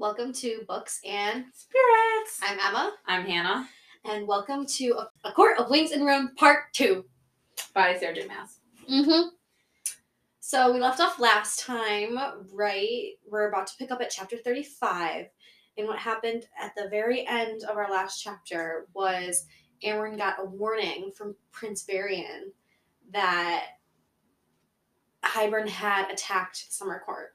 Welcome 0.00 0.32
to 0.32 0.62
Books 0.66 0.98
and 1.04 1.44
Spirits. 1.52 2.40
I'm 2.42 2.58
Emma, 2.58 2.94
I'm 3.06 3.26
Hanna 3.26 3.68
and 4.06 4.26
welcome 4.26 4.64
to 4.64 4.94
A, 4.94 5.28
A 5.28 5.32
Court 5.32 5.58
of 5.58 5.68
Wings 5.68 5.90
and 5.90 6.06
Ruin 6.06 6.30
Part 6.36 6.72
2. 6.72 7.04
by 7.74 7.98
Sarah 7.98 8.14
J. 8.14 8.26
Maas. 8.26 8.60
Mm-hmm. 8.90 9.28
So 10.40 10.72
we 10.72 10.80
left 10.80 11.00
off 11.00 11.20
last 11.20 11.60
time, 11.60 12.18
right? 12.50 13.10
We're 13.30 13.50
about 13.50 13.66
to 13.66 13.74
pick 13.78 13.90
up 13.90 14.00
at 14.00 14.08
chapter 14.08 14.38
35. 14.38 15.26
And 15.76 15.86
what 15.86 15.98
happened 15.98 16.46
at 16.58 16.72
the 16.74 16.88
very 16.88 17.26
end 17.26 17.64
of 17.64 17.76
our 17.76 17.90
last 17.90 18.22
chapter 18.22 18.86
was 18.94 19.44
Amren 19.84 20.16
got 20.16 20.40
a 20.40 20.46
warning 20.46 21.12
from 21.14 21.36
Prince 21.52 21.84
Varian 21.84 22.52
that 23.12 23.66
Hybern 25.22 25.68
had 25.68 26.10
attacked 26.10 26.72
Summer 26.72 27.02
Court. 27.04 27.34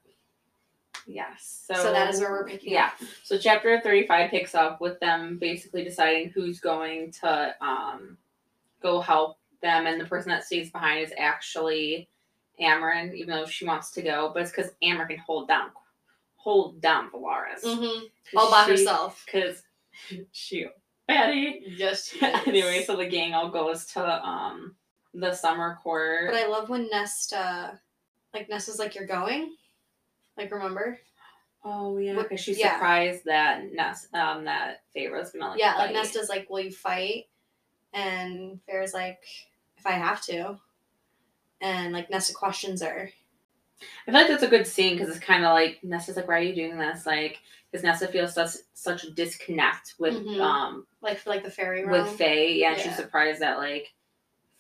Yes. 1.05 1.65
So, 1.67 1.75
So, 1.75 1.91
that 1.91 2.13
is 2.13 2.19
where 2.19 2.31
we're 2.31 2.47
picking 2.47 2.73
yeah. 2.73 2.87
up. 2.87 3.07
So 3.23 3.37
chapter 3.37 3.79
35 3.79 4.31
picks 4.31 4.55
up 4.55 4.81
with 4.81 4.99
them 4.99 5.37
basically 5.37 5.83
deciding 5.83 6.29
who's 6.29 6.59
going 6.59 7.11
to 7.21 7.55
um, 7.61 8.17
go 8.81 8.99
help 8.99 9.37
them, 9.61 9.85
and 9.85 9.99
the 10.01 10.05
person 10.05 10.29
that 10.29 10.43
stays 10.43 10.71
behind 10.71 11.05
is 11.05 11.13
actually 11.17 12.09
Amren, 12.61 13.13
even 13.13 13.35
though 13.35 13.45
she 13.45 13.65
wants 13.65 13.91
to 13.91 14.01
go, 14.01 14.31
but 14.33 14.43
it's 14.43 14.51
because 14.51 14.71
Amren 14.83 15.07
can 15.07 15.17
hold 15.19 15.47
down 15.47 15.69
hold 16.45 16.79
down 16.79 17.09
Velaris. 17.09 17.63
Mm-hmm. 17.63 18.37
All 18.37 18.51
by 18.51 18.65
herself. 18.65 19.25
Because 19.25 19.63
she 20.31 20.67
Betty. 21.07 21.63
Yes. 21.67 22.15
anyway, 22.21 22.83
so 22.85 22.95
the 22.95 23.05
gang 23.05 23.33
all 23.33 23.49
goes 23.49 23.85
to 23.87 24.27
um 24.27 24.75
the 25.13 25.33
summer 25.33 25.77
court. 25.81 26.31
But 26.31 26.39
I 26.39 26.47
love 26.47 26.69
when 26.69 26.89
Nesta, 26.89 27.79
like 28.33 28.49
Nesta's 28.49 28.79
like, 28.79 28.95
"You're 28.95 29.07
going," 29.07 29.55
like 30.37 30.51
remember? 30.51 30.99
Oh 31.63 31.97
yeah, 31.97 32.13
because 32.13 32.39
she's 32.39 32.59
yeah. 32.59 32.73
surprised 32.73 33.25
that 33.25 33.73
Ness, 33.73 34.07
um, 34.13 34.45
that 34.45 34.83
Feyre's 34.95 35.31
gonna 35.31 35.49
like 35.49 35.59
yeah, 35.59 35.75
like 35.75 35.87
fight. 35.87 35.93
Nesta's 35.95 36.29
like, 36.29 36.49
"Will 36.49 36.59
you 36.61 36.71
fight?" 36.71 37.25
And 37.93 38.59
Feyre's 38.67 38.93
like, 38.93 39.23
"If 39.77 39.85
I 39.85 39.91
have 39.93 40.21
to." 40.25 40.59
And 41.61 41.93
like 41.93 42.09
Nesta 42.09 42.33
questions 42.33 42.81
her. 42.83 43.09
I 43.81 44.11
feel 44.11 44.13
like 44.13 44.27
that's 44.27 44.43
a 44.43 44.47
good 44.47 44.67
scene 44.67 44.95
because 44.97 45.09
it's 45.13 45.25
kind 45.25 45.43
of 45.43 45.53
like 45.53 45.79
Nesta's 45.83 46.15
like, 46.15 46.27
why 46.27 46.35
are 46.35 46.41
you 46.41 46.55
doing 46.55 46.77
this? 46.77 47.05
Like, 47.05 47.39
because 47.71 47.83
Nesta 47.83 48.07
feels 48.07 48.33
such 48.33 48.51
such 48.73 49.03
a 49.03 49.11
disconnect 49.11 49.95
with 49.97 50.13
Mhm. 50.15 50.39
um 50.39 50.85
like 51.01 51.25
like 51.25 51.43
the 51.43 51.49
fairy 51.49 51.83
realm. 51.85 52.05
with 52.05 52.17
Fae. 52.17 52.45
Yeah, 52.47 52.73
and 52.73 52.81
she's 52.81 52.95
surprised 52.95 53.41
that 53.41 53.57
like 53.57 53.93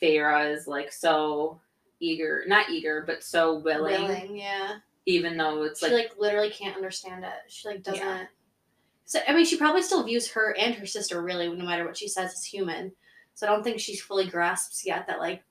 Feyre 0.01 0.51
is 0.53 0.67
like 0.67 0.91
so 0.91 1.61
eager, 1.99 2.43
not 2.47 2.69
eager, 2.69 3.03
but 3.05 3.23
so 3.23 3.55
willing, 3.59 4.03
willing, 4.03 4.37
yeah. 4.37 4.77
Even 5.05 5.37
though 5.37 5.63
it's 5.63 5.81
like 5.81 5.91
she 5.91 5.95
like 5.95 6.09
like 6.09 6.19
literally 6.19 6.49
can't 6.49 6.75
understand 6.75 7.23
it. 7.23 7.31
She 7.47 7.67
like 7.67 7.83
doesn't. 7.83 8.01
Yeah. 8.01 8.25
So 9.05 9.19
I 9.27 9.33
mean, 9.33 9.45
she 9.45 9.57
probably 9.57 9.83
still 9.83 10.03
views 10.03 10.29
her 10.31 10.55
and 10.57 10.73
her 10.75 10.85
sister 10.85 11.21
really, 11.21 11.47
no 11.47 11.65
matter 11.65 11.85
what 11.85 11.97
she 11.97 12.07
says, 12.07 12.33
as 12.33 12.43
human. 12.43 12.91
So 13.35 13.45
I 13.45 13.51
don't 13.51 13.63
think 13.63 13.79
she's 13.79 14.01
fully 14.01 14.27
grasps 14.27 14.85
yet 14.85 15.05
that 15.07 15.19
like 15.19 15.43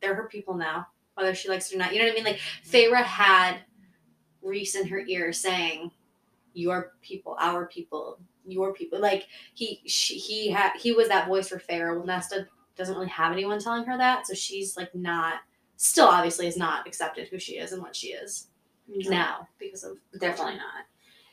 they're 0.00 0.14
her 0.14 0.28
people 0.28 0.54
now, 0.54 0.88
whether 1.14 1.34
she 1.34 1.48
likes 1.48 1.70
it 1.70 1.76
or 1.76 1.78
not. 1.78 1.92
You 1.92 2.00
know 2.00 2.06
what 2.06 2.12
I 2.12 2.14
mean? 2.16 2.24
Like 2.24 2.36
mm-hmm. 2.36 2.70
Feyre 2.70 3.04
had 3.04 3.58
Rhys 4.42 4.74
in 4.74 4.88
her 4.88 5.00
ear 5.06 5.32
saying, 5.32 5.92
"Your 6.54 6.94
people, 7.00 7.36
our 7.38 7.66
people, 7.66 8.18
your 8.44 8.72
people." 8.72 8.98
Like 8.98 9.28
he, 9.54 9.82
she, 9.86 10.14
he 10.16 10.50
had, 10.50 10.72
he 10.76 10.92
was 10.92 11.08
that 11.08 11.28
voice 11.28 11.48
for 11.48 11.60
Feyre. 11.60 11.94
Well, 11.94 12.06
Nesta 12.06 12.48
doesn't 12.76 12.94
really 12.94 13.08
have 13.08 13.32
anyone 13.32 13.60
telling 13.60 13.84
her 13.84 13.96
that, 13.98 14.26
so 14.26 14.34
she's 14.34 14.76
like 14.76 14.94
not. 14.94 15.34
Still, 15.76 16.08
obviously, 16.08 16.46
is 16.46 16.58
not 16.58 16.86
accepted 16.86 17.28
who 17.28 17.38
she 17.38 17.54
is 17.54 17.72
and 17.72 17.80
what 17.80 17.96
she 17.96 18.08
is 18.08 18.48
now 18.94 19.48
because 19.58 19.84
of 19.84 19.96
Definitely 20.18 20.56
not. 20.56 20.84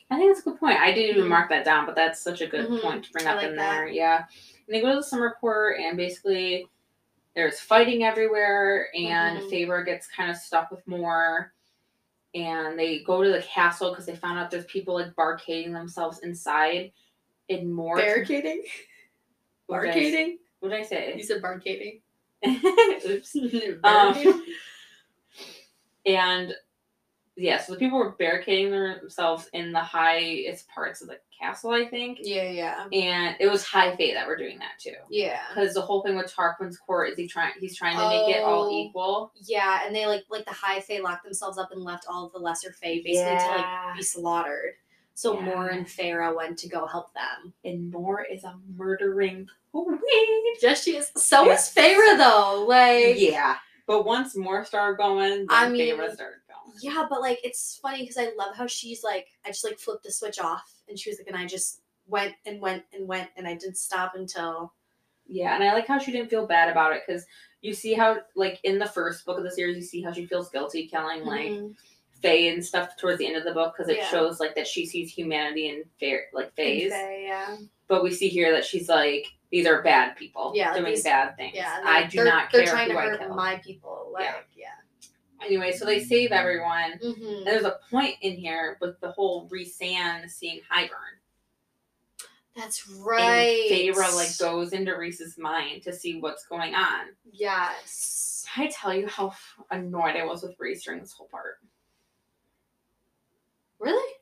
I 0.09 0.17
think 0.17 0.29
that's 0.33 0.45
a 0.45 0.49
good 0.51 0.59
point. 0.59 0.79
I 0.79 0.93
didn't 0.93 1.11
even 1.17 1.25
Mhm. 1.25 1.29
mark 1.29 1.49
that 1.49 1.65
down, 1.65 1.85
but 1.85 1.95
that's 1.95 2.21
such 2.21 2.41
a 2.41 2.47
good 2.47 2.67
Mhm. 2.67 2.81
point 2.81 3.05
to 3.05 3.11
bring 3.11 3.27
up 3.27 3.37
like 3.37 3.47
in 3.47 3.55
that. 3.57 3.71
there. 3.75 3.87
Yeah. 3.87 4.25
And 4.67 4.75
they 4.75 4.81
go 4.81 4.89
to 4.89 4.95
the 4.97 5.03
summer 5.03 5.35
court 5.39 5.79
and 5.79 5.97
basically 5.97 6.67
there's 7.35 7.59
fighting 7.59 8.03
everywhere 8.03 8.89
and 8.95 9.39
Mhm. 9.41 9.49
Feyre 9.49 9.85
gets 9.85 10.07
kind 10.07 10.31
of 10.31 10.37
stuck 10.37 10.71
with 10.71 10.85
Mor. 10.87 11.53
And 12.33 12.77
they 12.79 12.99
go 12.99 13.23
to 13.23 13.29
the 13.31 13.41
castle 13.41 13.89
because 13.89 14.05
they 14.05 14.15
found 14.15 14.37
out 14.39 14.49
there's 14.51 14.65
people 14.65 14.93
like 14.93 15.15
barricading 15.15 15.73
themselves 15.73 16.19
inside 16.19 16.91
in 17.49 17.71
more 17.71 17.95
barricading. 17.97 18.63
What 19.67 19.81
did 19.81 19.91
I 19.95 19.99
s- 20.31 20.37
What 20.59 20.69
did 20.69 20.79
I 20.79 20.83
say? 20.83 21.15
You 21.17 21.23
said 21.23 21.41
barricading. 21.41 22.01
Oops. 22.45 23.33
Barricading. 23.81 24.41
And 26.05 26.55
yeah, 27.37 27.59
so 27.59 27.73
the 27.73 27.79
people 27.79 27.99
were 27.99 28.11
barricading 28.11 28.71
themselves 28.71 29.47
in 29.53 29.71
the 29.71 29.79
highest 29.79 30.67
parts 30.69 31.01
of 31.01 31.07
the 31.07 31.19
castle, 31.39 31.71
I 31.71 31.85
think. 31.87 32.17
yeah, 32.21 32.49
yeah, 32.49 32.85
and 32.91 33.35
it 33.39 33.47
was 33.47 33.63
High 33.63 33.95
Fae 33.95 34.13
that 34.15 34.27
were 34.27 34.35
doing 34.35 34.57
that 34.59 34.79
too. 34.79 34.95
yeah, 35.09 35.39
Because 35.53 35.73
the 35.75 35.81
whole 35.81 36.01
thing 36.01 36.15
with 36.15 36.33
Tarquin's 36.33 36.77
court 36.79 37.11
is 37.11 37.17
he 37.17 37.27
trying 37.27 37.53
he's 37.59 37.77
trying 37.77 37.95
to 37.95 38.09
make 38.09 38.35
it 38.35 38.41
all 38.43 38.65
Oh. 38.65 38.71
equal. 38.71 39.31
yeah. 39.43 39.81
And 39.85 39.95
they 39.95 40.07
like 40.07 40.23
like 40.29 40.45
the 40.45 40.51
high 40.53 40.79
fae 40.79 40.99
locked 40.99 41.23
themselves 41.23 41.57
up 41.59 41.71
and 41.71 41.83
left 41.83 42.05
all 42.09 42.25
of 42.25 42.31
the 42.33 42.39
lesser 42.39 42.73
fae 42.73 43.01
basically 43.03 43.37
to 43.37 43.47
like 43.55 43.95
be 43.97 44.01
slaughtered. 44.03 44.73
So 45.13 45.35
Yeah. 45.39 45.45
Mor 45.45 45.67
and 45.67 45.85
Feyre 45.87 46.35
went 46.35 46.57
to 46.59 46.69
go 46.69 46.85
help 46.87 47.13
them. 47.13 47.53
and 47.63 47.91
Mor 47.91 48.23
is 48.23 48.43
a 48.43 48.55
murdering 48.75 49.47
queen. 49.71 50.43
Just 50.61 50.85
she 50.85 50.95
is. 50.97 51.11
So 51.15 51.49
is 51.51 51.71
Feyre 51.75 52.17
though. 52.17 52.65
Like 52.67 53.19
Yeah. 53.19 53.57
But 53.85 54.05
once 54.05 54.35
Mor 54.35 54.65
started 54.65 54.97
going, 54.97 55.29
then 55.39 55.47
I 55.49 55.69
mean, 55.69 55.95
Feyre 55.97 56.13
started. 56.13 56.39
Yeah, 56.81 57.05
but 57.09 57.21
like 57.21 57.39
it's 57.43 57.79
funny 57.81 58.01
because 58.01 58.17
I 58.17 58.31
love 58.37 58.55
how 58.55 58.67
she's 58.67 59.03
like, 59.03 59.27
I 59.45 59.49
just 59.49 59.63
like 59.63 59.79
flipped 59.79 60.03
the 60.03 60.11
switch 60.11 60.39
off, 60.39 60.71
and 60.87 60.97
she 60.97 61.09
was 61.09 61.19
like, 61.19 61.27
and 61.27 61.35
I 61.37 61.45
just 61.45 61.81
went 62.07 62.33
and 62.45 62.61
went 62.61 62.83
and 62.93 63.07
went, 63.07 63.29
and 63.37 63.47
I 63.47 63.53
didn't 63.55 63.77
stop 63.77 64.13
until 64.15 64.73
Yeah, 65.27 65.55
and 65.55 65.63
I 65.63 65.73
like 65.73 65.87
how 65.87 65.99
she 65.99 66.11
didn't 66.11 66.29
feel 66.29 66.47
bad 66.47 66.69
about 66.69 66.93
it 66.93 67.03
because 67.05 67.25
you 67.61 67.73
see 67.73 67.93
how 67.93 68.17
like 68.35 68.59
in 68.63 68.79
the 68.79 68.85
first 68.85 69.25
book 69.25 69.37
of 69.37 69.43
the 69.43 69.51
series 69.51 69.75
you 69.77 69.83
see 69.83 70.01
how 70.01 70.13
she 70.13 70.25
feels 70.25 70.49
guilty 70.49 70.87
killing 70.87 71.25
like 71.25 71.49
Mhm. 71.49 71.75
Fae 72.21 72.47
and 72.49 72.65
stuff 72.65 72.95
towards 72.97 73.19
the 73.19 73.27
end 73.27 73.35
of 73.35 73.43
the 73.43 73.51
book 73.53 73.75
because 73.75 73.89
it 73.89 73.97
Yeah. 73.97 74.07
shows 74.09 74.39
like 74.39 74.55
that 74.55 74.67
she 74.67 74.85
sees 74.87 75.11
humanity 75.13 75.69
in 75.69 75.83
fair 75.99 76.27
like 76.33 76.53
Fae's. 76.55 76.91
Fae, 76.91 77.23
yeah, 77.25 77.57
But 77.87 78.03
we 78.03 78.11
see 78.13 78.27
here 78.29 78.51
that 78.53 78.65
she's 78.65 78.87
like, 78.89 79.27
these 79.51 79.67
are 79.67 79.81
bad 79.83 80.15
people 80.15 80.51
Yeah, 80.55 80.73
doing 80.73 80.93
these- 80.93 81.03
bad 81.03 81.35
things. 81.37 81.55
yeah. 81.55 81.81
I 81.83 82.01
they're- 82.01 82.09
do 82.09 82.23
not 82.23 82.51
They're 82.51 82.65
trying 82.65 82.87
who 82.89 82.93
to 82.93 82.99
I 82.99 83.09
hurt 83.09 83.29
my 83.35 83.57
people. 83.57 84.09
Like, 84.13 84.25
Yeah. 84.25 84.35
yeah. 84.55 84.76
Anyway, 85.43 85.71
so 85.71 85.85
they 85.85 86.03
save 86.03 86.31
everyone. 86.31 86.99
Mm-hmm. 87.03 87.25
And 87.25 87.47
there's 87.47 87.63
a 87.65 87.79
point 87.89 88.15
in 88.21 88.35
here 88.35 88.77
with 88.81 88.99
the 89.01 89.11
whole 89.11 89.47
Rhysand 89.49 90.29
seeing 90.29 90.61
Hybern. 90.71 91.17
That's 92.55 92.89
right. 92.89 93.67
And 93.71 93.95
Feyre 93.95 94.15
like 94.15 94.37
goes 94.39 94.73
into 94.73 94.95
Rhys's 94.95 95.37
mind 95.37 95.83
to 95.83 95.93
see 95.93 96.19
what's 96.19 96.45
going 96.47 96.73
on. 96.73 97.07
Yes. 97.31 98.45
Can 98.51 98.65
I 98.65 98.69
tell 98.71 98.93
you 98.95 99.07
how 99.07 99.33
annoyed 99.69 100.15
I 100.15 100.25
was 100.25 100.41
with 100.41 100.55
Rhys 100.59 100.83
during 100.83 101.01
this 101.01 101.13
whole 101.13 101.27
part? 101.27 101.59
Really? 103.79 104.13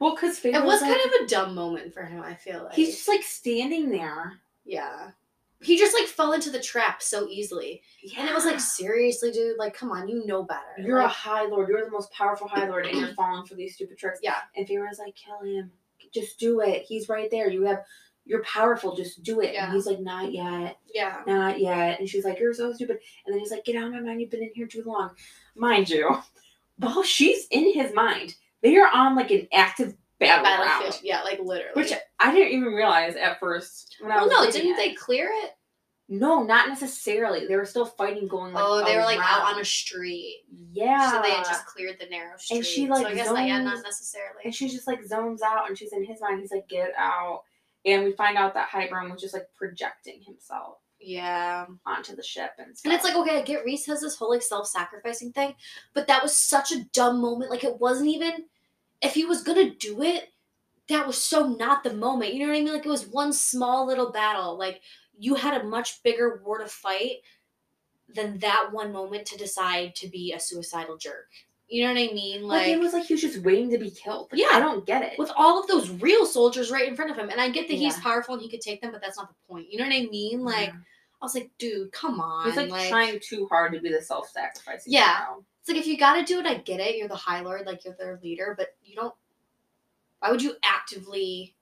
Well, 0.00 0.14
because 0.14 0.44
It 0.44 0.52
was 0.64 0.82
like, 0.82 0.92
kind 0.92 1.06
of 1.06 1.20
a 1.22 1.26
dumb 1.28 1.54
moment 1.54 1.94
for 1.94 2.02
him. 2.02 2.20
I 2.22 2.34
feel 2.34 2.64
like 2.64 2.74
he's 2.74 2.96
just 2.96 3.08
like 3.08 3.22
standing 3.22 3.90
there. 3.90 4.40
yeah. 4.64 5.10
He 5.62 5.78
just 5.78 5.94
like 5.98 6.06
fell 6.08 6.32
into 6.32 6.50
the 6.50 6.60
trap 6.60 7.02
so 7.02 7.26
easily, 7.28 7.82
Yeah. 8.02 8.20
and 8.20 8.28
it 8.28 8.34
was 8.34 8.44
like, 8.44 8.60
seriously, 8.60 9.32
dude. 9.32 9.56
Like, 9.58 9.74
come 9.74 9.90
on, 9.90 10.06
you 10.08 10.26
know 10.26 10.42
better. 10.42 10.60
You're 10.78 10.98
a 10.98 11.08
High 11.08 11.46
Lord. 11.46 11.68
You're 11.68 11.84
the 11.84 11.90
most 11.90 12.12
powerful 12.12 12.46
High 12.46 12.68
Lord, 12.68 12.86
and 12.86 12.98
you're 12.98 13.14
falling 13.16 13.46
for 13.46 13.54
these 13.54 13.74
stupid 13.74 13.96
tricks. 13.98 14.20
yeah. 14.22 14.34
And 14.54 14.66
Feyre's 14.68 14.98
like, 14.98 15.14
kill 15.16 15.40
him. 15.40 15.70
Just 16.12 16.38
do 16.38 16.60
it. 16.60 16.82
He's 16.86 17.08
right 17.08 17.30
there. 17.30 17.50
You 17.50 17.62
have, 17.64 17.82
you're 18.26 18.42
powerful. 18.44 18.94
Just 18.94 19.22
do 19.22 19.40
it. 19.40 19.54
Yeah. 19.54 19.64
And 19.66 19.74
he's 19.74 19.86
like, 19.86 20.00
not 20.00 20.30
yet, 20.32 20.76
Yeah. 20.94 21.22
not 21.26 21.58
yet. 21.58 22.00
And 22.00 22.08
she's 22.08 22.24
like, 22.24 22.38
you're 22.38 22.52
so 22.54 22.72
stupid. 22.74 22.98
And 23.24 23.32
then 23.32 23.40
he's 23.40 23.50
like, 23.50 23.64
get 23.64 23.76
out 23.76 23.86
of 23.88 23.92
my 23.92 24.00
mind. 24.00 24.20
You've 24.20 24.30
been 24.30 24.42
in 24.42 24.50
here 24.54 24.66
too 24.66 24.82
long. 24.84 25.10
Mind 25.54 25.88
you, 25.88 26.18
while 26.76 27.02
she's 27.02 27.46
in 27.50 27.72
his 27.72 27.94
mind, 27.94 28.34
they 28.62 28.76
are 28.76 28.90
on 28.92 29.16
like 29.16 29.30
an 29.30 29.48
active 29.52 29.94
battle. 30.20 30.92
Yeah, 31.02 31.22
like 31.22 31.40
literally. 31.40 31.72
Which 31.74 31.92
I 32.18 32.32
didn't 32.32 32.52
even 32.52 32.72
realize 32.72 33.16
at 33.16 33.38
first 33.40 33.96
when 34.00 34.12
I 34.12 34.16
well, 34.16 34.26
was 34.26 34.46
no, 34.46 34.50
didn't 34.50 34.72
it. 34.72 34.76
they 34.76 34.94
clear 34.94 35.28
it? 35.30 35.52
No, 36.08 36.44
not 36.44 36.68
necessarily. 36.68 37.46
They 37.46 37.56
were 37.56 37.64
still 37.64 37.86
fighting 37.86 38.28
going 38.28 38.52
like 38.52 38.64
oh, 38.64 38.84
they 38.84 38.96
were 38.96 39.02
like 39.02 39.18
out 39.18 39.52
on 39.52 39.60
a 39.60 39.64
street, 39.64 40.44
yeah. 40.72 41.10
so 41.10 41.20
they 41.20 41.30
had 41.30 41.44
just 41.44 41.66
cleared 41.66 41.96
the 41.98 42.06
narrow 42.06 42.36
street. 42.36 42.58
And 42.58 42.66
she, 42.66 42.86
so 42.86 42.92
like, 42.92 43.06
I 43.06 43.14
guess 43.14 43.26
not, 43.26 43.46
yeah, 43.46 43.60
not 43.60 43.82
necessarily. 43.82 44.42
And 44.44 44.54
she 44.54 44.68
just 44.68 44.86
like 44.86 45.04
zones 45.04 45.42
out 45.42 45.68
and 45.68 45.76
she's 45.76 45.92
in 45.92 46.04
his 46.04 46.20
mind. 46.20 46.40
He's 46.40 46.52
like, 46.52 46.68
get 46.68 46.92
out. 46.96 47.42
And 47.84 48.04
we 48.04 48.12
find 48.12 48.36
out 48.36 48.54
that 48.54 48.70
Hybern 48.70 49.10
was 49.10 49.20
just 49.20 49.34
like 49.34 49.46
projecting 49.56 50.22
himself 50.24 50.78
yeah. 51.00 51.66
onto 51.86 52.14
the 52.16 52.22
ship 52.22 52.50
and 52.58 52.76
stuff. 52.76 52.84
And 52.84 52.94
it's 52.94 53.04
like, 53.04 53.16
okay, 53.16 53.38
I 53.38 53.42
get 53.42 53.64
Rhys 53.64 53.86
has 53.86 54.00
this 54.00 54.16
whole 54.16 54.30
like 54.30 54.42
self-sacrificing 54.42 55.32
thing, 55.32 55.54
but 55.94 56.06
that 56.06 56.22
was 56.22 56.36
such 56.36 56.72
a 56.72 56.84
dumb 56.92 57.20
moment. 57.20 57.50
Like 57.50 57.64
it 57.64 57.80
wasn't 57.80 58.08
even 58.08 58.44
if 59.02 59.14
he 59.14 59.24
was 59.24 59.42
gonna 59.42 59.70
do 59.74 60.02
it, 60.02 60.32
that 60.88 61.06
was 61.06 61.20
so 61.20 61.48
not 61.48 61.82
the 61.84 61.92
moment. 61.94 62.32
You 62.34 62.40
know 62.40 62.52
what 62.52 62.58
I 62.58 62.62
mean? 62.62 62.72
Like 62.72 62.86
it 62.86 62.88
was 62.88 63.06
one 63.06 63.32
small 63.32 63.86
little 63.86 64.12
battle. 64.12 64.56
Like 64.58 64.80
you 65.18 65.34
had 65.34 65.60
a 65.60 65.64
much 65.64 66.02
bigger 66.02 66.40
war 66.44 66.58
to 66.58 66.66
fight 66.66 67.16
than 68.08 68.38
that 68.38 68.68
one 68.72 68.92
moment 68.92 69.26
to 69.26 69.36
decide 69.38 69.94
to 69.96 70.08
be 70.08 70.32
a 70.32 70.40
suicidal 70.40 70.96
jerk. 70.96 71.28
You 71.68 71.82
know 71.82 71.92
what 71.94 71.98
I 72.10 72.14
mean? 72.14 72.42
Like, 72.44 72.62
Like 72.62 72.68
it 72.68 72.78
was 72.78 72.92
like 72.92 73.06
he 73.06 73.14
was 73.14 73.20
just 73.22 73.38
waiting 73.44 73.70
to 73.70 73.78
be 73.78 73.90
killed. 73.90 74.28
Like, 74.30 74.40
Yeah. 74.40 74.50
I 74.52 74.60
don't 74.60 74.86
get 74.86 75.02
it. 75.02 75.18
with 75.18 75.32
all 75.36 75.58
of 75.60 75.66
those 75.66 75.90
real 75.90 76.24
soldiers 76.24 76.70
right 76.70 76.86
in 76.86 76.94
front 76.94 77.10
of 77.10 77.16
him. 77.16 77.28
And 77.28 77.40
I 77.40 77.50
get 77.50 77.66
that 77.66 77.74
he's 77.74 77.98
powerful 77.98 78.34
and 78.34 78.42
he 78.42 78.48
could 78.48 78.60
take 78.60 78.80
them, 78.80 78.92
but 78.92 79.00
that's 79.00 79.18
not 79.18 79.28
the 79.28 79.34
point. 79.52 79.66
You 79.72 79.78
know 79.78 79.84
what 79.86 79.92
I 79.94 80.06
mean? 80.06 80.44
Like 80.44 80.68
Yeah. 80.68 80.74
I 81.20 81.24
was 81.24 81.34
like, 81.34 81.50
dude, 81.58 81.90
come 81.90 82.20
on. 82.20 82.46
he's 82.46 82.56
like, 82.56 82.88
trying 82.88 83.18
too 83.20 83.46
hard 83.48 83.72
to 83.72 83.80
be 83.80 83.90
the 83.90 84.00
self-sacrificing. 84.00 84.92
Yeah. 84.92 85.26
It's 85.66 85.74
like 85.74 85.80
if 85.80 85.88
you 85.88 85.98
gotta 85.98 86.22
do 86.22 86.38
it, 86.38 86.46
I 86.46 86.58
get 86.58 86.78
it. 86.78 86.96
You're 86.96 87.08
the 87.08 87.16
High 87.16 87.40
Lord, 87.40 87.66
like 87.66 87.84
you're 87.84 87.96
their 87.98 88.20
leader, 88.22 88.54
but 88.56 88.76
you 88.84 88.94
don't. 88.94 89.12
Why 90.20 90.30
would 90.30 90.40
you 90.40 90.54
actively? 90.62 91.56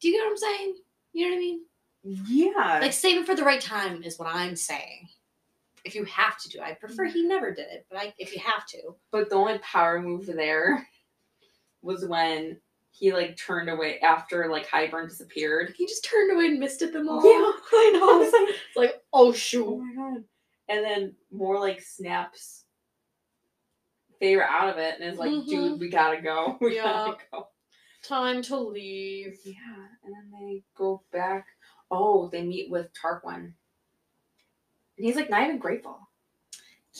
Do 0.00 0.08
you 0.08 0.14
get 0.14 0.24
what 0.24 0.30
I'm 0.32 0.36
saying? 0.36 0.74
You 1.12 1.24
know 1.24 1.30
what 1.30 1.36
I 1.36 1.40
mean? 1.40 1.60
Yeah. 2.02 2.78
Like 2.82 2.92
save 2.92 3.20
it 3.20 3.26
for 3.26 3.36
the 3.36 3.44
right 3.44 3.60
time 3.60 4.02
is 4.02 4.18
what 4.18 4.26
I'm 4.28 4.56
saying. 4.56 5.08
If 5.84 5.94
you 5.94 6.02
have 6.06 6.36
to 6.40 6.48
do, 6.48 6.58
it. 6.58 6.64
I 6.64 6.72
prefer 6.72 7.04
he 7.04 7.20
mm-hmm. 7.20 7.28
never 7.28 7.54
did 7.54 7.68
it, 7.70 7.86
but 7.88 8.00
I, 8.00 8.12
if 8.18 8.34
you 8.34 8.40
have 8.40 8.66
to, 8.70 8.96
But 9.12 9.30
the 9.30 9.36
only 9.36 9.58
power 9.58 10.02
move 10.02 10.26
there 10.26 10.88
was 11.80 12.04
when 12.04 12.56
he 12.90 13.12
like 13.12 13.36
turned 13.36 13.70
away 13.70 14.00
after 14.00 14.50
like 14.50 14.66
Hybern 14.66 15.08
disappeared. 15.08 15.74
he 15.78 15.86
just 15.86 16.04
turned 16.04 16.32
away 16.32 16.46
and 16.46 16.58
missed 16.58 16.82
at 16.82 16.92
them 16.92 17.08
all. 17.08 17.24
Yeah. 17.24 17.52
I 17.72 17.90
know. 17.94 18.22
It's 18.48 18.76
like, 18.76 19.00
oh 19.12 19.32
shoot. 19.32 19.64
oh 19.64 19.78
my 19.78 19.94
god. 19.94 20.24
And 20.68 20.84
then 20.84 21.14
Mor 21.30 21.60
like 21.60 21.80
snaps 21.80 22.64
Feyre 24.20 24.46
out 24.48 24.68
of 24.70 24.78
it 24.78 25.00
and 25.00 25.12
is 25.12 25.18
like, 25.18 25.30
Mhm. 25.30 25.46
dude, 25.48 25.80
we 25.80 25.88
gotta 25.88 26.20
go. 26.20 26.56
We 26.60 26.76
Yeah. 26.76 26.82
gotta 26.84 27.18
go. 27.32 27.48
Time 28.02 28.42
to 28.42 28.56
leave. 28.56 29.38
Yeah. 29.44 29.86
And 30.04 30.14
then 30.14 30.30
they 30.32 30.62
go 30.74 31.02
back. 31.12 31.46
Oh, 31.90 32.28
they 32.28 32.42
meet 32.42 32.70
with 32.70 32.92
Tarquin. 32.92 33.36
And 33.36 33.54
he's 35.06 35.16
like 35.16 35.30
not 35.30 35.42
even 35.42 35.58
grateful. 35.58 35.98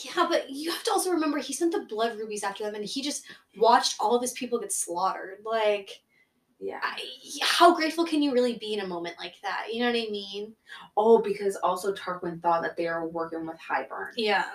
Yeah, 0.05 0.27
but 0.29 0.51
you 0.51 0.71
have 0.71 0.83
to 0.85 0.93
also 0.93 1.11
remember 1.11 1.39
he 1.39 1.53
sent 1.53 1.73
the 1.73 1.81
blood 1.81 2.17
rubies 2.19 2.45
after 2.45 2.63
them, 2.65 2.75
and 2.77 2.85
he 2.85 3.03
just 3.03 3.25
watched 3.57 3.97
all 3.99 4.15
of 4.15 4.23
his 4.23 4.33
people 4.33 4.59
get 4.61 4.73
slaughtered. 4.73 5.39
Like, 5.45 5.91
Yeah. 6.61 6.79
I, 6.83 7.01
how 7.43 7.75
grateful 7.75 8.05
can 8.05 8.23
you 8.23 8.33
really 8.33 8.59
be 8.59 8.75
in 8.75 8.81
a 8.81 8.87
moment 8.87 9.17
like 9.19 9.41
that? 9.43 9.69
You 9.73 9.81
know 9.81 9.87
what 9.87 9.97
I 9.97 10.11
mean? 10.11 10.55
Oh, 10.97 11.19
because 11.21 11.57
also 11.57 11.93
Tarquin 11.95 12.41
thought 12.43 12.63
that 12.63 12.77
they 12.77 12.87
were 12.87 13.09
working 13.09 13.47
with 13.47 13.59
Hybern. 13.59 14.13
Yeah. 14.17 14.51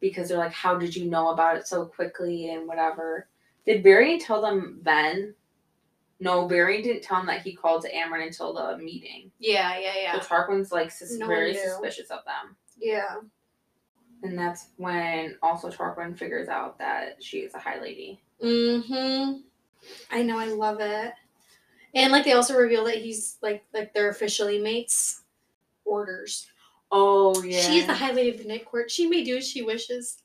Because 0.00 0.28
they're 0.28 0.38
like, 0.38 0.52
"How 0.52 0.76
did 0.76 0.96
you 0.96 1.06
know 1.10 1.28
about 1.28 1.56
it 1.56 1.66
so 1.66 1.84
quickly?" 1.86 2.50
and 2.50 2.66
whatever. 2.66 3.28
Did 3.66 3.82
Varian 3.82 4.18
tell 4.18 4.40
them 4.40 4.80
then? 4.82 5.34
No, 6.18 6.46
Barry 6.48 6.82
didn't 6.82 7.02
tell 7.02 7.20
him 7.20 7.26
that 7.26 7.42
he 7.42 7.54
called 7.54 7.82
to 7.82 7.92
Amren 7.92 8.26
until 8.26 8.52
the 8.52 8.76
meeting. 8.78 9.30
Yeah, 9.38 9.78
yeah, 9.78 9.92
yeah. 9.96 10.20
So 10.20 10.26
Tarquin's 10.26 10.70
like 10.72 10.90
sus- 10.90 11.16
No 11.16 11.26
very 11.26 11.54
suspicious 11.54 12.10
of 12.10 12.24
them, 12.24 12.56
Yeah. 12.78 13.16
and 14.22 14.38
that's 14.38 14.66
when 14.76 15.36
also 15.42 15.70
Tarquin 15.70 16.18
figures 16.18 16.48
out 16.48 16.78
that 16.78 17.22
she 17.22 17.38
is 17.38 17.54
a 17.54 17.58
High 17.58 17.80
Lady. 17.80 18.20
Mm-hmm. 18.42 19.40
I 20.10 20.22
know, 20.22 20.38
I 20.38 20.46
love 20.48 20.80
it. 20.80 21.12
And 21.94 22.12
like 22.12 22.24
they 22.24 22.32
also 22.32 22.56
reveal 22.56 22.84
that 22.84 22.96
he's 22.98 23.38
like 23.42 23.64
like 23.72 23.92
they're 23.94 24.10
officially 24.10 24.58
mates. 24.60 25.22
Orders. 25.86 26.48
Oh 26.92 27.42
yeah, 27.42 27.60
She's 27.60 27.86
the 27.86 27.94
High 27.94 28.12
Lady 28.12 28.30
of 28.30 28.38
the 28.38 28.48
Night 28.48 28.64
Court. 28.64 28.90
She 28.90 29.06
may 29.06 29.22
do 29.22 29.36
as 29.36 29.48
she 29.48 29.62
wishes. 29.62 30.22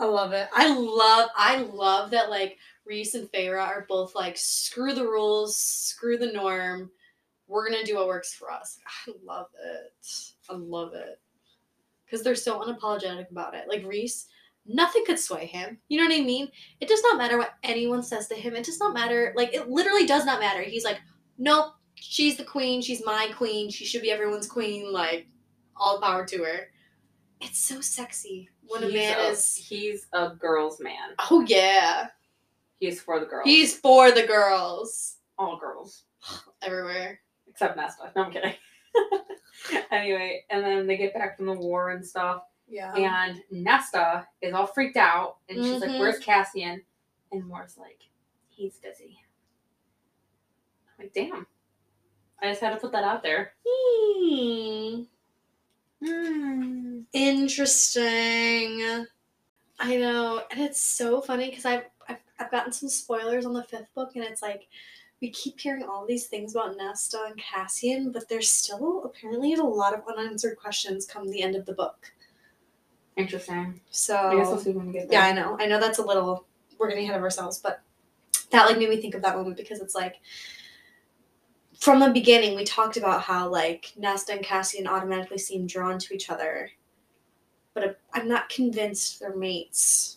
I 0.00 0.06
love 0.06 0.32
it. 0.32 0.48
I 0.54 0.74
love 0.74 1.30
I 1.36 1.58
love 1.58 2.10
that 2.10 2.28
like 2.28 2.58
Rhys 2.84 3.14
and 3.14 3.30
Feyre 3.30 3.60
are 3.60 3.86
both 3.88 4.14
like 4.14 4.36
screw 4.36 4.92
the 4.92 5.04
rules, 5.04 5.56
screw 5.56 6.18
the 6.18 6.32
norm. 6.32 6.90
We're 7.46 7.70
gonna 7.70 7.84
do 7.84 7.96
what 7.96 8.08
works 8.08 8.34
for 8.34 8.50
us. 8.50 8.78
I 9.06 9.12
love 9.24 9.48
it. 9.62 9.92
I 10.50 10.54
love 10.54 10.94
it. 10.94 11.20
Because 12.04 12.22
they're 12.22 12.34
so 12.34 12.60
unapologetic 12.60 13.30
about 13.30 13.54
it. 13.54 13.68
Like 13.68 13.84
Rhys, 13.86 14.26
nothing 14.66 15.04
could 15.06 15.18
sway 15.18 15.46
him. 15.46 15.78
You 15.88 15.98
know 15.98 16.08
what 16.08 16.20
I 16.20 16.24
mean? 16.24 16.50
It 16.80 16.88
does 16.88 17.02
not 17.02 17.16
matter 17.16 17.38
what 17.38 17.54
anyone 17.62 18.02
says 18.02 18.28
to 18.28 18.34
him. 18.34 18.54
It 18.54 18.64
does 18.64 18.80
not 18.80 18.94
matter. 18.94 19.32
Like 19.36 19.54
it 19.54 19.70
literally 19.70 20.06
does 20.06 20.26
not 20.26 20.40
matter. 20.40 20.62
He's 20.62 20.84
like, 20.84 21.00
nope, 21.38 21.74
she's 21.94 22.36
the 22.36 22.44
queen. 22.44 22.82
She's 22.82 23.04
my 23.04 23.28
queen. 23.36 23.70
She 23.70 23.84
should 23.84 24.02
be 24.02 24.10
everyone's 24.10 24.46
queen. 24.46 24.92
Like, 24.92 25.26
all 25.76 26.00
power 26.00 26.24
to 26.26 26.44
her. 26.44 26.68
It's 27.40 27.58
so 27.58 27.80
sexy 27.80 28.48
when 28.66 28.84
a 28.84 28.88
man 28.88 29.18
a- 29.18 29.28
is. 29.30 29.54
he's 29.56 30.06
a 30.12 30.30
girl's 30.30 30.80
man. 30.80 31.14
Oh 31.30 31.40
yeah, 31.46 32.08
He's 32.78 33.00
for 33.02 33.20
the 33.20 33.26
girls. 33.26 33.44
he's 33.44 33.76
for 33.78 34.10
the 34.12 34.26
girls 34.26 35.16
all 35.38 35.58
girls 35.58 36.04
everywhere. 36.62 37.20
except 37.48 37.76
Nesta. 37.76 38.12
No, 38.16 38.24
I'm 38.24 38.32
kidding. 38.32 38.54
anyway, 39.90 40.44
and 40.50 40.64
then 40.64 40.86
they 40.86 40.96
get 40.96 41.12
back 41.14 41.36
from 41.36 41.46
the 41.46 41.52
war 41.52 41.90
and 41.90 42.04
stuff. 42.06 42.42
Yeah. 42.68 42.94
And 42.94 43.40
Nesta 43.50 44.26
is 44.40 44.54
all 44.54 44.66
freaked 44.66 44.96
out, 44.96 45.36
and 45.48 45.58
she's 45.62 45.80
like, 45.80 45.90
Mhm. 45.90 45.98
"Where's 45.98 46.18
Cassian?" 46.20 46.82
And 47.32 47.44
Mor's 47.44 47.76
like, 47.76 48.00
"He's 48.48 48.78
busy." 48.78 49.18
I'm 50.98 51.04
like, 51.04 51.12
"Damn!" 51.12 51.46
I 52.42 52.48
just 52.50 52.60
had 52.60 52.70
to 52.70 52.76
put 52.76 52.92
that 52.92 53.04
out 53.04 53.22
there. 53.22 53.52
Hmm. 53.66 55.02
Hmm. 56.04 57.00
Interesting. 57.12 59.06
I 59.80 59.96
know, 59.96 60.42
and 60.50 60.60
it's 60.60 60.80
so 60.80 61.20
funny 61.20 61.48
because 61.50 61.64
I've, 61.64 61.84
I've 62.08 62.18
I've 62.38 62.50
gotten 62.50 62.72
some 62.72 62.88
spoilers 62.88 63.46
on 63.46 63.54
the 63.54 63.64
fifth 63.64 63.92
book, 63.94 64.12
and 64.14 64.24
it's 64.24 64.42
like 64.42 64.68
we 65.20 65.30
keep 65.30 65.58
hearing 65.58 65.84
all 65.84 66.06
these 66.06 66.26
things 66.26 66.54
about 66.54 66.76
Nesta 66.76 67.24
and 67.26 67.38
Cassian, 67.38 68.12
but 68.12 68.28
there's 68.28 68.50
still 68.50 69.04
apparently 69.04 69.54
a 69.54 69.62
lot 69.62 69.94
of 69.94 70.02
unanswered 70.06 70.58
questions 70.58 71.06
come 71.06 71.30
the 71.30 71.42
end 71.42 71.56
of 71.56 71.64
the 71.66 71.72
book. 71.72 72.12
Interesting. 73.16 73.80
So 73.90 74.16
I 74.16 74.36
guess 74.36 74.48
we'll 74.48 74.58
see 74.58 74.72
when 74.72 74.88
we 74.88 74.92
get 74.92 75.08
there. 75.08 75.20
Yeah, 75.20 75.26
I 75.26 75.32
know. 75.32 75.56
I 75.58 75.66
know 75.66 75.80
that's 75.80 75.98
a 75.98 76.04
little 76.04 76.46
we're 76.78 76.88
getting 76.88 77.04
ahead 77.04 77.16
of 77.16 77.22
ourselves, 77.22 77.58
but 77.58 77.80
that 78.50 78.66
like 78.66 78.78
made 78.78 78.90
me 78.90 79.00
think 79.00 79.14
of 79.14 79.22
that 79.22 79.36
moment 79.36 79.56
because 79.56 79.80
it's 79.80 79.94
like 79.94 80.16
from 81.84 82.00
the 82.00 82.08
beginning 82.08 82.56
we 82.56 82.64
talked 82.64 82.96
about 82.96 83.20
how 83.20 83.46
like 83.46 83.92
Nesta 83.98 84.32
and 84.32 84.42
Cassian 84.42 84.86
automatically 84.86 85.36
seem 85.36 85.66
drawn 85.66 85.98
to 85.98 86.14
each 86.14 86.30
other, 86.30 86.70
but 87.74 87.98
I'm- 88.14 88.26
not 88.26 88.48
convinced 88.48 89.20
they're 89.20 89.36
mates. 89.36 90.16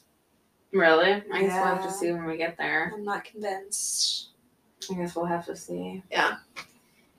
Really? 0.72 1.12
I 1.12 1.42
guess 1.42 1.54
we'll 1.54 1.64
have 1.76 1.84
to 1.84 1.92
see 1.92 2.12
when 2.12 2.26
we 2.26 2.38
get 2.38 2.58
there. 2.58 2.92
I'm 2.94 3.04
not 3.04 3.26
convinced. 3.26 4.30
I 4.90 4.94
guess 4.94 5.14
we'll 5.16 5.26
have 5.26 5.46
to 5.48 5.56
see. 5.58 6.04
Yeah. 6.10 6.38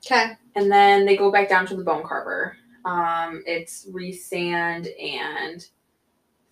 Okay. 0.03 0.31
And 0.55 0.71
then 0.71 1.05
they 1.05 1.15
go 1.15 1.31
back 1.31 1.47
down 1.47 1.67
to 1.67 1.75
the 1.75 1.83
bone 1.83 2.03
carver. 2.03 2.57
Um, 2.85 3.43
it's 3.45 3.85
Rhysand 3.87 4.87
and 4.99 5.67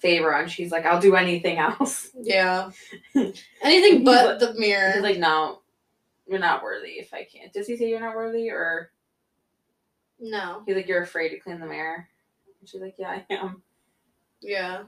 Feyre, 0.04 0.40
and 0.42 0.52
she's 0.52 0.72
like, 0.72 0.86
"I'll 0.86 1.00
do 1.02 1.16
anything 1.16 1.58
else." 1.58 2.12
Yeah. 2.22 2.70
Anything 3.64 4.04
but 4.04 4.40
the 4.40 4.54
mirror. 4.56 4.92
He's 4.92 5.02
like, 5.02 5.18
"No, 5.18 5.62
you're 6.28 6.40
not 6.40 6.64
worthy. 6.64 6.94
If 7.00 7.14
I 7.14 7.24
can't." 7.24 7.54
Does 7.54 7.68
he 7.68 7.78
say 7.78 7.90
you're 7.90 8.00
not 8.00 8.16
worthy, 8.16 8.50
or 8.50 8.92
no. 10.20 10.64
he's 10.66 10.76
like, 10.76 10.88
"You're 10.88 11.04
afraid 11.04 11.30
to 11.30 11.40
clean 11.40 11.60
the 11.60 11.66
mirror"? 11.66 12.08
And 12.60 12.70
she's 12.70 12.82
like, 12.82 12.96
"Yeah, 12.98 13.10
I 13.10 13.26
am." 13.34 13.62
Yeah. 14.42 14.84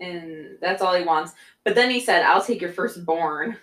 And 0.00 0.58
that's 0.60 0.82
all 0.82 0.94
he 0.94 1.04
wants. 1.04 1.32
But 1.62 1.74
then 1.74 1.90
he 1.90 2.00
said, 2.00 2.24
"I'll 2.24 2.44
take 2.44 2.60
your 2.60 2.72
firstborn." 2.72 3.56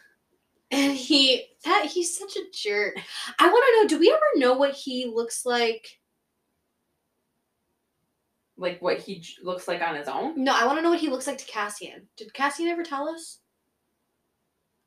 And 0.72 0.94
he 0.94 1.48
that 1.66 1.86
he's 1.86 2.18
such 2.18 2.38
a 2.38 2.50
jerk. 2.54 2.96
I 3.38 3.48
want 3.48 3.64
to 3.66 3.82
know, 3.82 3.88
do 3.90 4.00
we 4.00 4.10
ever 4.10 4.22
know 4.36 4.54
what 4.54 4.74
he 4.74 5.06
looks 5.06 5.46
like? 5.46 6.00
Like 8.58 8.82
what 8.82 9.00
he 9.00 9.20
j- 9.20 9.34
looks 9.44 9.68
like 9.68 9.82
on 9.82 9.96
his 9.96 10.08
own. 10.08 10.42
No, 10.42 10.56
I 10.56 10.66
want 10.66 10.78
to 10.78 10.82
know 10.82 10.92
what 10.92 11.00
he 11.00 11.10
looks 11.10 11.28
like 11.28 11.40
to 11.40 11.46
Cassian. 11.46 12.08
Did 12.16 12.34
Cassian 12.34 12.68
ever 12.68 12.84
tell 12.84 13.10
us? 13.10 13.40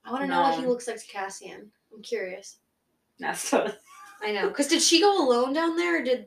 I 0.07 0.11
want 0.11 0.23
to 0.23 0.29
know 0.29 0.41
what 0.43 0.59
he 0.59 0.67
looks 0.67 0.87
like 0.87 1.01
to 1.01 1.07
Cassian. 1.07 1.71
I'm 1.95 2.03
curious. 2.03 2.59
Nesta. 3.19 3.77
I 4.23 4.33
know. 4.33 4.49
Because 4.49 4.69
did 4.69 4.83
she 4.83 5.01
go 5.01 5.27
alone 5.27 5.53
down 5.53 5.77
there 5.77 6.01
or 6.01 6.05
did. 6.05 6.27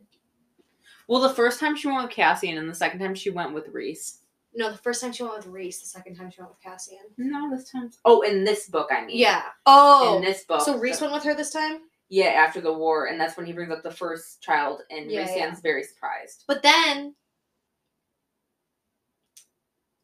Well, 1.07 1.21
the 1.21 1.29
first 1.29 1.59
time 1.59 1.75
she 1.75 1.87
went 1.87 2.03
with 2.03 2.11
Cassian, 2.11 2.57
and 2.57 2.69
the 2.69 2.75
second 2.75 2.99
time 2.99 3.15
she 3.15 3.29
went 3.29 3.53
with 3.53 3.69
Rhys. 3.69 4.19
No, 4.53 4.71
the 4.71 4.77
first 4.77 5.01
time 5.01 5.11
she 5.13 5.23
went 5.23 5.37
with 5.37 5.47
Rhys, 5.47 5.79
the 5.79 5.85
second 5.85 6.15
time 6.15 6.31
she 6.31 6.41
went 6.41 6.51
with 6.51 6.61
Cassian. 6.61 6.97
No, 7.17 7.49
this 7.55 7.71
time. 7.71 7.91
Oh, 8.05 8.21
in 8.21 8.43
this 8.43 8.67
book, 8.67 8.89
I 8.91 9.05
mean. 9.05 9.17
Yeah. 9.17 9.43
Oh. 9.65 10.17
In 10.17 10.23
this 10.23 10.43
book. 10.45 10.61
so 10.61 10.77
Rhys 10.77 10.99
went 10.99 11.13
with 11.13 11.23
her 11.23 11.35
this 11.35 11.51
time? 11.51 11.79
Yeah, 12.09 12.27
after 12.29 12.59
the 12.61 12.73
war, 12.73 13.05
and 13.05 13.19
that's 13.19 13.37
when 13.37 13.45
he 13.45 13.53
brings 13.53 13.71
up 13.71 13.83
the 13.83 13.91
first 13.91 14.41
child, 14.41 14.81
and 14.89 15.11
Yeah, 15.11 15.21
Rhys 15.21 15.35
yeah. 15.35 15.55
Very 15.61 15.83
surprised. 15.83 16.43
But 16.47 16.63
then. 16.63 17.15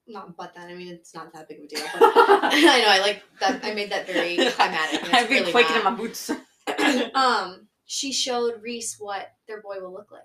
Not 0.07 0.35
but 0.35 0.53
then. 0.53 0.69
I 0.69 0.75
mean, 0.75 0.89
it's 0.89 1.15
not 1.15 1.31
that 1.33 1.47
big 1.47 1.59
of 1.59 1.65
a 1.65 1.67
deal. 1.67 1.81
But 1.93 1.93
I 2.15 2.81
know. 2.81 2.89
I 2.89 2.99
like 2.99 3.23
that. 3.39 3.63
I 3.63 3.73
made 3.73 3.91
that 3.91 4.05
very 4.05 4.35
climatic. 4.51 5.13
I've 5.13 5.29
been 5.29 5.39
really 5.39 5.51
quaking 5.51 5.77
in 5.77 5.83
my 5.83 5.91
boots. 5.91 6.29
um, 7.13 7.67
she 7.85 8.11
showed 8.11 8.61
Rhys 8.61 8.97
what 8.99 9.31
their 9.47 9.61
boy 9.61 9.79
will 9.79 9.93
look 9.93 10.11
like. 10.11 10.21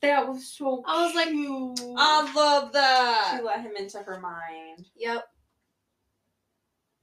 That 0.00 0.26
was 0.26 0.52
so. 0.52 0.82
I 0.86 1.06
was 1.06 1.14
like, 1.14 1.28
cute. 1.28 1.96
I 1.96 2.32
love 2.34 2.72
that. 2.72 3.36
she 3.36 3.44
let 3.44 3.60
him 3.60 3.72
into 3.76 3.98
her 3.98 4.20
mind. 4.20 4.86
Yep. 4.96 5.24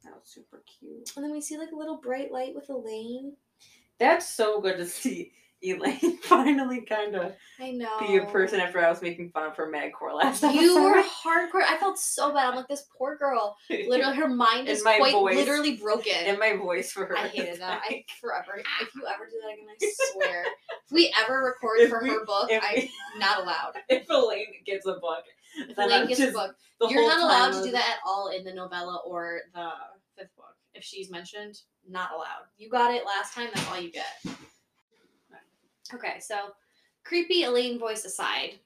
That 0.03 0.13
was 0.13 0.23
super 0.25 0.61
cute. 0.79 1.11
And 1.15 1.23
then 1.23 1.31
we 1.31 1.41
see 1.41 1.57
like 1.57 1.71
a 1.71 1.77
little 1.77 1.97
bright 1.97 2.31
light 2.31 2.55
with 2.55 2.69
Elain. 2.69 3.33
That's 3.97 4.27
so 4.27 4.59
good 4.59 4.77
to 4.77 4.85
see. 4.85 5.31
Elain 5.61 6.17
finally 6.23 6.81
kind 6.81 7.15
of 7.15 7.33
I 7.59 7.71
know. 7.71 7.99
be 7.99 8.15
a 8.17 8.25
person 8.25 8.59
after 8.59 8.79
I 8.79 8.89
was 8.89 9.01
making 9.01 9.31
fun 9.31 9.43
of 9.47 9.55
her 9.57 9.69
Magcore 9.71 10.13
last 10.15 10.39
time. 10.41 10.55
You 10.55 10.81
were 10.81 11.01
hardcore. 11.25 11.63
I 11.67 11.77
felt 11.79 11.97
so 11.99 12.33
bad. 12.33 12.49
I'm 12.49 12.55
like, 12.55 12.67
this 12.69 12.85
poor 12.97 13.17
girl. 13.17 13.57
Literally, 13.69 14.15
her 14.15 14.29
mind 14.29 14.69
is 14.69 14.81
quite 14.81 15.11
voice. 15.11 15.35
literally 15.35 15.75
broken. 15.75 16.13
and 16.25 16.39
my 16.39 16.55
voice 16.55 16.91
for 16.91 17.05
her. 17.05 17.17
I 17.17 17.27
hated 17.27 17.59
that. 17.59 17.81
I 17.89 18.05
forever. 18.21 18.61
If 18.81 18.95
you 18.95 19.03
ever 19.05 19.25
do 19.25 19.37
that 19.41 19.53
again, 19.53 19.67
I 19.69 19.91
swear. 20.13 20.43
if 20.43 20.91
we 20.91 21.13
ever 21.23 21.43
record 21.43 21.79
If 21.79 21.89
for 21.89 22.01
we- 22.03 22.09
her 22.09 22.25
book, 22.25 22.49
I'm 22.51 22.61
we- 22.75 22.91
not 23.17 23.41
allowed. 23.43 23.73
if 23.89 24.09
Elain 24.09 24.45
gets 24.65 24.85
a 24.85 24.93
book, 24.93 25.23
If 25.57 25.75
then 25.75 25.87
Elain 25.89 26.01
I'm 26.03 26.07
gets 26.07 26.21
a 26.21 26.31
book, 26.31 26.55
you're 26.89 27.05
not 27.07 27.19
allowed 27.19 27.59
to 27.59 27.65
do 27.65 27.71
that 27.71 27.85
at 27.97 27.97
all 28.05 28.29
in 28.29 28.43
the 28.45 28.53
novella 28.53 29.01
or 29.05 29.41
the 29.53 29.69
fifth 30.17 30.35
book. 30.37 30.45
If 30.73 30.83
she's 30.85 31.09
mentioned, 31.11 31.55
not 31.87 32.11
allowed. 32.15 32.45
You 32.57 32.69
got 32.69 32.93
it 32.93 33.03
last 33.05 33.33
time. 33.33 33.49
That's 33.53 33.67
all 33.69 33.79
you 33.79 33.91
get. 33.91 34.05
Okay, 35.93 36.19
so 36.19 36.53
creepy 37.03 37.43
Elain 37.43 37.79
voice 37.79 38.05
aside, 38.05 38.59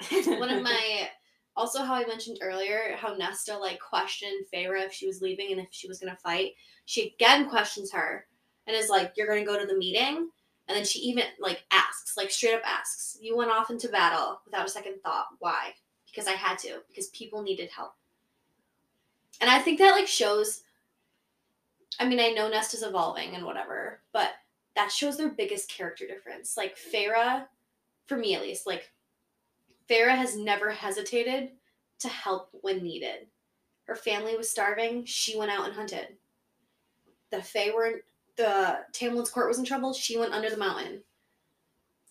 one 0.26 0.50
of 0.50 0.62
my 0.62 1.08
also 1.56 1.82
how 1.82 1.94
I 1.94 2.04
mentioned 2.06 2.38
earlier 2.42 2.96
how 2.96 3.14
Nesta 3.14 3.56
like 3.56 3.80
questioned 3.80 4.46
Feyre 4.52 4.84
if 4.84 4.92
she 4.92 5.06
was 5.06 5.22
leaving 5.22 5.52
and 5.52 5.60
if 5.60 5.68
she 5.70 5.88
was 5.88 5.98
gonna 5.98 6.16
fight. 6.16 6.52
She 6.84 7.14
again 7.14 7.48
questions 7.48 7.92
her 7.92 8.26
and 8.66 8.76
is 8.76 8.88
like, 8.88 9.12
"You're 9.16 9.28
gonna 9.28 9.44
go 9.44 9.58
to 9.58 9.66
the 9.66 9.76
meeting," 9.76 10.30
and 10.68 10.76
then 10.76 10.84
she 10.84 11.00
even 11.00 11.24
like 11.38 11.64
asks, 11.70 12.16
like 12.16 12.30
straight 12.30 12.54
up 12.54 12.62
asks, 12.64 13.18
"You 13.20 13.36
went 13.36 13.50
off 13.50 13.70
into 13.70 13.88
battle 13.88 14.40
without 14.44 14.66
a 14.66 14.70
second 14.70 15.00
thought. 15.02 15.28
Why?" 15.38 15.74
Because 16.06 16.26
I 16.26 16.32
had 16.32 16.58
to. 16.60 16.82
Because 16.88 17.08
people 17.08 17.42
needed 17.42 17.70
help. 17.70 17.94
And 19.40 19.50
I 19.50 19.58
think 19.60 19.78
that 19.78 19.92
like 19.92 20.06
shows. 20.06 20.62
I 22.00 22.06
mean, 22.08 22.18
I 22.18 22.30
know 22.30 22.48
Nesta's 22.48 22.82
evolving 22.82 23.36
and 23.36 23.44
whatever, 23.44 24.02
but 24.12 24.32
that 24.76 24.90
shows 24.90 25.16
their 25.16 25.30
biggest 25.30 25.70
character 25.70 26.06
difference. 26.06 26.56
Like 26.56 26.76
Feyre, 26.76 27.46
for 28.06 28.16
me 28.16 28.34
at 28.34 28.42
least, 28.42 28.66
like 28.66 28.90
Feyre 29.88 30.16
has 30.16 30.36
never 30.36 30.70
hesitated 30.70 31.50
to 32.00 32.08
help 32.08 32.48
when 32.62 32.82
needed. 32.82 33.26
Her 33.84 33.94
family 33.94 34.36
was 34.36 34.50
starving. 34.50 35.04
She 35.04 35.36
went 35.38 35.50
out 35.50 35.66
and 35.66 35.74
hunted. 35.74 36.08
The 37.30 37.42
Fae 37.42 37.72
were 37.74 38.02
the 38.36 38.78
Tamlin's 38.92 39.30
court 39.30 39.48
was 39.48 39.58
in 39.58 39.64
trouble. 39.64 39.92
She 39.92 40.18
went 40.18 40.32
under 40.32 40.50
the 40.50 40.56
mountain. 40.56 41.02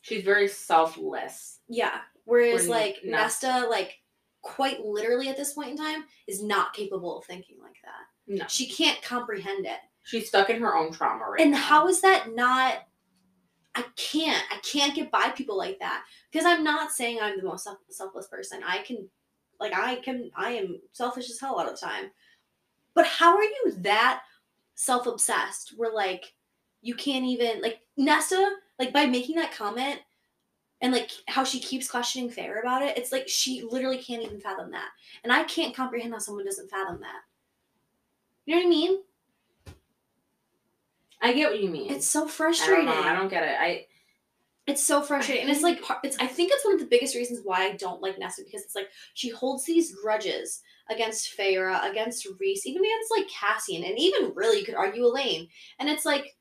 She's 0.01 0.23
very 0.23 0.47
selfless. 0.47 1.59
Yeah. 1.67 1.99
Whereas 2.25 2.67
Or 2.67 2.69
like 2.69 2.99
Nesta. 3.03 3.47
Nesta, 3.47 3.69
like 3.69 3.99
quite 4.41 4.85
literally 4.85 5.29
at 5.29 5.37
this 5.37 5.53
point 5.53 5.71
in 5.71 5.77
time, 5.77 6.05
is 6.27 6.43
not 6.43 6.73
capable 6.73 7.17
of 7.17 7.25
thinking 7.25 7.57
like 7.61 7.77
that. 7.83 8.35
No. 8.39 8.45
She 8.47 8.67
can't 8.67 9.01
comprehend 9.01 9.65
it. 9.65 9.79
She's 10.03 10.27
stuck 10.27 10.49
in 10.49 10.61
her 10.61 10.75
own 10.75 10.91
trauma 10.91 11.25
right 11.29 11.41
And 11.41 11.51
now. 11.51 11.57
how 11.57 11.87
is 11.87 12.01
that 12.01 12.35
not? 12.35 12.83
I 13.75 13.83
can't. 13.95 14.43
I 14.51 14.57
can't 14.57 14.93
get 14.95 15.09
by 15.11 15.29
people 15.29 15.57
like 15.57 15.79
that 15.79 16.03
because 16.31 16.45
I'm 16.45 16.63
not 16.63 16.91
saying 16.91 17.19
I'm 17.21 17.37
the 17.37 17.43
most 17.45 17.67
selfless 17.89 18.27
person. 18.27 18.61
I 18.65 18.79
can, 18.79 19.07
like, 19.59 19.73
I 19.75 19.95
can. 19.95 20.29
I 20.35 20.51
am 20.51 20.79
selfish 20.91 21.29
as 21.29 21.39
hell 21.39 21.55
a 21.55 21.57
lot 21.57 21.67
of 21.67 21.79
the 21.79 21.85
time. 21.85 22.11
But 22.93 23.07
how 23.07 23.35
are 23.35 23.43
you 23.43 23.73
that 23.79 24.21
self 24.75 25.07
obsessed? 25.07 25.73
Where 25.77 25.91
like 25.91 26.33
you 26.81 26.93
can't 26.95 27.25
even 27.25 27.61
like 27.61 27.79
Nesta 27.97 28.57
like 28.77 28.93
by 28.93 29.05
making 29.05 29.37
that 29.37 29.53
comment 29.53 29.99
and 30.81 30.91
like 30.91 31.09
how 31.27 31.43
she 31.43 31.59
keeps 31.59 31.89
questioning 31.89 32.29
Fair 32.29 32.59
about 32.59 32.83
it. 32.83 32.97
It's 32.97 33.11
like 33.11 33.27
she 33.27 33.63
literally 33.67 33.97
can't 33.97 34.21
even 34.21 34.39
fathom 34.39 34.69
that, 34.71 34.89
and 35.23 35.31
I 35.33 35.43
can't 35.45 35.75
comprehend 35.75 36.13
how 36.13 36.19
someone 36.19 36.45
doesn't 36.45 36.69
fathom 36.69 36.99
that. 37.01 37.21
You 38.45 38.55
know 38.55 38.59
what 38.61 38.67
I 38.67 38.69
mean? 38.69 38.99
I 41.23 41.31
get 41.31 41.49
what 41.49 41.61
you 41.61 41.69
mean. 41.69 41.89
It's 41.89 42.05
so 42.05 42.19
I 42.19 42.21
don't 42.23 42.31
frustrating. 42.31 42.89
I 42.89 43.13
don't 43.13 43.29
get 43.29 43.43
it. 43.43 43.55
I 43.57 43.85
It's 44.67 44.83
so 44.83 45.01
frustrating, 45.01 45.43
and 45.43 45.51
it's 45.51 45.63
like 45.63 45.81
it's. 46.03 46.17
I 46.19 46.27
think 46.27 46.51
it's 46.53 46.65
one 46.65 46.73
of 46.73 46.81
the 46.81 46.85
biggest 46.85 47.15
reasons 47.15 47.39
why 47.43 47.63
I 47.63 47.77
don't 47.77 48.01
like 48.01 48.19
Nesta 48.19 48.43
because 48.45 48.61
it's 48.61 48.75
like 48.75 48.89
she 49.13 49.29
holds 49.29 49.63
these 49.63 49.95
grudges 49.95 50.61
against 50.89 51.37
Feyre, 51.37 51.89
against 51.89 52.27
Rhys, 52.39 52.65
even 52.65 52.83
against 52.83 53.09
like 53.09 53.29
Cassian, 53.29 53.85
and 53.85 53.97
even 53.97 54.33
really 54.35 54.59
you 54.59 54.65
could 54.65 54.75
argue 54.75 55.05
Elain. 55.05 55.47
And 55.79 55.89
it's 55.89 56.05
like, 56.05 56.35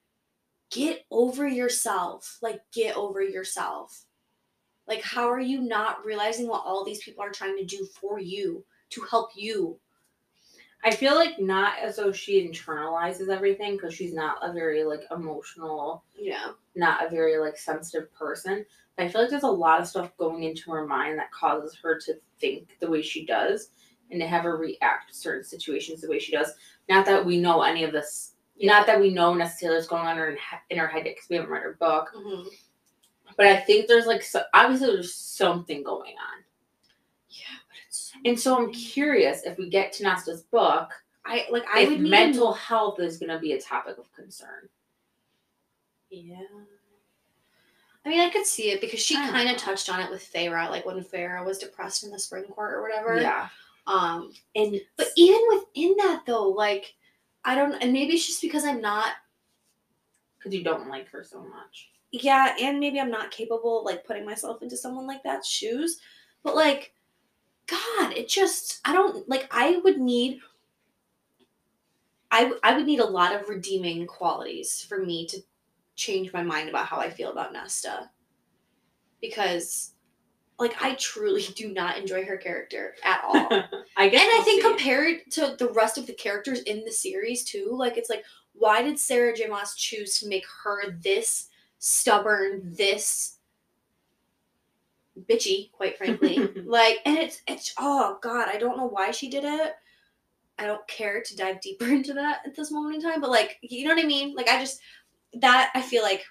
get 0.70 1.04
over 1.12 1.46
yourself. 1.46 2.38
Like 2.42 2.60
get 2.72 2.96
over 2.96 3.22
yourself. 3.22 4.04
Like 4.88 5.02
how 5.02 5.30
are 5.30 5.40
you 5.40 5.60
not 5.60 6.04
realizing 6.04 6.48
what 6.48 6.64
all 6.64 6.84
these 6.84 7.02
people 7.04 7.22
are 7.22 7.30
trying 7.30 7.56
to 7.56 7.64
do 7.64 7.86
for 8.00 8.18
you 8.18 8.64
to 8.90 9.02
help 9.02 9.30
you? 9.36 9.78
I 10.84 10.90
feel 10.90 11.14
like 11.14 11.38
not 11.38 11.78
as 11.78 11.96
though 11.96 12.10
she 12.12 12.46
internalizes 12.46 13.28
everything 13.28 13.76
because 13.76 13.94
she's 13.94 14.14
not 14.14 14.38
a 14.42 14.52
very 14.52 14.82
like 14.84 15.02
emotional, 15.12 16.02
Yeah. 16.16 16.52
not 16.74 17.06
a 17.06 17.08
very 17.08 17.38
like 17.38 17.56
sensitive 17.56 18.12
person. 18.12 18.64
But 18.96 19.04
I 19.06 19.08
feel 19.08 19.20
like 19.22 19.30
there's 19.30 19.42
a 19.44 19.48
lot 19.48 19.80
of 19.80 19.86
stuff 19.86 20.16
going 20.18 20.42
into 20.42 20.70
her 20.72 20.86
mind 20.86 21.18
that 21.18 21.30
causes 21.30 21.76
her 21.82 21.98
to 22.00 22.14
think 22.40 22.76
the 22.80 22.90
way 22.90 23.00
she 23.00 23.24
does 23.24 23.70
and 24.10 24.20
to 24.20 24.26
have 24.26 24.42
her 24.42 24.56
react 24.56 25.08
to 25.10 25.14
certain 25.14 25.44
situations 25.44 26.00
the 26.00 26.10
way 26.10 26.18
she 26.18 26.32
does. 26.32 26.52
Not 26.88 27.06
that 27.06 27.24
we 27.24 27.38
know 27.40 27.62
any 27.62 27.84
of 27.84 27.92
this. 27.92 28.34
Not 28.60 28.86
that 28.86 29.00
we 29.00 29.10
know 29.10 29.32
necessarily 29.34 29.78
what's 29.78 29.88
going 29.88 30.04
on 30.06 30.18
in 30.18 30.24
her, 30.24 30.36
in 30.70 30.78
her 30.78 30.86
head 30.88 31.04
because 31.04 31.28
we 31.30 31.36
haven't 31.36 31.50
read 31.50 31.62
her 31.62 31.76
book. 31.80 32.10
hmm 32.14 32.48
But 33.36 33.46
I 33.46 33.56
think 33.56 33.86
there's 33.86 34.06
like 34.06 34.22
so, 34.22 34.42
obviously 34.52 34.88
there's 34.88 35.14
something 35.14 35.82
going 35.82 36.12
on. 36.16 36.44
Yeah. 37.30 37.44
And 38.24 38.38
so 38.38 38.56
I'm 38.56 38.72
curious 38.72 39.42
if 39.44 39.58
we 39.58 39.68
get 39.68 39.92
to 39.94 40.04
Nesta's 40.04 40.42
book, 40.42 40.90
I 41.24 41.46
like. 41.50 41.64
I 41.72 41.84
would 41.84 42.00
need 42.00 42.10
mental 42.10 42.52
health 42.52 43.00
is 43.00 43.18
going 43.18 43.30
to 43.30 43.38
be 43.38 43.52
a 43.52 43.60
topic 43.60 43.98
of 43.98 44.12
concern. 44.12 44.68
Yeah. 46.10 46.36
I 48.04 48.08
mean, 48.08 48.20
I 48.20 48.30
could 48.30 48.46
see 48.46 48.70
it 48.70 48.80
because 48.80 49.00
she 49.00 49.14
kind 49.14 49.48
of 49.48 49.56
touched 49.56 49.88
on 49.88 50.00
it 50.00 50.10
with 50.10 50.28
Feyre, 50.32 50.68
like 50.68 50.84
when 50.84 51.02
Feyre 51.04 51.44
was 51.44 51.58
depressed 51.58 52.02
in 52.04 52.10
the 52.10 52.18
spring 52.18 52.44
court 52.44 52.74
or 52.74 52.82
whatever. 52.82 53.20
Yeah. 53.20 53.48
Um, 53.86 54.32
And 54.56 54.80
but 54.96 55.08
even 55.16 55.40
within 55.50 55.94
that 55.98 56.22
though, 56.26 56.48
like, 56.48 56.94
I 57.44 57.54
don't, 57.54 57.74
and 57.80 57.92
maybe 57.92 58.14
it's 58.14 58.26
just 58.26 58.42
because 58.42 58.64
I'm 58.64 58.80
not, 58.80 59.12
because 60.38 60.52
you 60.54 60.64
don't 60.64 60.88
like 60.88 61.08
her 61.10 61.22
so 61.24 61.40
much. 61.42 61.90
yeah, 62.10 62.54
and 62.60 62.78
maybe 62.80 63.00
I'm 63.00 63.10
not 63.10 63.30
capable 63.30 63.80
of, 63.80 63.86
like 63.86 64.04
putting 64.04 64.26
myself 64.26 64.62
into 64.62 64.76
someone 64.76 65.06
like 65.06 65.22
that's 65.22 65.48
shoes. 65.48 65.98
But 66.42 66.56
like, 66.56 66.92
God, 67.66 68.12
it 68.12 68.28
just, 68.28 68.80
I 68.84 68.92
don't 68.92 69.28
like. 69.28 69.48
I 69.50 69.80
would 69.84 69.98
need. 69.98 70.40
I, 72.30 72.52
I 72.62 72.74
would 72.76 72.86
need 72.86 73.00
a 73.00 73.06
lot 73.06 73.34
of 73.34 73.48
redeeming 73.48 74.06
qualities 74.06 74.84
for 74.88 74.98
me 75.04 75.26
to 75.26 75.38
change 75.96 76.32
my 76.32 76.42
mind 76.42 76.68
about 76.68 76.86
how 76.86 76.96
I 76.96 77.10
feel 77.10 77.30
about 77.30 77.52
Nesta. 77.52 78.10
Because, 79.20 79.92
like, 80.58 80.82
I 80.82 80.94
truly 80.94 81.42
do 81.56 81.72
not 81.72 81.98
enjoy 81.98 82.24
her 82.24 82.36
character 82.36 82.94
at 83.04 83.22
all. 83.24 83.36
and 83.36 83.64
I 83.96 84.08
guess. 84.08 84.22
I 84.22 84.36
we'll 84.36 84.42
think 84.44 84.62
see. 84.62 84.68
compared 84.68 85.30
to 85.32 85.56
the 85.58 85.72
rest 85.72 85.98
of 85.98 86.06
the 86.06 86.14
characters 86.14 86.60
in 86.62 86.84
the 86.84 86.92
series, 86.92 87.44
too, 87.44 87.70
like, 87.72 87.96
it's 87.96 88.10
like, 88.10 88.24
why 88.54 88.82
did 88.82 88.98
Sarah 88.98 89.36
J. 89.36 89.46
Maas 89.46 89.74
choose 89.74 90.18
to 90.18 90.28
make 90.28 90.44
her 90.64 90.96
this 91.02 91.48
stubborn, 91.78 92.62
this 92.64 93.38
bitchy, 95.28 95.70
quite 95.72 95.98
frankly? 95.98 96.38
like, 96.64 96.98
and 97.04 97.18
it's, 97.18 97.42
it's, 97.46 97.74
oh, 97.78 98.18
God, 98.22 98.48
I 98.48 98.58
don't 98.58 98.76
know 98.76 98.88
why 98.88 99.10
she 99.10 99.28
did 99.28 99.44
it. 99.44 99.72
I 100.58 100.66
don't 100.66 100.86
care 100.86 101.22
to 101.22 101.36
dive 101.36 101.60
deeper 101.60 101.86
into 101.88 102.14
that 102.14 102.40
at 102.46 102.54
this 102.54 102.70
moment 102.70 102.96
in 102.96 103.02
time, 103.02 103.20
but 103.20 103.30
like, 103.30 103.58
you 103.62 103.86
know 103.86 103.94
what 103.94 104.04
I 104.04 104.06
mean? 104.06 104.34
Like, 104.34 104.48
I 104.48 104.58
just, 104.58 104.80
that 105.34 105.70
I 105.74 105.82
feel 105.82 106.02
like 106.02 106.24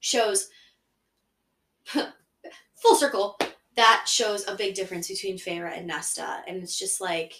shows 0.00 0.48
full 1.86 2.94
circle. 2.94 3.38
That 3.76 4.04
shows 4.06 4.46
a 4.48 4.56
big 4.56 4.74
difference 4.74 5.08
between 5.08 5.38
Feyre 5.38 5.76
and 5.76 5.86
Nesta, 5.86 6.42
and 6.46 6.62
it's 6.62 6.78
just 6.78 7.00
like, 7.00 7.34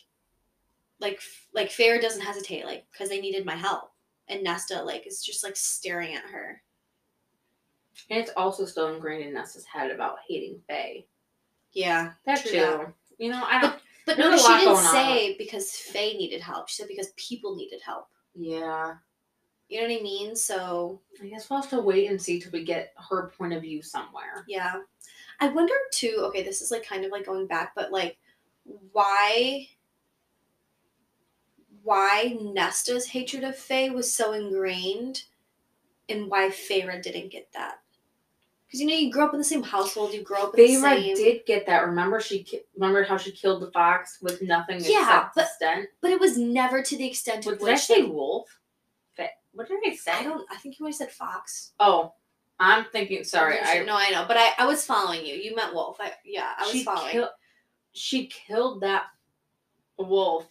like, 1.00 1.20
like 1.52 1.70
Feyre 1.70 2.00
doesn't 2.00 2.22
hesitate, 2.22 2.64
like, 2.64 2.86
because 2.92 3.08
they 3.08 3.20
needed 3.20 3.44
my 3.44 3.56
help, 3.56 3.90
and 4.28 4.42
Nesta 4.42 4.82
like 4.82 5.06
is 5.06 5.22
just 5.22 5.42
like 5.42 5.56
staring 5.56 6.14
at 6.14 6.24
her. 6.30 6.62
And 8.10 8.18
it's 8.18 8.32
also 8.36 8.64
still 8.64 8.92
ingrained 8.94 9.24
in 9.24 9.32
Nesta's 9.34 9.64
head 9.64 9.90
about 9.90 10.16
hating 10.28 10.60
Fae. 10.68 11.04
Yeah, 11.72 12.12
That 12.26 12.40
True 12.42 12.50
too. 12.50 12.56
that. 12.58 12.92
You 13.18 13.30
know, 13.30 13.44
I 13.46 13.60
don't. 13.60 13.76
but 14.06 14.16
There's 14.16 14.30
no, 14.30 14.36
she 14.36 14.48
didn't 14.48 14.64
going 14.74 14.86
on. 14.86 14.92
say 14.92 15.36
because 15.38 15.70
Fae 15.70 16.12
needed 16.18 16.40
help. 16.40 16.68
She 16.68 16.76
said 16.82 16.88
because 16.88 17.12
people 17.16 17.54
needed 17.54 17.80
help. 17.84 18.08
Yeah. 18.34 18.94
You 19.68 19.80
know 19.80 19.86
what 19.88 20.00
I 20.00 20.02
mean? 20.02 20.34
So 20.34 21.00
I 21.22 21.26
guess 21.28 21.48
we'll 21.48 21.60
have 21.60 21.70
to 21.70 21.80
wait 21.80 22.10
and 22.10 22.20
see 22.20 22.40
till 22.40 22.50
we 22.50 22.64
get 22.64 22.92
her 23.08 23.30
point 23.38 23.52
of 23.52 23.62
view 23.62 23.82
somewhere. 23.82 24.44
Yeah. 24.48 24.80
I 25.38 25.48
wonder 25.48 25.74
too, 25.92 26.16
okay, 26.24 26.42
this 26.42 26.60
is 26.60 26.72
like 26.72 26.84
kind 26.84 27.04
of 27.04 27.12
like 27.12 27.24
going 27.26 27.46
back, 27.46 27.72
but 27.76 27.92
like 27.92 28.18
why 28.92 29.68
why 31.82 32.36
Nesta's 32.40 33.06
hatred 33.06 33.44
of 33.44 33.56
Fae 33.56 33.88
was 33.90 34.12
so 34.12 34.32
ingrained 34.32 35.22
and 36.08 36.28
why 36.28 36.48
Feyre 36.48 37.00
didn't 37.02 37.30
get 37.30 37.48
that. 37.54 37.78
Because 38.70 38.80
you 38.82 38.86
know, 38.86 38.94
you 38.94 39.10
grow 39.10 39.24
up 39.26 39.32
in 39.32 39.38
the 39.38 39.44
same 39.44 39.64
household, 39.64 40.14
you 40.14 40.22
grow 40.22 40.44
up 40.44 40.56
in 40.56 40.64
the 40.64 40.72
Feyre 40.74 40.80
same 40.80 41.16
did 41.16 41.44
get 41.44 41.66
that. 41.66 41.86
Remember, 41.86 42.20
she 42.20 42.44
ki- 42.44 42.60
remember 42.76 43.02
how 43.02 43.16
she 43.16 43.32
killed 43.32 43.62
the 43.62 43.70
fox 43.72 44.18
with 44.22 44.40
nothing 44.42 44.76
Yeah, 44.84 45.00
except 45.00 45.34
but- 45.34 45.48
the 45.60 45.86
but 46.00 46.12
it 46.12 46.20
was 46.20 46.38
never 46.38 46.80
to 46.80 46.96
the 46.96 47.04
extent 47.06 47.46
What 47.46 47.54
of 47.54 47.60
did 47.60 47.68
I 47.70 47.74
say? 47.74 48.02
like, 48.02 48.12
Wolf. 48.12 48.56
What 49.52 49.66
did 49.66 49.80
I 49.84 49.96
say? 49.96 50.12
I 50.12 50.22
don't 50.22 50.46
I 50.48 50.56
think 50.58 50.78
you 50.78 50.84
might 50.84 50.90
have 50.90 50.96
said 50.96 51.10
Fox. 51.10 51.72
Oh, 51.80 52.14
I'm 52.60 52.84
thinking. 52.92 53.24
Sorry, 53.24 53.58
I 53.60 53.82
no, 53.82 53.96
I 53.96 54.10
know, 54.10 54.24
but 54.28 54.36
I, 54.36 54.50
I 54.58 54.66
was 54.66 54.86
following 54.86 55.26
you. 55.26 55.34
You 55.34 55.56
meant 55.56 55.74
wolf. 55.74 55.96
I, 55.98 56.12
yeah, 56.24 56.52
I 56.56 56.70
was 56.72 56.84
following. 56.84 57.10
kill- 57.10 57.30
she 57.92 58.28
killed 58.28 58.82
that 58.82 59.06
wolf 59.98 60.46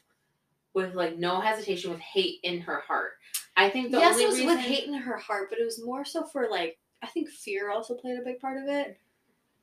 with 0.73 0.95
like 0.95 1.17
no 1.17 1.39
hesitation, 1.39 1.91
with 1.91 2.01
hate 2.01 2.39
in 2.43 2.59
her 2.59 2.81
heart. 2.81 3.11
I 3.55 3.69
think 3.69 3.91
the 3.91 3.99
yes, 3.99 4.13
only 4.13 4.23
it 4.25 4.27
was 4.27 4.35
reason 4.39 4.55
with 4.55 4.65
hate 4.65 4.85
in 4.87 4.93
her 4.95 5.17
heart, 5.17 5.49
but 5.49 5.59
it 5.59 5.63
was 5.65 5.81
more 5.81 6.03
so 6.03 6.25
for 6.25 6.49
like 6.49 6.77
I 7.01 7.07
think 7.07 7.29
fear 7.29 7.71
also 7.71 7.95
played 7.95 8.19
a 8.19 8.23
big 8.23 8.39
part 8.39 8.61
of 8.61 8.67
it 8.67 8.97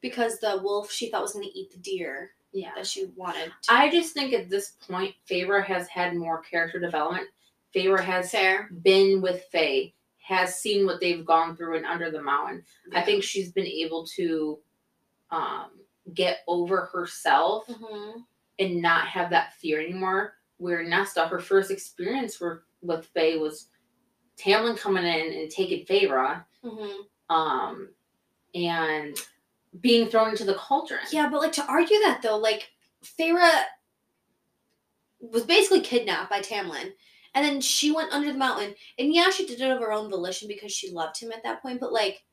because 0.01 0.39
the 0.39 0.61
wolf 0.63 0.91
she 0.91 1.11
thought 1.11 1.23
was 1.23 1.33
going 1.33 1.45
to 1.47 1.59
eat 1.59 1.71
the 1.71 1.79
deer 1.79 2.31
yeah. 2.53 2.71
that 2.77 2.87
she 2.87 3.07
wanted. 3.17 3.53
To. 3.63 3.73
I 3.73 3.91
just 3.91 4.15
think 4.15 4.33
at 4.33 4.49
this 4.49 4.73
point, 4.89 5.15
Feyre 5.31 5.65
has 5.65 5.89
had 5.89 6.15
more 6.17 6.41
character 6.43 6.79
development. 6.79 7.29
Feyre 7.75 8.01
has 8.03 8.31
Fair. 8.31 8.71
been 8.83 9.21
with 9.21 9.45
Fae, 9.53 9.93
has 10.23 10.59
seen 10.59 10.87
what 10.87 11.01
they've 11.01 11.25
gone 11.27 11.57
through 11.57 11.77
and 11.77 11.87
under 11.87 12.11
the 12.11 12.23
mountain. 12.23 12.65
I 12.95 13.03
think 13.03 13.23
she's 13.23 13.53
been 13.53 13.67
able 13.67 14.07
to 14.17 14.59
um, 15.31 15.71
get 16.15 16.39
over 16.47 16.87
herself 16.87 17.67
Mhm. 17.67 18.25
and 18.59 18.81
not 18.81 19.07
have 19.09 19.29
that 19.31 19.55
fear 19.55 19.81
anymore. 19.81 20.35
Where 20.59 20.83
Nesta, 20.85 21.27
her 21.27 21.41
first 21.41 21.71
experience 21.71 22.41
were, 22.41 22.65
with 22.81 23.07
Fae 23.07 23.37
was 23.37 23.69
Tamlin 24.39 24.79
coming 24.79 25.05
in 25.05 25.33
and 25.33 25.51
taking 25.51 25.85
Feyre, 25.85 26.45
Mhm. 26.65 27.07
Um, 27.31 27.89
and 28.55 29.17
being 29.81 30.09
thrown 30.09 30.31
into 30.31 30.45
the 30.45 30.55
cauldron. 30.55 31.01
Yeah, 31.13 31.29
but 31.29 31.41
like 31.41 31.53
to 31.53 31.67
argue 31.67 31.99
that 32.01 32.21
though, 32.23 32.39
like 32.39 32.71
Feyre 33.05 33.63
was 35.21 35.45
basically 35.45 35.81
kidnapped 35.81 36.31
by 36.31 36.41
Tamlin. 36.41 36.93
And 37.35 37.45
then 37.45 37.61
she 37.61 37.91
went 37.93 38.13
under 38.13 38.33
the 38.33 38.39
mountain. 38.39 38.75
And 38.99 39.13
yeah, 39.13 39.29
she 39.31 39.47
did 39.47 39.61
it 39.61 39.71
of 39.71 39.81
her 39.81 39.93
own 39.93 40.11
volition 40.11 40.49
because 40.49 40.73
she 40.73 40.91
loved 40.91 41.21
him 41.21 41.33
at 41.33 41.43
that 41.43 41.61
point, 41.61 41.81
but 41.81 41.93
like 41.93 42.25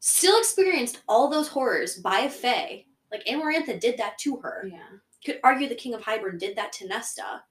still 0.00 0.38
experienced 0.38 1.02
all 1.08 1.28
those 1.28 1.48
horrors 1.48 1.96
by 1.96 2.20
a 2.20 2.30
Fae. 2.30 2.84
Like 3.12 3.24
Amarantha 3.26 3.78
did 3.78 3.96
that 3.98 4.18
to 4.18 4.36
her. 4.38 4.68
Yeah. 4.70 4.98
Could 5.24 5.40
argue 5.44 5.68
the 5.68 5.74
King 5.74 5.94
of 5.94 6.02
Hybern 6.02 6.38
did 6.38 6.56
that 6.56 6.72
to 6.74 6.88
Nesta. 6.88 7.42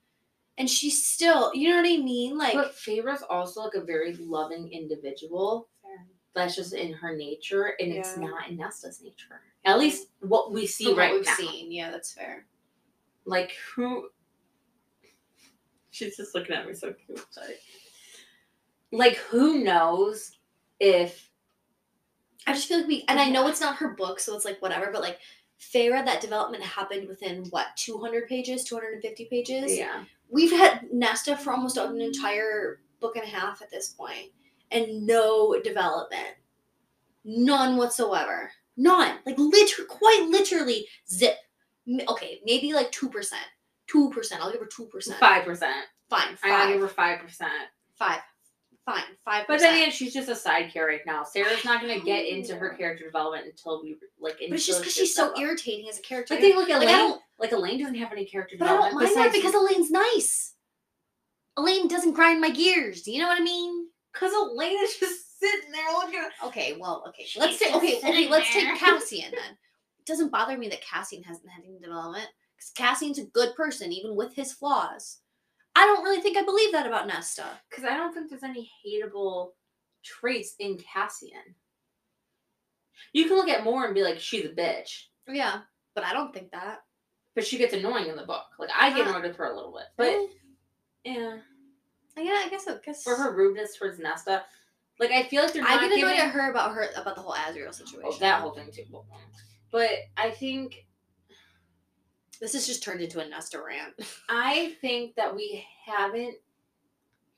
And 0.57 0.69
she 0.69 0.89
still, 0.89 1.53
you 1.53 1.69
know 1.69 1.77
what 1.77 1.85
I 1.85 1.97
mean? 1.97 2.37
Like 2.37 2.55
but 2.55 2.75
Feyre's 2.75 3.21
also 3.29 3.61
like 3.61 3.75
a 3.75 3.85
very 3.85 4.15
loving 4.15 4.71
individual. 4.71 5.69
That's 6.37 6.55
just 6.55 6.73
in 6.73 6.93
her 6.93 7.15
nature, 7.15 7.73
and 7.79 7.91
it's 7.91 8.15
not 8.15 8.49
in 8.49 8.57
Nesta's 8.57 9.01
nature. 9.01 9.41
At 9.65 9.79
least 9.79 10.07
what 10.19 10.53
we 10.53 10.65
see 10.67 10.85
from 10.85 10.93
what 10.93 10.99
right 10.99 11.13
we've 11.13 11.25
now. 11.25 11.33
seen. 11.33 11.71
Yeah, 11.71 11.91
that's 11.91 12.13
fair. 12.13 12.45
Like 13.25 13.53
who? 13.75 14.09
She's 15.91 16.15
just 16.15 16.35
looking 16.35 16.55
at 16.55 16.67
me 16.67 16.73
so 16.73 16.93
cute. 16.93 17.25
Sorry. 17.31 17.55
Like 18.91 19.15
who 19.15 19.63
knows 19.63 20.31
if 20.79 21.29
I 22.45 22.53
just 22.53 22.67
feel 22.67 22.77
like 22.79 22.87
we, 22.87 23.03
and 23.09 23.19
I 23.19 23.29
know 23.29 23.47
it's 23.47 23.59
not 23.59 23.75
her 23.77 23.89
book, 23.89 24.19
so 24.19 24.35
it's 24.35 24.45
like 24.45 24.61
whatever, 24.61 24.89
but 24.91 25.01
like 25.01 25.19
Feyre, 25.59 26.05
that 26.05 26.21
development 26.21 26.63
happened 26.63 27.07
within 27.07 27.45
what, 27.49 27.67
200 27.75 28.27
pages, 28.27 28.63
250 28.63 29.25
pages? 29.25 29.77
yeah 29.77 30.03
We've 30.29 30.51
had 30.51 30.87
Nesta 30.93 31.35
for 31.35 31.51
almost 31.51 31.77
an 31.77 31.99
entire 31.99 32.79
book 32.99 33.15
and 33.15 33.25
a 33.25 33.27
half 33.27 33.61
at 33.61 33.69
this 33.69 33.89
point, 33.89 34.31
and 34.71 35.05
no 35.05 35.59
development. 35.63 36.35
None 37.23 37.77
whatsoever. 37.77 38.51
None. 38.77 39.17
Like, 39.25 39.37
literally, 39.37 39.87
quite 39.89 40.27
literally, 40.29 40.87
zip. 41.09 41.35
Okay, 42.09 42.41
maybe 42.45 42.73
like 42.73 42.91
2%. 42.91 43.11
2%. 43.91 44.31
I'll 44.39 44.51
give 44.51 44.59
her 44.61 44.67
2%. 44.67 45.13
five 45.19 45.45
percent. 45.45 45.85
Fine. 46.09 46.37
I 46.43 46.47
gotta 46.49 46.73
give 46.73 46.81
Five. 46.81 46.89
her 46.89 46.95
five 46.95 47.19
percent. 47.19 47.51
Five. 47.95 48.19
Fine. 48.85 49.03
5%. 49.27 49.45
But 49.47 49.59
then 49.59 49.75
again, 49.75 49.91
she's 49.91 50.13
just 50.13 50.29
a 50.29 50.35
side 50.35 50.71
character 50.71 50.85
right 50.87 51.01
now. 51.05 51.23
Sarah's 51.23 51.65
not 51.65 51.81
gonna 51.81 51.99
get 51.99 52.25
into 52.25 52.55
her 52.55 52.69
character 52.69 53.03
development 53.05 53.45
until 53.45 53.81
we 53.83 53.97
like. 54.19 54.37
but 54.39 54.55
it's 54.55 54.65
just 54.65 54.79
because 54.79 54.93
she's 54.93 55.13
so 55.13 55.37
irritating 55.37 55.89
as 55.89 55.99
a 55.99 56.01
character. 56.01 56.35
But 56.35 56.41
they 56.41 56.53
look 56.55 56.69
at 56.69 56.79
Like, 56.79 56.87
Elain. 56.89 56.97
don't- 57.09 57.21
Like 57.39 57.51
Elain 57.51 57.79
doesn't 57.79 57.95
have 57.95 58.11
any 58.13 58.25
character 58.25 58.55
But 58.57 58.69
I 58.69 58.77
don't 58.77 58.93
mind 58.95 59.15
that 59.15 59.33
because 59.33 59.53
Elain's 59.53 59.91
nice. 59.91 60.53
Elain 61.57 61.87
doesn't 61.89 62.13
grind 62.13 62.39
my 62.39 62.49
gears. 62.49 63.01
Do 63.01 63.11
you 63.11 63.19
know 63.19 63.27
what 63.27 63.39
I 63.41 63.43
mean? 63.43 63.86
Because 64.19 64.33
Elena's 64.33 64.95
just 64.99 65.39
sitting 65.39 65.71
there 65.71 65.91
looking 65.93 66.19
at 66.19 66.47
Okay, 66.47 66.77
well, 66.79 67.03
okay. 67.07 67.23
She's 67.25 67.41
let's 67.41 67.59
take 67.59 67.75
okay, 67.75 67.97
okay, 67.97 68.29
let's 68.29 68.51
there. 68.53 68.71
take 68.71 68.79
Cassian 68.79 69.31
then. 69.31 69.57
It 69.99 70.05
doesn't 70.05 70.31
bother 70.31 70.57
me 70.57 70.69
that 70.69 70.81
Cassian 70.81 71.23
hasn't 71.23 71.49
had 71.49 71.63
any 71.65 71.79
development. 71.79 72.27
Because 72.55 72.71
Cassian's 72.71 73.19
a 73.19 73.25
good 73.25 73.55
person, 73.55 73.91
even 73.91 74.15
with 74.15 74.33
his 74.33 74.51
flaws. 74.51 75.19
I 75.75 75.85
don't 75.85 76.03
really 76.03 76.21
think 76.21 76.37
I 76.37 76.43
believe 76.43 76.71
that 76.71 76.87
about 76.87 77.07
Nesta. 77.07 77.45
Because 77.69 77.85
I 77.85 77.95
don't 77.95 78.13
think 78.13 78.29
there's 78.29 78.43
any 78.43 78.71
hateable 78.85 79.51
traits 80.03 80.55
in 80.59 80.77
Cassian. 80.77 81.55
You 83.13 83.25
can 83.25 83.37
look 83.37 83.49
at 83.49 83.63
Mor 83.63 83.85
and 83.85 83.93
be 83.93 84.01
like, 84.01 84.19
she's 84.19 84.45
a 84.45 84.49
bitch. 84.49 85.03
Yeah. 85.27 85.59
But 85.93 86.03
I 86.03 86.13
don't 86.13 86.33
think 86.33 86.51
that. 86.51 86.79
But 87.35 87.45
she 87.45 87.59
gets 87.59 87.73
annoying 87.73 88.07
in 88.07 88.15
the 88.15 88.25
book. 88.25 88.45
Like, 88.57 88.69
I 88.75 88.91
get 88.91 89.07
annoyed 89.07 89.23
with 89.23 89.35
her 89.35 89.51
a 89.51 89.55
little 89.55 89.73
bit. 89.73 89.85
But, 89.97 90.15
yeah. 91.03 91.37
Yeah, 92.17 92.43
I 92.45 92.49
guess 92.49 92.67
I 92.67 92.75
guess 92.83 93.03
For 93.03 93.15
her 93.15 93.35
rudeness 93.35 93.77
towards 93.77 93.99
Nesta, 93.99 94.43
like, 94.99 95.11
I 95.11 95.23
feel 95.23 95.43
like 95.43 95.53
they're 95.53 95.63
I 95.63 95.75
get 95.75 95.85
annoyed 95.91 95.97
giving... 95.99 96.17
at 96.19 96.31
her 96.31 96.49
about 96.49 96.73
her 96.73 96.87
about 96.95 97.15
the 97.15 97.21
whole 97.21 97.33
Azriel 97.33 97.73
situation. 97.73 98.03
Oh, 98.05 98.17
that 98.19 98.41
whole 98.41 98.51
thing, 98.55 98.69
too. 98.73 98.83
But 99.71 99.91
I 100.17 100.31
think 100.31 100.85
This 102.41 102.53
has 102.53 102.65
just 102.67 102.83
turned 102.83 103.01
into 103.01 103.19
a 103.19 103.27
Nesta 103.27 103.61
rant. 103.61 103.93
I 104.29 104.75
think 104.81 105.15
that 105.15 105.35
we 105.35 105.63
haven't 105.85 106.35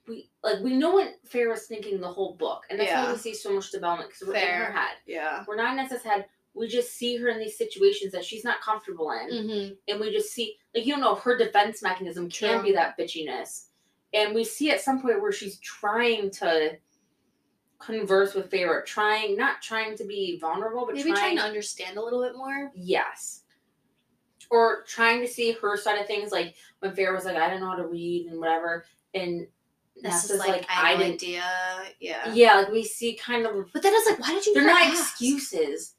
we 0.07 0.29
like 0.43 0.59
we 0.63 0.73
know 0.75 0.91
what 0.91 1.15
Feyre's 1.25 1.67
thinking 1.67 1.99
the 2.01 2.07
whole 2.07 2.35
book, 2.35 2.63
and 2.69 2.79
that's 2.79 2.91
why 2.91 3.11
we 3.11 3.17
see 3.17 3.33
so 3.33 3.53
much 3.53 3.71
development 3.71 4.09
because 4.09 4.27
we're 4.27 4.35
in 4.35 4.41
Fair. 4.41 4.65
her 4.65 4.71
head. 4.71 4.95
Yeah. 5.05 5.43
We're 5.47 5.55
not 5.55 5.71
in 5.71 5.75
Nesta's 5.77 6.01
head. 6.03 6.25
We 6.55 6.67
just 6.67 6.93
see 6.93 7.15
her 7.17 7.29
in 7.29 7.37
these 7.39 7.57
situations 7.57 8.11
that 8.13 8.25
she's 8.25 8.43
not 8.43 8.59
comfortable 8.61 9.11
in, 9.11 9.29
Mm-hmm. 9.31 9.73
and 9.87 9.99
we 9.99 10.11
just 10.11 10.31
see 10.33 10.55
like 10.73 10.85
you 10.85 10.93
don't 10.93 11.01
know 11.01 11.15
her 11.15 11.37
defense 11.37 11.83
mechanism 11.83 12.27
can 12.29 12.63
be 12.63 12.71
that 12.71 12.97
bitchiness, 12.97 13.67
and 14.13 14.33
we 14.33 14.43
see 14.43 14.71
at 14.71 14.81
some 14.81 15.01
point 15.01 15.21
where 15.21 15.31
she's 15.31 15.59
trying 15.59 16.31
to 16.31 16.77
converse 17.79 18.33
with 18.33 18.49
Feyre, 18.49 18.85
trying 18.85 19.37
not 19.37 19.61
trying 19.61 19.95
to 19.97 20.03
be 20.03 20.37
vulnerable, 20.39 20.85
but 20.85 20.95
Maybe 20.95 21.11
trying 21.11 21.21
trying 21.21 21.37
to 21.37 21.43
understand 21.43 21.97
a 21.97 22.03
little 22.03 22.21
bit 22.21 22.35
more. 22.35 22.71
Yes. 22.75 23.43
Or 24.51 24.83
trying 24.87 25.21
to 25.21 25.27
see 25.27 25.51
her 25.53 25.77
side 25.77 25.99
of 25.99 26.07
things, 26.07 26.31
like 26.31 26.55
when 26.79 26.91
Feyre 26.91 27.13
was 27.13 27.25
like, 27.25 27.37
I 27.37 27.49
don't 27.49 27.59
know 27.59 27.69
how 27.69 27.75
to 27.75 27.87
read 27.87 28.27
and 28.27 28.39
whatever, 28.39 28.85
and 29.13 29.47
Nesta's 30.03 30.31
is 30.31 30.39
like, 30.39 30.49
like, 30.49 30.65
I 30.69 30.73
have 30.73 30.85
I 30.85 30.97
didn't. 30.97 31.15
idea. 31.15 31.43
Yeah. 31.99 32.33
Yeah, 32.33 32.55
like 32.55 32.71
we 32.71 32.83
see 32.83 33.15
kind 33.15 33.45
of. 33.45 33.71
But 33.73 33.83
then 33.83 33.93
it's 33.95 34.09
like, 34.09 34.19
why 34.19 34.33
did 34.33 34.45
you? 34.45 34.53
They're 34.53 34.65
not 34.65 34.81
ask? 34.81 34.99
excuses, 34.99 35.95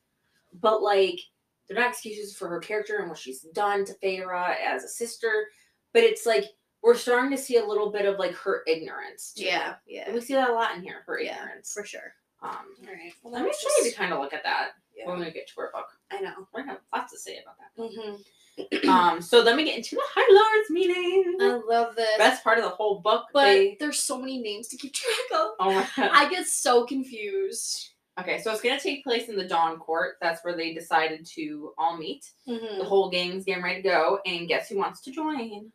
but 0.61 0.83
like 0.83 1.21
they're 1.69 1.79
not 1.79 1.91
excuses 1.91 2.37
for 2.37 2.49
her 2.49 2.59
character 2.59 2.99
and 2.99 3.09
what 3.09 3.19
she's 3.19 3.43
done 3.55 3.85
to 3.85 3.95
Feyre 4.03 4.57
as 4.59 4.85
a 4.85 4.89
sister. 4.89 5.47
But 5.93 6.03
it's 6.03 6.27
like 6.27 6.45
we're 6.83 6.95
starting 6.95 7.31
to 7.31 7.37
see 7.39 7.57
a 7.59 7.65
little 7.65 7.91
bit 7.91 8.07
of 8.07 8.19
like 8.19 8.35
her 8.35 8.63
ignorance. 8.67 9.33
too. 9.37 9.45
Yeah. 9.45 9.75
Yeah. 9.87 10.05
and 10.07 10.15
we 10.15 10.21
see 10.21 10.35
that 10.35 10.51
a 10.51 10.53
lot 10.55 10.75
in 10.77 10.83
here. 10.83 11.03
Her 11.07 11.21
Yeah, 11.21 11.37
ignorance. 11.43 11.73
For 11.73 11.85
sure. 11.85 12.15
Um, 12.43 12.51
All 12.87 12.95
right. 12.95 13.13
Well, 13.23 13.37
I'm 13.37 13.45
was 13.45 13.57
just- 13.63 13.85
to 13.91 13.93
kind 13.97 14.13
of 14.13 14.21
look 14.21 14.33
at 14.33 14.43
that 14.45 14.71
Yeah. 14.97 15.07
when 15.09 15.19
we 15.21 15.31
get 15.31 15.47
to 15.49 15.61
our 15.61 15.71
book. 15.73 15.87
I 16.11 16.21
know. 16.21 16.33
We're 16.53 16.61
gonna 16.61 16.73
have 16.73 16.81
lots 16.95 17.13
to 17.13 17.19
say 17.19 17.39
about 17.43 17.57
that. 17.59 17.83
Mm-hmm. 17.83 18.89
um, 18.91 19.21
so 19.23 19.43
then 19.43 19.57
we 19.57 19.65
get 19.65 19.77
into 19.77 19.95
the 19.97 20.03
High 20.15 20.33
Lords 20.35 20.71
meeting. 20.71 21.37
I 21.41 21.61
love 21.69 21.97
this. 21.97 22.19
Best 22.19 22.43
part 22.45 22.59
of 22.59 22.65
the 22.65 22.71
whole 22.71 23.01
book. 23.01 23.27
but 23.33 23.45
they, 23.45 23.77
there's 23.79 23.99
so 24.01 24.19
many 24.19 24.39
names 24.39 24.69
to 24.69 24.77
keep 24.77 24.93
track 24.95 25.41
of. 25.41 25.49
oh 25.61 25.73
my 25.75 25.87
god. 25.97 26.11
I 26.13 26.29
get 26.31 26.47
so 26.47 26.85
confused. 26.85 27.91
Okay, 28.19 28.41
so 28.43 28.51
it's 28.53 28.61
gonna 28.61 28.79
take 28.81 29.05
place 29.05 29.29
in 29.29 29.37
the 29.37 29.47
Dawn 29.47 29.79
Court. 29.79 30.17
That's 30.21 30.45
where 30.45 30.57
they 30.57 30.75
decided 30.75 31.25
to 31.37 31.73
all 31.79 31.97
meet. 31.97 32.29
The 32.47 32.55
Mm-hmm. 32.55 32.85
whole 32.85 33.09
gang's 33.11 33.45
getting 33.45 33.63
ready 33.63 33.83
to 33.83 33.89
go, 33.89 34.19
and 34.27 34.49
guess 34.49 34.69
who 34.69 34.77
wants 34.79 35.01
to 35.03 35.11
join? 35.11 35.71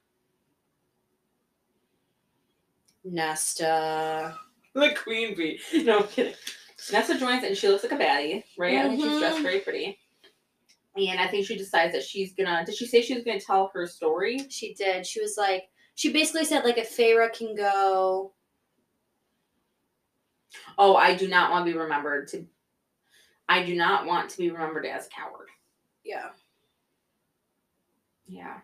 Nesta. 3.06 4.36
The 4.74 4.94
Queen 5.02 5.36
Bee. 5.36 5.60
No 5.84 6.00
I'm 6.00 6.08
kidding. 6.08 6.34
Nesta 6.92 7.18
joins, 7.18 7.44
and 7.44 7.56
she 7.56 7.70
looks 7.70 7.84
like 7.84 7.94
a 7.94 7.98
baddie, 7.98 8.44
right? 8.58 8.78
I 8.78 8.90
think 8.90 9.02
she's 9.02 9.20
dressed 9.20 9.38
Mhm. 9.40 9.44
very 9.44 9.60
pretty. 9.62 10.00
And 10.98 11.20
I 11.20 11.28
think 11.28 11.46
she 11.46 11.58
decides 11.58 11.94
that 11.94 12.04
she's 12.04 12.34
gonna. 12.34 12.64
Did 12.66 12.76
she 12.76 12.86
say 12.86 13.02
she 13.02 13.14
was 13.16 13.24
gonna 13.24 13.40
tell 13.40 13.68
her 13.74 13.88
story? 13.88 14.40
She 14.50 14.74
did. 14.74 15.06
She 15.06 15.22
was 15.22 15.38
like, 15.38 15.70
she 15.96 16.12
basically 16.12 16.46
said 16.46 16.64
like 16.64 16.78
if 16.78 16.96
Feyre 16.96 17.32
can 17.34 17.56
go. 17.56 18.34
Oh, 20.78 20.96
I 20.96 21.16
do 21.16 21.28
not 21.28 21.52
want 21.52 21.66
to 21.66 21.72
be 21.72 21.78
remembered 21.78 22.28
to. 22.30 22.46
I 23.48 23.64
do 23.64 23.76
not 23.76 24.06
want 24.06 24.30
to 24.32 24.38
be 24.38 24.50
remembered 24.50 24.86
as 24.86 25.08
a 25.08 25.10
coward. 25.10 25.50
Yeah. 26.04 26.30
Yeah. 28.28 28.60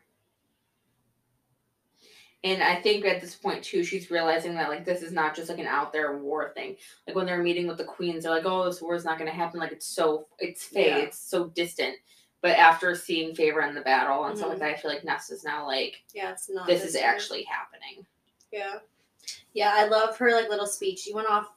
And 2.44 2.64
I 2.64 2.76
think 2.82 3.06
at 3.06 3.22
this 3.22 3.36
point 3.36 3.64
too, 3.64 3.84
she's 3.84 4.10
realizing 4.10 4.56
that 4.56 4.70
like 4.70 4.84
this 4.84 5.04
is 5.04 5.12
not 5.12 5.36
just 5.36 5.48
like 5.50 5.60
an 5.60 5.68
out 5.68 5.94
there 5.94 6.18
war 6.18 6.52
thing. 6.56 6.76
Like 7.06 7.16
when 7.16 7.28
they're 7.28 7.44
meeting 7.44 7.68
with 7.68 7.78
the 7.78 7.84
queens, 7.84 8.24
they're 8.24 8.34
like, 8.34 8.46
"Oh, 8.46 8.66
this 8.66 8.82
war 8.82 8.96
is 8.96 9.06
not 9.06 9.20
going 9.20 9.30
to 9.30 9.36
happen." 9.36 9.60
Like 9.60 9.72
it's 9.72 9.86
so 9.86 10.28
it's 10.40 10.64
fake, 10.64 10.88
Yeah. 10.88 10.98
it's 10.98 11.20
so 11.20 11.46
distant. 11.50 11.96
But 12.42 12.58
after 12.58 12.96
seeing 12.96 13.36
Favor 13.36 13.62
in 13.62 13.76
the 13.76 13.82
battle 13.82 14.24
and 14.26 14.36
stuff 14.36 14.50
like 14.50 14.58
Mhm. 14.58 14.62
that, 14.62 14.70
I 14.70 14.76
feel 14.78 14.90
like 14.92 15.04
Nesta's 15.04 15.44
now 15.44 15.68
like, 15.68 16.02
Yeah, 16.14 16.32
it's 16.32 16.50
not. 16.50 16.66
"This 16.66 16.84
is 16.84 16.96
actually 16.96 17.44
happening." 17.44 18.08
Yeah. 18.52 18.80
Yeah, 19.54 19.74
I 19.76 19.86
love 19.86 20.18
her 20.18 20.32
like 20.32 20.50
little 20.50 20.66
speech. 20.66 21.00
She 21.02 21.14
went 21.14 21.30
off 21.30 21.54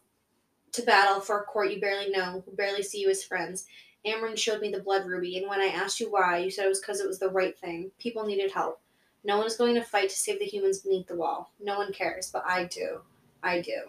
to 0.72 0.82
battle 0.82 1.20
for 1.20 1.40
a 1.40 1.44
court 1.44 1.70
you 1.72 1.80
barely 1.80 2.10
know, 2.10 2.42
who 2.44 2.52
barely 2.52 2.82
see 2.82 3.00
you 3.00 3.08
as 3.08 3.24
friends. 3.24 3.66
Amren 4.04 4.36
showed 4.36 4.60
me 4.60 4.70
the 4.70 4.80
blood 4.82 5.06
ruby, 5.06 5.38
and 5.38 5.48
when 5.48 5.60
I 5.62 5.68
asked 5.68 5.98
you 5.98 6.10
why, 6.10 6.38
you 6.38 6.50
said 6.50 6.66
it 6.66 6.68
was 6.68 6.80
because 6.80 7.00
it 7.00 7.06
was 7.06 7.18
the 7.18 7.30
right 7.30 7.58
thing. 7.58 7.90
People 7.98 8.26
needed 8.26 8.50
help. 8.52 8.82
No 9.24 9.38
one 9.38 9.46
is 9.46 9.56
going 9.56 9.74
to 9.74 9.82
fight 9.82 10.10
to 10.10 10.16
save 10.16 10.38
the 10.38 10.44
humans 10.44 10.80
beneath 10.80 11.06
the 11.06 11.16
wall. 11.16 11.52
No 11.60 11.78
one 11.78 11.92
cares, 11.92 12.30
but 12.30 12.44
I 12.46 12.64
do. 12.64 13.00
I 13.42 13.60
do. 13.60 13.82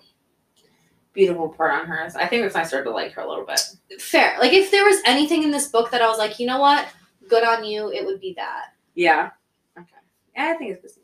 Beautiful 1.14 1.50
part 1.50 1.74
on 1.74 1.86
hers. 1.86 2.16
I 2.16 2.26
think 2.26 2.44
that's 2.44 2.56
when 2.56 2.64
I 2.64 2.68
started 2.68 2.86
to 2.86 2.92
like 2.92 3.12
her 3.14 3.22
a 3.22 3.28
little 3.28 3.46
bit. 3.46 3.62
Fair. 4.00 4.38
Like, 4.40 4.54
if 4.54 4.72
there 4.72 4.86
was 4.86 5.00
anything 5.06 5.44
in 5.44 5.52
this 5.52 5.68
book 5.70 5.92
that 5.92 6.02
I 6.02 6.08
was 6.08 6.18
like, 6.18 6.40
you 6.40 6.48
know 6.48 6.60
what? 6.60 6.88
Good 7.30 7.44
on 7.44 7.64
you, 7.64 7.92
it 7.92 8.06
would 8.06 8.20
be 8.20 8.34
that. 8.34 8.74
Yeah. 8.96 9.32
Okay. 9.78 9.88
Yeah, 10.36 10.52
I 10.54 10.58
think 10.58 10.80
it's. 10.84 10.96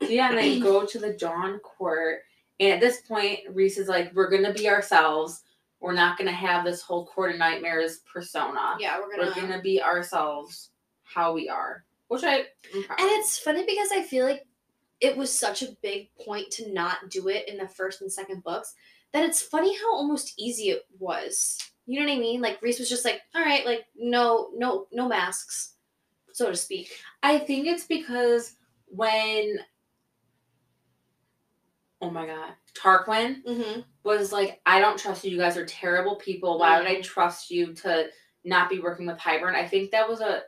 So 0.00 0.08
yeah, 0.08 0.28
and 0.30 0.38
they 0.38 0.60
go 0.60 0.86
to 0.86 0.98
the 0.98 1.12
Dawn 1.14 1.58
Court, 1.58 2.20
and 2.60 2.72
at 2.72 2.80
this 2.80 3.00
point, 3.00 3.40
Rhys 3.50 3.78
is 3.78 3.88
like, 3.88 4.14
"We're 4.14 4.30
gonna 4.30 4.52
be 4.52 4.68
ourselves. 4.68 5.42
We're 5.80 5.92
not 5.92 6.16
gonna 6.16 6.30
have 6.30 6.64
this 6.64 6.82
whole 6.82 7.06
Court 7.06 7.32
of 7.32 7.38
Nightmares 7.38 7.98
persona. 8.10 8.76
Yeah, 8.78 8.98
we're 9.00 9.18
We're 9.18 9.34
gonna. 9.34 9.48
gonna 9.48 9.62
be 9.62 9.82
ourselves, 9.82 10.70
how 11.02 11.32
we 11.32 11.48
are." 11.48 11.84
Which 12.08 12.24
I. 12.24 12.36
And 12.36 12.44
it's 12.98 13.38
funny 13.38 13.64
because 13.66 13.88
I 13.92 14.02
feel 14.02 14.24
like 14.26 14.46
it 15.00 15.16
was 15.16 15.32
such 15.36 15.62
a 15.62 15.76
big 15.82 16.08
point 16.24 16.50
to 16.52 16.72
not 16.72 17.10
do 17.10 17.28
it 17.28 17.48
in 17.48 17.56
the 17.56 17.68
first 17.68 18.02
and 18.02 18.12
second 18.12 18.42
books 18.42 18.74
that 19.12 19.24
it's 19.24 19.40
funny 19.40 19.76
how 19.76 19.94
almost 19.94 20.34
easy 20.38 20.70
it 20.70 20.82
was. 20.98 21.58
You 21.86 22.00
know 22.00 22.06
what 22.06 22.16
I 22.16 22.18
mean? 22.20 22.40
Like 22.40 22.60
Rhys 22.60 22.78
was 22.78 22.88
just 22.88 23.04
like, 23.04 23.20
all 23.34 23.42
right, 23.42 23.64
like 23.64 23.84
no, 23.96 24.50
no, 24.56 24.86
no 24.92 25.08
masks, 25.08 25.74
so 26.32 26.50
to 26.50 26.56
speak. 26.56 26.90
I 27.22 27.38
think 27.38 27.66
it's 27.66 27.86
because 27.86 28.54
when. 28.86 29.58
Oh 32.00 32.10
my 32.10 32.26
God, 32.26 32.52
Tarquin 32.80 33.42
Mm-hmm. 33.44 33.80
was 34.04 34.30
like, 34.32 34.60
I 34.64 34.78
don't 34.78 34.98
trust 34.98 35.24
you. 35.24 35.32
You 35.32 35.38
guys 35.38 35.56
are 35.56 35.66
terrible 35.66 36.14
people. 36.16 36.58
Why 36.58 36.78
would 36.78 36.86
I 36.86 37.00
trust 37.00 37.50
you 37.50 37.74
to 37.74 38.08
not 38.44 38.70
be 38.70 38.78
working 38.78 39.06
with 39.06 39.18
Hybern? 39.18 39.54
I 39.56 39.66
think 39.66 39.90
that 39.90 40.08
was 40.08 40.20
a 40.20 40.36
I 40.36 40.42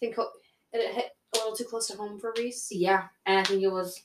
think 0.00 0.16
it 0.72 0.94
hit 0.94 1.16
a 1.34 1.38
little 1.38 1.56
too 1.56 1.64
close 1.64 1.88
to 1.88 1.96
home 1.96 2.18
for 2.18 2.32
Rhys. 2.36 2.68
yeah, 2.70 3.04
and 3.26 3.38
I 3.38 3.44
think 3.44 3.62
it 3.62 3.68
was. 3.68 4.02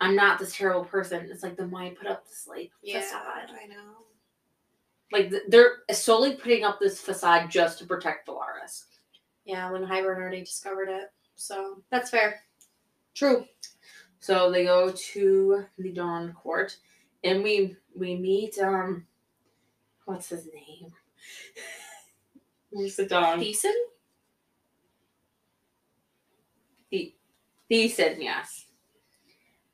I'm 0.00 0.16
not 0.16 0.38
this 0.38 0.56
terrible 0.56 0.84
person. 0.84 1.28
It's 1.30 1.44
like 1.44 1.56
the 1.56 1.66
why 1.66 1.90
put 1.90 2.08
up 2.08 2.26
this 2.26 2.46
like 2.48 2.72
facade? 2.84 3.50
I 3.50 3.66
know. 3.66 4.04
Like 5.12 5.32
they're 5.48 5.78
solely 5.92 6.34
putting 6.34 6.64
up 6.64 6.80
this 6.80 7.00
facade 7.00 7.50
just 7.50 7.78
to 7.78 7.86
protect 7.86 8.26
Velaris. 8.26 8.84
Yeah, 9.44 9.70
when 9.70 9.84
Hybern 9.84 10.16
already 10.16 10.40
discovered 10.40 10.88
it, 10.88 11.12
so 11.36 11.82
that's 11.90 12.10
fair. 12.10 12.40
True. 13.14 13.44
So 14.18 14.50
they 14.50 14.64
go 14.64 14.90
to 14.90 15.64
the 15.78 15.92
Dawn 15.92 16.32
Court, 16.32 16.76
and 17.24 17.42
we 17.42 17.76
we 17.94 18.16
meet 18.16 18.58
um, 18.58 19.06
what's 20.06 20.28
his 20.30 20.46
name? 20.46 20.92
Who's 22.72 22.96
the 22.96 23.06
Dawn? 23.06 23.38
Decent. 23.38 23.76
Thesan, 26.92 28.22
yes. 28.22 28.66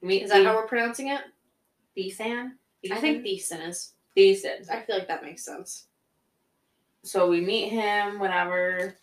Is 0.02 0.30
that 0.30 0.44
how 0.44 0.54
we're 0.54 0.66
pronouncing 0.66 1.08
it? 1.08 1.22
Thesan? 1.96 2.52
I 2.92 3.00
think 3.00 3.24
Decent 3.24 3.62
is. 3.62 3.94
Thesan. 4.16 4.70
I 4.70 4.82
feel 4.82 4.96
like 4.96 5.08
that 5.08 5.24
makes 5.24 5.44
sense. 5.44 5.86
So 7.02 7.28
we 7.28 7.40
meet 7.40 7.70
him, 7.70 8.18
whatever. 8.18 8.94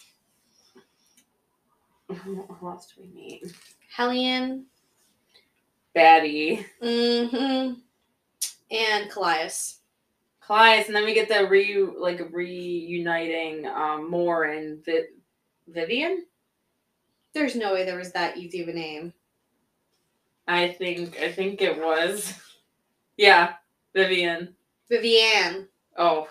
Who 2.24 2.48
else 2.64 2.94
do 2.96 3.02
we 3.02 3.10
meet? 3.10 3.54
Helion. 3.96 4.64
Batty. 5.94 6.66
Mm-hmm. 6.82 7.80
And 8.72 9.12
Kallias. 9.12 9.80
Kallias, 10.44 10.88
and 10.88 10.96
then 10.96 11.06
we 11.06 11.14
get 11.14 11.28
the 11.28 11.48
re 11.48 11.86
like 11.98 12.22
reuniting 12.32 13.66
um 13.66 14.10
Mor 14.10 14.44
and 14.46 14.84
Vi- 14.86 15.08
Vivian. 15.68 16.26
There's 17.36 17.56
no 17.56 17.74
way 17.74 17.84
there 17.84 17.98
was 17.98 18.14
that 18.14 18.38
easy 18.38 18.62
of 18.62 18.70
a 18.70 18.74
name. 18.74 19.14
I 20.48 20.70
think 20.70 21.20
I 21.20 21.32
think 21.32 21.62
it 21.62 21.78
was. 21.78 22.34
Yeah, 23.18 23.54
Vivian. 23.94 24.56
Vivian. 24.90 25.68
Oh, 25.98 26.28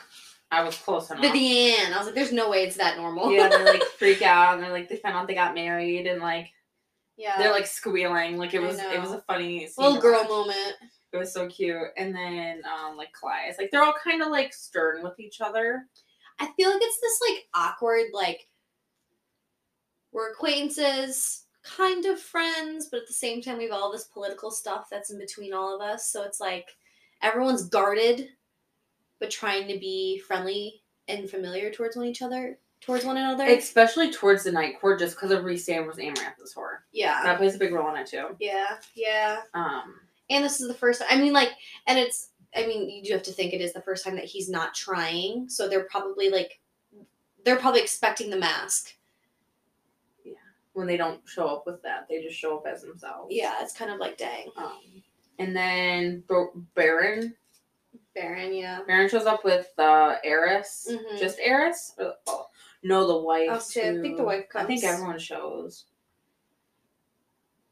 I 0.50 0.64
was 0.64 0.76
close 0.76 1.10
enough. 1.10 1.22
Vivienne. 1.22 1.92
I 1.92 1.98
was 1.98 2.06
like, 2.06 2.14
there's 2.14 2.32
no 2.32 2.48
way 2.48 2.64
it's 2.64 2.76
that 2.76 2.96
normal. 2.96 3.30
Yeah, 3.30 3.48
they 3.48 3.64
like 3.64 3.82
freak 3.98 4.22
out 4.22 4.54
and 4.54 4.62
they're 4.62 4.72
like 4.72 4.88
they 4.88 4.96
found 4.96 5.16
out 5.16 5.26
they 5.26 5.34
got 5.34 5.54
married 5.54 6.06
and 6.06 6.20
like 6.20 6.50
yeah. 7.16 7.36
they're 7.38 7.52
like 7.52 7.66
squealing. 7.66 8.38
Like 8.38 8.54
it 8.54 8.62
was 8.62 8.78
it 8.78 9.00
was 9.00 9.12
a 9.12 9.20
funny 9.22 9.66
scene 9.66 9.84
little 9.84 10.00
girl 10.00 10.24
moment. 10.24 10.74
It 11.12 11.18
was 11.18 11.32
so 11.32 11.48
cute. 11.48 11.76
And 11.96 12.14
then 12.14 12.62
um 12.64 12.96
like 12.96 13.10
Kallias. 13.12 13.58
Like 13.58 13.70
they're 13.70 13.84
all 13.84 13.94
kind 14.02 14.22
of 14.22 14.28
like 14.28 14.54
stern 14.54 15.02
with 15.02 15.20
each 15.20 15.40
other. 15.40 15.84
I 16.38 16.50
feel 16.56 16.70
like 16.70 16.82
it's 16.82 17.00
this 17.00 17.20
like 17.28 17.44
awkward, 17.54 18.06
like 18.12 18.48
we're 20.14 20.30
acquaintances, 20.30 21.44
kind 21.62 22.06
of 22.06 22.18
friends, 22.18 22.88
but 22.90 23.00
at 23.00 23.06
the 23.06 23.12
same 23.12 23.42
time 23.42 23.58
we 23.58 23.64
have 23.64 23.72
all 23.72 23.92
this 23.92 24.04
political 24.04 24.50
stuff 24.50 24.86
that's 24.90 25.10
in 25.10 25.18
between 25.18 25.52
all 25.52 25.74
of 25.74 25.82
us. 25.82 26.08
So 26.10 26.22
it's 26.22 26.40
like 26.40 26.68
everyone's 27.20 27.68
guarded, 27.68 28.28
but 29.20 29.30
trying 29.30 29.68
to 29.68 29.78
be 29.78 30.18
friendly 30.20 30.82
and 31.08 31.28
familiar 31.28 31.70
towards 31.70 31.96
one 31.96 32.06
each 32.06 32.22
other, 32.22 32.58
towards 32.80 33.04
one 33.04 33.16
another. 33.18 33.44
Especially 33.46 34.10
towards 34.10 34.44
the 34.44 34.52
night 34.52 34.80
court 34.80 34.98
just 34.98 35.16
because 35.16 35.30
of 35.32 35.44
Rhys 35.44 35.68
Amber's 35.68 35.96
Amarantha's 35.96 36.54
whore. 36.56 36.78
yeah, 36.92 37.22
That 37.22 37.36
plays 37.38 37.54
a 37.56 37.58
big 37.58 37.72
role 37.74 37.90
in 37.94 38.00
it 38.00 38.06
too. 38.06 38.28
yeah, 38.40 38.76
yeah. 38.94 39.40
Um 39.52 39.94
And 40.30 40.44
this 40.44 40.60
is 40.60 40.68
the 40.68 40.74
first. 40.74 41.02
I 41.10 41.16
mean, 41.20 41.32
like, 41.32 41.50
and 41.86 41.98
it's. 41.98 42.30
I 42.56 42.66
mean, 42.66 42.88
you 42.88 43.02
do 43.02 43.12
have 43.14 43.22
to 43.24 43.32
think 43.32 43.52
it 43.52 43.60
is 43.60 43.72
the 43.72 43.82
first 43.82 44.04
time 44.04 44.14
that 44.14 44.26
he's 44.26 44.48
not 44.48 44.74
trying. 44.74 45.48
So 45.48 45.68
they're 45.68 45.84
probably 45.90 46.28
like, 46.30 46.60
they're 47.44 47.56
probably 47.56 47.80
expecting 47.80 48.30
the 48.30 48.36
mask. 48.38 48.93
When 50.74 50.86
they 50.86 50.96
don't 50.96 51.20
show 51.26 51.46
up 51.46 51.64
with 51.66 51.82
that, 51.82 52.06
they 52.08 52.22
just 52.22 52.36
show 52.38 52.58
up 52.58 52.66
as 52.66 52.82
themselves. 52.82 53.28
Yeah, 53.34 53.54
it's 53.62 53.72
kind 53.76 53.90
of 53.90 53.98
like, 54.00 54.18
dang, 54.18 54.48
Um, 54.56 55.02
and 55.38 55.54
then 55.56 56.24
Bar- 56.28 56.50
Beron, 56.74 57.34
Beron. 58.14 58.52
Yeah. 58.52 58.80
Beron 58.86 59.08
shows 59.08 59.24
up 59.26 59.44
with 59.44 59.68
uh, 59.78 60.16
Eris. 60.24 60.88
Mhm. 60.90 61.18
Just 61.18 61.38
Eris? 61.40 61.92
Or- 61.98 62.14
oh, 62.26 62.46
no, 62.82 63.06
the 63.06 63.18
wife. 63.18 63.48
Oh, 63.50 63.60
shit, 63.60 63.96
I 63.98 64.00
think 64.02 64.16
the 64.16 64.24
wife 64.24 64.46
I 64.54 64.64
think 64.64 64.82
everyone 64.84 65.18
shows. 65.18 65.86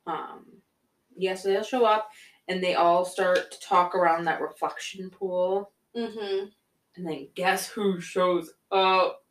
Um, 0.07 0.47
yeah, 1.17 1.35
so 1.35 1.49
they'll 1.49 1.63
show 1.63 1.85
up, 1.85 2.11
and 2.49 2.63
they 2.63 2.75
all 2.75 3.05
start 3.05 3.51
to 3.53 3.61
talk 3.61 3.95
around 3.95 4.25
that 4.25 4.41
reflection 4.41 5.11
pool. 5.11 5.73
Mm-hmm. 5.97 6.47
And 6.97 7.07
then 7.07 7.29
guess 7.35 7.69
who 7.69 8.01
shows 8.01 8.53
up? 8.71 9.22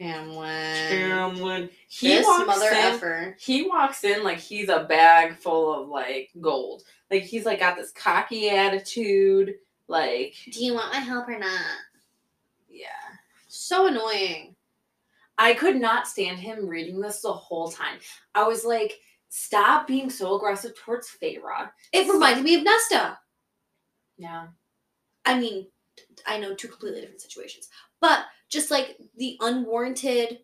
Tamlin. 0.00 0.90
Tamlin. 0.90 1.70
He 1.88 2.08
This 2.08 2.26
walks 2.26 2.46
mother 2.46 2.68
in. 2.70 2.76
effer. 2.76 3.36
he 3.38 3.62
walks 3.68 4.04
in 4.04 4.24
like 4.24 4.38
he's 4.38 4.68
a 4.68 4.84
bag 4.84 5.36
full 5.36 5.82
of 5.82 5.88
like 5.88 6.30
gold. 6.40 6.82
Like 7.10 7.22
he's 7.22 7.44
like 7.46 7.60
got 7.60 7.76
this 7.76 7.92
cocky 7.92 8.50
attitude. 8.50 9.54
Like 9.88 10.34
Do 10.52 10.64
you 10.64 10.74
want 10.74 10.92
my 10.92 10.98
help 11.00 11.28
or 11.28 11.38
not? 11.38 11.60
yeah. 12.68 12.86
So 13.48 13.86
annoying. 13.86 14.54
I 15.38 15.54
could 15.54 15.76
not 15.76 16.08
stand 16.08 16.38
him 16.38 16.66
reading 16.66 17.00
this 17.00 17.20
the 17.20 17.32
whole 17.32 17.68
time. 17.70 17.98
I 18.34 18.42
was 18.46 18.64
like, 18.64 18.98
stop 19.28 19.86
being 19.86 20.10
so 20.10 20.34
aggressive 20.36 20.72
towards 20.76 21.08
Feyre. 21.22 21.70
It 21.92 22.12
reminded 22.12 22.44
me 22.44 22.56
of 22.56 22.64
Nesta. 22.64 23.18
Yeah. 24.16 24.48
I 25.24 25.38
mean, 25.38 25.66
I 26.26 26.38
know 26.40 26.54
two 26.54 26.68
completely 26.68 27.00
different 27.00 27.20
situations, 27.20 27.68
but 28.00 28.24
just 28.50 28.70
like 28.70 28.96
the 29.16 29.36
unwarranted 29.40 30.40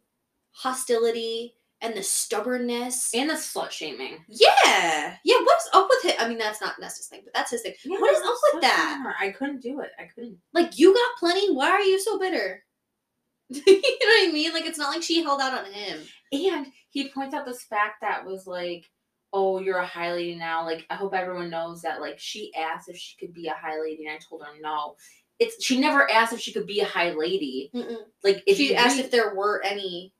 hostility 0.52 1.54
and 1.80 1.94
the 1.94 2.02
stubbornness. 2.02 3.14
And 3.14 3.28
the 3.28 3.34
slut 3.34 3.70
shaming. 3.70 4.24
yeah, 4.28 5.16
yeah. 5.24 5.36
What's 5.42 5.68
up 5.74 5.86
with 5.88 6.12
it? 6.12 6.20
I 6.20 6.28
mean, 6.28 6.38
that's 6.38 6.60
not 6.60 6.80
Nesta's 6.80 7.06
thing, 7.06 7.20
but 7.24 7.34
that's 7.34 7.50
his 7.50 7.62
thing. 7.62 7.74
What 7.86 8.12
is 8.12 8.22
up 8.22 8.34
with 8.54 8.62
that? 8.62 9.02
her. 9.04 9.14
I 9.20 9.30
couldn't 9.32 9.60
do 9.60 9.80
it. 9.80 9.90
I 9.98 10.08
couldn't. 10.14 10.38
Like, 10.54 10.78
you 10.78 10.94
got 10.94 11.18
plenty. 11.18 11.52
Why 11.52 11.68
are 11.68 11.80
you 11.80 12.00
so 12.00 12.18
bitter? 12.18 12.64
you 13.50 13.62
know 13.66 13.72
what 13.74 14.28
I 14.28 14.32
mean? 14.32 14.52
Like, 14.52 14.64
it's 14.64 14.78
not 14.78 14.94
like 14.94 15.02
she 15.02 15.22
held 15.22 15.40
out 15.40 15.66
on 15.66 15.70
him. 15.70 16.00
And 16.32 16.66
he 16.88 17.10
points 17.10 17.34
out 17.34 17.44
this 17.44 17.64
fact 17.64 18.00
that 18.00 18.24
was 18.24 18.46
like, 18.46 18.86
oh, 19.32 19.60
you're 19.60 19.78
a 19.78 19.86
high 19.86 20.12
lady 20.12 20.36
now. 20.36 20.64
Like, 20.64 20.86
I 20.88 20.94
hope 20.94 21.12
everyone 21.12 21.50
knows 21.50 21.82
that. 21.82 22.00
Like, 22.00 22.18
she 22.18 22.52
asked 22.54 22.88
if 22.88 22.96
she 22.96 23.16
could 23.18 23.34
be 23.34 23.48
a 23.48 23.54
high 23.54 23.78
lady, 23.80 24.06
and 24.06 24.14
I 24.14 24.18
told 24.18 24.42
her 24.42 24.52
no. 24.60 24.94
It's 25.38 25.62
she 25.64 25.80
never 25.80 26.08
asked 26.10 26.32
if 26.32 26.40
she 26.40 26.52
could 26.52 26.66
be 26.66 26.80
a 26.80 26.84
high 26.84 27.12
lady. 27.12 27.70
Mm-mm. 27.74 27.96
Like, 28.22 28.42
if 28.46 28.56
she 28.56 28.76
asked 28.76 28.98
if 28.98 29.10
there 29.10 29.34
were 29.34 29.62
any 29.64 30.12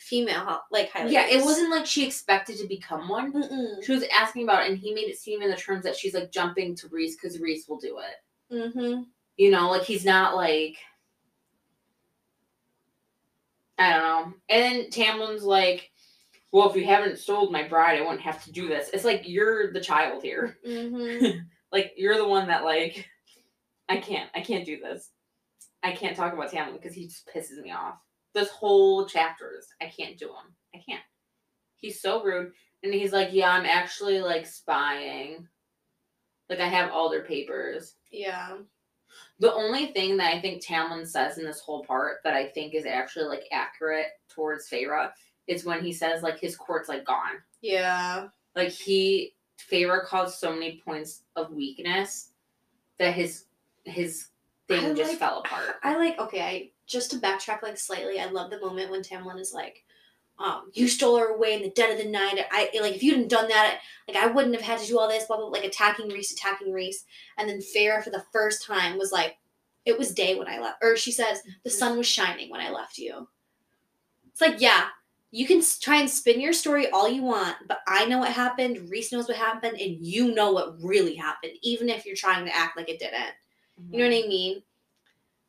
female 0.00 0.62
like 0.70 0.90
highlighters. 0.90 1.12
yeah, 1.12 1.26
it 1.26 1.44
wasn't 1.44 1.70
like 1.70 1.84
she 1.86 2.06
expected 2.06 2.56
to 2.58 2.66
become 2.66 3.08
one. 3.08 3.32
Mm-mm. 3.32 3.84
She 3.84 3.92
was 3.92 4.04
asking 4.12 4.44
about 4.44 4.62
it, 4.62 4.70
and 4.70 4.78
he 4.78 4.94
made 4.94 5.08
it 5.08 5.18
seem 5.18 5.42
in 5.42 5.50
the 5.50 5.56
terms 5.56 5.84
that 5.84 5.96
she's 5.96 6.14
like 6.14 6.32
jumping 6.32 6.74
to 6.76 6.88
Reese 6.88 7.16
because 7.16 7.38
Reese 7.38 7.68
will 7.68 7.78
do 7.78 7.98
it. 7.98 8.54
Mm-hmm. 8.54 9.02
You 9.36 9.50
know, 9.50 9.70
like 9.70 9.82
he's 9.82 10.04
not 10.04 10.34
like. 10.34 10.76
I 13.78 13.92
don't 13.92 14.00
know. 14.02 14.34
And 14.50 14.62
then 14.62 14.90
Tamlin's 14.90 15.42
like, 15.42 15.90
well, 16.52 16.68
if 16.68 16.76
you 16.76 16.84
haven't 16.84 17.18
sold 17.18 17.50
my 17.50 17.66
bride, 17.66 17.98
I 17.98 18.02
wouldn't 18.02 18.20
have 18.20 18.44
to 18.44 18.52
do 18.52 18.68
this. 18.68 18.90
It's 18.92 19.04
like 19.04 19.22
you're 19.26 19.72
the 19.72 19.80
child 19.80 20.22
here. 20.22 20.58
Mm-hmm. 20.66 21.40
like 21.72 21.92
you're 21.96 22.16
the 22.16 22.28
one 22.28 22.48
that 22.48 22.64
like 22.64 23.08
I 23.90 23.96
can't. 23.96 24.30
I 24.34 24.40
can't 24.40 24.64
do 24.64 24.78
this. 24.78 25.10
I 25.82 25.92
can't 25.92 26.16
talk 26.16 26.32
about 26.32 26.50
Tamlin 26.50 26.74
because 26.74 26.94
he 26.94 27.06
just 27.06 27.28
pisses 27.28 27.62
me 27.62 27.72
off. 27.72 27.96
This 28.34 28.50
whole 28.50 29.06
chapters, 29.06 29.66
I 29.82 29.86
can't 29.86 30.16
do 30.16 30.28
him. 30.28 30.54
I 30.74 30.78
can't. 30.78 31.02
He's 31.74 32.00
so 32.00 32.22
rude, 32.22 32.52
and 32.84 32.94
he's 32.94 33.12
like, 33.12 33.30
"Yeah, 33.32 33.50
I'm 33.50 33.66
actually 33.66 34.20
like 34.20 34.46
spying. 34.46 35.48
Like 36.48 36.60
I 36.60 36.68
have 36.68 36.92
all 36.92 37.10
their 37.10 37.24
papers." 37.24 37.96
Yeah. 38.12 38.58
The 39.40 39.52
only 39.52 39.86
thing 39.86 40.16
that 40.18 40.32
I 40.32 40.40
think 40.40 40.64
Tamlin 40.64 41.06
says 41.06 41.38
in 41.38 41.44
this 41.44 41.60
whole 41.60 41.84
part 41.84 42.18
that 42.22 42.34
I 42.34 42.46
think 42.46 42.74
is 42.74 42.86
actually 42.86 43.24
like 43.24 43.44
accurate 43.50 44.06
towards 44.28 44.68
Feyre 44.68 45.10
is 45.48 45.64
when 45.64 45.82
he 45.82 45.92
says 45.92 46.22
like 46.22 46.38
his 46.38 46.54
court's 46.54 46.88
like 46.88 47.04
gone. 47.04 47.42
Yeah. 47.60 48.28
Like 48.54 48.68
he 48.68 49.34
Feyre 49.58 50.04
caused 50.04 50.38
so 50.38 50.52
many 50.52 50.80
points 50.84 51.22
of 51.34 51.52
weakness 51.52 52.32
that 52.98 53.14
his 53.14 53.46
his 53.84 54.28
thing 54.68 54.84
I 54.84 54.94
just 54.94 55.10
like- 55.10 55.18
fell 55.18 55.40
apart. 55.40 55.76
I 55.82 55.96
like 55.96 56.18
okay, 56.18 56.42
I 56.42 56.70
just 56.86 57.10
to 57.12 57.18
backtrack 57.18 57.62
like 57.62 57.78
slightly, 57.78 58.20
I 58.20 58.26
love 58.26 58.50
the 58.50 58.60
moment 58.60 58.90
when 58.90 59.02
Tamlin 59.02 59.38
is 59.38 59.52
like, 59.54 59.84
um, 60.38 60.70
you 60.72 60.88
stole 60.88 61.18
her 61.18 61.34
away 61.34 61.54
in 61.54 61.62
the 61.62 61.70
dead 61.70 61.92
of 61.92 61.98
the 62.04 62.10
night. 62.10 62.44
I 62.50 62.70
like 62.80 62.94
if 62.94 63.02
you 63.02 63.12
hadn't 63.12 63.28
done 63.28 63.48
that, 63.48 63.80
like 64.08 64.16
I 64.16 64.26
wouldn't 64.26 64.54
have 64.54 64.64
had 64.64 64.78
to 64.78 64.86
do 64.86 64.98
all 64.98 65.08
this, 65.08 65.26
blah 65.26 65.36
blah, 65.36 65.46
blah 65.48 65.58
like 65.58 65.64
attacking 65.66 66.08
Rhys, 66.08 66.32
attacking 66.32 66.72
Rhys. 66.72 67.04
And 67.38 67.48
then 67.48 67.60
Feyre 67.60 68.02
for 68.02 68.10
the 68.10 68.24
first 68.32 68.64
time 68.64 68.98
was 68.98 69.12
like, 69.12 69.36
it 69.84 69.98
was 69.98 70.14
day 70.14 70.36
when 70.36 70.48
I 70.48 70.58
left 70.58 70.78
or 70.82 70.96
she 70.96 71.12
says, 71.12 71.40
the 71.64 71.70
sun 71.70 71.96
was 71.96 72.06
shining 72.06 72.50
when 72.50 72.60
I 72.60 72.70
left 72.70 72.98
you. 72.98 73.28
It's 74.30 74.40
like, 74.40 74.60
yeah, 74.60 74.86
you 75.30 75.46
can 75.46 75.62
try 75.80 75.96
and 76.00 76.10
spin 76.10 76.40
your 76.40 76.52
story 76.52 76.88
all 76.90 77.08
you 77.08 77.22
want, 77.22 77.56
but 77.68 77.80
I 77.86 78.06
know 78.06 78.18
what 78.18 78.32
happened, 78.32 78.90
Rhys 78.90 79.12
knows 79.12 79.28
what 79.28 79.36
happened, 79.36 79.78
and 79.78 80.04
you 80.04 80.34
know 80.34 80.52
what 80.52 80.82
really 80.82 81.14
happened, 81.14 81.52
even 81.62 81.88
if 81.88 82.04
you're 82.04 82.16
trying 82.16 82.44
to 82.46 82.56
act 82.56 82.76
like 82.76 82.88
it 82.88 82.98
didn't. 82.98 83.34
You 83.90 83.98
know 83.98 84.04
what 84.16 84.24
I 84.24 84.28
mean? 84.28 84.62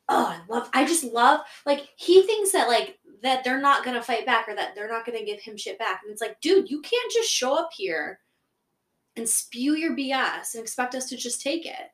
Oh, 0.10 0.26
I 0.26 0.40
love. 0.52 0.70
I 0.74 0.86
just 0.86 1.04
love. 1.04 1.42
Like 1.66 1.88
he 1.96 2.24
thinks 2.24 2.52
that 2.52 2.68
like 2.68 3.00
that 3.24 3.44
they're 3.44 3.62
not 3.62 3.86
gonna 3.86 4.02
fight 4.02 4.26
back 4.26 4.48
or 4.50 4.56
that 4.56 4.76
they're 4.76 4.90
not 4.90 5.06
gonna 5.06 5.24
give 5.24 5.40
him 5.42 5.58
shit 5.58 5.78
back, 5.80 6.02
and 6.04 6.12
it's 6.12 6.22
like, 6.22 6.40
dude, 6.42 6.70
you 6.70 6.82
can't 6.82 7.12
just 7.12 7.30
show 7.30 7.54
up 7.58 7.70
here 7.76 8.20
and 9.16 9.28
spew 9.28 9.76
your 9.76 9.96
BS 9.96 10.54
and 10.56 10.64
expect 10.64 10.96
us 10.96 11.08
to 11.10 11.18
just 11.18 11.42
take 11.42 11.66
it. 11.66 11.92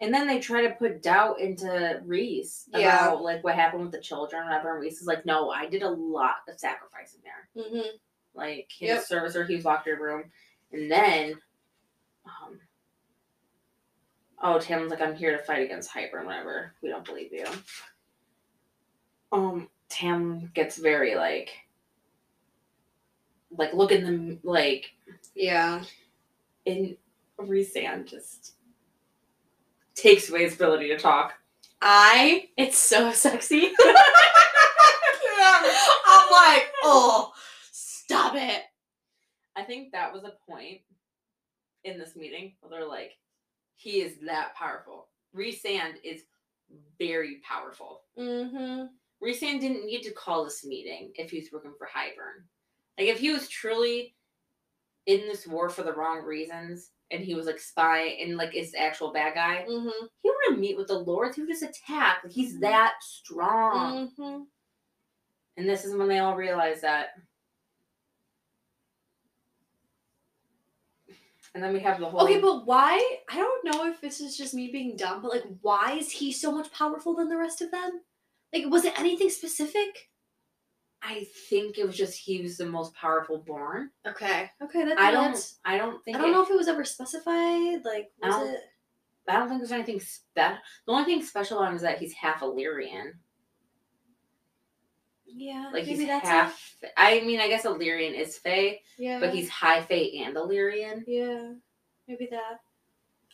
And 0.00 0.12
then 0.12 0.26
they 0.26 0.40
try 0.40 0.62
to 0.62 0.74
put 0.74 1.00
doubt 1.02 1.38
into 1.40 2.00
Rhys 2.04 2.64
Yeah. 2.72 3.06
about 3.08 3.22
like 3.22 3.44
what 3.44 3.54
happened 3.54 3.82
with 3.82 3.92
the 3.92 4.00
children, 4.00 4.44
whatever. 4.44 4.72
And 4.72 4.80
Rhys 4.82 5.00
is 5.00 5.06
like, 5.06 5.24
"No, 5.24 5.50
I 5.50 5.66
did 5.66 5.82
a 5.82 5.90
lot 5.90 6.36
of 6.48 6.58
sacrificing 6.58 7.20
there. 7.22 7.48
Mm-hmm. 7.64 7.96
Like 8.34 8.70
his 8.76 8.88
Yep. 8.88 9.04
servicer, 9.04 9.46
he 9.46 9.54
was 9.56 9.64
locked 9.64 9.86
in 9.86 9.94
a 9.96 10.00
room, 10.00 10.24
and 10.72 10.90
then, 10.90 11.40
um, 12.24 12.58
oh, 14.42 14.58
Tam's 14.58 14.90
like, 14.90 15.00
I'm 15.00 15.14
here 15.14 15.36
to 15.36 15.42
fight 15.42 15.62
against 15.62 15.90
Hybern 15.90 16.18
and 16.18 16.26
whatever. 16.26 16.74
We 16.82 16.88
don't 16.88 17.04
believe 17.04 17.32
you. 17.32 17.44
Um, 19.30 19.68
Tam 19.88 20.50
gets 20.54 20.76
very 20.76 21.14
like, 21.14 21.50
like 23.56 23.72
look 23.74 23.92
in 23.92 24.04
the 24.04 24.38
like 24.48 24.90
Yeah. 25.34 25.82
in 26.64 26.96
Rhysand 27.38 28.06
just 28.06 28.54
takes 29.94 30.28
away 30.30 30.44
his 30.44 30.54
ability 30.54 30.88
to 30.88 30.98
talk. 30.98 31.34
I. 31.80 32.48
It's 32.56 32.78
so 32.78 33.12
sexy. 33.12 33.70
I'm 35.44 36.30
like, 36.30 36.70
oh, 36.84 37.32
stop 37.72 38.34
it. 38.36 38.62
I 39.56 39.62
think 39.64 39.92
that 39.92 40.12
was 40.12 40.24
a 40.24 40.32
point 40.50 40.80
in 41.84 41.98
this 41.98 42.16
meeting 42.16 42.52
where 42.60 42.70
they're 42.70 42.88
like, 42.88 43.12
he 43.82 44.00
is 44.02 44.14
that 44.26 44.54
powerful. 44.54 45.08
Rhysand 45.36 45.94
is 46.04 46.22
very 46.98 47.40
powerful. 47.48 48.02
Mm-hmm. 48.18 48.84
Rhysand 49.24 49.60
didn't 49.60 49.86
need 49.86 50.02
to 50.02 50.12
call 50.12 50.44
this 50.44 50.64
meeting 50.64 51.12
if 51.16 51.30
he 51.30 51.38
was 51.38 51.48
working 51.52 51.74
for 51.78 51.86
Hybern. 51.86 52.44
Like 52.98 53.08
if 53.08 53.18
he 53.20 53.30
was 53.32 53.48
truly 53.48 54.14
in 55.06 55.20
this 55.20 55.46
war 55.46 55.68
for 55.68 55.82
the 55.82 55.92
wrong 55.92 56.22
reasons 56.24 56.90
and 57.10 57.22
he 57.22 57.34
was 57.34 57.46
like 57.46 57.58
spy 57.58 58.16
and 58.20 58.36
like 58.36 58.54
is 58.54 58.72
the 58.72 58.80
actual 58.80 59.12
bad 59.12 59.34
guy, 59.34 59.64
Mm-hmm. 59.68 60.06
he 60.22 60.30
wouldn't 60.30 60.60
meet 60.60 60.76
with 60.76 60.88
the 60.88 60.98
lords. 60.98 61.36
He 61.36 61.42
would 61.42 61.50
just 61.50 61.62
attack. 61.62 62.18
Like 62.24 62.32
he's 62.32 62.58
that 62.60 62.94
strong. 63.00 64.08
Mm-hmm. 64.18 64.42
And 65.56 65.68
this 65.68 65.84
is 65.84 65.94
when 65.94 66.08
they 66.08 66.18
all 66.18 66.36
realize 66.36 66.80
that. 66.82 67.08
And 71.54 71.62
then 71.62 71.72
we 71.74 71.80
have 71.80 72.00
the 72.00 72.06
whole 72.08 72.22
Okay, 72.22 72.40
but 72.40 72.66
why? 72.66 72.94
I 73.30 73.36
don't 73.36 73.64
know 73.64 73.86
if 73.90 74.00
this 74.00 74.20
is 74.20 74.36
just 74.36 74.54
me 74.54 74.70
being 74.72 74.96
dumb, 74.96 75.20
but 75.20 75.30
like, 75.30 75.44
why 75.60 75.92
is 75.98 76.10
he 76.10 76.32
so 76.32 76.50
much 76.50 76.72
powerful 76.72 77.14
than 77.14 77.28
the 77.28 77.36
rest 77.36 77.60
of 77.60 77.70
them? 77.70 78.00
Like, 78.54 78.66
was 78.66 78.84
it 78.84 78.98
anything 78.98 79.28
specific? 79.30 80.08
I 81.02 81.26
think 81.50 81.78
it 81.78 81.86
was 81.86 81.96
just 81.96 82.16
he 82.18 82.40
was 82.40 82.56
the 82.56 82.64
most 82.66 82.94
powerful 82.94 83.38
born. 83.38 83.90
Okay. 84.06 84.50
Okay, 84.62 84.84
that's 84.84 85.00
I 85.00 85.10
don't 85.10 85.52
I 85.64 85.76
don't 85.76 86.02
think 86.04 86.16
I 86.16 86.20
don't 86.20 86.30
it- 86.30 86.32
know 86.32 86.42
if 86.42 86.50
it 86.50 86.56
was 86.56 86.68
ever 86.68 86.84
specified. 86.84 87.84
Like, 87.84 88.12
I 88.22 88.28
was 88.28 88.36
don't- 88.36 88.48
it? 88.54 88.60
I 89.28 89.36
don't 89.38 89.48
think 89.48 89.60
there's 89.60 89.72
anything 89.72 90.00
special. 90.00 90.58
The 90.86 90.92
only 90.92 91.04
thing 91.04 91.22
special 91.22 91.58
on 91.58 91.68
him 91.68 91.76
is 91.76 91.82
that 91.82 91.98
he's 91.98 92.12
half 92.12 92.42
Illyrian. 92.42 93.14
Yeah, 95.34 95.70
Like 95.72 95.86
maybe 95.86 96.00
he's 96.00 96.06
that's 96.06 96.28
half. 96.28 96.76
I 96.96 97.20
mean, 97.20 97.40
I 97.40 97.48
guess 97.48 97.64
Illyrian 97.64 98.14
is 98.14 98.38
Fae, 98.38 98.50
it. 98.50 98.80
Yeah, 98.98 99.20
but 99.20 99.34
he's 99.34 99.48
high 99.48 99.82
Fae 99.82 100.10
and 100.18 100.36
Illyrian. 100.36 101.04
yeah, 101.06 101.52
maybe 102.08 102.28
that. 102.30 102.60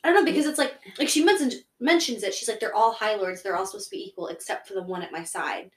I 0.05 0.09
don't 0.13 0.25
know 0.25 0.31
because 0.31 0.47
it's 0.47 0.59
like 0.59 0.75
like 0.99 1.09
she 1.09 1.25
mentions 1.25 1.57
mentions 1.81 2.23
it. 2.23 2.35
She's 2.35 2.49
like 2.49 2.61
they're 2.61 2.75
all 2.75 2.93
high 2.93 3.17
lords. 3.17 3.43
They're 3.43 3.57
all 3.57 3.67
supposed 3.67 3.91
to 3.91 3.97
be 3.97 4.05
equal 4.09 4.29
except 4.29 4.69
for 4.69 4.75
the 4.75 4.83
one 4.83 5.03
at 5.03 5.13
my 5.13 5.25
side. 5.25 5.71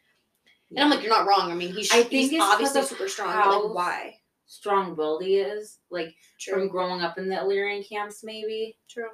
And 0.70 0.80
I'm 0.80 0.90
like, 0.90 1.02
you're 1.02 1.10
not 1.10 1.28
wrong. 1.28 1.52
I 1.52 1.56
mean, 1.56 1.74
he's, 1.74 1.92
I 1.92 2.04
think 2.04 2.32
he's 2.32 2.42
obviously 2.42 2.84
super 2.84 3.10
strong. 3.10 3.34
But 3.34 3.66
like, 3.66 3.76
why? 3.76 4.16
strong-willed 4.52 5.24
he 5.24 5.38
is. 5.38 5.80
Like 5.90 6.14
from 6.50 6.68
growing 6.68 7.02
up 7.02 7.18
in 7.18 7.30
the 7.30 7.40
Illyrian 7.40 7.84
camps, 7.84 8.24
maybe. 8.24 8.78
True. 8.90 9.10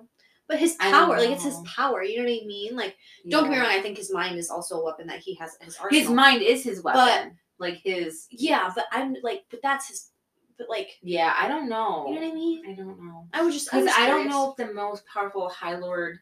But 0.47 0.59
his 0.59 0.75
power, 0.75 1.17
like 1.17 1.29
it's 1.29 1.43
his 1.43 1.57
power. 1.65 2.03
You 2.03 2.17
know 2.19 2.23
what 2.23 2.41
I 2.43 2.45
mean? 2.45 2.75
Like, 2.75 2.95
don't 3.29 3.43
get 3.45 3.51
me 3.51 3.57
wrong. 3.57 3.67
I 3.67 3.81
think 3.81 3.97
his 3.97 4.13
mind 4.13 4.37
is 4.37 4.49
also 4.49 4.79
a 4.79 4.83
weapon 4.85 5.07
that 5.07 5.19
he 5.19 5.33
has. 5.35 5.57
His 5.61 5.75
arsenal. 5.77 5.99
His 6.01 6.09
mind 6.09 6.41
is 6.41 6.63
his 6.63 6.81
But- 6.81 6.95
weapon. 6.95 7.37
like 7.59 7.75
his. 7.83 8.27
Yeah, 8.31 8.71
but 8.73 8.85
I'm 8.91 9.15
like, 9.23 9.43
but 9.51 9.59
that's 9.61 9.87
his. 9.89 10.11
But 10.57 10.69
like, 10.69 10.89
Yeah, 11.03 11.33
I 11.39 11.47
don't 11.47 11.67
know. 11.69 12.05
you 12.07 12.15
know 12.15 12.21
what 12.21 12.31
I 12.31 12.33
mean? 12.33 12.63
I 12.67 12.73
don't 12.73 12.97
know. 13.05 13.27
I 13.33 13.41
was 13.43 13.53
just 13.53 13.71
I, 13.73 13.81
Because 13.81 13.95
I 13.97 14.07
don't 14.07 14.27
know 14.29 14.51
if 14.51 14.55
the 14.57 14.73
most 14.73 15.05
powerful 15.05 15.49
High 15.49 15.75
Lord 15.75 16.17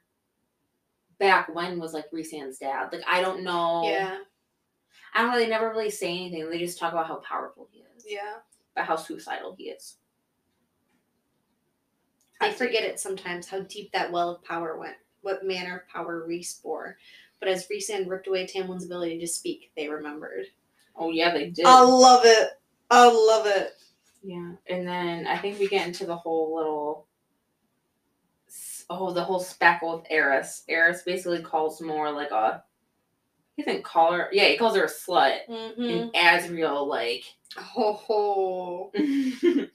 back 1.20 1.54
when 1.54 1.80
was 1.80 1.94
like 1.94 2.06
Rhysand's 2.12 2.58
dad. 2.58 2.90
Like 2.92 3.04
I 3.10 3.22
don't 3.22 3.44
know. 3.44 3.84
Yeah, 3.86 4.18
I 5.14 5.22
don't 5.22 5.32
know. 5.32 5.38
They 5.38 5.48
never 5.48 5.70
really 5.70 5.90
say 5.90 6.10
anything. 6.10 6.50
They 6.50 6.60
just 6.60 6.78
talk 6.80 6.92
about 6.94 7.08
how 7.08 7.18
powerful 7.18 7.68
he 7.72 7.80
is. 7.96 8.06
yeah. 8.08 8.38
About 8.76 8.88
how 8.88 8.96
suicidal 8.98 9.56
he 9.58 9.66
is. 9.70 9.98
I 12.42 12.46
I 12.46 12.52
forget 12.52 12.84
it 12.84 13.00
sometimes 13.00 13.48
how 13.48 13.62
deep 13.62 13.92
that 13.92 14.12
well 14.12 14.30
of 14.30 14.44
power 14.44 14.78
went, 14.78 14.98
what 15.22 15.46
manner 15.46 15.78
of 15.78 15.88
power 15.88 16.24
Rhys 16.28 16.60
bore. 16.62 16.98
But 17.40 17.50
as 17.50 17.68
Rhysand 17.68 18.08
ripped 18.08 18.28
away 18.28 18.46
Tamlin's 18.46 18.86
ability 18.86 19.20
to 19.20 19.28
speak, 19.28 19.72
they 19.76 19.90
remembered. 19.90 20.46
Oh 20.96 21.10
yeah, 21.10 21.34
they 21.34 21.50
did. 21.50 21.66
I 21.66 21.82
love 21.82 22.22
it. 22.24 22.50
I 22.92 23.08
love 23.08 23.48
it. 23.48 23.74
Yeah, 24.24 24.52
and 24.68 24.88
then 24.88 25.28
I 25.28 25.38
think 25.38 25.60
we 25.60 25.68
get 25.68 25.88
into 25.88 26.06
the 26.06 26.16
whole 26.16 26.56
little. 26.56 27.08
Oh, 28.90 29.12
the 29.12 29.24
whole 29.24 29.40
speckle 29.40 29.98
with 29.98 30.08
Eris. 30.12 30.64
Eris 30.70 31.02
basically 31.02 31.42
calls 31.42 31.82
Mor 31.82 32.12
like 32.12 32.32
a. 32.32 32.64
He 33.56 33.64
doesn't 33.64 33.84
call 33.84 34.14
her. 34.14 34.30
Yeah, 34.32 34.46
he 34.46 34.58
calls 34.58 34.76
her 34.76 34.84
a 34.84 34.88
slut. 34.88 35.40
Mm-hmm. 35.50 35.82
And 35.82 36.14
Azriel 36.14 36.88
like 36.88 37.24
Ho 37.58 37.94
ho. 37.94 38.92
going 38.94 39.00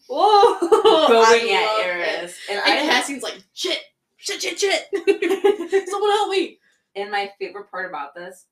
I 0.09 1.79
at 1.81 1.87
Eris, 1.87 2.37
and 2.51 2.59
It. 2.59 2.65
I 2.65 2.83
Cassie's 2.87 3.23
like, 3.23 3.39
shit, 3.55 3.79
shit, 4.17 4.43
shit, 4.43 4.59
shit. 4.59 4.87
Someone 5.89 6.11
help 6.11 6.31
me. 6.31 6.59
And 6.97 7.11
my 7.11 7.31
favorite 7.39 7.71
part 7.71 7.89
about 7.89 8.15
this 8.15 8.47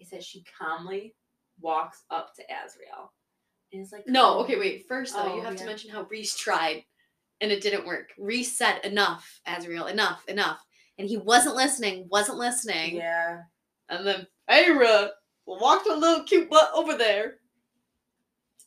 is 0.00 0.10
that 0.10 0.24
she 0.24 0.44
calmly 0.58 1.14
walks 1.60 2.02
up 2.10 2.34
to 2.34 2.42
Azriel 2.42 3.10
and 3.72 3.82
is 3.82 3.92
like, 3.92 4.08
No, 4.08 4.38
"Oh." 4.38 4.40
okay, 4.42 4.58
wait. 4.58 4.86
First, 4.88 5.14
though, 5.14 5.34
you 5.34 5.40
Oh, 5.40 5.44
have 5.44 5.56
to 5.56 5.66
mention 5.66 5.90
how 5.90 6.02
Rhys 6.10 6.34
tried 6.34 6.84
and 7.40 7.52
it 7.52 7.60
didn't 7.62 7.86
work. 7.86 8.10
Rhys 8.18 8.56
said, 8.56 8.80
enough, 8.84 9.40
Azriel, 9.46 9.90
enough, 9.90 10.24
enough. 10.28 10.64
And 10.98 11.08
he 11.08 11.16
wasn't 11.16 11.56
listening, 11.56 12.06
wasn't 12.10 12.38
listening. 12.38 12.96
Yeah. 12.96 13.40
And 13.88 14.06
then 14.06 14.26
Feyre 14.48 15.08
walked 15.46 15.86
a 15.88 15.94
little 15.94 16.24
cute 16.24 16.48
butt 16.50 16.70
over 16.74 16.96
there. 16.96 17.38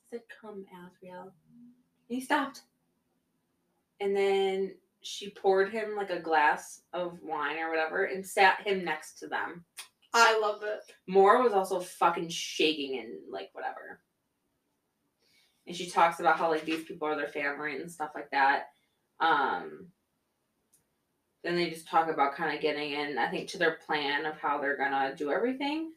Said, 0.09 0.21
Come. 0.41 0.65
And 0.71 1.31
he 2.07 2.21
stopped. 2.21 2.61
And 3.99 4.15
then 4.15 4.75
she 5.01 5.29
poured 5.29 5.71
him 5.71 5.95
like 5.95 6.09
a 6.09 6.19
glass 6.19 6.81
of 6.93 7.19
wine 7.21 7.57
or 7.57 7.69
whatever 7.69 8.05
and 8.05 8.25
sat 8.25 8.61
him 8.65 8.83
next 8.83 9.19
to 9.19 9.27
them. 9.27 9.63
I 10.13 10.39
love 10.39 10.63
it. 10.63 10.93
Mor 11.07 11.43
was 11.43 11.53
also 11.53 11.79
fucking 11.79 12.29
shaking 12.29 12.99
and 12.99 13.09
like 13.29 13.49
whatever. 13.53 13.99
And 15.67 15.75
she 15.75 15.89
talks 15.89 16.19
about 16.19 16.37
how 16.37 16.49
like 16.49 16.65
these 16.65 16.83
people 16.85 17.07
are 17.07 17.15
their 17.15 17.27
family 17.27 17.75
and 17.75 17.91
stuff 17.91 18.11
like 18.15 18.31
that. 18.31 18.69
Um 19.19 19.87
then 21.43 21.55
they 21.55 21.69
just 21.69 21.87
talk 21.87 22.09
about 22.09 22.33
kind 22.33 22.55
of 22.55 22.61
getting 22.61 22.93
in, 22.93 23.19
I 23.19 23.29
think, 23.29 23.49
to 23.49 23.59
their 23.59 23.77
plan 23.85 24.25
of 24.25 24.39
how 24.39 24.59
they're 24.59 24.77
gonna 24.77 25.15
do 25.15 25.31
everything. 25.31 25.91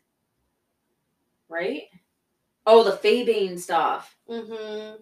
Right? 1.49 1.85
Oh, 2.71 2.85
the 2.85 2.93
faebane 2.97 3.59
stuff. 3.59 4.15
Mm-hmm. 4.29 5.01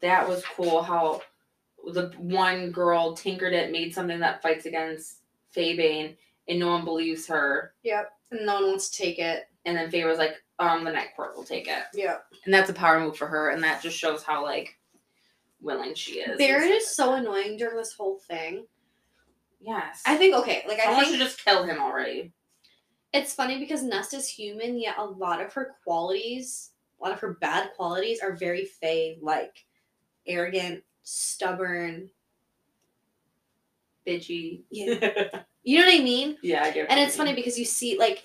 That 0.00 0.28
was 0.28 0.44
cool. 0.56 0.82
How 0.82 1.20
the 1.92 2.12
one 2.16 2.70
girl 2.70 3.14
tinkered 3.14 3.52
it, 3.52 3.72
made 3.72 3.92
something 3.92 4.20
that 4.20 4.40
fights 4.40 4.66
against 4.66 5.22
faebane, 5.54 6.16
and 6.48 6.60
no 6.60 6.68
one 6.68 6.84
believes 6.84 7.26
her. 7.26 7.74
Yep. 7.82 8.10
And 8.30 8.46
no 8.46 8.54
one 8.54 8.66
wants 8.68 8.90
to 8.90 9.02
take 9.02 9.18
it. 9.18 9.48
And 9.64 9.76
then 9.76 9.90
Faye 9.90 10.04
was 10.04 10.18
like, 10.18 10.36
um, 10.60 10.84
the 10.84 10.92
Night 10.92 11.08
Court 11.16 11.36
will 11.36 11.44
take 11.44 11.66
it. 11.66 11.82
Yep. 11.92 12.24
And 12.44 12.54
that's 12.54 12.70
a 12.70 12.74
power 12.74 13.00
move 13.00 13.16
for 13.16 13.26
her, 13.26 13.50
and 13.50 13.62
that 13.64 13.82
just 13.82 13.98
shows 13.98 14.22
how 14.22 14.44
like 14.44 14.78
willing 15.60 15.94
she 15.94 16.20
is. 16.20 16.38
Beron 16.38 16.68
is 16.70 16.88
so 16.88 17.14
annoying 17.14 17.56
during 17.56 17.76
this 17.76 17.92
whole 17.94 18.18
thing. 18.28 18.64
Yes. 19.60 20.02
I 20.06 20.16
think 20.16 20.36
okay, 20.36 20.62
like 20.68 20.78
I 20.78 20.84
Someone 20.84 21.04
think 21.06 21.16
should 21.16 21.24
just 21.26 21.44
kill 21.44 21.64
him 21.64 21.80
already. 21.80 22.32
it's 23.12 23.34
funny 23.34 23.58
because 23.58 23.82
Nesta's 23.82 24.28
human, 24.28 24.78
yet 24.78 24.94
a 24.98 25.04
lot 25.04 25.40
of 25.40 25.52
her 25.54 25.74
qualities, 25.82 26.70
a 27.00 27.04
lot 27.04 27.12
of 27.12 27.20
her 27.20 27.34
bad 27.40 27.70
qualities 27.76 28.20
are 28.20 28.34
very 28.36 28.64
Fae 28.64 29.16
like 29.20 29.64
arrogant, 30.26 30.82
stubborn. 31.02 32.10
Bitchy. 34.06 34.62
Yeah. 34.70 35.40
You 35.64 35.80
know 35.80 35.84
what 35.84 36.00
I 36.00 36.02
mean? 36.02 36.38
yeah, 36.42 36.62
I 36.62 36.70
get. 36.70 36.86
And 36.88 36.98
it's 36.98 37.14
funny 37.14 37.34
because 37.34 37.58
you 37.58 37.66
see 37.66 37.98
like 37.98 38.24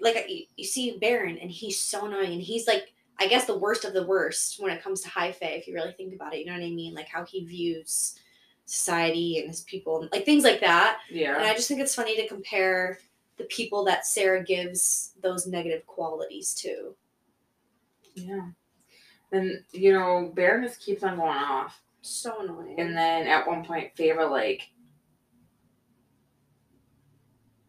like 0.00 0.26
you, 0.28 0.42
you 0.56 0.64
see 0.64 0.98
Beron 0.98 1.38
and 1.38 1.48
he's 1.48 1.78
so 1.78 2.06
annoying 2.06 2.32
and 2.32 2.42
he's 2.42 2.66
like 2.66 2.92
I 3.20 3.28
guess 3.28 3.44
the 3.44 3.56
worst 3.56 3.84
of 3.84 3.92
the 3.92 4.06
worst 4.06 4.60
when 4.60 4.72
it 4.72 4.82
comes 4.82 5.00
to 5.02 5.08
high 5.08 5.30
fae 5.30 5.50
if 5.50 5.68
you 5.68 5.74
really 5.74 5.92
think 5.92 6.14
about 6.14 6.34
it. 6.34 6.40
You 6.40 6.46
know 6.46 6.54
what 6.54 6.64
I 6.64 6.70
mean? 6.70 6.94
Like 6.94 7.06
how 7.06 7.24
he 7.24 7.44
views 7.44 8.18
society 8.64 9.38
and 9.38 9.48
his 9.48 9.60
people 9.60 10.08
like 10.10 10.24
things 10.24 10.42
like 10.42 10.60
that. 10.62 10.98
Yeah. 11.08 11.36
And 11.36 11.44
I 11.44 11.54
just 11.54 11.68
think 11.68 11.80
it's 11.80 11.94
funny 11.94 12.16
to 12.16 12.26
compare 12.26 12.98
the 13.36 13.44
people 13.44 13.84
that 13.84 14.04
Sarah 14.04 14.42
gives 14.42 15.12
those 15.22 15.46
negative 15.46 15.86
qualities 15.86 16.54
to. 16.54 16.96
Yeah. 18.26 18.48
Then 19.30 19.64
you 19.72 19.92
know, 19.92 20.32
Beron 20.34 20.62
just 20.62 20.80
keeps 20.80 21.02
on 21.02 21.16
going 21.16 21.28
off, 21.30 21.80
So 22.02 22.40
annoying. 22.40 22.78
and 22.78 22.96
then 22.96 23.26
at 23.26 23.46
one 23.46 23.64
point, 23.64 23.94
Feyre 23.96 24.28
like 24.30 24.68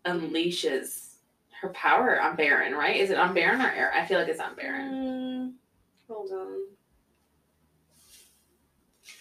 unleashes 0.05 1.15
her 1.61 1.69
power 1.69 2.19
on 2.21 2.35
Beron. 2.35 2.73
Right? 2.73 2.97
Is 2.97 3.09
it 3.11 3.17
on 3.17 3.33
Beron 3.33 3.61
or 3.61 3.69
Air? 3.71 3.91
I 3.93 4.05
feel 4.05 4.19
like 4.19 4.27
it's 4.27 4.39
on 4.39 4.55
Beron. 4.55 4.91
Mm, 4.91 5.53
hold 6.07 6.31
on. 6.31 6.57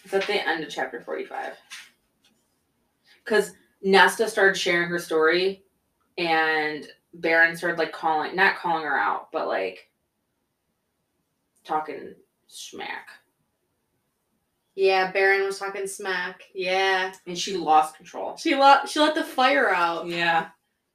It's 0.05 0.15
at 0.15 0.27
the 0.27 0.49
end 0.49 0.65
of 0.65 0.71
chapter 0.71 1.01
forty-five. 1.01 1.53
Because 3.25 3.53
Nesta 3.83 4.29
started 4.29 4.57
sharing 4.59 4.89
her 4.89 4.99
story, 4.99 5.63
and 6.19 6.87
Beron 7.15 7.57
started 7.57 7.79
like 7.79 7.93
calling, 7.93 8.35
not 8.35 8.57
calling 8.57 8.85
her 8.85 8.99
out, 8.99 9.31
but 9.31 9.47
like 9.47 9.90
talking 11.71 12.15
smack. 12.49 13.09
Yeah, 14.75 15.11
Beron 15.13 15.45
was 15.45 15.59
talking 15.59 15.87
smack. 15.87 16.43
Yeah. 16.55 17.13
and 17.27 17.39
she 17.39 17.57
lost 17.57 17.97
control. 17.97 18.37
She 18.37 18.55
let 18.55 18.89
she 18.89 18.99
let 18.99 19.15
the 19.15 19.25
fire 19.25 19.71
out. 19.71 20.07
Yeah, 20.07 20.49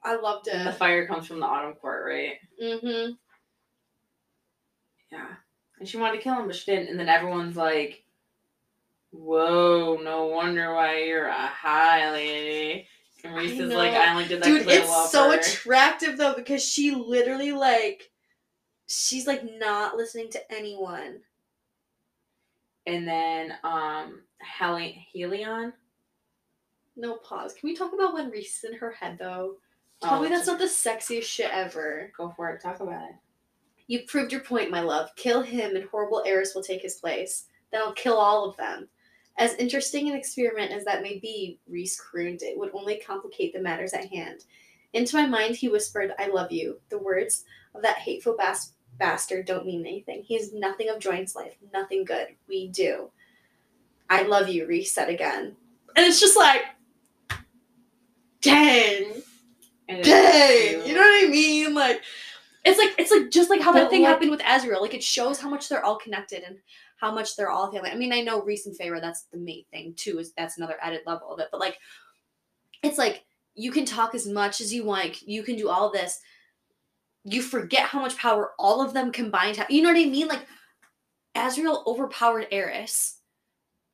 I 0.04 0.16
loved 0.16 0.48
and 0.48 0.68
the 0.68 0.74
fire 0.74 1.08
comes 1.08 1.28
from 1.28 1.40
the 1.40 1.46
autumn 1.46 1.74
court, 1.74 2.06
right? 2.06 2.34
Mm-hmm. 2.62 3.14
Yeah, 5.12 5.28
and 5.80 5.88
she 5.88 5.98
wanted 5.98 6.18
to 6.18 6.24
kill 6.24 6.36
him, 6.36 6.48
but 6.48 6.56
she 6.56 6.72
didn't. 6.72 6.90
And 6.90 7.00
then 7.00 7.10
everyone's 7.10 7.56
like, 7.56 8.04
"Whoa, 9.12 10.00
no 10.04 10.26
wonder 10.26 10.74
why 10.74 11.04
you're 11.04 11.28
a 11.28 11.34
high 11.48 12.12
lady." 12.12 12.88
And 13.24 13.36
Rhys 13.36 13.60
is 13.60 13.74
like, 13.74 13.94
"I 13.94 14.12
only 14.12 14.28
did 14.28 14.42
that 14.42 14.46
Dude, 14.46 14.68
it's 14.68 15.12
so 15.12 15.32
her." 15.32 15.40
attractive 15.40 16.18
though 16.18 16.36
because 16.36 16.64
she 16.64 16.92
literally 16.92 17.52
like 17.52 18.12
she's 18.88 19.28
like 19.28 19.44
not 19.60 19.96
listening 19.96 20.30
to 20.32 20.54
anyone. 20.54 21.20
and 22.88 23.08
then 23.08 23.54
um, 23.64 24.22
Heli- 24.40 25.08
Helion. 25.16 25.74
No 26.96 27.16
pause. 27.16 27.54
Can 27.54 27.68
we 27.68 27.76
talk 27.76 27.94
about 27.94 28.14
when 28.14 28.30
Rhys 28.30 28.58
is 28.64 28.70
in 28.72 28.78
her 28.78 28.92
head 28.92 29.18
though? 29.20 29.56
Tell 30.02 30.20
Oh, 30.20 30.22
me 30.22 30.30
that's 30.30 30.48
not 30.48 30.60
the 30.60 30.66
sexiest 30.66 31.24
shit 31.24 31.50
ever. 31.52 32.12
Go 32.18 32.32
for 32.36 32.50
it. 32.52 32.62
Talk 32.62 32.80
about 32.82 33.10
it. 33.10 33.16
You've 33.88 34.08
proved 34.08 34.32
your 34.32 34.42
point, 34.42 34.72
my 34.72 34.82
love. 34.82 35.16
Kill 35.16 35.42
him 35.42 35.76
and 35.76 35.86
horrible 35.90 36.24
Eris 36.26 36.54
will 36.56 36.64
take 36.64 36.82
his 36.82 36.96
place. 36.96 37.46
Then 37.72 37.82
I'll 37.82 37.94
kill 37.94 38.18
all 38.18 38.46
of 38.48 38.56
them. 38.58 38.88
As 39.38 39.54
interesting 39.56 40.08
an 40.10 40.16
experiment 40.16 40.72
as 40.72 40.86
that 40.86 41.02
may 41.02 41.20
be, 41.20 41.60
Rhys 41.68 42.00
crooned, 42.00 42.42
it 42.44 42.58
would 42.58 42.72
only 42.74 42.98
complicate 43.06 43.54
the 43.54 43.60
matters 43.62 43.94
at 43.94 44.06
hand. 44.08 44.46
Into 44.94 45.18
my 45.18 45.26
mind, 45.28 45.56
he 45.56 45.68
whispered, 45.68 46.14
I 46.18 46.28
love 46.28 46.52
you. 46.52 46.80
The 46.90 46.98
words 47.00 47.44
of 47.74 47.82
that 47.82 47.98
hateful 47.98 48.36
bas- 48.38 48.74
bastard 48.98 49.46
don't 49.46 49.66
mean 49.66 49.86
anything. 49.86 50.24
He 50.24 50.36
is 50.36 50.54
nothing 50.54 50.90
of 50.90 51.00
Joyne's 51.00 51.36
life, 51.36 51.56
nothing 51.74 52.06
good. 52.06 52.28
We 52.48 52.68
do. 52.68 53.10
I 54.10 54.24
love 54.24 54.50
you, 54.50 54.68
reset 54.68 55.10
again. 55.10 55.56
And 55.96 56.06
it's 56.06 56.20
just 56.20 56.38
like, 56.38 56.62
dang, 58.42 59.22
dang. 59.88 60.86
You 60.86 60.94
know 60.94 61.02
what 61.02 61.26
I 61.26 61.28
mean? 61.30 61.74
Like, 61.74 62.02
it's 62.64 62.80
like 62.80 62.96
it's 62.98 63.12
like 63.12 63.30
just 63.30 63.50
like 63.50 63.62
how 63.62 63.72
that 63.74 63.90
thing 63.90 64.02
like- 64.04 64.10
happened 64.10 64.32
with 64.32 64.42
Azriel. 64.42 64.82
Like 64.82 64.94
it 64.94 65.04
shows 65.04 65.40
how 65.40 65.50
much 65.50 65.70
they're 65.70 65.84
all 65.84 65.98
connected 65.98 66.44
and 66.44 66.58
how 66.98 67.14
much 67.14 67.36
they're 67.36 67.52
all 67.52 67.72
family. 67.72 67.92
I 67.92 67.96
mean, 67.96 68.14
I 68.14 68.22
know 68.22 68.42
Rhys 68.42 68.66
and 68.66 68.78
Feyre, 68.78 69.02
that's 69.02 69.24
the 69.24 69.38
main 69.38 69.66
thing 69.72 69.94
too. 69.96 70.20
Is 70.20 70.34
that's 70.34 70.58
another 70.58 70.78
added 70.82 71.02
level 71.06 71.32
of 71.32 71.40
it. 71.40 71.48
But 71.52 71.60
like, 71.60 71.78
it's 72.84 72.98
like 72.98 73.24
you 73.54 73.72
can 73.72 73.86
talk 73.86 74.16
as 74.16 74.28
much 74.28 74.62
as 74.62 74.74
you 74.74 74.84
want. 74.84 75.22
You 75.22 75.44
can 75.44 75.56
do 75.56 75.70
all 75.70 75.92
this. 75.92 76.20
You 77.26 77.42
forget 77.42 77.84
how 77.84 78.02
much 78.02 78.18
power 78.18 78.52
all 78.58 78.82
of 78.82 78.94
them 78.94 79.12
combined 79.12 79.58
have. 79.58 79.70
You 79.70 79.82
know 79.82 79.90
what 79.90 80.00
I 80.00 80.06
mean? 80.06 80.28
Like, 80.28 80.46
Azriel 81.36 81.86
overpowered 81.86 82.48
Eris. 82.52 83.20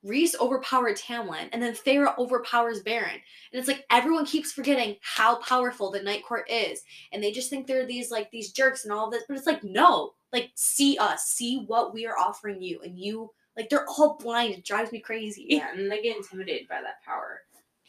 Rhys 0.04 0.36
overpowered 0.40 0.98
Tamlin, 0.98 1.50
and 1.54 1.62
then 1.62 1.76
Feyre 1.76 2.18
overpowers 2.18 2.82
Beron. 2.82 3.12
And 3.12 3.60
it's 3.60 3.68
like 3.68 3.86
everyone 3.92 4.26
keeps 4.26 4.52
forgetting 4.52 4.96
how 5.02 5.36
powerful 5.36 5.92
the 5.92 6.02
Night 6.02 6.26
Court 6.26 6.50
is 6.50 6.82
and 7.12 7.24
they 7.24 7.32
just 7.32 7.50
think 7.50 7.68
they're 7.68 7.86
these 7.86 8.10
like 8.10 8.32
these 8.32 8.52
jerks 8.52 8.84
and 8.84 8.92
all 8.92 9.10
this 9.12 9.24
but 9.28 9.38
it's 9.38 9.46
like 9.46 9.64
no 9.64 10.14
like 10.34 10.50
see 10.56 10.98
us 10.98 11.26
see 11.26 11.66
what 11.68 11.94
we 11.94 12.08
are 12.08 12.18
offering 12.18 12.62
you 12.62 12.82
and 12.82 12.98
you 12.98 13.30
like 13.56 13.70
they're 13.70 13.86
all 13.88 14.18
blind 14.20 14.56
it 14.56 14.66
drives 14.66 14.92
me 14.92 15.00
crazy 15.00 15.46
Yeah, 15.50 15.72
and 15.72 15.92
they 15.92 16.02
get 16.02 16.18
intimidated 16.18 16.68
by 16.68 16.82
that 16.82 17.04
power. 17.06 17.42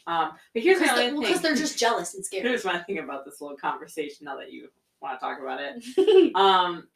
Um, 0.05 0.33
but 0.53 0.61
here's 0.61 0.81
my 0.81 0.89
only 0.89 1.03
well, 1.03 1.11
thing. 1.13 1.21
Because 1.21 1.41
they're 1.41 1.55
just 1.55 1.79
jealous 1.79 2.13
and 2.13 2.23
scared 2.23 2.45
Here's 2.47 2.65
my 2.65 2.79
thing 2.79 2.99
about 2.99 3.25
this 3.25 3.41
little 3.41 3.57
conversation. 3.57 4.25
Now 4.25 4.37
that 4.37 4.51
you 4.51 4.67
want 5.03 5.19
to 5.19 5.25
talk 5.25 5.39
about 5.39 5.59
it, 5.61 6.35
um, 6.35 6.87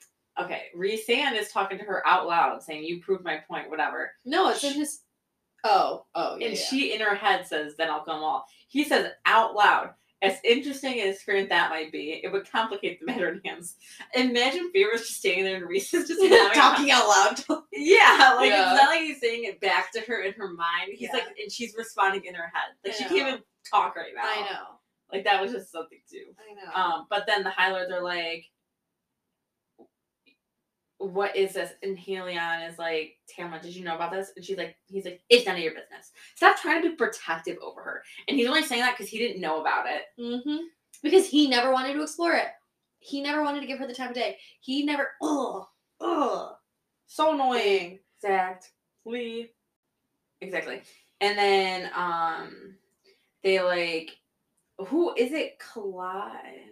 okay, 0.42 0.64
Rhysand 0.76 1.40
is 1.40 1.52
talking 1.52 1.78
to 1.78 1.84
her 1.84 2.06
out 2.08 2.26
loud, 2.28 2.64
saying, 2.64 2.84
"You 2.86 3.02
proved 3.02 3.24
my 3.24 3.38
point." 3.48 3.70
Whatever. 3.70 4.12
no 4.26 4.50
it's 4.50 4.64
in 4.64 4.74
his 4.74 5.02
oh 5.64 6.06
oh 6.16 6.38
yeah, 6.38 6.48
and 6.48 6.56
yeah. 6.58 6.64
she 6.64 6.94
in 6.94 7.02
her 7.02 7.16
head 7.16 7.46
says, 7.46 7.76
"Then 7.78 7.90
I'll 7.90 8.04
come 8.06 8.24
all." 8.24 8.46
He 8.68 8.84
says 8.84 9.12
out 9.26 9.54
loud. 9.56 9.92
As 10.24 10.38
interesting 10.44 11.00
as 11.02 11.20
screen 11.20 11.48
that 11.50 11.70
might 11.70 11.92
be, 11.92 12.20
it 12.24 12.32
would 12.32 12.52
complicate 12.52 13.00
the 13.00 13.06
matter 13.06 13.30
in 13.30 13.40
hands. 13.46 13.76
Imagine 14.16 14.72
was 14.74 15.02
just 15.02 15.18
standing 15.20 15.44
there 15.46 15.58
and 15.58 15.68
Rhys 15.70 15.94
is 15.94 16.08
just 16.08 16.20
talking 16.56 16.90
out 16.90 17.08
loud 17.08 17.36
Yeah, 17.72 18.34
like 18.36 18.50
Yeah. 18.50 18.74
it's 18.74 18.82
not 18.82 18.90
like 18.90 19.02
he's 19.02 19.22
saying 19.22 19.44
it 19.44 19.62
back 19.62 19.92
to 19.92 20.00
her 20.08 20.24
in 20.24 20.34
her 20.34 20.48
mind. 20.54 20.90
He's 20.94 21.10
Yeah. 21.14 21.20
like, 21.20 21.38
and 21.40 21.52
she's 21.52 21.76
responding 21.78 22.26
in 22.26 22.34
her 22.34 22.52
head. 22.52 22.72
Like 22.84 22.96
I 22.96 22.98
she 22.98 23.04
know. 23.04 23.10
can't 23.10 23.28
even 23.28 23.42
talk 23.70 23.96
right 23.96 24.14
now. 24.16 24.24
i 24.24 24.42
know 24.52 24.77
Like 25.12 25.24
that 25.26 25.42
was 25.42 25.52
just 25.52 25.72
something 25.72 26.00
too. 26.10 26.26
i 26.40 26.54
know 26.54 26.74
Um, 26.74 27.08
but 27.10 27.26
then 27.28 27.44
the 27.44 27.50
High 27.50 27.72
Lords 27.72 27.92
are 27.92 28.02
like, 28.04 28.46
"What 30.98 31.36
is 31.36 31.54
this?" 31.54 31.72
And 31.84 31.98
Helion 31.98 32.70
is 32.70 32.78
like, 32.80 33.18
"Tamlin, 33.28 33.62
did 33.62 33.76
you 33.76 33.84
know 33.86 33.96
about 33.96 34.12
this?" 34.12 34.32
And 34.36 34.44
she's 34.44 34.58
like, 34.58 34.76
"He's 34.88 35.06
like, 35.06 35.22
it's 35.30 35.46
none 35.46 35.56
of 35.56 35.62
your 35.62 35.74
business. 35.74 36.12
Stop 36.36 36.58
trying 36.58 36.82
to 36.84 36.90
be 36.90 36.96
protective 36.96 37.58
over 37.62 37.82
her." 37.82 38.04
And 38.28 38.38
he's 38.38 38.48
only 38.48 38.64
saying 38.64 38.82
that 38.82 38.98
because 38.98 39.10
he 39.10 39.18
didn't 39.20 39.42
know 39.42 39.62
about 39.62 39.86
it. 39.88 40.04
mm-hmm. 40.20 40.64
because 41.04 41.28
he 41.28 41.48
never 41.48 41.72
wanted 41.72 41.94
to 41.94 42.02
explore 42.04 42.34
it 42.34 42.48
he 43.00 43.22
never 43.22 43.44
wanted 43.44 43.62
to 43.62 43.68
give 43.68 43.78
her 43.78 43.86
the 43.86 43.94
time 43.94 44.10
of 44.10 44.16
day 44.16 44.38
he 44.60 44.84
never 44.84 45.12
oh 45.22 45.70
oh 46.02 46.56
so 47.06 47.34
annoying 47.34 48.00
Exactly. 48.24 49.52
Exactly. 50.42 50.82
And 51.22 51.38
then 51.38 51.90
um, 51.96 52.76
they 53.44 53.62
like, 53.62 54.12
who 54.78 55.14
is 55.16 55.32
it? 55.32 55.60
Clyde. 55.60 56.72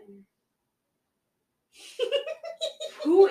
Who? 3.04 3.30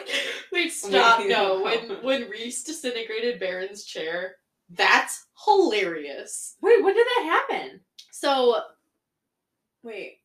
Wait, 0.53 0.73
stop. 0.73 1.25
No, 1.27 1.63
when 1.63 2.03
when 2.03 2.29
Rhys 2.29 2.63
disintegrated 2.63 3.41
Beron's 3.41 3.85
chair, 3.85 4.37
that's 4.71 5.27
hilarious. 5.45 6.57
Wait, 6.63 6.83
when 6.83 6.95
did 6.95 7.07
that 7.07 7.45
happen? 7.49 7.81
So, 8.13 8.61
wait, 9.83 10.19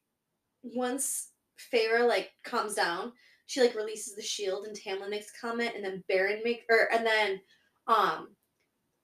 once 0.61 1.31
Feyre 1.73 2.07
like 2.07 2.29
calms 2.43 2.75
down, 2.75 3.13
she 3.47 3.61
like 3.61 3.75
releases 3.75 4.15
the 4.15 4.21
shield, 4.21 4.65
and 4.67 4.77
Tamlin 4.77 5.09
makes 5.09 5.31
a 5.35 5.41
comment, 5.41 5.71
and 5.75 5.83
then 5.83 6.03
Beron 6.07 6.41
make 6.43 6.63
or 6.69 6.93
and 6.93 7.03
then 7.05 7.41
um, 7.87 8.27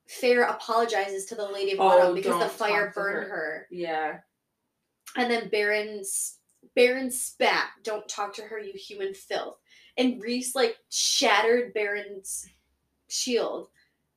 Feyre 0.10 0.48
apologizes 0.50 1.26
to 1.26 1.36
the 1.36 1.48
Lady 1.48 1.72
of 1.74 1.80
Oh, 1.80 1.88
Autumn 1.88 2.14
because 2.16 2.40
the 2.40 2.50
fire 2.50 2.92
burned 2.94 3.28
her. 3.28 3.30
her. 3.30 3.68
Yeah. 3.72 4.18
And 5.16 5.32
then 5.32 5.50
Beron's 5.50 6.40
Beron 6.76 7.12
spat, 7.12 7.70
"Don't 7.84 8.08
talk 8.10 8.34
to 8.36 8.42
her, 8.44 8.60
you 8.60 8.74
human 8.74 9.14
filth." 9.14 9.58
And 9.98 10.22
Rhys 10.22 10.56
like 10.56 10.78
shattered 10.90 11.74
Beron's 11.74 12.48
shield, 13.08 13.70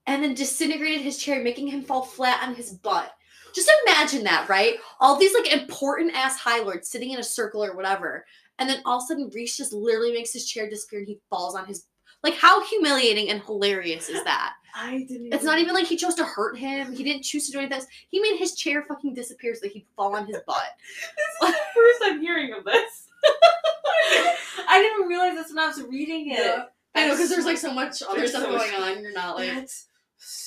and 0.07 0.23
then 0.23 0.35
disintegrated 0.35 1.03
his 1.03 1.19
chair, 1.19 1.43
making 1.43 1.69
him 1.69 1.85
fall 1.85 2.03
flat 2.03 2.43
on 2.43 2.55
his 2.55 2.73
butt. 2.73 3.13
Just 3.55 3.71
imagine 3.87 4.25
that, 4.25 4.49
right? 4.49 4.79
All 5.01 5.17
these 5.17 5.35
like 5.35 5.53
important 5.53 6.15
ass 6.15 6.37
high 6.39 6.61
lords 6.61 6.91
sitting 6.91 7.11
in 7.11 7.19
a 7.19 7.25
circle 7.25 7.65
or 7.65 7.77
whatever, 7.77 8.27
and 8.59 8.69
then 8.69 8.83
all 8.85 8.99
of 8.99 9.05
a 9.05 9.07
sudden 9.07 9.31
Rhys 9.31 9.57
just 9.57 9.73
literally 9.73 10.13
makes 10.13 10.33
his 10.33 10.49
chair 10.49 10.69
disappear 10.69 11.01
and 11.01 11.09
he 11.09 11.21
falls 11.31 11.55
on 11.55 11.67
his. 11.67 11.87
Like, 12.23 12.35
how 12.35 12.65
humiliating 12.67 13.31
and 13.31 13.43
hilarious 13.43 14.09
is 14.09 14.23
that? 14.25 14.55
I 14.75 15.05
didn't. 15.09 15.33
It's 15.33 15.45
not 15.45 15.59
even 15.59 15.75
like 15.75 15.87
he 15.87 15.97
chose 15.97 16.15
to 16.17 16.25
hurt 16.25 16.57
him. 16.57 16.93
He 16.93 17.03
didn't 17.03 17.23
choose 17.23 17.47
to 17.47 17.53
do 17.53 17.59
anything. 17.59 17.79
else. 17.79 17.87
He 18.11 18.21
made 18.21 18.37
his 18.37 18.55
chair 18.55 18.85
fucking 18.87 19.15
disappear 19.15 19.55
so 19.55 19.61
that 19.63 19.73
he'd 19.73 19.87
fall 19.97 20.15
on 20.15 20.27
his 20.27 20.37
butt. 20.47 20.63
This 21.17 21.51
is 21.51 21.57
the 21.57 21.59
first 21.75 22.03
I'm 22.05 22.21
hearing 22.21 22.53
of 22.53 22.65
this. 22.65 23.09
I 24.69 24.81
didn't 24.81 25.09
realize 25.09 25.35
this 25.35 25.49
when 25.49 25.59
I 25.59 25.69
was 25.69 25.83
reading 25.83 26.31
it. 26.31 26.39
Yeah. 26.39 26.65
I 26.95 27.07
know 27.07 27.15
because 27.15 27.31
there's 27.31 27.45
like 27.45 27.59
so 27.59 27.73
much 27.73 28.03
other 28.03 28.19
there's 28.19 28.31
stuff 28.31 28.45
so 28.45 28.51
going 28.57 28.75
on. 28.75 29.03
You're 29.03 29.13
not 29.13 29.37
like, 29.37 29.55
That's 29.55 29.87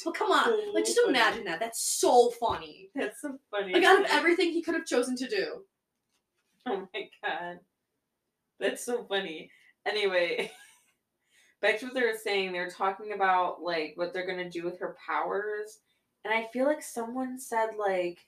well, 0.06 0.14
come 0.14 0.32
on. 0.32 0.74
Like, 0.74 0.84
just 0.84 0.98
so 0.98 1.08
imagine 1.08 1.46
that. 1.46 1.60
That's 1.60 1.82
so 1.82 2.30
funny. 2.32 2.90
That's 2.94 3.22
so 3.22 3.40
funny. 3.50 3.74
Like, 3.74 3.84
out 3.84 4.02
of 4.02 4.06
everything 4.10 4.52
he 4.52 4.62
could 4.62 4.74
have 4.76 4.86
chosen 4.86 5.16
to 5.18 5.28
do. 5.28 5.64
Oh 6.66 6.88
my 6.94 7.10
god. 7.24 7.60
That's 8.60 8.86
so 8.86 9.04
funny. 9.06 9.50
Anyway, 9.86 10.52
back 11.62 11.80
to 11.80 11.86
what 11.86 11.94
they 11.94 12.02
were 12.02 12.18
saying, 12.22 12.52
they 12.52 12.60
were 12.60 12.70
talking 12.70 13.14
about 13.14 13.62
like 13.62 13.94
what 13.96 14.14
they're 14.14 14.28
gonna 14.28 14.50
do 14.50 14.64
with 14.64 14.80
her 14.80 14.96
powers. 15.06 15.80
And 16.26 16.34
I 16.34 16.48
feel 16.54 16.66
like 16.66 16.82
someone 16.84 17.40
said 17.40 17.72
like 17.78 18.20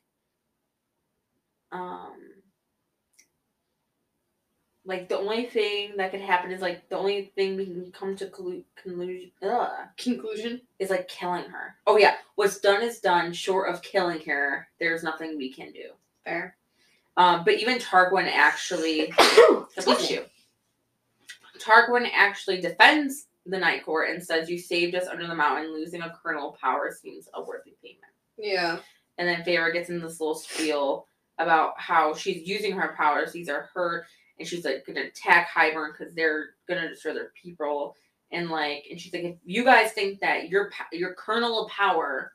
um 1.72 2.14
like 4.86 5.08
the 5.08 5.18
only 5.18 5.46
thing 5.46 5.94
that 5.98 6.12
could 6.12 6.20
happen 6.22 6.52
is 6.52 6.62
like 6.62 6.88
the 6.90 6.98
only 6.98 7.32
thing 7.36 7.56
we 7.56 7.66
can 7.66 7.92
come 7.92 8.16
to 8.18 8.26
collu- 8.28 8.66
conclusion 8.76 9.32
Conclusion. 9.98 10.62
is 10.80 10.90
like 10.90 11.08
killing 11.08 11.46
her. 11.46 11.76
Oh 11.88 11.98
yeah, 11.98 12.16
what's 12.36 12.60
done 12.60 12.82
is 12.82 13.00
done. 13.00 13.32
Short 13.34 13.70
of 13.70 13.82
killing 13.82 14.20
her, 14.26 14.68
there's 14.80 15.04
nothing 15.04 15.38
we 15.38 15.54
can 15.54 15.72
do. 15.72 15.92
Fair. 16.26 16.58
Um, 17.16 17.44
but 17.46 17.54
even 17.56 17.78
Tarquin 17.78 18.28
actually, 18.28 19.14
bless 19.86 20.10
you. 20.10 20.26
Tarquin 21.64 22.10
actually 22.14 22.62
defends 22.62 23.28
the 23.46 23.58
Night 23.58 23.86
Court 23.86 24.10
and 24.10 24.24
says, 24.24 24.50
"You 24.50 24.58
saved 24.58 24.96
us 24.96 25.08
under 25.08 25.28
the 25.28 25.36
mountain. 25.36 25.74
Losing 25.74 26.02
a 26.02 26.18
kernel 26.22 26.54
of 26.54 26.60
power 26.60 26.92
seems 26.92 27.28
a 27.34 27.42
worthy 27.44 27.76
payment." 27.82 28.14
Yeah. 28.38 28.80
And 29.18 29.28
then 29.28 29.44
Feyre 29.44 29.72
gets 29.74 29.90
in 29.90 30.00
this 30.00 30.20
little 30.20 30.36
spiel 30.36 31.08
about 31.38 31.80
how 31.80 32.14
she's 32.14 32.48
using 32.48 32.74
her 32.74 32.94
powers. 32.98 33.32
These 33.32 33.50
are 33.50 33.70
her, 33.74 34.06
and 34.40 34.48
she's 34.48 34.66
like 34.66 34.86
gonna 34.86 35.02
attack 35.02 35.50
Hybern 35.50 35.92
because 35.98 36.14
they're 36.16 36.56
gonna 36.68 36.90
destroy 36.90 37.14
their 37.14 37.32
people. 37.42 37.96
And 38.32 38.50
like, 38.50 38.86
and 38.90 39.00
she's 39.00 39.14
like, 39.14 39.24
if 39.24 39.36
you 39.44 39.64
guys 39.64 39.92
think 39.92 40.20
that 40.22 40.50
your 40.50 40.72
your 40.92 41.14
kernel 41.14 41.66
of 41.66 41.72
power 41.72 42.34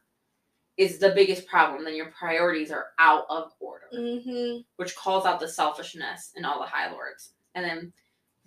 is 0.76 0.98
the 0.98 1.10
biggest 1.10 1.46
problem, 1.48 1.84
then 1.84 1.96
your 1.96 2.12
priorities 2.12 2.70
are 2.70 2.88
out 3.00 3.24
of 3.28 3.52
order 3.58 3.86
Mm-hmm. 3.92 4.60
which 4.76 4.94
calls 4.94 5.24
out 5.26 5.40
the 5.40 5.48
selfishness 5.48 6.32
in 6.36 6.44
all 6.44 6.60
the 6.60 6.66
High 6.66 6.92
Lords. 6.92 7.32
And 7.54 7.64
then 7.64 7.92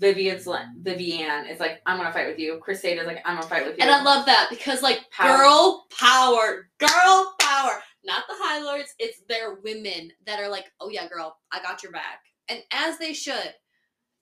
Viviane's 0.02 0.46
Viviane 0.48 1.50
is 1.50 1.60
like, 1.60 1.82
I'm 1.86 1.98
gonna 1.98 2.12
fight 2.12 2.28
with 2.28 2.40
you. 2.40 2.60
Cresseida's 2.60 3.06
like, 3.06 3.22
I'm 3.24 3.36
gonna 3.36 3.48
fight 3.48 3.66
with 3.66 3.78
you. 3.78 3.84
And 3.84 3.92
I 3.92 4.02
love 4.04 4.26
that 4.26 4.48
because, 4.50 4.82
like, 4.82 5.02
Power. 5.12 5.38
girl 5.38 5.86
power, 5.98 6.70
girl 6.80 7.36
power. 7.40 7.82
Not 8.04 8.24
the 8.28 8.34
High 8.38 8.64
Lords, 8.64 8.96
it's 8.98 9.22
their 9.30 9.56
women 9.64 10.12
that 10.26 10.40
are 10.40 10.50
like, 10.50 10.66
oh 10.80 10.90
yeah, 10.90 11.08
girl, 11.08 11.38
I 11.52 11.62
got 11.62 11.84
your 11.84 11.92
back. 11.92 12.22
And 12.50 12.64
as 12.72 12.98
they 12.98 13.14
should. 13.14 13.54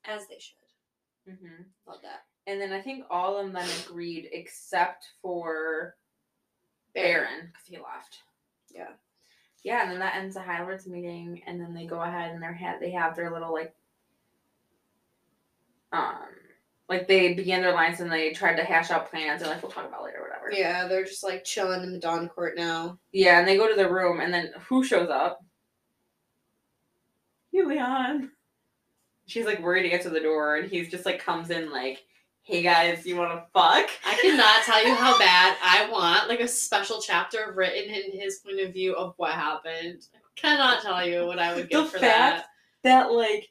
As 0.06 0.28
they 0.28 0.38
should. 0.40 1.34
Mhm. 1.34 1.66
Love 1.88 2.02
that. 2.04 2.26
And 2.46 2.60
then 2.60 2.74
I 2.74 2.82
think 2.82 3.06
all 3.10 3.38
of 3.38 3.54
them 3.54 3.66
agreed 3.86 4.28
except 4.34 5.06
for 5.22 5.96
Beron 6.94 7.48
because 7.48 7.68
he 7.68 7.78
left. 7.78 8.20
Yeah. 8.74 8.90
Yeah, 9.64 9.84
and 9.84 9.92
then 9.92 10.00
that 10.00 10.16
ends 10.16 10.36
the 10.36 10.42
High 10.42 10.62
Lords 10.62 10.88
meeting, 10.88 11.42
and 11.46 11.60
then 11.60 11.74
they 11.74 11.86
go 11.86 12.02
ahead 12.02 12.32
and 12.32 12.42
they're 12.42 12.54
ha- 12.54 12.78
they 12.80 12.92
have 12.92 13.16
their 13.16 13.32
little 13.32 13.54
like, 13.54 13.74
um, 15.92 16.26
like 16.88 17.08
they 17.08 17.34
began 17.34 17.62
their 17.62 17.74
lines 17.74 18.00
and 18.00 18.12
they 18.12 18.32
tried 18.32 18.56
to 18.56 18.64
hash 18.64 18.90
out 18.92 19.10
plans. 19.10 19.42
and 19.42 19.52
like, 19.52 19.62
we'll 19.62 19.72
talk 19.72 19.88
about 19.88 20.04
later, 20.04 20.22
whatever. 20.22 20.52
Yeah, 20.52 20.88
they're 20.88 21.04
just 21.06 21.24
like 21.24 21.44
chilling 21.44 21.84
in 21.84 21.92
the 21.94 22.00
Dawn 22.00 22.28
Court 22.30 22.56
now. 22.58 22.98
Yeah, 23.12 23.40
and 23.40 23.48
they 23.48 23.58
go 23.58 23.68
to 23.70 23.76
the 23.76 23.92
room, 23.92 24.20
and 24.20 24.34
then 24.34 24.52
who 24.68 24.84
shows 24.84 25.10
up? 25.10 25.40
Helion. 27.54 28.30
She's 29.28 29.46
like 29.46 29.62
worried 29.62 29.84
to 29.84 29.92
answer 29.92 30.10
the 30.10 30.20
door, 30.20 30.56
and 30.58 30.70
he's 30.70 30.90
just 30.90 31.06
like 31.06 31.20
comes 31.24 31.50
in 31.52 31.72
like, 31.72 32.04
"Hey 32.44 32.64
guys, 32.64 33.06
you 33.06 33.16
want 33.16 33.32
to 33.32 33.46
fuck?" 33.54 33.88
I 34.06 34.18
cannot 34.22 34.64
tell 34.66 34.84
you 34.88 34.96
how 34.96 35.18
bad 35.20 35.56
I 35.64 35.88
want 35.92 36.30
like 36.30 36.40
a 36.40 36.48
special 36.48 37.00
chapter 37.02 37.54
written 37.56 37.94
in 37.94 38.20
his 38.20 38.40
point 38.40 38.60
of 38.60 38.74
view 38.74 38.96
of 38.96 39.14
what 39.18 39.32
happened. 39.34 40.08
I 40.16 40.20
cannot 40.36 40.82
tell 40.82 41.08
you 41.08 41.26
what 41.28 41.38
I 41.40 41.54
would 41.56 41.70
The 41.70 41.86
for 41.86 42.00
fact- 42.00 42.02
that. 42.02 42.46
That 42.84 43.12
like, 43.12 43.50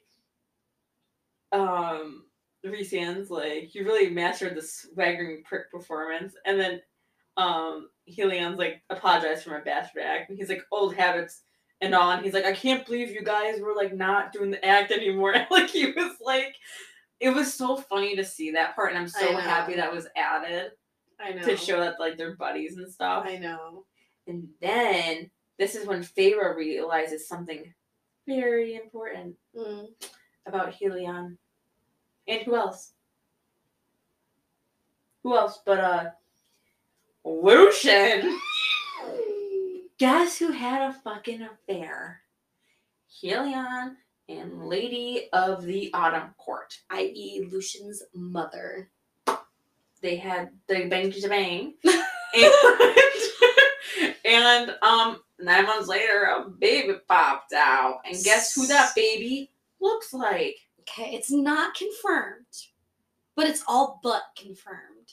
um, 1.51 2.23
Rhysand's 2.63 3.29
like, 3.29 3.73
"You 3.75 3.85
really 3.85 4.09
mastered 4.09 4.55
the 4.55 4.61
swaggering 4.61 5.43
prick 5.43 5.71
performance," 5.71 6.35
and 6.45 6.59
then, 6.59 6.81
um, 7.37 7.89
Helion's 8.07 8.57
like, 8.57 8.81
"Apologize 8.89 9.43
for 9.43 9.51
my 9.51 9.61
bastard 9.61 10.03
act," 10.03 10.29
and 10.29 10.37
he's 10.37 10.49
like, 10.49 10.63
"Old 10.71 10.95
habits." 10.95 11.43
And 11.81 11.95
all, 11.95 12.11
and 12.11 12.25
he's 12.25 12.33
like, 12.33 12.43
I 12.43 12.51
can't 12.51 12.85
believe 12.85 13.09
you 13.09 13.23
guys 13.23 13.61
were 13.61 13.73
like 13.73 13.95
not 13.95 14.33
doing 14.33 14.51
the 14.51 14.65
act 14.65 14.91
anymore. 14.91 15.33
like 15.49 15.69
he 15.69 15.89
was 15.93 16.17
like, 16.19 16.53
it 17.21 17.29
was 17.29 17.53
so 17.53 17.77
funny 17.77 18.17
to 18.17 18.25
see 18.25 18.51
that 18.51 18.75
part, 18.75 18.89
and 18.89 18.97
I'm 18.99 19.07
so 19.07 19.37
happy 19.37 19.75
that 19.75 19.89
was 19.93 20.05
added 20.17 20.71
I 21.21 21.31
know. 21.31 21.41
to 21.43 21.55
show 21.55 21.79
that 21.79 21.97
like 21.97 22.17
they're 22.17 22.35
buddies 22.35 22.75
and 22.75 22.91
stuff. 22.91 23.23
I 23.25 23.37
know. 23.37 23.85
And 24.27 24.49
then 24.59 25.31
this 25.57 25.73
is 25.75 25.87
when 25.87 26.03
Feyre 26.03 26.53
realizes 26.53 27.29
something 27.29 27.73
very 28.27 28.75
important 28.75 29.35
Mm. 29.55 29.85
about 30.47 30.73
Helion. 30.73 31.37
And 32.27 32.41
who 32.41 32.55
else? 32.55 32.93
Who 35.23 35.35
else 35.35 35.59
but 35.65 35.79
uh 35.79 36.05
Lucien? 37.25 38.37
Guess 39.97 40.37
who 40.37 40.51
had 40.51 40.89
a 40.89 40.93
fucking 40.93 41.41
affair? 41.41 42.21
Helion 43.21 43.95
and 44.29 44.67
Lady 44.67 45.27
of 45.33 45.63
the 45.63 45.91
Autumn 45.93 46.33
Court. 46.37 46.77
I.e. 46.89 47.47
Lucien's 47.51 48.03
mother. 48.13 48.89
They 50.01 50.15
had 50.15 50.51
the 50.67 50.85
banged 50.85 51.13
to 51.15 51.27
bang. 51.27 51.73
and, 51.83 52.53
and 54.25 54.75
um 54.81 55.19
nine 55.39 55.65
months 55.65 55.87
later 55.87 56.29
a 56.33 56.49
baby 56.49 56.93
popped 57.07 57.53
out. 57.53 57.99
And 58.05 58.15
guess 58.23 58.53
who 58.53 58.67
that 58.67 58.93
baby 58.95 59.51
looks 59.81 60.13
like? 60.13 60.55
Okay, 60.89 61.11
it's 61.13 61.31
not 61.31 61.75
confirmed, 61.75 62.45
but 63.35 63.47
it's 63.47 63.63
all 63.67 63.99
but 64.01 64.23
confirmed. 64.37 65.11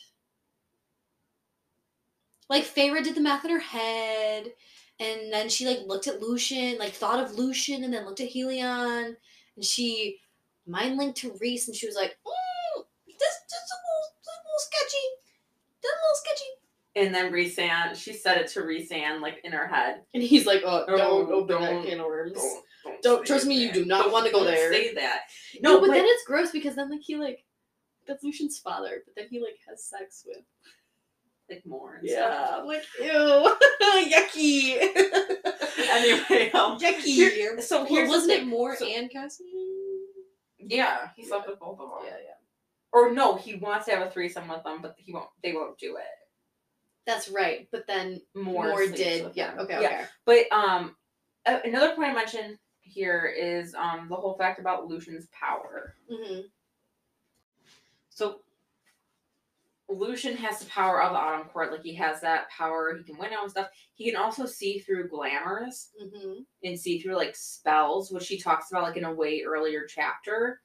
Like 2.48 2.64
Feyre 2.64 3.02
did 3.02 3.14
the 3.14 3.20
math 3.20 3.44
in 3.44 3.50
her 3.50 3.58
head, 3.58 4.52
and 5.00 5.32
then 5.32 5.48
she 5.48 5.66
like 5.66 5.80
looked 5.86 6.06
at 6.06 6.22
Lucien, 6.22 6.78
like 6.78 6.92
thought 6.92 7.22
of 7.22 7.36
Lucien, 7.36 7.84
and 7.84 7.92
then 7.92 8.06
looked 8.06 8.20
at 8.20 8.30
Helion, 8.30 9.16
and 9.56 9.64
she 9.64 10.18
mind 10.66 10.96
linked 10.96 11.18
to 11.18 11.36
Rhys, 11.40 11.66
and 11.68 11.76
she 11.76 11.86
was 11.86 11.96
like, 11.96 12.16
mm, 12.26 12.82
"This, 13.06 13.18
this 13.18 13.62
is 13.62 13.72
a 13.72 13.78
little, 13.82 14.16
this 14.24 14.32
is 14.32 14.38
a 14.38 14.46
little 14.46 14.58
sketchy. 14.58 15.06
This 15.82 15.90
is 15.90 15.98
a 15.98 16.02
little 16.02 16.16
sketchy." 16.24 16.55
And 16.96 17.14
then 17.14 17.30
Rhysand, 17.30 17.94
she 17.94 18.12
said 18.14 18.38
it 18.38 18.48
to 18.48 18.60
Rhysand 18.62 19.20
like 19.20 19.40
in 19.44 19.52
her 19.52 19.66
head. 19.68 20.02
And 20.14 20.22
he's 20.22 20.46
like, 20.46 20.62
"Oh, 20.64 20.84
Oh, 20.88 20.96
don't 20.96 21.30
open 21.32 21.46
don't- 21.62 21.62
that 21.82 21.88
can 21.90 22.00
of 22.00 22.06
worms." 22.06 22.32
Don't, 22.32 22.64
don't, 22.84 23.02
Don't- 23.02 23.26
trust 23.26 23.46
me, 23.46 23.54
you 23.56 23.70
do 23.72 23.84
not 23.84 24.04
Don't- 24.04 24.12
wanna 24.12 24.30
go 24.32 24.38
don't 24.44 24.46
there. 24.54 24.72
Say 24.72 24.94
that. 24.94 25.20
No, 25.60 25.74
No, 25.74 25.80
but, 25.80 25.88
but, 25.88 25.92
then 25.94 26.04
it's 26.06 26.24
gross 26.24 26.50
because 26.50 26.74
then 26.74 26.90
like 26.90 27.02
he 27.02 27.16
like 27.16 27.44
that's 28.06 28.24
Lucien's 28.24 28.58
father, 28.58 29.02
but 29.04 29.14
then 29.14 29.26
he 29.30 29.40
like 29.40 29.58
has 29.68 29.84
sex 29.84 30.24
with 30.26 30.38
like 31.50 31.64
Mor. 31.66 31.96
And 31.96 32.08
Yeah, 32.08 32.62
like 32.64 32.82
ew, 32.98 33.06
yucky, 34.10 34.78
Anyway, 35.90 36.50
um, 36.52 36.78
yucky. 36.78 37.02
here- 37.02 37.60
so 37.60 37.84
Well, 37.88 38.08
wasn't 38.08 38.32
it 38.32 38.46
Mor 38.46 38.74
So- 38.76 38.86
and 38.86 39.10
Cassian? 39.10 39.46
Yeah, 40.58 41.08
he 41.14 41.24
slept 41.24 41.46
with 41.48 41.58
both 41.60 41.78
of 41.78 41.90
them. 41.90 41.98
Yeah, 42.06 42.16
yeah. 42.24 42.32
Or 42.92 43.12
no, 43.12 43.34
he 43.36 43.54
wants 43.56 43.84
to 43.86 43.92
have 43.94 44.06
a 44.06 44.10
threesome 44.10 44.48
with 44.48 44.64
them, 44.64 44.80
but 44.82 44.94
he 44.98 45.12
won't. 45.12 45.28
They 45.42 45.52
won't 45.52 45.78
do 45.78 45.96
it. 45.96 46.04
That's 47.06 47.28
right. 47.28 47.68
But 47.70 47.86
then 47.86 48.20
Mor, 48.34 48.68
Mor, 48.68 48.86
did. 48.86 49.30
Yeah. 49.34 49.54
Okay. 49.58 49.80
Yeah. 49.80 49.88
Okay. 49.88 50.04
But 50.24 50.56
um, 50.56 50.96
another 51.46 51.94
point 51.94 52.10
I 52.10 52.14
mentioned 52.14 52.58
here 52.80 53.26
is 53.26 53.74
um 53.74 54.06
the 54.08 54.16
whole 54.16 54.36
fact 54.36 54.58
about 54.58 54.86
Lucien's 54.86 55.28
power. 55.32 55.94
Mm-hmm. 56.12 56.40
So 58.10 58.40
Lucien 59.88 60.36
has 60.36 60.58
the 60.58 60.66
power 60.66 61.00
of 61.00 61.12
the 61.12 61.18
Autumn 61.18 61.46
Court. 61.48 61.70
Like 61.70 61.82
he 61.82 61.94
has 61.94 62.20
that 62.22 62.50
power. 62.50 62.96
He 62.96 63.04
can 63.04 63.18
win 63.18 63.32
out 63.32 63.42
and 63.42 63.50
stuff. 63.50 63.68
He 63.94 64.10
can 64.10 64.20
also 64.20 64.46
see 64.46 64.80
through 64.80 65.08
glamours 65.08 65.90
Mm-hmm. 66.02 66.40
and 66.64 66.78
see 66.78 66.98
through 66.98 67.16
like 67.16 67.36
spells, 67.36 68.10
which 68.10 68.26
he 68.26 68.38
talks 68.38 68.70
about 68.70 68.82
like 68.82 68.96
in 68.96 69.04
a 69.04 69.14
way 69.14 69.42
earlier 69.46 69.86
chapter. 69.86 70.60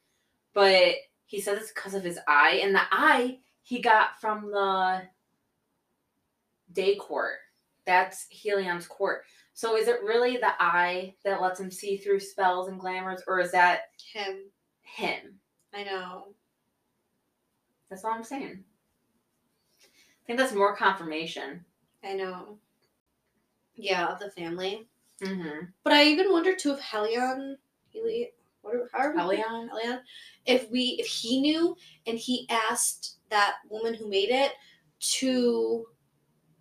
But 0.53 0.95
he 1.27 1.39
says 1.39 1.59
it's 1.61 1.71
because 1.71 1.93
of 1.93 2.03
his 2.03 2.19
eye, 2.27 2.59
and 2.63 2.73
the 2.75 2.81
eye 2.91 3.37
he 3.61 3.79
got 3.79 4.19
from 4.19 4.49
the 4.51 5.03
day 6.73 6.95
court. 6.95 7.37
That's 7.85 8.27
Helion's 8.31 8.87
court. 8.87 9.23
So 9.53 9.75
is 9.75 9.87
it 9.87 10.03
really 10.03 10.37
the 10.37 10.53
eye 10.59 11.15
that 11.25 11.41
lets 11.41 11.59
him 11.59 11.71
see 11.71 11.97
through 11.97 12.19
spells 12.19 12.67
and 12.67 12.79
glamours, 12.79 13.21
or 13.27 13.39
is 13.39 13.51
that 13.51 13.81
Him. 14.13 14.45
him? 14.81 15.39
I 15.73 15.83
know. 15.83 16.33
That's 17.89 18.05
all 18.05 18.13
I'm 18.13 18.23
saying. 18.23 18.63
I 19.83 20.25
think 20.25 20.39
that's 20.39 20.53
more 20.53 20.75
confirmation. 20.75 21.65
I 22.03 22.13
know. 22.13 22.57
Yeah, 23.75 24.07
of 24.07 24.19
the 24.19 24.31
family. 24.31 24.87
Mm-hmm. 25.21 25.65
But 25.83 25.93
I 25.93 26.05
even 26.05 26.31
wonder 26.31 26.55
too 26.55 26.71
if 26.71 26.79
Helion, 26.79 27.55
Heli, 27.93 28.29
what 28.61 28.75
are, 28.75 28.89
how 28.93 28.99
are 28.99 29.11
we? 29.27 29.37
Helion? 29.37 29.69
Helion, 29.69 29.99
if 30.45 30.69
we, 30.71 30.97
if 30.99 31.07
he 31.07 31.41
knew 31.41 31.75
and 32.07 32.17
he 32.17 32.47
asked 32.49 33.17
that 33.29 33.55
woman 33.69 33.93
who 33.93 34.09
made 34.09 34.29
it 34.29 34.53
to 34.99 35.85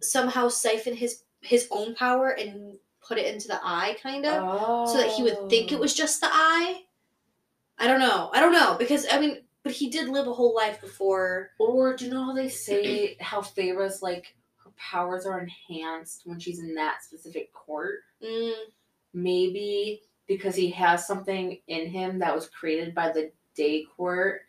somehow 0.03 0.49
siphon 0.49 0.95
his 0.95 1.23
his 1.41 1.69
own 1.71 1.95
power 1.95 2.31
and 2.31 2.77
put 3.07 3.17
it 3.19 3.33
into 3.33 3.49
the 3.49 3.59
eye, 3.63 3.97
kind 4.03 4.27
of, 4.27 4.43
Oh. 4.47 4.87
so 4.87 4.99
that 4.99 5.11
he 5.11 5.23
would 5.23 5.49
think 5.49 5.73
it 5.73 5.81
was 5.81 5.95
just 5.95 6.21
the 6.21 6.29
eye. 6.31 6.83
I 7.79 7.87
don't 7.87 8.01
know. 8.01 8.31
I 8.35 8.41
don't 8.41 8.53
know 8.53 8.77
because 8.79 9.07
I 9.11 9.19
mean, 9.19 9.39
but 9.63 9.73
he 9.73 9.89
did 9.89 10.09
live 10.09 10.27
a 10.27 10.33
whole 10.35 10.55
life 10.55 10.81
before. 10.81 11.51
Or 11.59 11.97
do 11.97 12.05
you 12.05 12.11
know 12.11 12.25
how 12.25 12.35
they 12.35 12.49
say 12.51 13.17
how 13.21 13.41
Feyre's 13.41 14.03
like 14.03 14.35
her 14.65 14.71
powers 14.77 15.25
are 15.27 15.41
enhanced 15.41 16.23
when 16.27 16.39
she's 16.39 16.59
in 16.61 16.75
that 16.75 17.03
specific 17.03 17.53
court? 17.55 18.01
Mm, 18.23 18.53
Maybe 19.15 20.03
because 20.27 20.55
he 20.55 20.71
has 20.71 21.07
something 21.07 21.59
in 21.67 21.89
him 21.89 22.19
that 22.21 22.35
was 22.35 22.49
created 22.49 22.95
by 22.95 23.11
the 23.11 23.33
day 23.57 23.85
court 23.97 24.43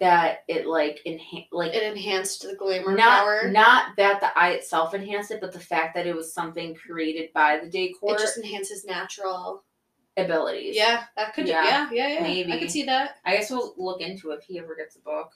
that 0.00 0.44
it 0.46 0.66
like 0.66 1.00
enhan 1.06 1.48
like 1.50 1.74
it 1.74 1.82
enhanced 1.82 2.42
the 2.42 2.54
glamour 2.54 2.94
not 2.94 3.24
power. 3.24 3.50
not 3.50 3.96
that 3.96 4.20
the 4.20 4.38
eye 4.38 4.50
itself 4.50 4.94
enhanced 4.94 5.30
it, 5.32 5.40
but 5.40 5.52
the 5.52 5.58
fact 5.58 5.94
that 5.94 6.06
it 6.06 6.14
was 6.14 6.32
something 6.32 6.74
created 6.74 7.32
by 7.32 7.58
the 7.58 7.68
day 7.68 7.94
it 8.02 8.18
just 8.18 8.38
enhances 8.38 8.84
natural. 8.84 9.64
abilities. 10.16 10.76
Yeah, 10.76 11.04
that 11.16 11.34
could. 11.34 11.48
Yeah, 11.48 11.64
Yeah, 11.64 11.88
yeah, 11.92 12.26
yeah. 12.26 12.54
I 12.54 12.58
could 12.58 12.70
see 12.70 12.84
that. 12.84 13.18
I 13.24 13.36
guess 13.36 13.50
we'll 13.50 13.74
look 13.76 14.00
into 14.00 14.30
it 14.30 14.40
if 14.40 14.44
he 14.44 14.58
ever 14.58 14.74
gets 14.76 14.96
a 14.96 15.00
book. 15.00 15.32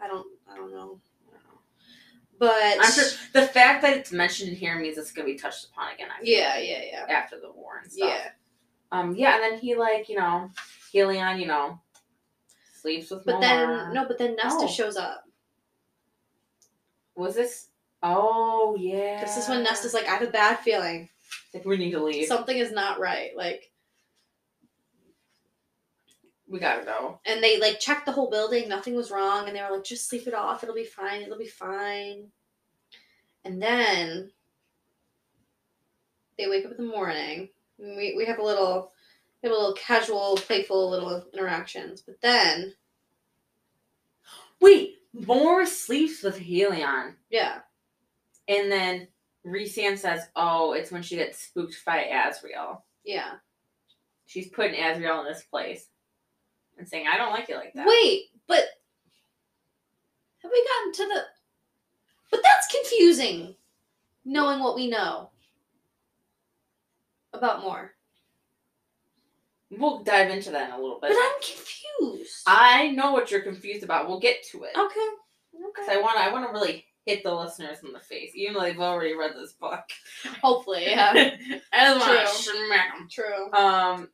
I 0.00 0.08
don't. 0.08 0.26
I 0.50 0.56
don't 0.56 0.72
know. 0.72 1.00
I 1.28 1.32
don't 1.32 1.44
know. 1.44 1.60
But 2.38 2.78
I'm 2.80 2.92
sure 2.92 3.04
the 3.32 3.46
fact 3.46 3.82
that 3.82 3.96
it's 3.96 4.12
mentioned 4.12 4.50
in 4.50 4.56
here 4.56 4.78
means 4.80 4.98
it's 4.98 5.12
gonna 5.12 5.26
be 5.26 5.36
touched 5.36 5.66
upon 5.66 5.92
again. 5.94 6.08
Yeah, 6.22 6.54
like, 6.56 6.68
yeah, 6.68 6.82
yeah. 6.90 7.06
After 7.08 7.38
the 7.38 7.52
war 7.52 7.80
and 7.82 7.92
stuff. 7.92 8.08
Yeah. 8.08 8.30
Um. 8.90 9.14
Yeah, 9.14 9.34
and 9.36 9.42
then 9.44 9.60
he 9.60 9.76
like 9.76 10.08
you 10.08 10.16
know, 10.16 10.50
Helion, 10.92 11.38
you 11.38 11.46
know, 11.46 11.80
sleeps 12.80 13.10
with. 13.10 13.24
But 13.24 13.40
then 13.40 13.92
no, 13.92 14.06
but 14.06 14.18
then 14.18 14.36
Nesta 14.36 14.64
Oh. 14.64 14.66
shows 14.68 14.96
up. 14.96 15.24
Was 17.16 17.34
this? 17.34 17.68
Oh 18.02 18.76
yeah. 18.78 19.20
This 19.20 19.36
is 19.36 19.48
when 19.48 19.62
Nesta's 19.62 19.94
like, 19.94 20.06
I 20.08 20.12
have 20.16 20.22
a 20.28 20.30
bad 20.30 20.58
feeling. 20.60 21.08
like 21.52 21.64
we 21.64 21.76
need 21.76 21.90
to 21.92 22.02
leave. 22.02 22.26
Something 22.26 22.58
is 22.58 22.72
not 22.72 22.98
right. 23.00 23.30
Like 23.36 23.70
we 26.48 26.58
gotta 26.58 26.84
go. 26.84 27.20
and 27.26 27.42
they 27.42 27.60
like 27.60 27.78
checked 27.78 28.06
the 28.06 28.12
whole 28.12 28.28
building, 28.30 28.68
nothing 28.68 28.94
was 28.94 29.10
wrong, 29.10 29.46
and 29.46 29.56
they 29.56 29.62
were 29.62 29.70
like, 29.76 29.84
just 29.84 30.08
sleep 30.08 30.26
it 30.26 30.34
off, 30.34 30.62
it'll 30.62 30.74
be 30.74 30.84
fine, 30.84 31.22
it'll 31.22 31.38
be 31.38 31.46
fine. 31.46 32.28
And 33.44 33.62
then 33.62 34.32
they 36.36 36.48
wake 36.48 36.64
up 36.64 36.72
in 36.72 36.78
the 36.86 36.92
morning. 36.92 37.50
We 37.78 38.14
we 38.16 38.24
have 38.26 38.38
a 38.38 38.42
little 38.44 38.92
have 39.42 39.52
a 39.52 39.54
little 39.54 39.74
casual, 39.74 40.36
playful 40.36 40.90
little 40.90 41.24
interactions. 41.32 42.02
But 42.02 42.20
then 42.20 42.74
Wait, 44.60 44.98
Mor 45.14 45.64
sleeps 45.64 46.22
with 46.22 46.38
Helion, 46.38 47.14
yeah. 47.30 47.60
and 48.48 48.70
then 48.70 49.08
Rhysand 49.46 49.98
says, 49.98 50.28
"Oh, 50.36 50.72
it's 50.72 50.90
when 50.92 51.02
she 51.02 51.16
gets 51.16 51.38
spooked 51.42 51.82
by 51.86 52.04
Azriel. 52.04 52.82
Yeah. 53.04 53.36
She's 54.26 54.48
putting 54.48 54.78
Azriel 54.78 55.20
in 55.20 55.32
this 55.32 55.42
place." 55.44 55.86
And 56.78 56.88
saying, 56.88 57.06
I 57.12 57.18
don't 57.18 57.32
like 57.32 57.50
it 57.50 57.56
like 57.56 57.74
that. 57.74 57.86
Wait, 57.86 58.28
but 58.46 58.64
have 60.42 60.50
we 60.50 60.66
gotten 60.66 60.92
to 60.92 61.14
the? 61.14 61.22
But 62.30 62.40
that's 62.42 62.70
confusing, 62.70 63.54
knowing 64.24 64.60
what 64.60 64.76
we 64.76 64.88
know 64.88 65.30
about 67.32 67.60
Mor. 67.62 67.94
We'll 69.70 70.02
dive 70.02 70.30
into 70.30 70.50
that 70.50 70.68
in 70.70 70.74
a 70.74 70.80
little 70.80 70.98
bit. 71.00 71.10
But 71.10 71.16
I'm 71.16 71.40
confused. 71.42 72.42
I 72.46 72.88
know 72.90 73.12
what 73.12 73.30
you're 73.30 73.40
confused 73.42 73.84
about. 73.84 74.08
We'll 74.08 74.18
get 74.20 74.42
to 74.50 74.64
it. 74.64 74.76
okay. 74.76 75.08
Because 75.52 75.88
Okay. 75.88 75.98
I 75.98 76.00
want 76.02 76.16
to. 76.16 76.24
I 76.24 76.32
want 76.32 76.46
to 76.46 76.52
really 76.52 76.84
hit 77.06 77.22
the 77.22 77.34
listeners 77.34 77.78
in 77.84 77.92
the 77.92 78.00
face, 78.00 78.32
even 78.34 78.54
though 78.54 78.60
they've 78.62 78.78
already 78.80 79.14
read 79.14 79.34
this 79.34 79.52
book. 79.52 79.84
Hopefully, 80.42 80.84
yeah. 80.88 81.12
I 81.72 81.94
just 81.94 82.00
want 82.00 82.28
True. 82.28 82.52
to 82.52 82.66
smack 82.66 82.94
'em. 82.96 83.08
True. 83.10 83.52
Um. 83.52 84.08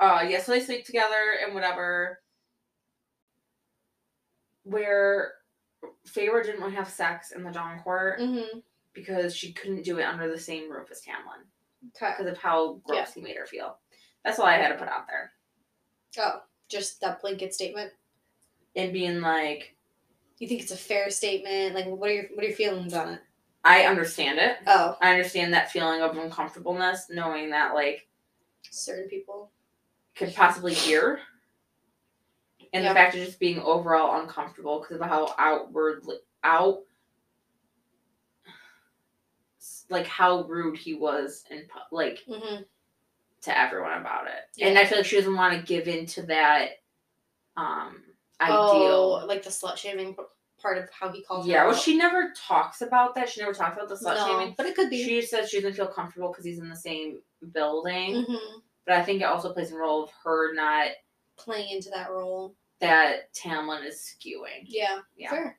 Uh. 0.00 0.24
Yeah. 0.28 0.42
So 0.42 0.52
they 0.52 0.60
sleep 0.60 0.84
together 0.84 1.14
and 1.44 1.54
whatever. 1.54 2.20
Where 4.64 5.32
Feyre 6.06 6.42
didn't 6.44 6.60
want 6.60 6.72
to 6.74 6.78
have 6.78 6.88
sex 6.88 7.30
in 7.32 7.42
the 7.42 7.50
Dawn 7.50 7.80
Court 7.80 8.20
Mm-hmm. 8.20 8.58
because 8.92 9.34
she 9.34 9.52
couldn't 9.52 9.84
do 9.84 9.98
it 9.98 10.04
under 10.04 10.30
the 10.30 10.38
same 10.38 10.70
roof 10.70 10.90
as 10.90 11.00
Tamlin 11.00 11.44
Okay. 11.96 12.12
because 12.18 12.30
of 12.30 12.38
how 12.38 12.80
gross 12.84 12.98
Yeah. 12.98 13.14
he 13.14 13.20
made 13.22 13.36
her 13.36 13.46
feel. 13.46 13.78
That's 14.28 14.38
all 14.38 14.44
I 14.44 14.58
had 14.58 14.68
to 14.68 14.74
put 14.74 14.88
out 14.88 15.06
there. 15.06 15.32
Oh, 16.18 16.42
just 16.68 17.00
that 17.00 17.22
blanket 17.22 17.54
statement. 17.54 17.90
And 18.76 18.92
being 18.92 19.22
like, 19.22 19.74
You 20.38 20.46
think 20.46 20.60
it's 20.60 20.70
a 20.70 20.76
fair 20.76 21.08
statement? 21.08 21.74
Like, 21.74 21.86
what 21.86 22.10
are 22.10 22.12
your 22.12 22.24
what 22.34 22.44
are 22.44 22.48
your 22.48 22.56
feelings 22.56 22.92
on 22.92 23.14
it? 23.14 23.20
I 23.64 23.84
understand 23.84 24.38
it. 24.38 24.58
Oh, 24.66 24.98
I 25.00 25.12
understand 25.12 25.54
that 25.54 25.70
feeling 25.72 26.02
of 26.02 26.14
uncomfortableness, 26.18 27.06
knowing 27.08 27.48
that 27.50 27.72
like 27.74 28.06
certain 28.70 29.08
people. 29.08 29.50
could 30.14 30.34
possibly 30.34 30.74
hear, 30.74 31.20
and 32.74 32.84
Yeah. 32.84 32.90
the 32.90 32.94
fact 32.94 33.14
of 33.14 33.24
just 33.24 33.40
being 33.40 33.60
overall 33.60 34.20
uncomfortable 34.20 34.80
because 34.80 35.00
of 35.00 35.08
how 35.08 35.34
outwardly 35.38 36.16
out, 36.44 36.82
like 39.88 40.06
how 40.06 40.42
rude 40.44 40.76
he 40.76 40.92
was 40.94 41.44
and 41.50 41.62
like 41.90 42.18
Mm-hmm. 42.28 42.62
To 43.42 43.58
everyone 43.58 44.00
about 44.00 44.26
it. 44.26 44.62
And 44.64 44.78
I 44.78 44.84
feel 44.84 44.98
like 44.98 45.06
she 45.06 45.16
doesn't 45.16 45.36
want 45.36 45.54
to 45.58 45.62
give 45.66 45.88
in 45.88 46.06
to 46.06 46.22
that 46.22 46.70
um 47.56 48.02
Oh, 48.40 49.24
like 49.26 49.42
the 49.42 49.50
slut 49.50 49.76
shaming 49.76 50.14
part 50.62 50.78
of 50.78 50.88
how 50.90 51.10
he 51.10 51.22
calls 51.24 51.44
her. 51.46 51.50
yeah, 51.52 51.64
well, 51.66 51.74
she 51.74 51.96
never 51.96 52.32
talks 52.36 52.82
about 52.82 53.14
that. 53.16 53.28
She 53.28 53.40
never 53.40 53.52
talks 53.52 53.76
about 53.76 53.88
the 53.88 53.96
slut 53.96 54.14
no, 54.16 54.26
shaming. 54.26 54.54
but 54.56 54.66
it 54.66 54.76
could 54.76 54.90
be. 54.90 55.02
She 55.04 55.22
says 55.22 55.48
she 55.50 55.58
doesn't 55.60 55.74
feel 55.74 55.88
comfortable 55.88 56.28
because 56.30 56.44
he's 56.44 56.58
in 56.60 56.68
the 56.68 56.76
same 56.76 57.18
building. 57.52 58.24
hmm 58.28 58.58
But 58.86 58.94
I 58.96 59.02
think 59.04 59.20
it 59.22 59.24
also 59.24 59.52
plays 59.52 59.72
a 59.72 59.76
role 59.76 60.04
of 60.04 60.10
her 60.24 60.54
not 60.54 60.90
Playing 61.36 61.70
into 61.76 61.90
that 61.90 62.10
role. 62.10 62.54
that 62.80 63.32
Tamlin 63.34 63.84
is 63.84 63.96
skewing. 64.16 64.64
Yeah. 64.64 64.98
Yeah. 65.16 65.30
Fair. 65.30 65.58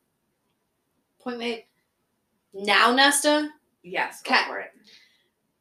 Point 1.21 1.39
made. 1.39 1.63
Now 2.53 2.93
Nesta, 2.93 3.49
Yes, 3.83 4.21
go 4.21 4.35
for 4.47 4.59
it. 4.59 4.71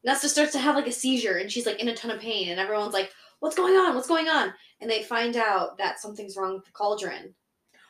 Nesta 0.03 0.29
starts 0.29 0.53
to 0.53 0.59
have 0.59 0.75
like 0.75 0.87
a 0.87 0.91
seizure 0.91 1.37
and 1.37 1.51
she's 1.51 1.65
like 1.65 1.79
in 1.79 1.89
a 1.89 1.95
ton 1.95 2.11
of 2.11 2.19
pain 2.21 2.49
and 2.49 2.59
everyone's 2.59 2.93
like, 2.93 3.11
"What's 3.39 3.55
going 3.55 3.75
on? 3.75 3.95
What's 3.95 4.07
going 4.07 4.29
on?" 4.29 4.53
And 4.79 4.89
they 4.89 5.03
find 5.03 5.35
out 5.35 5.77
that 5.77 5.99
something's 5.99 6.37
wrong 6.37 6.55
with 6.55 6.65
the 6.65 6.71
cauldron. 6.71 7.33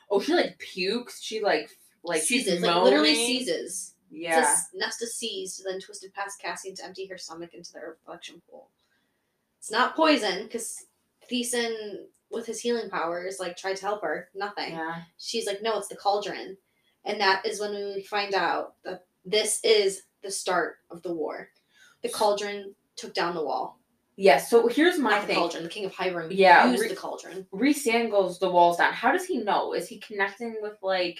Oh, 0.10 0.20
she 0.20 0.34
like 0.34 0.58
pukes. 0.58 1.22
She 1.22 1.42
like 1.42 1.70
like 2.04 2.22
she's 2.22 2.46
seizes, 2.46 2.62
like 2.62 2.84
literally 2.84 3.16
seizes. 3.16 3.94
Yeah. 4.12 4.44
says 4.44 4.68
Nesta 4.74 5.06
seized, 5.06 5.64
then 5.64 5.80
twisted 5.80 6.14
past 6.14 6.42
Cassian 6.42 6.76
to 6.76 6.86
empty 6.86 7.06
her 7.08 7.18
stomach 7.18 7.54
into 7.54 7.72
the 7.74 7.82
reflection 7.82 8.42
pool. 8.50 8.70
It's 9.60 9.72
not 9.72 9.96
poison 9.96 10.44
because 10.44 10.86
Thesan, 11.32 12.06
with 12.32 12.46
his 12.46 12.60
healing 12.60 12.90
powers, 12.90 13.38
like 13.40 13.58
tried 13.58 13.76
to 13.78 13.86
help 13.86 14.02
her. 14.02 14.30
Nothing. 14.34 14.74
Yeah. 14.74 15.04
She's 15.18 15.46
like, 15.46 15.62
no, 15.62 15.78
it's 15.78 15.90
the 15.90 15.96
cauldron. 15.96 16.58
And 17.06 17.22
that 17.22 17.46
is 17.46 17.60
when 17.60 17.72
we 17.72 18.04
find 18.04 18.34
out 18.34 18.76
that 18.84 19.06
this 19.26 19.60
is 19.64 20.04
the 20.24 20.32
start 20.32 20.78
of 20.90 21.02
the 21.04 21.14
war. 21.14 21.50
The 22.02 22.10
cauldron 22.10 22.76
took 22.96 23.14
down 23.14 23.36
the 23.36 23.44
wall. 23.44 23.80
Yeah. 24.16 24.38
So 24.38 24.68
here's 24.68 24.98
my 25.00 25.12
Not 25.12 25.22
the 25.22 25.28
thing. 25.28 25.36
cauldron. 25.38 25.64
The 25.64 25.70
king 25.70 25.86
of 25.86 25.94
Hybern 25.94 26.28
Yeah, 26.32 26.70
used 26.70 26.82
re- 26.84 26.90
the 26.90 26.96
cauldron. 26.96 27.48
Goes 28.10 28.40
the 28.40 28.50
walls 28.50 28.78
down. 28.78 28.92
How 28.94 29.12
does 29.12 29.26
he 29.26 29.38
know? 29.38 29.74
Is 29.74 29.88
he 29.88 29.98
connecting 30.00 30.58
with 30.62 30.78
like 30.82 31.20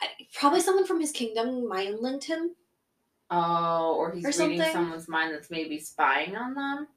I, 0.00 0.06
probably 0.34 0.60
someone 0.60 0.86
from 0.86 1.00
his 1.00 1.10
kingdom 1.12 1.66
mind 1.68 1.98
linked 2.00 2.24
him. 2.24 2.54
oh, 3.30 3.94
or 3.98 4.12
he's 4.12 4.24
Or 4.24 4.28
reading 4.28 4.58
something. 4.58 4.72
someone's 4.72 5.08
mind 5.08 5.34
that's 5.34 5.50
maybe 5.50 5.78
spying 5.80 6.36
on 6.36 6.54
them? 6.54 6.88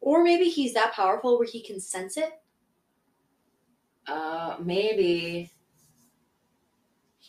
Or 0.00 0.22
maybe 0.22 0.48
he's 0.50 0.74
that 0.74 0.92
powerful 0.92 1.38
where 1.38 1.48
he 1.48 1.62
can 1.62 1.80
sense 1.80 2.16
it. 2.18 2.30
Uh, 4.06 4.56
maybe. 4.60 5.50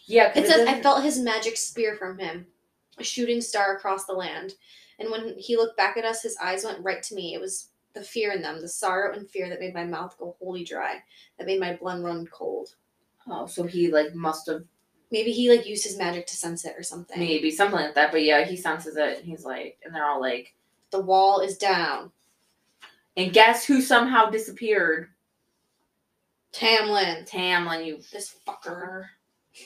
Yeah, 0.07 0.31
'cause 0.33 0.43
It 0.43 0.47
says, 0.47 0.61
I 0.61 0.65
doesn't- 0.65 0.83
felt 0.83 1.03
his 1.03 1.19
magic 1.19 1.57
spear 1.57 1.95
from 1.95 2.19
him, 2.19 2.47
shooting 3.01 3.41
star 3.41 3.75
across 3.75 4.05
the 4.05 4.13
land. 4.13 4.53
And 4.99 5.11
when 5.11 5.35
he 5.37 5.57
looked 5.57 5.77
back 5.77 5.97
at 5.97 6.05
us, 6.05 6.21
his 6.21 6.37
eyes 6.41 6.63
went 6.63 6.83
right 6.83 7.03
to 7.03 7.15
me. 7.15 7.33
It 7.33 7.41
was 7.41 7.69
the 7.93 8.01
fear 8.03 8.31
in 8.31 8.41
them, 8.41 8.61
the 8.61 8.67
sorrow 8.67 9.13
and 9.13 9.29
fear 9.29 9.49
that 9.49 9.59
made 9.59 9.73
my 9.73 9.83
mouth 9.85 10.17
go 10.17 10.35
wholly 10.39 10.63
dry, 10.63 11.01
that 11.37 11.47
made 11.47 11.59
my 11.59 11.73
blood 11.75 12.01
run 12.03 12.27
cold. 12.27 12.75
Oh, 13.27 13.47
so 13.47 13.63
he 13.63 13.91
like 13.91 14.13
must 14.13 14.47
have 14.47 14.63
Maybe 15.11 15.31
he 15.31 15.49
like 15.55 15.67
used 15.67 15.83
his 15.83 15.97
magic 15.97 16.25
to 16.27 16.35
sense 16.35 16.65
it 16.65 16.75
or 16.77 16.83
something. 16.83 17.19
maybe 17.19 17.51
something 17.51 17.79
like 17.79 17.93
that. 17.95 18.11
But 18.11 18.23
yeah, 18.23 18.43
he 18.43 18.57
senses 18.57 18.97
it. 18.97 19.19
And 19.19 19.25
he's 19.27 19.45
like, 19.45 19.77
and 19.85 19.93
they're 19.93 20.05
all 20.05 20.19
like, 20.19 20.55
The 20.91 20.99
wall 20.99 21.39
is 21.41 21.57
down. 21.57 22.11
and 23.15 23.31
guess 23.31 23.65
who 23.65 23.81
somehow 23.81 24.29
disappeared? 24.29 25.09
Tamlin, 26.53 27.29
Tamlin, 27.29 27.85
you 27.85 27.99
this 28.11 28.35
fucker. 28.47 29.05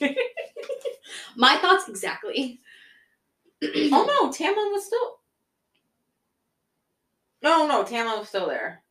My 1.36 1.56
thoughts 1.56 1.88
exactly. 1.88 2.60
oh 3.92 4.04
no, 4.06 4.30
Tamlin 4.30 4.72
was 4.72 4.86
still. 4.86 5.16
No, 7.42 7.66
no, 7.66 7.84
Tamlin 7.84 8.18
was 8.18 8.28
still 8.28 8.48
there. 8.48 8.82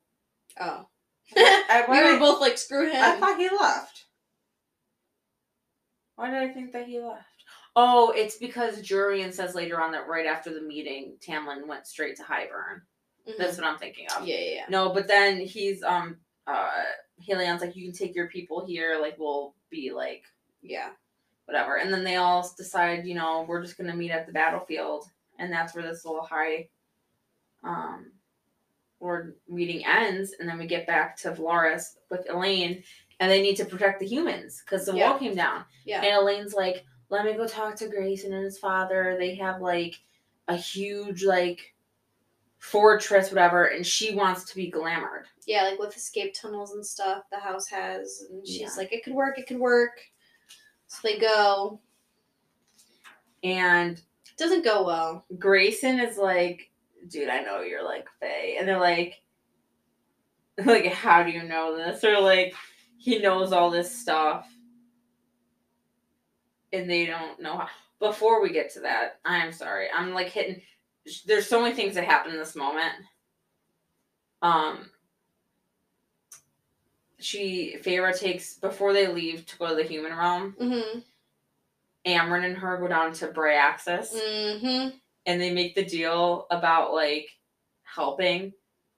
Oh. 0.60 0.88
I, 1.36 1.86
we 1.88 1.98
were 1.98 2.16
I- 2.16 2.20
both 2.20 2.42
like, 2.42 2.58
screw 2.58 2.90
him. 2.90 3.02
I 3.04 3.16
thought 3.18 3.38
he 3.40 3.50
left. 3.50 4.06
Why 6.16 6.30
did 6.30 6.38
I 6.40 6.50
think 6.50 6.74
that 6.74 6.88
he 6.88 7.00
left? 7.00 7.24
Oh, 7.76 8.12
it's 8.16 8.38
because 8.38 8.82
Jurian 8.82 9.32
says 9.34 9.56
later 9.56 9.80
on 9.82 9.92
that 9.94 10.08
right 10.08 10.26
after 10.26 10.54
the 10.54 10.62
meeting, 10.62 11.14
Tamlin 11.26 11.68
went 11.68 11.88
straight 11.88 12.18
to 12.18 12.24
Hybern. 12.24 12.82
Mhm. 13.28 13.38
That's 13.38 13.58
what 13.58 13.68
I'm 13.68 13.78
thinking 13.78 14.08
of. 14.18 14.26
yeah, 14.28 14.38
yeah, 14.38 14.54
yeah. 14.56 14.66
No, 14.70 14.92
but 14.94 15.08
then 15.08 15.40
he's 15.40 15.84
um 15.84 16.18
uh 16.48 16.70
Helion's 17.26 17.62
like, 17.62 17.76
you 17.76 17.86
can 17.86 17.94
take 17.98 18.16
your 18.16 18.28
people 18.28 18.66
here, 18.66 18.98
like 19.00 19.16
we'll 19.20 19.54
be 19.70 19.92
like 19.92 20.24
Yeah. 20.62 20.90
Whatever. 21.50 21.78
And 21.78 21.92
then 21.92 22.04
they 22.04 22.18
all 22.18 22.48
decide, 22.58 23.08
you 23.08 23.16
know, 23.16 23.44
we're 23.48 23.64
just 23.64 23.76
gonna 23.76 23.96
meet 23.96 24.12
at 24.12 24.28
the 24.28 24.32
battlefield. 24.32 25.06
And 25.40 25.52
that's 25.52 25.74
where 25.74 25.84
this 25.84 26.06
little 26.06 26.22
high 26.22 26.70
um 27.64 28.12
or 29.00 29.34
meeting 29.48 29.84
ends, 29.84 30.36
and 30.40 30.48
then 30.48 30.60
we 30.60 30.68
get 30.68 30.86
back 30.86 31.18
to 31.18 31.32
Velaris 31.32 31.96
with 32.12 32.30
Elain, 32.30 32.84
and 33.20 33.32
they 33.32 33.42
need 33.42 33.56
to 33.56 33.66
protect 33.66 34.00
the 34.00 34.06
humans 34.06 34.62
because 34.64 34.86
the 34.86 34.94
Yeah. 34.94 35.10
wall 35.10 35.18
came 35.20 35.34
down. 35.34 35.66
Yeah. 35.86 36.04
And 36.04 36.18
Elain's 36.22 36.54
like, 36.54 36.86
let 37.10 37.26
me 37.26 37.34
go 37.34 37.48
talk 37.48 37.76
to 37.78 37.88
Graysen 37.88 38.26
and 38.34 38.44
his 38.44 38.60
father. 38.60 39.16
They 39.18 39.34
have 39.36 39.60
like 39.60 39.96
a 40.50 40.56
huge 40.56 41.24
like 41.24 41.74
fortress, 42.60 43.32
whatever, 43.32 43.66
and 43.66 43.88
she 43.88 44.14
wants 44.14 44.44
to 44.46 44.56
be 44.56 44.70
glamored. 44.70 45.24
Yeah, 45.48 45.64
like 45.64 45.80
with 45.80 45.96
escape 45.98 46.36
tunnels 46.36 46.74
and 46.74 46.86
stuff 46.86 47.24
the 47.32 47.40
house 47.40 47.68
has. 47.70 48.28
And 48.30 48.46
she's 48.46 48.60
Yeah. 48.62 48.70
like, 48.78 48.94
it 48.94 49.04
could 49.04 49.14
work, 49.14 49.40
it 49.40 49.48
could 49.48 49.60
work. 49.60 50.00
So 50.90 51.08
they 51.08 51.20
go. 51.20 51.80
And 53.44 53.98
It 53.98 54.38
doesn't 54.38 54.66
go 54.66 54.84
well. 54.84 55.26
Graysen 55.38 56.06
is 56.06 56.18
like, 56.18 56.72
dude, 57.08 57.30
I 57.30 57.42
know 57.42 57.62
you're 57.62 57.86
like 57.86 58.08
Fae. 58.20 58.56
And 58.58 58.68
they're 58.68 58.80
like, 58.80 59.22
like, 60.66 60.88
how 60.88 61.24
do 61.24 61.32
you 61.32 61.44
know 61.44 61.78
this? 61.78 62.04
Or 62.04 62.20
like, 62.20 62.54
he 62.98 63.20
knows 63.20 63.54
all 63.54 63.70
this 63.70 63.96
stuff. 63.96 64.52
And 66.74 66.90
they 66.90 67.06
don't 67.06 67.40
know 67.40 67.58
how. 67.60 67.68
Before 68.00 68.42
we 68.42 68.52
get 68.52 68.74
to 68.74 68.80
that, 68.82 69.20
I'm 69.26 69.52
sorry. 69.52 69.88
I'm 69.94 70.14
like 70.14 70.30
hitting. 70.30 70.62
There's 71.26 71.48
so 71.48 71.62
many 71.62 71.76
things 71.76 71.96
that 71.96 72.06
happen 72.06 72.32
in 72.32 72.38
this 72.38 72.56
moment. 72.56 72.94
Um, 74.42 74.90
she 77.20 77.78
Feyre 77.84 78.18
takes 78.18 78.56
before 78.56 78.94
they 78.94 79.08
leave 79.08 79.46
to 79.48 79.58
go 79.58 79.68
to 79.70 79.76
the 79.76 79.84
human 79.84 80.16
realm. 80.16 80.56
Mm-hmm. 80.60 81.00
Amren 82.06 82.46
and 82.46 82.58
her 82.58 82.78
go 82.78 82.88
down 82.88 83.14
to 83.14 83.28
Bryaxis 83.28 84.14
Mm-hmm. 84.14 84.90
and 85.26 85.42
they 85.42 85.52
make 85.52 85.76
the 85.76 85.84
deal 85.86 86.48
about 86.50 86.94
like 86.94 87.28
helping 87.84 88.54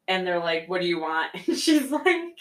and 0.08 0.26
they're 0.26 0.40
like 0.40 0.68
what 0.70 0.82
do 0.82 0.88
you 0.88 1.00
want 1.00 1.32
and 1.48 1.58
she's 1.58 1.90
like 1.92 2.38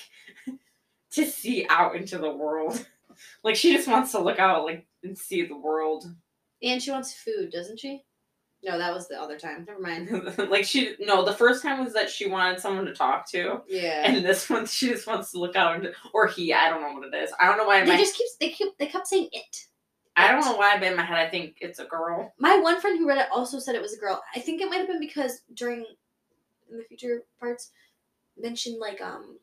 to 1.12 1.24
see 1.26 1.66
out 1.70 1.96
into 1.96 2.18
the 2.18 2.30
world 2.30 2.86
like 3.44 3.56
she 3.56 3.72
just 3.74 3.88
wants 3.88 4.12
to 4.12 4.18
look 4.20 4.38
out 4.38 4.64
like 4.64 4.86
and 5.02 5.16
see 5.16 5.44
the 5.46 5.56
world 5.56 6.04
And 6.62 6.82
she 6.82 6.90
wants 6.90 7.14
food, 7.14 7.50
doesn't 7.50 7.80
she? 7.80 8.04
No, 8.62 8.76
that 8.76 8.92
was 8.92 9.08
the 9.08 9.18
other 9.18 9.38
time. 9.38 9.64
Never 9.66 9.80
mind. 9.80 10.34
like 10.50 10.64
she 10.64 10.94
no 11.00 11.24
the 11.24 11.32
first 11.32 11.62
time 11.62 11.82
was 11.82 11.94
that 11.94 12.10
she 12.10 12.28
wanted 12.28 12.60
someone 12.60 12.84
to 12.84 12.94
talk 12.94 13.26
to 13.30 13.62
Yeah. 13.68 14.02
and 14.04 14.24
this 14.24 14.50
one 14.50 14.66
she 14.76 14.88
just 14.88 15.06
wants 15.06 15.30
to 15.32 15.38
look 15.38 15.56
out 15.56 15.82
or 16.12 16.26
he 16.26 16.52
i 16.52 16.68
don't 16.68 16.82
know 16.82 16.92
what 16.92 17.06
it 17.06 17.14
is 17.16 17.30
i 17.40 17.46
don't 17.46 17.56
know 17.56 17.64
why 17.66 17.80
they 17.84 17.92
my, 17.92 17.96
just 17.96 18.16
keeps 18.16 18.36
they 18.36 18.50
keep 18.50 18.76
they 18.78 18.86
kept 18.86 19.06
saying 19.06 19.28
it. 19.32 19.66
i 20.16 20.30
don't 20.30 20.44
know 20.44 20.56
why 20.56 20.78
but 20.78 20.88
in 20.88 20.96
my 20.96 21.02
head 21.04 21.18
i 21.18 21.28
think 21.28 21.56
it's 21.60 21.78
a 21.78 21.84
girl 21.86 22.32
My 22.38 22.58
one 22.58 22.80
friend 22.80 22.98
who 22.98 23.08
read 23.08 23.18
it 23.18 23.28
also 23.32 23.58
said 23.58 23.74
it 23.74 23.82
was 23.82 23.94
a 23.94 23.98
girl. 24.00 24.22
I 24.36 24.40
think 24.40 24.60
it 24.60 24.68
might 24.68 24.78
have 24.78 24.88
been 24.88 25.00
because 25.00 25.40
during 25.54 25.86
in 26.70 26.76
the 26.78 26.84
future 26.84 27.22
parts 27.38 27.70
mentioned 28.38 28.78
like 28.78 29.00
um 29.00 29.38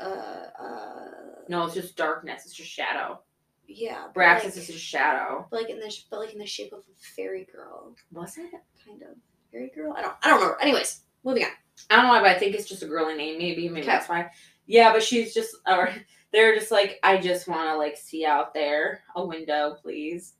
uh 0.00 0.04
uh 0.04 1.10
no 1.48 1.64
it's 1.64 1.74
just 1.74 1.96
darkness 1.96 2.44
it's 2.44 2.54
just 2.54 2.70
shadow 2.70 3.20
yeah 3.68 4.04
but 4.06 4.14
Bryaxis 4.14 4.44
like, 4.44 4.46
is 4.46 4.54
just 4.66 4.70
a 4.70 4.72
shadow 4.72 5.46
but 5.50 5.60
like 5.62 5.70
in 5.70 5.78
the 5.78 5.90
sh- 5.90 6.06
but 6.10 6.20
like 6.20 6.32
in 6.32 6.38
the 6.38 6.46
shape 6.46 6.72
of 6.72 6.80
a 6.80 7.14
fairy 7.16 7.46
girl 7.52 7.94
was 8.10 8.36
it 8.38 8.50
kind 8.84 9.02
of 9.02 9.16
fairy 9.52 9.70
girl 9.74 9.92
I 9.96 10.02
don't 10.02 10.14
I 10.22 10.28
don't 10.28 10.40
remember 10.40 10.60
anyways 10.62 11.02
moving 11.24 11.44
on 11.44 11.50
I 11.90 11.94
don't 11.96 12.06
know 12.06 12.10
why, 12.10 12.20
but 12.20 12.30
I 12.30 12.38
think 12.40 12.56
it's 12.56 12.68
just 12.68 12.82
a 12.82 12.86
girly 12.86 13.14
name. 13.14 13.38
Maybe, 13.38 13.68
maybe 13.68 13.82
Okay. 13.82 13.86
that's 13.92 14.08
why. 14.08 14.30
Yeah, 14.66 14.92
but 14.92 15.00
she's 15.00 15.32
just, 15.32 15.54
or 15.68 15.90
they're 16.32 16.56
just 16.56 16.72
like, 16.72 16.98
I 17.04 17.18
just 17.18 17.46
want 17.46 17.68
to 17.70 17.76
like 17.76 17.96
see 17.96 18.26
out 18.26 18.52
there 18.52 19.02
a 19.14 19.24
window, 19.24 19.76
please. 19.80 20.34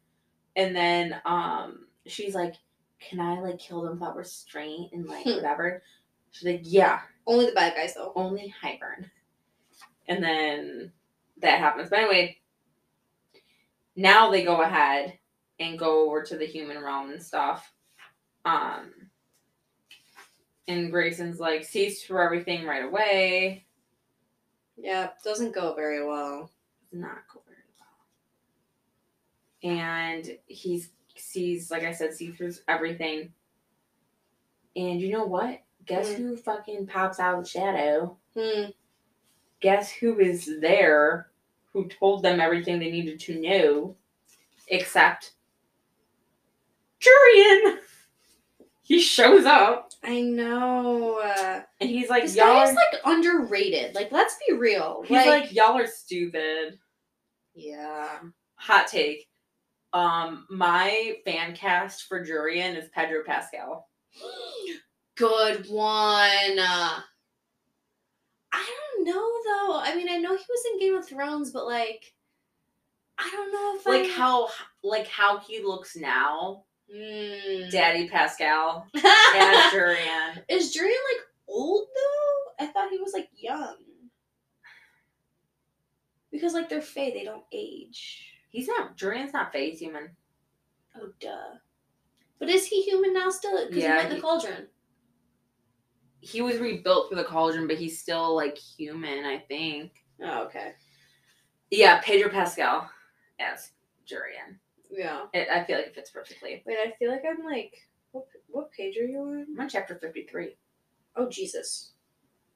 And 0.57 0.75
then 0.75 1.15
um, 1.25 1.87
she's 2.07 2.35
like, 2.35 2.55
Can 2.99 3.21
I 3.21 3.39
like 3.39 3.61
kill 3.61 3.83
them 3.83 4.01
without 4.01 4.17
restraint 4.17 4.93
and 4.93 5.07
like 5.07 5.23
Hmm. 5.23 5.35
whatever? 5.37 5.81
She's 6.33 6.45
like, 6.49 6.63
Yeah, 6.65 6.99
only 7.25 7.47
the 7.47 7.53
bad 7.53 7.77
guys 7.77 7.95
though 7.95 8.13
only 8.17 8.53
Hybern. 8.61 9.09
And 10.09 10.21
then 10.23 10.91
that 11.41 11.61
happens. 11.61 11.89
But 11.89 12.01
anyway, 12.01 12.37
now 13.99 14.31
they 14.31 14.45
go 14.45 14.63
ahead 14.63 15.19
and 15.59 15.77
go 15.79 16.07
over 16.07 16.23
to 16.23 16.37
the 16.39 16.47
human 16.47 16.81
realm 16.83 17.11
and 17.11 17.21
stuff. 17.23 17.73
Um, 18.45 18.93
and 20.69 20.93
Graysen's 20.93 21.41
like, 21.41 21.65
sees 21.65 22.05
through 22.05 22.23
everything 22.23 22.65
right 22.65 22.85
away. 22.85 23.67
yeah 24.77 25.11
doesn't 25.25 25.53
go 25.55 25.75
very 25.75 26.07
well 26.07 26.49
not 26.93 27.23
go 27.33 27.43
very 27.47 27.59
well. 29.63 29.75
And 29.75 30.39
he 30.47 30.85
sees, 31.17 31.71
like 31.71 31.83
I 31.83 31.93
said, 31.93 32.15
see 32.15 32.31
through 32.31 32.55
everything. 32.69 33.33
And 34.77 35.01
you 35.01 35.11
know 35.13 35.25
what? 35.27 35.61
Guess 35.87 36.15
Hmm. 36.15 36.23
who 36.23 36.37
fucking 36.37 36.87
pops 36.87 37.19
out 37.19 37.39
of 37.39 37.45
the 37.45 37.51
shadow? 37.51 38.17
hmm 38.37 38.67
guess 39.61 39.91
who 39.91 40.21
is 40.21 40.61
there 40.61 41.28
who 41.73 41.89
told 41.89 42.23
them 42.23 42.41
everything 42.41 42.79
they 42.79 42.91
needed 42.91 43.21
to 43.21 43.41
know 43.41 43.97
except 44.69 45.33
Jurian. 47.01 47.79
He 48.83 49.01
shows 49.01 49.45
up. 49.45 49.93
I 50.03 50.23
know. 50.23 51.21
And 51.81 51.91
he's 51.91 52.09
like 52.09 52.23
this 52.23 52.37
y'all 52.37 52.47
guy 52.47 52.65
are, 52.65 52.71
is 52.71 52.75
like 52.75 53.01
underrated. 53.05 53.95
Like 53.95 54.11
let's 54.11 54.37
be 54.47 54.55
real. 54.55 55.03
He's 55.05 55.27
like, 55.27 55.53
y'all 55.53 55.77
are 55.77 55.87
stupid. 55.87 56.79
Yeah. 57.55 58.19
Hot 58.55 58.87
take. 58.87 59.29
Um 59.93 60.47
my 60.51 61.17
fan 61.25 61.55
cast 61.55 62.05
for 62.05 62.25
Jurian 62.25 62.77
is 62.77 62.89
Pedro 62.89 63.23
Pascal. 63.27 63.89
Good 65.17 65.69
one. 65.69 66.59
Uh, 66.59 67.01
I 68.53 68.65
don't 68.88 68.88
know 69.09 69.33
though. 69.45 69.81
I 69.81 69.95
mean, 69.97 70.09
I 70.09 70.17
know 70.17 70.37
he 70.37 70.45
was 70.49 70.65
in 70.73 70.79
Game 70.81 70.97
of 70.97 71.09
Thrones, 71.09 71.51
but 71.51 71.67
like, 71.67 72.13
I 73.19 73.29
don't 73.33 73.53
know 73.53 73.77
if 73.77 73.87
like 73.87 74.05
I... 74.11 74.15
how 74.17 74.49
like 74.83 75.07
how 75.09 75.39
he 75.39 75.63
looks 75.63 75.97
now 75.97 76.65
Mm. 76.91 77.71
Daddy 77.71 78.09
Pascal 78.09 78.87
as 78.97 79.73
Jurian 79.75 80.43
Is 80.49 80.75
Jurian 80.75 80.87
like 81.13 81.23
old 81.47 81.87
though? 81.95 82.65
I 82.65 82.67
thought 82.73 82.89
he 82.91 82.97
was 82.97 83.13
like 83.13 83.29
young. 83.37 83.77
Because 86.31 86.55
like 86.55 86.71
they're 86.71 86.81
Fae, 86.81 87.11
they 87.11 87.25
don't 87.25 87.45
age. 87.53 88.25
he's 88.49 88.69
not 88.69 88.97
Jurian's 88.97 89.35
not 89.35 89.53
phase 89.53 89.79
human 89.81 90.11
Oh 90.97 91.11
duh. 91.21 91.59
But 92.39 92.49
is 92.49 92.67
he 92.67 92.83
human 92.83 93.13
now 93.13 93.29
still? 93.31 93.67
Because 93.67 93.83
Yeah, 93.83 93.91
he 93.91 93.97
went 93.97 94.07
in 94.07 94.11
he- 94.13 94.17
the 94.17 94.23
cauldron. 94.23 94.67
He 96.21 96.43
was 96.43 96.59
rebuilt 96.59 97.09
through 97.09 97.19
the 97.19 97.25
cauldron, 97.25 97.67
but 97.67 97.79
he's 97.79 98.01
still 98.01 98.35
like 98.35 98.57
human, 98.57 99.25
I 99.25 99.39
think. 99.49 99.93
Oh, 100.23 100.45
okay. 100.45 100.73
Yeah, 101.71 102.01
Pedro 102.01 102.31
Pascal 102.31 102.89
as 103.39 103.71
Jurian. 104.07 104.57
Yeah. 104.91 105.27
It, 105.33 105.49
I 105.53 105.65
feel 105.65 105.77
like 105.77 105.87
it 105.87 105.95
fits 105.95 106.11
perfectly. 106.11 106.63
Wait, 106.67 106.79
I 106.79 106.93
feel 106.99 107.11
like 107.11 107.23
I'm 107.29 107.45
like, 107.45 107.75
what, 108.13 108.27
what 108.49 108.73
page 108.73 108.97
are 108.97 109.05
you 109.05 109.21
on? 109.21 109.47
I'm 109.53 109.61
on 109.61 109.69
chapter 109.69 109.95
53. 109.97 110.57
Oh, 111.17 111.29
Jesus. 111.29 111.93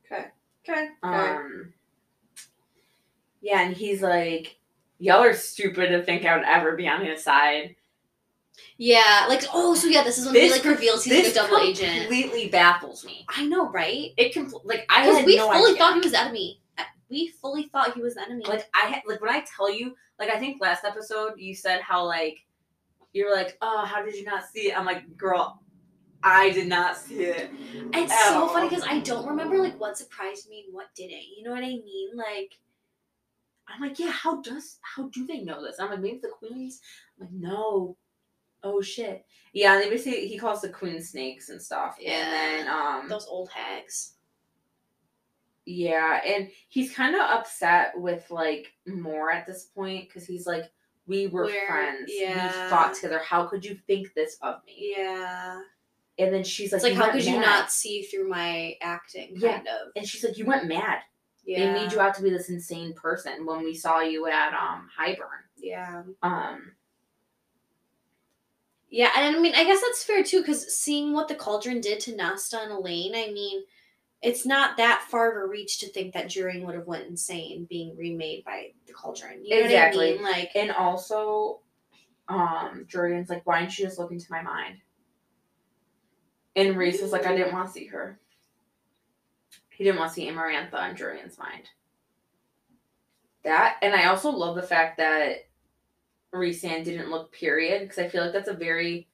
Okay. 0.07 0.27
Okay. 0.69 0.89
Okay. 1.05 1.31
Um, 1.31 1.73
yeah, 3.41 3.61
and 3.63 3.77
he's 3.77 4.03
like, 4.03 4.59
Y'all 5.03 5.25
are 5.25 5.35
stupid 5.35 5.89
to 5.89 6.05
think 6.05 6.25
I 6.25 6.37
would 6.37 6.47
ever 6.47 6.77
be 6.77 6.87
on 6.87 7.05
his 7.05 7.25
side. 7.25 7.75
Yeah, 8.79 9.27
like 9.29 9.43
oh, 9.53 9.75
so 9.75 9.87
yeah, 9.89 10.03
this 10.03 10.19
is 10.19 10.27
when 10.27 10.35
he 10.35 10.51
like 10.51 10.65
reveals 10.65 11.05
he's 11.05 11.29
a 11.31 11.35
double 11.35 11.59
agent. 11.59 12.01
completely 12.03 12.49
baffles 12.49 13.05
me. 13.05 13.25
I 13.29 13.47
know, 13.47 13.71
right? 13.71 14.11
It 14.17 14.35
compl- 14.35 14.65
like 14.65 14.85
I 14.91 15.07
Because 15.07 15.25
we 15.25 15.37
no 15.37 15.51
fully 15.53 15.71
idea. 15.73 15.79
thought 15.79 15.95
he 15.95 16.01
was 16.01 16.13
the 16.13 16.21
enemy. 16.21 16.61
Uh, 16.79 16.83
We 17.09 17.29
fully 17.41 17.65
thought 17.65 17.95
he 17.95 18.03
was 18.03 18.15
the 18.15 18.23
enemy. 18.23 18.45
like 18.47 18.69
I 18.75 18.87
had 18.87 19.03
like 19.07 19.21
when 19.21 19.31
I 19.31 19.45
tell 19.57 19.71
you 19.73 19.95
like 20.19 20.31
I 20.31 20.39
think 20.39 20.61
last 20.61 20.85
episode 20.85 21.35
you 21.37 21.55
said 21.55 21.81
how 21.81 22.05
like 22.05 22.39
you 23.13 23.27
were 23.27 23.35
like 23.35 23.57
oh 23.63 23.85
how 23.85 24.03
did 24.05 24.15
you 24.15 24.25
not 24.25 24.45
see 24.49 24.69
it 24.71 24.79
I'm 24.79 24.87
like 24.87 25.17
girl 25.17 25.61
I 26.25 26.51
did 26.51 26.69
not 26.69 26.97
see 26.97 27.25
it 27.25 27.51
it's 27.93 28.25
so 28.29 28.43
all. 28.43 28.49
funny 28.49 28.69
because 28.69 28.85
I 28.89 29.01
don't 29.01 29.27
remember 29.27 29.59
like 29.59 29.79
what 29.81 29.99
surprised 29.99 30.49
me 30.49 30.65
and 30.67 30.75
what 30.75 30.87
didn't. 30.97 31.25
You 31.37 31.43
know 31.45 31.51
what 31.51 31.65
I 31.65 31.71
mean? 31.85 32.11
Like, 32.15 32.59
I'm 33.69 33.81
like 33.81 33.99
yeah 33.99 34.11
how 34.11 34.41
does 34.41 34.79
how 34.83 35.09
do 35.09 35.27
they 35.27 35.41
know 35.41 35.63
this 35.63 35.77
I'm 35.81 35.91
like 35.91 36.01
maybe 36.01 36.21
the 36.23 36.29
queens 36.29 36.81
I'm 37.21 37.27
like 37.27 37.33
no 37.33 37.97
oh 38.65 38.81
shit 38.81 39.25
yeah 39.53 39.75
and 39.75 39.83
they 39.83 39.91
basically 39.91 40.27
he 40.29 40.39
calls 40.39 40.61
the 40.63 40.69
queen 40.69 41.01
snakes 41.03 41.49
and 41.49 41.61
stuff 41.61 41.97
Yeah. 42.01 42.13
and 42.13 42.33
then 42.33 42.69
um 42.75 43.09
those 43.09 43.27
old 43.27 43.51
hags. 43.51 44.15
Yeah, 45.65 46.21
and 46.27 46.49
he's 46.69 46.93
kind 46.93 47.15
of 47.15 47.21
upset 47.21 47.93
with 47.95 48.29
like 48.31 48.73
Mor 48.85 49.31
at 49.31 49.47
this 49.47 49.67
point 49.67 50.09
because 50.09 50.27
he's 50.27 50.45
like, 50.45 50.65
we 51.07 51.29
were 51.29 51.45
We're- 51.45 51.67
friends. 51.69 52.11
yeah. 52.13 52.65
We 52.65 52.71
fought 52.71 52.95
together. 52.95 53.21
How 53.21 53.47
could 53.47 53.65
you 53.65 53.77
think 53.87 54.13
this 54.15 54.37
of 54.43 54.57
me? 54.67 54.95
Yeah. 54.97 55.61
And 56.19 56.35
then 56.35 56.43
she's 56.43 56.73
like, 56.73 56.83
like, 56.83 56.95
how 56.95 57.11
could 57.13 57.25
you 57.25 57.39
not 57.41 57.71
see 57.71 58.03
through 58.03 58.29
my 58.29 58.75
acting? 58.83 59.35
Yeah. 59.37 59.59
Of. 59.61 59.93
And 59.95 60.07
she's 60.07 60.25
like, 60.25 60.37
you 60.37 60.47
went 60.47 60.67
mad. 60.67 60.99
Yeah. 61.45 61.73
They 61.73 61.81
made 61.85 61.93
you 61.93 62.01
out 62.01 62.15
to 62.17 62.23
be 62.23 62.31
this 62.31 62.51
insane 62.51 62.93
person 62.95 63.47
when 63.47 63.63
we 63.63 63.75
saw 63.75 64.01
you 64.01 64.27
at 64.27 64.53
um 64.55 64.89
Hybern. 65.01 65.47
Yeah. 65.57 66.03
Um, 66.25 66.73
Yeah, 68.95 69.11
and 69.17 69.35
I 69.35 69.39
mean, 69.41 69.55
I 69.55 69.65
guess 69.65 69.81
that's 69.81 70.05
fair 70.05 70.23
too, 70.23 70.43
because 70.43 70.77
seeing 70.77 71.15
what 71.15 71.27
the 71.27 71.35
cauldron 71.35 71.81
did 71.81 71.99
to 72.01 72.15
Nesta 72.15 72.61
and 72.61 72.71
Elain, 72.71 73.15
I 73.15 73.33
mean, 73.33 73.63
it's 74.21 74.45
not 74.45 74.77
that 74.77 75.07
far 75.09 75.31
of 75.31 75.43
a 75.43 75.51
reach 75.51 75.79
to 75.79 75.89
think 75.89 76.13
that 76.13 76.27
Jurian 76.27 76.67
would 76.67 76.75
have 76.75 76.87
went 76.87 77.07
insane 77.07 77.67
being 77.71 77.97
remade 77.97 78.45
by 78.45 78.73
the 78.87 78.93
cauldron. 78.93 79.47
You 79.47 79.61
know 79.61 79.65
Exactly. 79.65 80.11
what 80.11 80.21
I 80.21 80.23
mean? 80.23 80.23
Like, 80.23 80.51
and 80.55 80.71
also, 80.73 81.61
um, 82.29 82.87
Jurian's 82.87 83.31
like, 83.31 83.47
why 83.47 83.61
didn't 83.61 83.79
you 83.79 83.87
just 83.87 83.99
look 83.99 84.13
into 84.13 84.31
my 84.31 84.43
mind? 84.43 84.77
And 86.55 86.77
Rhys 86.77 87.01
was 87.01 87.13
like, 87.13 87.25
I 87.25 87.35
didn't 87.35 87.55
want 87.55 87.69
to 87.69 87.73
see 87.73 87.87
her. 87.87 88.21
He 89.71 89.85
didn't 89.85 90.01
want 90.01 90.11
to 90.11 90.15
see 90.15 90.29
Amarantha 90.29 90.91
in 90.91 90.97
Jurian's 90.97 91.39
mind. 91.39 91.71
That, 93.43 93.79
and 93.81 93.95
I 93.95 94.05
also 94.09 94.31
love 94.31 94.55
the 94.55 94.63
fact 94.63 94.99
that 94.99 95.47
Rhysand 96.35 96.85
didn't 96.85 97.11
look 97.11 97.33
period, 97.33 97.83
because 97.83 97.99
I 97.99 98.09
feel 98.09 98.23
like 98.25 98.33
that's 98.33 98.49
a 98.49 98.55
very, 98.55 99.09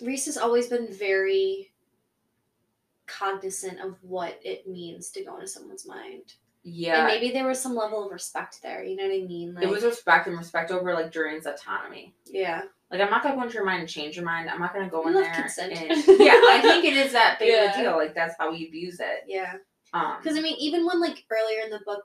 Rhys 0.00 0.26
has 0.26 0.36
always 0.36 0.68
been 0.68 0.92
very 0.92 1.72
cognizant 3.06 3.80
of 3.80 3.96
what 4.02 4.38
it 4.42 4.66
means 4.68 5.10
to 5.10 5.24
go 5.24 5.34
into 5.36 5.46
someone's 5.48 5.86
mind. 5.86 6.34
yeah, 6.62 6.98
And 6.98 7.06
maybe 7.06 7.32
there 7.32 7.46
was 7.46 7.60
some 7.60 7.74
level 7.74 8.04
of 8.06 8.12
respect 8.12 8.60
there. 8.62 8.82
You 8.84 8.96
know 8.96 9.04
what 9.04 9.14
I 9.22 9.26
mean? 9.26 9.54
Like, 9.54 9.64
it 9.64 9.70
was 9.70 9.84
respect 9.84 10.26
and 10.28 10.38
respect 10.38 10.70
over 10.70 10.94
like 10.94 11.12
Jurian's 11.12 11.46
autonomy. 11.46 12.14
yeah. 12.26 12.62
Like 12.90 13.00
I'm 13.00 13.08
not 13.08 13.22
gonna 13.22 13.36
go 13.36 13.42
into 13.44 13.54
your 13.54 13.64
mind 13.64 13.80
and 13.80 13.88
change 13.88 14.16
your 14.16 14.24
mind. 14.26 14.50
I'm 14.50 14.60
not 14.60 14.74
gonna 14.74 14.90
go 14.90 15.08
in 15.08 15.14
there. 15.14 15.32
consent. 15.32 15.72
And, 15.72 15.88
yeah, 16.20 16.34
I 16.34 16.58
think 16.62 16.84
it 16.84 16.92
is 16.92 17.12
that 17.12 17.38
big 17.38 17.54
of 17.70 17.74
a 17.74 17.82
deal. 17.82 17.96
Like 17.96 18.14
that's 18.14 18.34
how 18.38 18.50
we 18.52 18.68
abuse 18.68 19.00
it. 19.00 19.24
Yeah. 19.26 19.54
Um, 19.94 20.16
Because 20.22 20.36
I 20.36 20.42
mean, 20.42 20.56
even 20.58 20.84
when 20.84 21.00
like 21.00 21.24
earlier 21.30 21.60
in 21.64 21.70
the 21.70 21.80
book, 21.86 22.04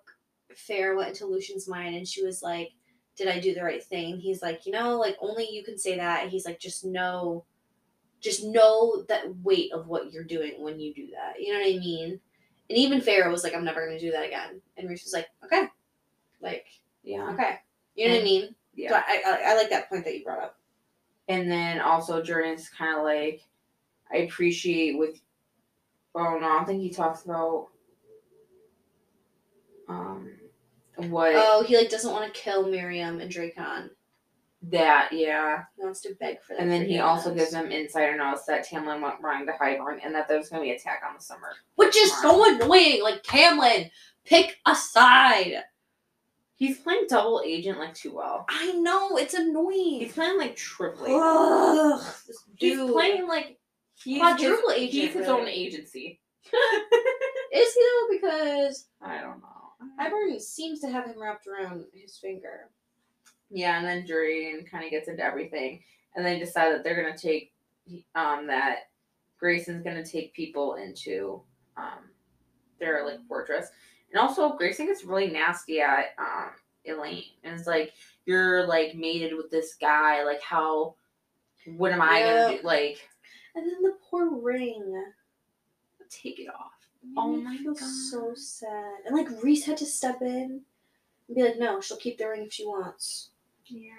Feyre 0.55 0.95
went 0.95 1.09
into 1.09 1.25
Lucien's 1.25 1.67
mind 1.67 1.93
and 1.97 2.07
she 2.07 2.23
was 2.23 2.41
like, 2.41 2.69
"Did 3.17 3.27
I 3.27 3.39
do 3.39 3.53
the 3.53 3.63
right 3.63 3.83
thing?" 3.83 4.17
He's 4.19 4.41
like, 4.41 4.65
"You 4.65 4.71
know, 4.71 4.97
like 4.97 5.17
only 5.19 5.49
you 5.49 5.63
can 5.63 5.77
say 5.77 5.97
that." 5.97 6.29
He's 6.29 6.45
like, 6.45 6.59
"Just 6.59 6.85
know, 6.85 7.43
just 8.21 8.43
know 8.43 9.03
that 9.09 9.35
weight 9.43 9.71
of 9.73 9.87
what 9.87 10.11
you're 10.11 10.23
doing 10.23 10.61
when 10.61 10.79
you 10.79 10.93
do 10.93 11.07
that." 11.11 11.41
You 11.41 11.53
know 11.53 11.59
what 11.59 11.75
I 11.75 11.79
mean? 11.79 12.19
And 12.69 12.77
even 12.77 13.01
Feyre 13.01 13.31
was 13.31 13.43
like, 13.43 13.53
"I'm 13.55 13.65
never 13.65 13.85
gonna 13.85 13.99
do 13.99 14.11
that 14.11 14.25
again." 14.25 14.61
And 14.77 14.89
Rhys 14.89 15.03
was 15.03 15.13
like, 15.13 15.27
"Okay, 15.43 15.67
like 16.41 16.67
yeah. 17.03 17.31
okay." 17.31 17.59
You 17.95 18.07
know 18.07 18.13
what 18.13 18.21
I 18.21 18.23
mean? 18.23 18.55
Yeah. 18.75 18.89
So 18.89 18.95
I, 18.95 19.21
I 19.25 19.51
I 19.51 19.55
like 19.55 19.69
that 19.71 19.89
point 19.89 20.05
that 20.05 20.15
you 20.15 20.23
brought 20.23 20.43
up. 20.43 20.59
And 21.27 21.51
then 21.51 21.81
also 21.81 22.21
Jurian's 22.21 22.69
kind 22.69 22.97
of 22.97 23.03
like, 23.03 23.41
I 24.11 24.17
appreciate 24.17 24.97
with. 24.97 25.19
Oh 26.15 26.37
no, 26.39 26.47
I 26.47 26.57
don't 26.57 26.65
think 26.65 26.81
he 26.81 26.89
talks 26.89 27.23
about. 27.25 27.67
Um, 29.89 30.31
what 30.97 31.33
Oh, 31.35 31.63
he 31.63 31.77
like 31.77 31.89
doesn't 31.89 32.11
want 32.11 32.33
to 32.33 32.39
kill 32.39 32.67
Miryam 32.67 33.19
and 33.21 33.31
Drakon. 33.31 33.89
that 34.63 35.09
yeah, 35.11 35.63
He 35.77 35.83
wants 35.83 36.01
to 36.01 36.15
beg 36.19 36.41
for 36.41 36.53
that. 36.53 36.61
and 36.61 36.71
then 36.71 36.85
he 36.85 36.99
also 36.99 37.33
gives 37.33 37.51
them 37.51 37.71
insider 37.71 38.17
knowledge 38.17 38.41
that 38.47 38.67
Tamlin 38.67 39.01
went 39.01 39.21
wrong 39.21 39.45
to 39.45 39.53
Hybern 39.53 39.99
and 40.03 40.13
that 40.15 40.27
there's 40.27 40.49
gonna 40.49 40.63
be 40.63 40.71
attack 40.71 41.03
on 41.07 41.15
the 41.15 41.21
summer. 41.23 41.53
which 41.75 41.95
is 41.95 42.11
so 42.21 42.53
annoying. 42.55 43.01
Like 43.03 43.23
Tamlin, 43.23 43.89
pick 44.25 44.57
a 44.65 44.75
side. 44.75 45.63
He's 46.55 46.79
playing 46.79 47.05
double 47.07 47.43
agent 47.45 47.77
like 47.77 47.93
too 47.93 48.15
well. 48.15 48.45
I 48.49 48.71
know 48.71 49.15
it's 49.17 49.35
annoying. 49.35 49.99
He's 49.99 50.13
playing 50.13 50.39
like 50.39 50.55
triple 50.55 51.05
agent. 51.05 51.21
Ugh, 51.23 52.13
He's 52.55 52.77
dude. 52.77 52.91
playing 52.93 53.27
like 53.27 53.59
he's 53.93 54.19
Quadruple 54.19 54.69
his, 54.71 54.77
agent, 54.79 54.91
He's 54.93 55.13
his 55.13 55.27
really. 55.27 55.41
own 55.41 55.47
agency. 55.47 56.19
Is 57.53 57.73
he 57.73 57.81
though? 57.81 58.07
Because 58.09 58.87
I 59.01 59.21
don't 59.21 59.39
know. 59.39 59.56
Hybern 59.99 60.39
seems 60.41 60.79
to 60.81 60.89
have 60.89 61.05
him 61.05 61.21
wrapped 61.21 61.47
around 61.47 61.85
his 61.93 62.17
finger. 62.17 62.69
Yeah, 63.49 63.77
and 63.77 63.87
then 63.87 64.05
Jurian 64.05 64.69
kind 64.69 64.83
of 64.83 64.91
gets 64.91 65.07
into 65.07 65.23
everything, 65.23 65.81
and 66.15 66.25
they 66.25 66.39
decide 66.39 66.73
that 66.73 66.83
they're 66.83 67.01
gonna 67.01 67.17
take, 67.17 67.53
um, 68.15 68.47
that 68.47 68.89
Graysen's 69.41 69.83
gonna 69.83 70.05
take 70.05 70.33
people 70.33 70.75
into, 70.75 71.41
um, 71.77 72.09
their 72.79 73.05
like 73.05 73.25
fortress, 73.27 73.69
and 74.11 74.19
also 74.19 74.57
Graysen 74.57 74.85
gets 74.87 75.03
really 75.03 75.27
nasty 75.27 75.79
at 75.81 76.13
um 76.17 76.51
Elain, 76.85 77.23
and 77.43 77.57
it's 77.57 77.67
like 77.67 77.93
you're 78.25 78.65
like 78.67 78.95
mated 78.95 79.35
with 79.35 79.49
this 79.49 79.75
guy, 79.75 80.23
like 80.23 80.41
how, 80.41 80.95
what 81.77 81.91
am 81.91 82.01
I 82.01 82.19
Yeah. 82.19 82.47
gonna 82.47 82.61
do? 82.61 82.67
Like, 82.67 83.09
And 83.55 83.65
then 83.67 83.81
the 83.81 83.97
poor 84.09 84.29
ring. 84.29 85.13
take 86.09 86.39
it 86.39 86.47
off. 86.47 86.76
Oh 87.15 87.35
my 87.37 87.57
feel 87.57 87.73
God. 87.73 87.89
so 88.11 88.33
sad. 88.35 88.99
And 89.05 89.15
like 89.15 89.27
Rhys 89.43 89.65
had 89.65 89.77
to 89.77 89.85
step 89.85 90.21
in 90.21 90.61
and 91.27 91.35
be 91.35 91.43
like, 91.43 91.57
"No, 91.59 91.79
she'll 91.81 91.97
keep 91.97 92.17
the 92.17 92.27
ring 92.27 92.43
if 92.43 92.53
she 92.53 92.65
wants." 92.65 93.29
Yeah. 93.65 93.91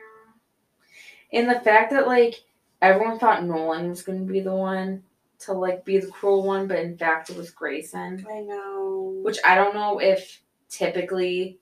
And 1.33 1.49
the 1.49 1.61
fact 1.61 1.91
that 1.93 2.07
like 2.07 2.45
everyone 2.81 3.19
thought 3.19 3.45
Nolan 3.45 3.89
was 3.91 4.03
gonna 4.03 4.21
be 4.21 4.41
the 4.41 4.55
one 4.55 5.03
to 5.41 5.53
like 5.53 5.85
be 5.85 5.99
the 5.99 6.09
cruel 6.09 6.43
one, 6.43 6.67
but 6.67 6.79
in 6.81 6.97
fact 6.97 7.31
it 7.31 7.37
was 7.37 7.51
Graysen. 7.53 8.25
I 8.31 8.41
know. 8.41 9.21
Which 9.23 9.39
I 9.45 9.55
don't 9.55 9.75
know 9.75 9.99
if 10.01 10.43
typically 10.69 11.59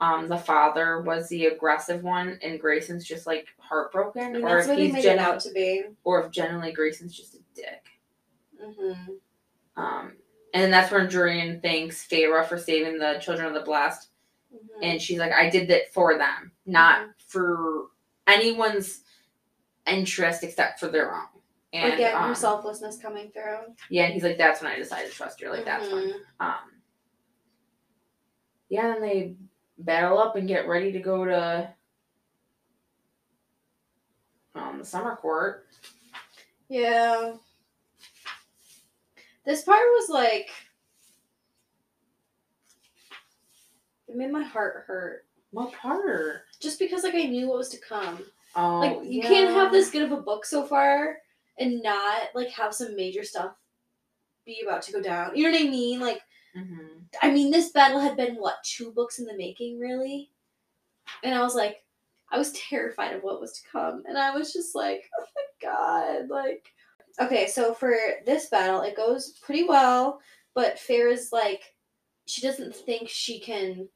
um 0.00 0.28
the 0.28 0.36
father 0.38 1.00
was 1.00 1.28
the 1.28 1.46
aggressive 1.46 2.02
one 2.02 2.38
and 2.42 2.60
Graysen's 2.60 3.04
just 3.06 3.26
like 3.26 3.46
I 3.60 3.66
heartbroken, 3.66 4.34
mean, 4.34 4.44
or 4.44 4.58
if 4.58 4.66
he's 4.76 5.02
gen- 5.02 5.18
out 5.18 5.40
to 5.40 5.52
be. 5.52 5.84
or 6.04 6.24
if 6.24 6.30
generally 6.30 6.72
Graysen's 6.72 7.16
just 7.16 7.34
a 7.34 7.38
dick. 7.54 7.84
Mm-hmm. 8.62 9.12
Um 9.82 10.12
and 10.62 10.72
that's 10.72 10.90
when 10.90 11.06
Jurian 11.08 11.60
thanks 11.60 12.06
Feyre 12.06 12.46
for 12.46 12.58
saving 12.58 12.98
the 12.98 13.18
children 13.20 13.46
of 13.46 13.54
the 13.54 13.60
blessed. 13.60 14.08
Mm-hmm. 14.54 14.84
And 14.84 15.02
she's 15.02 15.18
like, 15.18 15.32
I 15.32 15.50
did 15.50 15.68
that 15.68 15.92
for 15.92 16.16
them, 16.16 16.52
not 16.64 17.08
for 17.26 17.88
anyone's 18.26 19.02
interest 19.86 20.42
except 20.42 20.80
for 20.80 20.88
their 20.88 21.14
own. 21.14 21.26
And 21.72 22.00
her 22.00 22.16
um, 22.16 22.34
selflessness 22.34 22.96
coming 22.96 23.30
through. 23.32 23.74
yeah, 23.90 24.04
and 24.04 24.14
he's 24.14 24.22
like, 24.22 24.38
that's 24.38 24.62
when 24.62 24.72
I 24.72 24.76
decided 24.76 25.10
to 25.10 25.16
trust 25.16 25.40
you. 25.40 25.50
Like 25.50 25.66
that's 25.66 25.90
when. 25.92 26.08
Mhm. 26.08 26.14
Um, 26.40 26.54
yeah, 28.70 28.94
and 28.94 29.02
they 29.04 29.34
battle 29.78 30.18
up 30.18 30.36
and 30.36 30.48
get 30.48 30.66
ready 30.66 30.90
to 30.92 31.00
go 31.00 31.24
to 31.26 31.68
um, 34.54 34.78
the 34.78 34.84
summer 34.84 35.16
court. 35.16 35.66
Yeah. 36.68 37.34
This 39.46 39.62
part 39.62 39.78
was 39.94 40.08
like 40.08 40.50
it 44.08 44.16
made 44.16 44.30
my 44.32 44.42
heart 44.42 44.84
hurt. 44.86 45.24
What 45.50 45.72
part? 45.72 46.42
Just 46.60 46.78
because 46.78 47.02
like 47.04 47.14
I 47.14 47.24
knew 47.24 47.48
what 47.48 47.58
was 47.58 47.68
to 47.70 47.78
come. 47.78 48.18
Oh, 48.54 48.80
Like 48.80 48.98
you 49.04 49.22
can't 49.22 49.50
have 49.50 49.72
this 49.72 49.90
good 49.90 50.02
of 50.02 50.12
a 50.12 50.20
book 50.20 50.44
so 50.44 50.64
far 50.64 51.18
and 51.58 51.82
not 51.82 52.22
like 52.34 52.48
have 52.50 52.74
some 52.74 52.96
major 52.96 53.22
stuff 53.24 53.52
be 54.44 54.62
about 54.66 54.82
to 54.82 54.92
go 54.92 55.02
down. 55.02 55.34
You 55.36 55.44
know 55.44 55.50
what 55.50 55.66
I 55.66 55.70
mean? 55.70 56.00
Like 56.00 56.20
Mhm. 56.56 57.04
I 57.22 57.30
mean 57.30 57.50
this 57.50 57.70
battle 57.70 58.00
had 58.00 58.16
been 58.16 58.36
what, 58.36 58.56
two 58.64 58.92
books 58.92 59.18
in 59.18 59.26
the 59.26 59.36
making, 59.36 59.78
really? 59.78 60.30
And 61.22 61.34
I 61.34 61.42
was 61.42 61.54
like 61.54 61.84
I 62.30 62.38
was 62.38 62.52
terrified 62.52 63.14
of 63.14 63.22
what 63.22 63.40
was 63.40 63.52
to 63.60 63.68
come. 63.70 64.02
And 64.08 64.18
I 64.18 64.34
was 64.36 64.52
just 64.52 64.74
like, 64.74 65.08
oh 65.18 65.24
my 65.36 65.68
god, 65.68 66.28
like 66.28 66.72
Okay, 67.20 67.46
so 67.46 67.72
for 67.72 67.96
this 68.26 68.48
battle, 68.48 68.82
it 68.82 68.96
goes 68.96 69.38
pretty 69.42 69.64
well, 69.64 70.20
but 70.54 70.76
Feyre 70.76 71.12
is 71.12 71.30
like 71.32 71.74
she 72.26 72.40
doesn't 72.42 72.74
think 72.74 73.08
she 73.08 73.38
can 73.38 73.88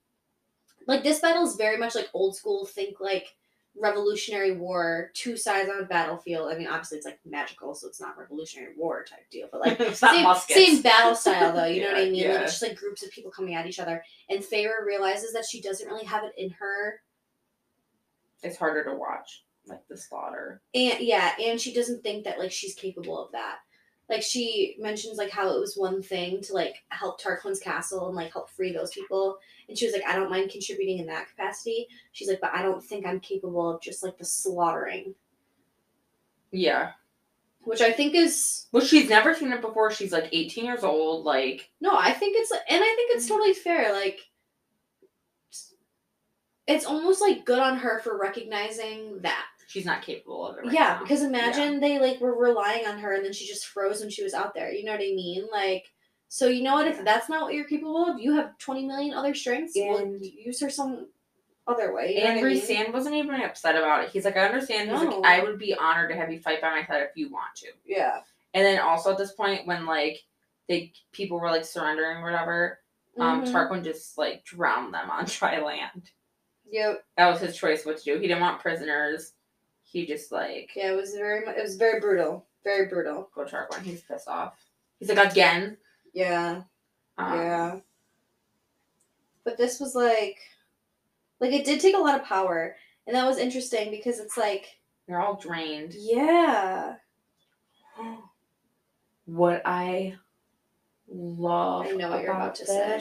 like 0.86 1.02
this 1.02 1.20
battle 1.20 1.44
is 1.44 1.56
very 1.56 1.76
much 1.76 1.94
like 1.94 2.08
old 2.14 2.36
school. 2.36 2.64
Think 2.64 3.00
like 3.00 3.34
Revolutionary 3.78 4.56
War, 4.56 5.10
two 5.14 5.36
sides 5.36 5.68
on 5.70 5.80
a 5.80 5.86
battlefield. 5.86 6.50
I 6.52 6.56
mean, 6.56 6.66
obviously 6.66 6.98
it's 6.98 7.06
like 7.06 7.20
magical, 7.24 7.74
so 7.74 7.86
it's 7.88 8.00
not 8.00 8.18
Revolutionary 8.18 8.74
War 8.76 9.04
type 9.04 9.30
deal, 9.30 9.48
but 9.52 9.60
like 9.60 9.78
same, 9.94 10.26
same 10.48 10.82
battle 10.82 11.14
style 11.14 11.52
though. 11.52 11.66
You 11.66 11.82
know 11.82 11.92
what 11.92 12.00
I 12.00 12.04
mean? 12.10 12.14
yeah. 12.14 12.32
Like 12.32 12.42
it's 12.42 12.52
just 12.52 12.62
like 12.62 12.76
groups 12.76 13.02
of 13.04 13.10
people 13.10 13.30
coming 13.30 13.54
at 13.54 13.66
each 13.66 13.78
other. 13.78 14.02
And 14.28 14.40
Feyre 14.40 14.84
realizes 14.84 15.32
that 15.32 15.44
she 15.44 15.60
doesn't 15.60 15.86
really 15.86 16.04
have 16.06 16.24
it 16.24 16.32
in 16.36 16.50
her 16.50 17.00
It's 18.42 18.56
harder 18.56 18.84
to 18.84 18.94
watch, 18.94 19.44
like 19.70 19.86
the 19.88 19.96
slaughter. 19.96 20.60
and 20.74 21.00
yeah 21.00 21.32
and 21.40 21.60
she 21.60 21.72
doesn't 21.72 22.02
think 22.02 22.24
that 22.24 22.38
like 22.38 22.52
she's 22.52 22.74
capable 22.74 23.24
of 23.24 23.32
that 23.32 23.58
like 24.10 24.22
she 24.22 24.76
mentions 24.80 25.16
like 25.16 25.30
how 25.30 25.48
it 25.48 25.60
was 25.60 25.76
one 25.76 26.02
thing 26.02 26.42
to 26.42 26.52
like 26.52 26.82
help 26.88 27.22
tarquin's 27.22 27.60
castle 27.60 28.08
and 28.08 28.16
like 28.16 28.32
help 28.32 28.50
free 28.50 28.72
those 28.72 28.90
people 28.90 29.38
and 29.68 29.78
she 29.78 29.86
was 29.86 29.94
like 29.94 30.04
i 30.06 30.14
don't 30.16 30.30
mind 30.30 30.50
contributing 30.50 30.98
in 30.98 31.06
that 31.06 31.28
capacity 31.28 31.86
she's 32.12 32.28
like 32.28 32.40
but 32.40 32.52
i 32.52 32.60
don't 32.60 32.84
think 32.84 33.06
i'm 33.06 33.20
capable 33.20 33.70
of 33.70 33.80
just 33.80 34.02
like 34.02 34.18
the 34.18 34.24
slaughtering 34.24 35.14
Yeah. 36.50 36.90
which 37.62 37.80
i 37.80 37.92
think 37.92 38.14
is 38.14 38.66
Well, 38.72 38.84
she's 38.84 39.08
never 39.08 39.34
seen 39.34 39.52
it 39.52 39.60
before. 39.62 39.90
She's 39.92 40.12
like 40.12 40.28
18 40.32 40.64
years 40.64 40.84
old. 40.84 41.24
Like, 41.24 41.70
no 41.80 41.96
i 41.96 42.12
think 42.12 42.36
it's 42.36 42.50
and 42.50 42.82
i 42.82 42.94
think 42.96 43.12
it's 43.14 43.26
mm. 43.26 43.28
totally 43.28 43.54
fair 43.54 43.92
like 43.92 44.18
it's 46.66 46.86
almost 46.86 47.20
like 47.20 47.44
good 47.44 47.58
on 47.58 47.78
her 47.78 47.98
for 48.00 48.16
recognizing 48.18 49.20
that 49.22 49.46
she's 49.70 49.84
not 49.86 50.02
capable 50.02 50.44
of 50.46 50.58
it. 50.58 50.64
Right 50.64 50.72
yeah, 50.74 50.94
now. 50.94 50.98
because 51.02 51.22
imagine 51.22 51.78
they 51.78 51.98
like 52.00 52.20
were 52.20 52.34
relying 52.36 52.86
on 52.86 52.98
her 52.98 53.14
and 53.14 53.24
then 53.24 53.32
she 53.32 53.46
just 53.46 53.66
froze 53.66 54.00
when 54.00 54.10
she 54.10 54.24
was 54.24 54.34
out 54.34 54.52
there. 54.52 54.72
You 54.72 54.84
know 54.84 54.90
what 54.92 55.00
I 55.00 55.14
mean? 55.14 55.46
Like, 55.52 55.86
so 56.28 56.48
you 56.48 56.62
know 56.64 56.74
what? 56.74 56.88
If 56.88 56.96
Yeah. 56.96 57.02
that's 57.04 57.28
not 57.28 57.42
what 57.42 57.54
you're 57.54 57.64
capable 57.64 58.08
of, 58.10 58.18
you 58.18 58.34
have 58.34 58.58
twenty 58.58 58.84
million 58.84 59.14
other 59.14 59.34
strengths. 59.34 59.74
well, 59.76 59.98
And- 59.98 60.24
use 60.24 60.60
her 60.60 60.70
some 60.70 61.08
other 61.68 61.94
way. 61.94 62.16
You 62.16 62.24
know 62.24 62.30
I 62.30 62.34
mean? 62.34 62.44
Rhysand 62.44 62.92
wasn't 62.92 63.14
even 63.14 63.40
upset 63.42 63.76
about 63.76 64.02
it. 64.02 64.10
He's 64.10 64.24
like, 64.24 64.36
I 64.36 64.46
understand. 64.46 64.90
He's 64.90 65.00
No. 65.02 65.18
like, 65.20 65.24
I 65.24 65.44
would 65.44 65.58
be 65.58 65.72
honored 65.74 66.10
to 66.10 66.16
have 66.16 66.32
you 66.32 66.40
fight 66.40 66.60
by 66.60 66.70
my 66.70 66.84
side 66.84 67.02
if 67.02 67.16
you 67.16 67.30
want 67.30 67.54
to. 67.56 67.68
Yeah. 67.86 68.20
And 68.54 68.64
then 68.66 68.80
also 68.80 69.12
at 69.12 69.18
this 69.18 69.32
point, 69.32 69.66
when 69.68 69.86
like 69.86 70.20
they 70.68 70.92
people 71.12 71.38
were 71.38 71.50
like 71.50 71.64
surrendering 71.64 72.16
or 72.18 72.24
whatever, 72.24 72.80
um, 73.18 73.44
Mhm. 73.44 73.52
Tarquin 73.52 73.84
just 73.84 74.18
like 74.18 74.44
drowned 74.44 74.92
them 74.94 75.10
on 75.10 75.24
dry 75.28 75.60
land. 75.60 76.10
Yep. 76.72 77.04
That 77.16 77.28
was 77.30 77.40
his 77.40 77.56
choice 77.56 77.84
what 77.84 77.98
to 77.98 78.04
do. 78.04 78.14
He 78.18 78.26
didn't 78.28 78.40
want 78.40 78.60
prisoners. 78.60 79.32
He 79.90 80.06
just 80.06 80.30
like 80.30 80.70
Yeah. 80.76 80.92
It 80.92 80.96
was 80.96 81.14
very. 81.14 81.44
mu- 81.44 81.52
It 81.52 81.62
was 81.62 81.76
very 81.76 82.00
brutal. 82.00 82.46
Very 82.64 82.86
brutal. 82.86 83.28
go 83.34 83.44
Tarquin. 83.44 83.82
He's 83.82 84.02
pissed 84.02 84.28
off. 84.28 84.54
He's 84.98 85.08
like 85.08 85.32
again. 85.32 85.76
Yeah. 86.12 86.62
Um, 87.18 87.38
yeah. 87.38 87.76
But 89.44 89.56
this 89.56 89.80
was 89.80 89.94
like, 89.94 90.38
like 91.40 91.52
it 91.52 91.64
did 91.64 91.80
take 91.80 91.94
a 91.96 91.98
lot 91.98 92.20
of 92.20 92.26
power, 92.26 92.76
and 93.06 93.16
that 93.16 93.26
was 93.26 93.38
interesting 93.38 93.90
because 93.90 94.18
it's 94.20 94.36
like, 94.36 94.66
They're 95.08 95.20
all 95.20 95.36
drained. 95.36 95.94
yeah. 95.94 96.96
What 99.26 99.62
I 99.64 100.14
love 101.08 101.86
I 101.86 101.90
know 101.92 102.10
what 102.10 102.22
you're 102.22 102.32
about 102.32 102.54
to 102.56 102.66
say. 102.66 103.00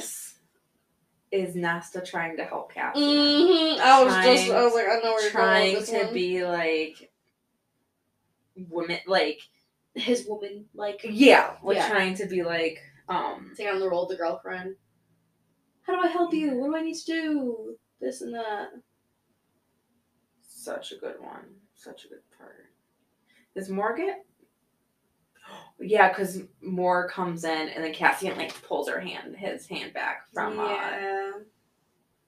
Is 1.32 1.56
Nesta 1.56 2.02
trying 2.02 2.38
to 2.38 2.44
help 2.44 2.74
Cassie. 2.74 3.00
Mm-hmm. 3.00 3.82
I 3.82 4.04
was 4.04 4.14
just, 4.26 4.50
I 4.52 4.64
was 4.64 4.74
like, 4.74 4.88
I 4.88 4.96
know 5.00 5.12
where 5.14 5.22
you're 5.22 5.32
trying 5.32 5.66
going 5.74 5.76
with 5.82 5.90
to 5.90 6.04
one. 6.06 6.14
be 6.14 6.44
like 6.44 7.12
women 8.56 9.00
like 9.08 9.40
his 9.94 10.26
woman, 10.28 10.66
like 10.74 11.02
yeah, 11.04 11.56
like 11.64 11.78
Yeah. 11.78 11.90
trying 11.90 12.16
to 12.16 12.26
be 12.26 12.42
like 12.44 12.80
um 13.10 13.52
taking 13.56 13.72
on 13.74 13.80
the 13.80 13.90
role 13.90 14.04
of 14.04 14.10
the 14.10 14.16
girlfriend. 14.16 14.76
How 15.84 15.94
do 16.02 16.08
I 16.08 16.12
help 16.12 16.34
you? 16.34 16.56
What 16.56 16.68
do 16.72 16.76
I 16.78 16.82
need 16.82 16.96
to 16.98 17.06
do? 17.06 17.78
This 18.02 18.22
and 18.22 18.34
that. 18.34 18.70
such 20.42 20.92
a 20.92 20.96
good 20.98 21.20
one. 21.20 21.46
Such 21.76 22.06
a 22.06 22.10
good 22.10 22.22
part. 22.38 22.66
Is 23.56 23.70
Mor 23.70 23.96
get 23.96 24.26
yeah, 25.82 26.10
because 26.10 26.42
Mor 26.62 27.10
comes 27.10 27.44
in 27.44 27.70
and 27.70 27.84
then 27.84 27.94
Cassian 27.94 28.38
like 28.38 28.62
pulls 28.64 28.90
her 28.90 29.00
hand, 29.00 29.36
his 29.36 29.68
hand 29.68 29.94
back 29.94 30.28
from 30.34 30.60
uh, 30.60 31.40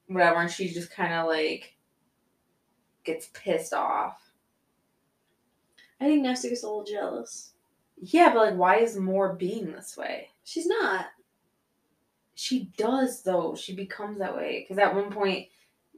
whatever, 0.08 0.40
and 0.40 0.52
she 0.52 0.70
just 0.70 0.92
kind 0.92 1.14
of 1.14 1.28
like 1.28 1.76
gets 3.04 3.30
pissed 3.34 3.74
off. 3.74 4.32
I 6.00 6.06
think 6.06 6.24
Nesta 6.24 6.50
gets 6.50 6.64
a 6.64 6.68
little 6.68 6.84
jealous. 6.84 7.54
Yeah, 8.02 8.34
but 8.34 8.48
like, 8.48 8.56
why 8.56 8.78
is 8.78 8.98
Mor 8.98 9.34
being 9.34 9.72
this 9.72 9.96
way? 9.98 10.30
She's 10.44 10.66
not. 10.66 11.08
She 12.34 12.72
does 12.78 13.22
though. 13.22 13.56
She 13.56 13.76
becomes 13.76 14.18
that 14.20 14.36
way 14.36 14.62
because 14.64 14.82
at 14.82 14.96
one 14.96 15.12
point, 15.12 15.48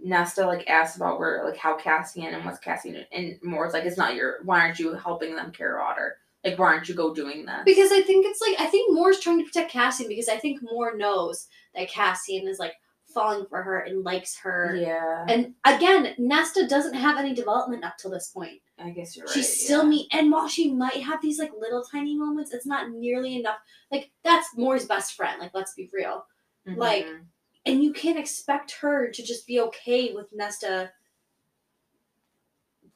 Nesta 0.03 0.45
like 0.45 0.67
asks 0.67 0.97
about 0.97 1.19
where 1.19 1.45
like 1.45 1.55
how 1.55 1.77
Cassian 1.77 2.33
and 2.33 2.43
what's 2.43 2.59
Cassian 2.59 3.05
and 3.11 3.37
Mor's 3.43 3.73
like 3.73 3.85
it's 3.85 3.97
not 3.97 4.15
your. 4.15 4.39
Why 4.43 4.59
aren't 4.61 4.79
you 4.79 4.93
helping 4.95 5.35
them 5.35 5.51
carry 5.51 5.79
water? 5.79 6.17
Like 6.43 6.59
why 6.59 6.67
aren't 6.67 6.89
you 6.89 6.95
go 6.95 7.13
doing 7.13 7.45
that? 7.45 7.65
Because 7.65 7.91
I 7.91 8.01
think 8.01 8.25
it's 8.25 8.41
like 8.41 8.59
I 8.59 8.67
think 8.69 8.93
Mor's 8.93 9.19
trying 9.19 9.39
to 9.39 9.45
protect 9.45 9.71
Cassian 9.71 10.07
because 10.07 10.27
I 10.29 10.37
think 10.37 10.59
Mor 10.61 10.95
knows 10.97 11.47
that 11.75 11.89
Cassian 11.89 12.47
is 12.47 12.59
like 12.59 12.73
falling 13.13 13.45
for 13.47 13.61
her 13.61 13.79
and 13.79 14.03
likes 14.03 14.37
her. 14.39 14.75
yeah, 14.75 15.23
And 15.29 15.53
again, 15.65 16.15
Nesta 16.17 16.67
doesn't 16.67 16.95
have 16.95 17.17
any 17.19 17.33
development 17.35 17.83
up 17.85 17.95
till 17.97 18.09
this 18.09 18.29
point. 18.29 18.59
I 18.79 18.89
guess 18.89 19.15
you're 19.15 19.25
right. 19.27 19.33
She's 19.35 19.63
still 19.65 19.83
yeah. 19.83 19.89
me, 19.89 20.07
and 20.11 20.31
while 20.31 20.47
she 20.47 20.73
might 20.73 21.03
have 21.03 21.21
these 21.21 21.37
like 21.37 21.51
little 21.57 21.83
tiny 21.83 22.17
moments, 22.17 22.51
it's 22.53 22.65
not 22.65 22.89
nearly 22.89 23.35
enough. 23.37 23.57
Like 23.91 24.09
that's 24.23 24.47
Mor's 24.57 24.85
best 24.85 25.13
friend. 25.13 25.39
Like 25.39 25.51
let's 25.53 25.73
be 25.75 25.89
real. 25.93 26.25
like, 26.65 27.05
Mhm. 27.05 27.25
and 27.67 27.83
you 27.83 27.93
can't 27.93 28.17
expect 28.17 28.71
her 28.81 29.09
to 29.11 29.21
just 29.23 29.45
be 29.45 29.59
okay 29.59 30.11
with 30.13 30.27
Nesta 30.33 30.91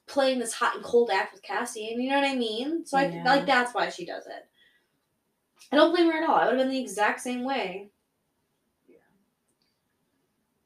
playing 0.08 0.38
this 0.38 0.52
hot 0.52 0.74
and 0.74 0.84
cold 0.84 1.10
act 1.10 1.32
with 1.32 1.42
Cassie, 1.42 1.90
and 1.92 2.02
you 2.02 2.10
know 2.10 2.16
what 2.20 2.28
I 2.28 2.34
mean. 2.34 2.84
So 2.86 2.98
I 2.98 3.06
Yeah. 3.08 3.22
like 3.24 3.46
that's 3.46 3.74
why 3.74 3.88
she 3.90 4.04
does 4.04 4.26
it. 4.26 4.48
I 5.70 5.76
don't 5.76 5.90
blame 5.94 6.10
her 6.10 6.22
at 6.22 6.28
all. 6.28 6.36
I 6.36 6.46
would 6.46 6.54
have 6.54 6.58
been 6.58 6.70
the 6.70 6.80
exact 6.80 7.20
same 7.20 7.44
way. 7.44 7.90
Yeah. 8.86 8.96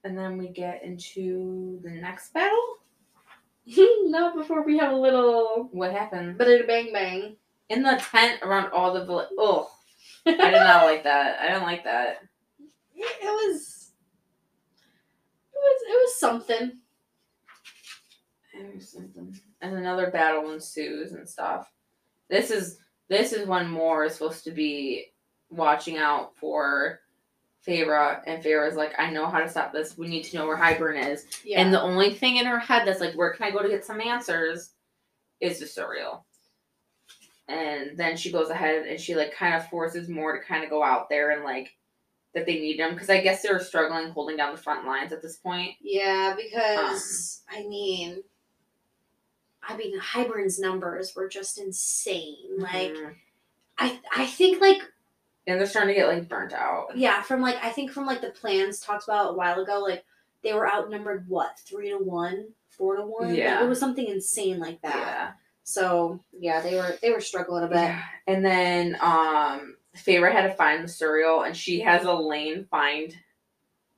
And 0.05 0.17
then 0.17 0.39
we 0.39 0.49
get 0.49 0.83
into 0.85 1.81
the 1.83 1.91
next 1.91 2.33
battle. 2.33 2.77
Not 4.11 4.35
before 4.37 4.63
we 4.65 4.77
have 4.79 4.93
a 4.93 4.97
little 4.97 5.69
What 5.73 5.93
happened 5.93 6.37
But 6.37 6.49
it 6.49 6.67
bang 6.67 6.93
bang. 6.93 7.37
in 7.69 7.83
the 7.83 7.97
tent 8.11 8.41
around 8.43 8.73
all 8.73 8.93
the 8.93 9.05
village? 9.05 9.29
Oh, 9.39 9.71
I 10.27 10.33
did 10.33 10.53
not 10.53 10.85
like 10.85 11.05
that. 11.05 11.41
I 11.41 11.49
don't 11.49 11.63
like 11.63 11.85
that. 11.85 12.23
it 12.95 13.25
was. 13.25 13.93
It 15.53 15.59
was. 15.59 15.83
It 15.89 15.93
was 16.03 16.17
something. 16.21 16.79
Or 18.65 18.81
something. 18.81 19.39
And 19.61 19.75
another 19.75 20.11
battle 20.11 20.53
ensues 20.53 21.13
and 21.13 21.29
stuff. 21.29 21.71
This 22.29 22.51
is 22.51 22.79
this 23.09 23.33
is 23.33 23.47
when 23.47 23.69
Mor 23.69 24.05
is 24.05 24.15
supposed 24.15 24.45
to 24.45 24.51
be 24.51 25.13
watching 25.51 25.99
out 25.99 26.37
for 26.37 27.01
Feyre, 27.67 28.21
and 28.27 28.43
Feyre's 28.43 28.77
like, 28.77 28.93
I 28.99 29.11
know 29.11 29.27
how 29.27 29.39
to 29.39 29.49
stop 29.49 29.73
this. 29.73 29.97
We 29.97 30.09
need 30.09 30.25
to 30.25 30.37
know 30.37 30.47
where 30.47 30.57
Hybern 30.57 31.13
is. 31.13 31.27
Yeah. 31.45 31.61
And 31.61 31.73
the 31.73 31.81
only 31.81 32.15
thing 32.15 32.37
in 32.37 32.47
her 32.47 32.59
head 32.59 32.87
that's 32.87 33.01
like, 33.01 33.15
where 33.15 33.33
can 33.33 33.47
I 33.47 33.51
go 33.51 33.63
to 33.63 33.69
get 33.69 33.85
some 33.85 34.01
answers 34.01 34.71
is 35.41 35.59
the 35.59 35.67
Suriel. 35.67 36.23
And 37.49 37.97
then 37.97 38.17
she 38.17 38.33
goes 38.33 38.49
ahead 38.49 38.87
and 38.87 38.99
she 38.99 39.15
like 39.15 39.35
kind 39.35 39.55
of 39.55 39.69
forces 39.69 40.09
Mor 40.09 40.39
to 40.39 40.45
kind 40.45 40.65
of 40.65 40.71
go 40.71 40.83
out 40.83 41.09
there 41.09 41.31
and 41.31 41.45
like 41.45 41.77
that 42.35 42.47
they 42.47 42.55
need 42.55 42.81
him 42.81 42.95
because 42.95 43.11
I 43.11 43.21
guess 43.21 43.43
they 43.43 43.53
were 43.53 43.59
struggling 43.59 44.11
holding 44.11 44.37
down 44.37 44.53
the 44.53 44.61
front 44.61 44.87
lines 44.87 45.13
at 45.13 45.21
this 45.21 45.37
point. 45.37 45.75
Yeah, 45.81 46.35
because 46.35 47.43
um, 47.53 47.59
I 47.59 47.69
mean, 47.69 48.23
I 49.63 49.77
mean, 49.77 49.99
Hybern's 49.99 50.59
numbers 50.59 51.15
were 51.15 51.29
just 51.29 51.59
insane. 51.59 52.57
Like, 52.59 52.93
Mhm. 52.93 53.15
I, 53.79 54.01
I 54.17 54.27
think 54.27 54.61
like 54.61 54.81
and 55.47 55.59
they're 55.59 55.67
starting 55.67 55.95
to 55.95 56.01
get 56.01 56.07
like 56.09 56.29
burnt 56.29 56.53
out. 56.53 56.97
yeah, 56.97 57.21
from 57.23 57.41
like 57.41 57.57
I 57.63 57.71
think 57.71 57.91
from 57.91 58.07
like 58.07 58.21
the 58.21 58.31
plans 58.31 58.81
talked 58.81 59.05
about 59.05 59.31
a 59.31 59.35
while 59.35 59.61
ago, 59.61 59.81
like 59.81 60.05
they 60.43 60.53
were 60.53 60.71
outnumbered 60.73 61.29
what 61.29 61.59
three 61.59 61.91
to 61.91 61.97
one, 61.99 62.49
four 62.69 62.97
to 62.97 63.03
one. 63.03 63.29
Like, 63.31 63.39
Yeah. 63.39 63.65
it 63.65 63.69
was 63.69 63.81
something 63.81 64.07
insane 64.07 64.59
like 64.61 64.81
that. 64.83 64.97
Yeah. 64.97 65.33
So 65.65 66.23
yeah, 66.33 66.61
they 66.61 66.75
were 66.77 66.97
they 67.03 67.11
were 67.11 67.21
struggling 67.21 67.65
a 67.65 67.69
bit. 67.69 67.77
Yeah. 67.77 68.03
And 68.27 68.45
then 68.45 68.97
um 69.01 69.77
Feyre 69.97 70.33
had 70.33 70.47
to 70.49 70.55
find 70.55 70.83
the 70.85 70.89
Suriel 70.89 71.47
and 71.47 71.57
she 71.57 71.81
has 71.81 72.05
Elaine 72.05 72.65
find 72.71 73.15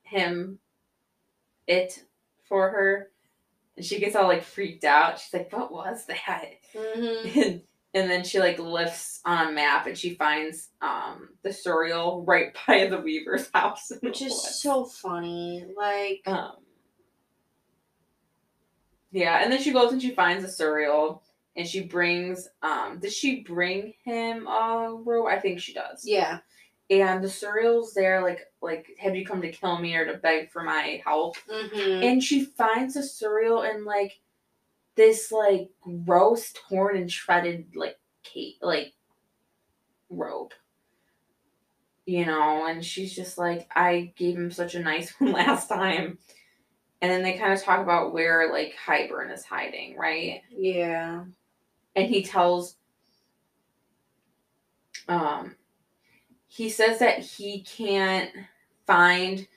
him 0.03 0.59
it 1.67 2.03
for 2.47 2.69
her. 2.69 3.11
And 3.77 3.85
she 3.85 3.99
gets 3.99 4.15
all 4.15 4.27
like 4.27 4.43
freaked 4.43 4.83
out. 4.83 5.19
She's 5.19 5.33
like, 5.33 5.51
What 5.51 5.71
was 5.71 6.05
that? 6.05 6.45
Mm-hmm. 6.75 7.39
And, 7.39 7.61
and 7.93 8.09
then 8.11 8.23
she 8.23 8.39
like 8.39 8.59
lifts 8.59 9.21
on 9.25 9.47
a 9.49 9.51
map 9.51 9.87
and 9.87 9.97
she 9.97 10.15
finds 10.15 10.69
um 10.81 11.29
the 11.43 11.49
Suriel 11.49 12.23
right 12.27 12.55
by 12.67 12.87
the 12.87 12.99
Weaver's 12.99 13.49
house. 13.53 13.91
Which 14.01 14.21
is 14.21 14.61
so 14.61 14.85
funny. 14.85 15.65
Like 15.77 16.21
um 16.25 16.57
Yeah, 19.11 19.41
and 19.43 19.51
then 19.51 19.61
she 19.61 19.71
goes 19.71 19.91
and 19.91 20.01
she 20.01 20.11
finds 20.11 20.43
the 20.43 20.63
Suriel 20.63 21.21
and 21.55 21.67
she 21.67 21.81
brings 21.81 22.47
um 22.61 22.99
does 22.99 23.15
she 23.15 23.41
bring 23.43 23.93
him 24.03 24.47
a? 24.47 24.95
I 25.29 25.39
think 25.39 25.59
she 25.59 25.73
does. 25.73 26.03
yeah, 26.05 26.39
and 26.89 27.23
the 27.23 27.27
Suriel's 27.27 27.93
there, 27.93 28.21
like, 28.21 28.41
like, 28.61 28.87
have 28.99 29.15
you 29.15 29.25
come 29.25 29.41
to 29.41 29.51
kill 29.51 29.79
me 29.79 29.95
or 29.95 30.05
to 30.05 30.17
beg 30.17 30.51
for 30.51 30.63
my 30.63 31.01
help? 31.03 31.37
Mm-hmm. 31.51 32.03
And 32.03 32.23
she 32.23 32.45
finds 32.45 32.93
the 32.93 32.99
Suriel 32.99 33.63
in 33.69 33.85
like 33.85 34.19
this 34.95 35.31
like 35.31 35.69
gross, 35.81 36.53
torn 36.53 36.95
and 36.95 37.11
shredded 37.11 37.75
like 37.75 37.97
cape, 38.23 38.57
like 38.61 38.93
robe. 40.09 40.51
You 42.05 42.25
know, 42.27 42.67
and 42.67 42.85
she's 42.85 43.15
just 43.15 43.39
like, 43.39 43.67
I 43.75 44.13
gave 44.15 44.35
him 44.35 44.51
such 44.51 44.75
a 44.75 44.79
nice 44.79 45.09
one 45.19 45.31
last 45.31 45.67
time. 45.67 46.19
And 47.01 47.11
then 47.11 47.23
they 47.23 47.33
kind 47.33 47.51
of 47.51 47.63
talk 47.63 47.81
about 47.81 48.13
where 48.13 48.51
like 48.51 48.75
Hybern 48.85 49.33
is 49.33 49.43
hiding, 49.43 49.97
right? 49.97 50.41
yeah. 50.55 51.23
and 51.95 52.07
he 52.07 52.23
tells 52.23 52.75
um 55.07 55.55
he 56.55 56.69
says 56.69 56.99
that 56.99 57.19
he 57.19 57.61
can't 57.63 58.31
find 58.87 59.47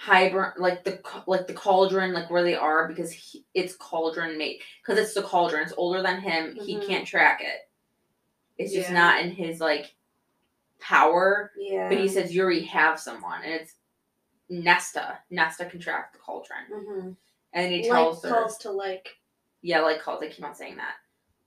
Hybern 0.00 0.52
like 0.58 0.82
the 0.84 1.00
like 1.26 1.46
the 1.46 1.52
cauldron 1.54 2.12
like 2.12 2.28
where 2.30 2.42
they 2.42 2.54
are 2.56 2.88
because 2.88 3.12
he, 3.12 3.44
it's 3.54 3.74
cauldron 3.76 4.36
made 4.36 4.58
because 4.80 4.98
it's 4.98 5.14
the 5.14 5.22
cauldron 5.22 5.62
it's 5.62 5.74
older 5.76 6.02
than 6.02 6.20
him 6.20 6.56
he 6.56 6.76
Mhm. 6.76 6.86
can't 6.86 7.06
track 7.06 7.40
it 7.40 7.68
it's 8.58 8.72
just 8.72 8.90
not 8.90 9.22
in 9.22 9.30
his 9.30 9.60
like 9.60 9.94
power 10.80 11.52
Yeah. 11.56 11.88
but 11.88 11.98
he 11.98 12.08
says 12.08 12.34
Yuri 12.34 12.62
have 12.64 12.98
someone 12.98 13.42
and 13.44 13.52
it's 13.54 13.74
Nesta 14.50 15.18
Nesta 15.30 15.66
can 15.66 15.78
track 15.80 16.12
the 16.12 16.18
cauldron 16.18 16.64
mm-hmm. 16.72 17.10
and 17.52 17.72
he 17.72 17.82
like 17.88 17.90
tells 17.90 18.22
her 18.24 18.30
calls 18.30 18.58
to 18.58 18.70
like. 18.72 19.08
yeah, 19.62 19.80
like 19.82 20.02
calls. 20.02 20.20
They 20.20 20.28
keep 20.30 20.44
on 20.44 20.54
saying 20.54 20.76
that. 20.78 20.94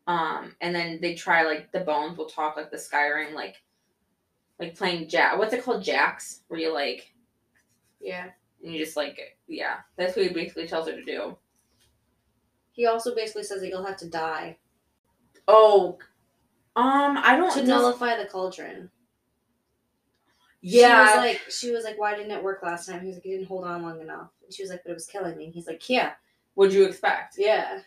Um, 0.07 0.55
and 0.61 0.73
then 0.73 0.99
they 1.01 1.13
try 1.15 1.43
like 1.43 1.71
the 1.73 1.81
bones 1.81 2.17
will 2.17 2.27
talk 2.27 2.55
like 2.55 2.71
the 2.71 2.77
Skyrim, 2.77 3.33
like 3.33 3.55
like 4.59 4.75
playing 4.77 5.07
jack. 5.09 5.37
What's 5.37 5.53
it 5.53 5.63
called, 5.63 5.83
jacks? 5.83 6.41
Where 6.47 6.59
you 6.59 6.73
like 6.73 7.13
Yeah. 7.99 8.29
and 8.63 8.73
you 8.73 8.83
just 8.83 8.95
like 8.97 9.37
yeah. 9.47 9.77
That's 9.97 10.15
what 10.15 10.25
he 10.27 10.33
basically 10.33 10.67
tells 10.67 10.87
her 10.87 10.93
to 10.95 11.03
do. 11.03 11.37
He 12.71 12.85
also 12.87 13.15
basically 13.15 13.43
says 13.43 13.61
that 13.61 13.69
you'll 13.69 13.85
have 13.85 13.97
to 13.97 14.09
die 14.09 14.57
Oh, 15.47 15.97
um, 16.75 17.17
I 17.17 17.37
don't. 17.37 17.51
to 17.53 17.59
does- 17.59 17.67
nullify 17.69 18.17
the 18.17 18.25
cauldron. 18.25 18.89
yeah, 20.61 21.05
She 21.05 21.17
was 21.17 21.25
like, 21.25 21.41
she 21.49 21.71
was 21.71 21.83
like, 21.83 21.99
why 21.99 22.15
didn't 22.15 22.31
it 22.31 22.43
work 22.43 22.63
last 22.63 22.87
time? 22.89 23.01
He 23.01 23.07
was 23.07 23.17
like, 23.17 23.25
you 23.25 23.37
didn't 23.37 23.47
hold 23.47 23.65
on 23.65 23.83
long 23.83 24.01
enough. 24.01 24.29
And 24.43 24.51
she 24.53 24.63
was 24.63 24.71
like, 24.71 24.81
but 24.83 24.89
it 24.91 24.95
was 24.95 25.05
killing 25.05 25.37
me. 25.37 25.45
And 25.45 25.53
he's 25.53 25.67
like, 25.67 25.87
yeah, 25.89 26.13
what'd 26.55 26.73
you 26.73 26.85
expect? 26.85 27.35
yeah. 27.37 27.79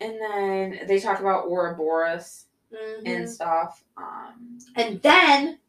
And 0.00 0.20
then 0.20 0.80
they 0.88 0.98
talk 0.98 1.20
about 1.20 1.46
Ouroboros 1.46 2.46
Mhm. 2.74 3.02
and 3.06 3.30
stuff. 3.30 3.84
Um, 3.96 4.58
And 4.74 5.00
then, 5.00 5.60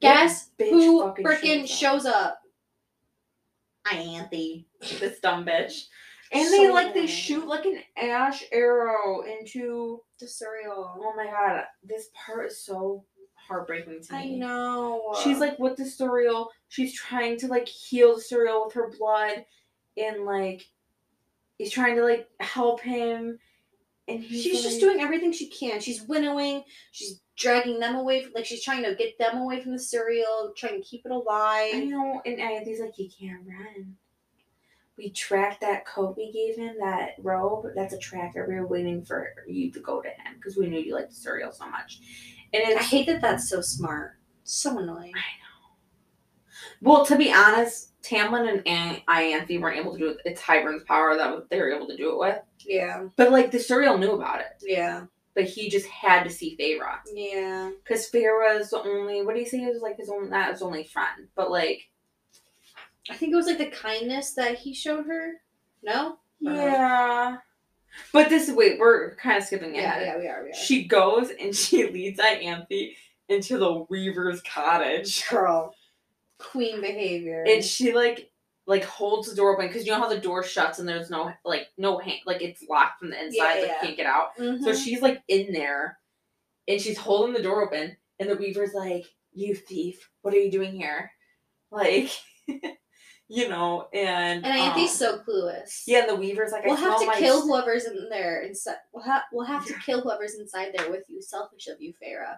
guess 0.00 0.50
bitch 0.58 0.70
who 0.70 1.02
fucking 1.02 1.24
freaking 1.24 1.60
shows 1.60 1.70
shows 1.70 2.06
up? 2.06 2.40
Ianthe, 3.86 4.64
this 4.98 5.20
dumb 5.20 5.44
bitch. 5.44 5.84
And 6.32 6.44
So 6.48 6.50
they 6.56 6.70
like 6.70 6.92
they 6.92 7.00
annoying. 7.00 7.06
shoot 7.06 7.46
like 7.46 7.64
an 7.66 7.78
ash 7.96 8.42
arrow 8.50 9.22
into 9.22 10.00
The 10.18 10.26
Suriel. 10.26 10.90
Oh 10.98 11.12
my 11.16 11.26
god, 11.26 11.64
this 11.84 12.08
part 12.14 12.48
is 12.48 12.64
so 12.64 13.04
heartbreaking 13.34 14.02
to 14.02 14.12
me. 14.12 14.18
I 14.18 14.38
know. 14.38 15.14
She's 15.22 15.38
like 15.38 15.56
with 15.60 15.76
the 15.76 15.84
Suriel. 15.84 16.48
She's 16.68 16.94
trying 16.94 17.38
to 17.38 17.46
like 17.46 17.68
heal 17.68 18.16
the 18.16 18.22
Suriel 18.22 18.66
with 18.66 18.74
her 18.74 18.90
blood, 18.98 19.44
and 19.96 20.24
like 20.24 20.62
he's 21.58 21.70
trying 21.70 21.94
to 21.96 22.02
like 22.02 22.28
help 22.40 22.80
him. 22.80 23.38
And 24.08 24.22
he's 24.22 24.42
she's 24.42 24.62
just 24.62 24.80
doing 24.80 25.00
everything 25.00 25.32
she 25.32 25.48
can. 25.48 25.80
She's 25.80 26.02
winnowing. 26.02 26.62
She's 26.92 27.20
dragging 27.36 27.80
them 27.80 27.96
away 27.96 28.22
from, 28.22 28.32
like, 28.34 28.46
she's 28.46 28.62
trying 28.62 28.84
to 28.84 28.94
get 28.94 29.18
them 29.18 29.38
away 29.38 29.60
from 29.60 29.72
the 29.72 29.78
Suriel, 29.78 30.54
trying 30.56 30.80
to 30.80 30.88
keep 30.88 31.04
it 31.04 31.10
alive. 31.10 31.74
I 31.74 31.84
know, 31.84 32.22
and 32.24 32.38
Ianthe's 32.38 32.80
like, 32.80 32.98
you 32.98 33.08
can't 33.10 33.40
run. 33.46 33.96
We 34.96 35.10
tracked 35.10 35.60
that 35.60 35.84
coat 35.84 36.16
we 36.16 36.32
gave 36.32 36.56
him, 36.56 36.76
that 36.80 37.16
robe. 37.18 37.66
That's 37.74 37.92
a 37.92 37.98
tracker. 37.98 38.46
We 38.48 38.54
were 38.54 38.66
waiting 38.66 39.04
for 39.04 39.28
you 39.46 39.70
to 39.72 39.80
go 39.80 40.00
to 40.00 40.08
him 40.08 40.36
because 40.36 40.56
we 40.56 40.68
knew 40.68 40.80
you 40.80 40.94
liked 40.94 41.10
the 41.10 41.28
Suriel 41.28 41.52
so 41.52 41.68
much. 41.68 42.00
And 42.54 42.78
I 42.78 42.82
hate 42.82 43.06
that 43.08 43.20
that's 43.20 43.50
so 43.50 43.60
smart. 43.60 44.12
So 44.44 44.78
annoying. 44.78 45.12
I 45.14 45.34
know. 45.42 45.56
Well, 46.80 47.04
to 47.06 47.16
be 47.16 47.32
honest, 47.32 47.90
Tamlin 48.06 48.48
and 48.48 48.62
An- 48.66 49.00
Ianthe 49.08 49.60
weren't 49.60 49.78
able 49.78 49.92
to 49.92 49.98
do 49.98 50.08
it. 50.10 50.18
It's 50.24 50.40
Hybern's 50.40 50.84
power 50.84 51.16
that 51.16 51.48
they 51.50 51.58
were 51.60 51.72
able 51.72 51.86
to 51.88 51.96
do 51.96 52.10
it 52.12 52.18
with. 52.18 52.38
Yeah. 52.60 53.06
But 53.16 53.32
like 53.32 53.50
the 53.50 53.58
Suriel 53.58 53.98
knew 53.98 54.12
about 54.12 54.40
it, 54.40 54.46
Yeah. 54.62 55.06
but 55.34 55.44
he 55.44 55.68
just 55.68 55.86
had 55.86 56.22
to 56.24 56.30
see 56.30 56.56
Feyre 56.58 56.98
Yeah. 57.12 57.70
because 57.82 58.10
Feyre 58.10 58.58
is 58.60 58.70
the 58.70 58.80
only. 58.82 59.22
What 59.24 59.34
do 59.34 59.40
you 59.40 59.46
say? 59.46 59.58
It 59.62 59.72
was 59.72 59.82
like 59.82 59.96
his 59.96 60.08
only, 60.10 60.28
not 60.30 60.50
his 60.52 60.62
only 60.62 60.84
friend, 60.84 61.28
but 61.34 61.50
like 61.50 61.88
I 63.10 63.14
think 63.14 63.32
it 63.32 63.36
was 63.36 63.46
like 63.46 63.58
the 63.58 63.66
kindness 63.70 64.32
that 64.34 64.56
he 64.58 64.74
showed 64.74 65.06
her. 65.06 65.34
No? 65.82 66.18
Yeah. 66.40 67.36
But 68.12 68.28
this 68.28 68.50
wait, 68.50 68.78
we're 68.78 69.14
kind 69.16 69.38
of 69.38 69.44
skipping 69.44 69.74
Yeah, 69.74 69.82
ahead. 69.96 70.02
yeah, 70.06 70.18
we 70.18 70.26
are. 70.28 70.42
We 70.44 70.50
are. 70.50 70.54
She 70.54 70.84
goes 70.84 71.30
and 71.30 71.54
she 71.56 71.86
leads 71.88 72.18
Ianthe 72.20 72.94
into 73.28 73.58
the 73.58 73.84
Weaver's 73.88 74.42
cottage, 74.42 75.28
Girl. 75.28 75.74
Queen 76.38 76.80
behavior. 76.80 77.44
and 77.46 77.64
she 77.64 77.92
like 77.92 78.30
like 78.66 78.84
holds 78.84 79.28
the 79.30 79.36
door 79.36 79.54
open 79.54 79.68
because 79.68 79.86
you 79.86 79.92
know 79.92 79.98
how 79.98 80.08
the 80.08 80.18
door 80.18 80.42
shuts 80.42 80.78
and 80.80 80.88
there's 80.88 81.08
no 81.10 81.32
like 81.44 81.68
no 81.78 81.98
hand 81.98 82.18
like 82.26 82.42
it's 82.42 82.62
locked 82.68 82.98
from 82.98 83.10
the 83.10 83.16
inside, 83.24 83.32
Yeah, 83.36 83.44
like 83.44 83.62
yeah. 83.66 83.80
can't 83.80 83.96
get 83.96 84.06
out. 84.06 84.30
So 84.36 84.42
Mhm. 84.42 84.84
she's 84.84 85.00
like 85.02 85.22
in 85.28 85.52
there 85.52 85.98
and 86.68 86.80
she's 86.80 86.98
holding 86.98 87.32
the 87.32 87.42
door 87.42 87.62
open 87.64 87.96
and 88.18 88.28
the 88.30 88.36
weaver's 88.36 88.74
like, 88.74 89.04
You 89.32 89.54
thief, 89.54 90.10
what 90.22 90.34
are 90.34 90.38
you 90.38 90.50
doing 90.50 90.72
here? 90.72 91.10
Like 91.70 92.10
you 93.28 93.48
know, 93.48 93.88
and 93.92 94.44
and 94.44 94.54
Ianthe's 94.74 95.00
um, 95.02 95.18
so 95.18 95.18
clueless. 95.18 95.82
Yeah, 95.86 96.00
and 96.00 96.08
the 96.10 96.16
weaver's 96.16 96.52
like, 96.52 96.64
We'll 96.64 96.76
have 96.76 96.98
to 97.00 97.12
kill 97.18 97.38
s- 97.38 97.44
whoever's 97.44 97.84
in 97.84 98.08
there 98.08 98.42
inside. 98.42 98.76
We'll 98.92 99.04
have 99.04 99.22
we'll 99.32 99.46
have 99.46 99.64
to 99.66 99.74
kill 99.84 100.00
whoever's 100.00 100.34
inside 100.36 100.72
there 100.76 100.90
with 100.90 101.02
you. 101.08 101.20
Selfish 101.22 101.66
of 101.68 101.80
you, 101.80 101.92
Feyre. 102.02 102.36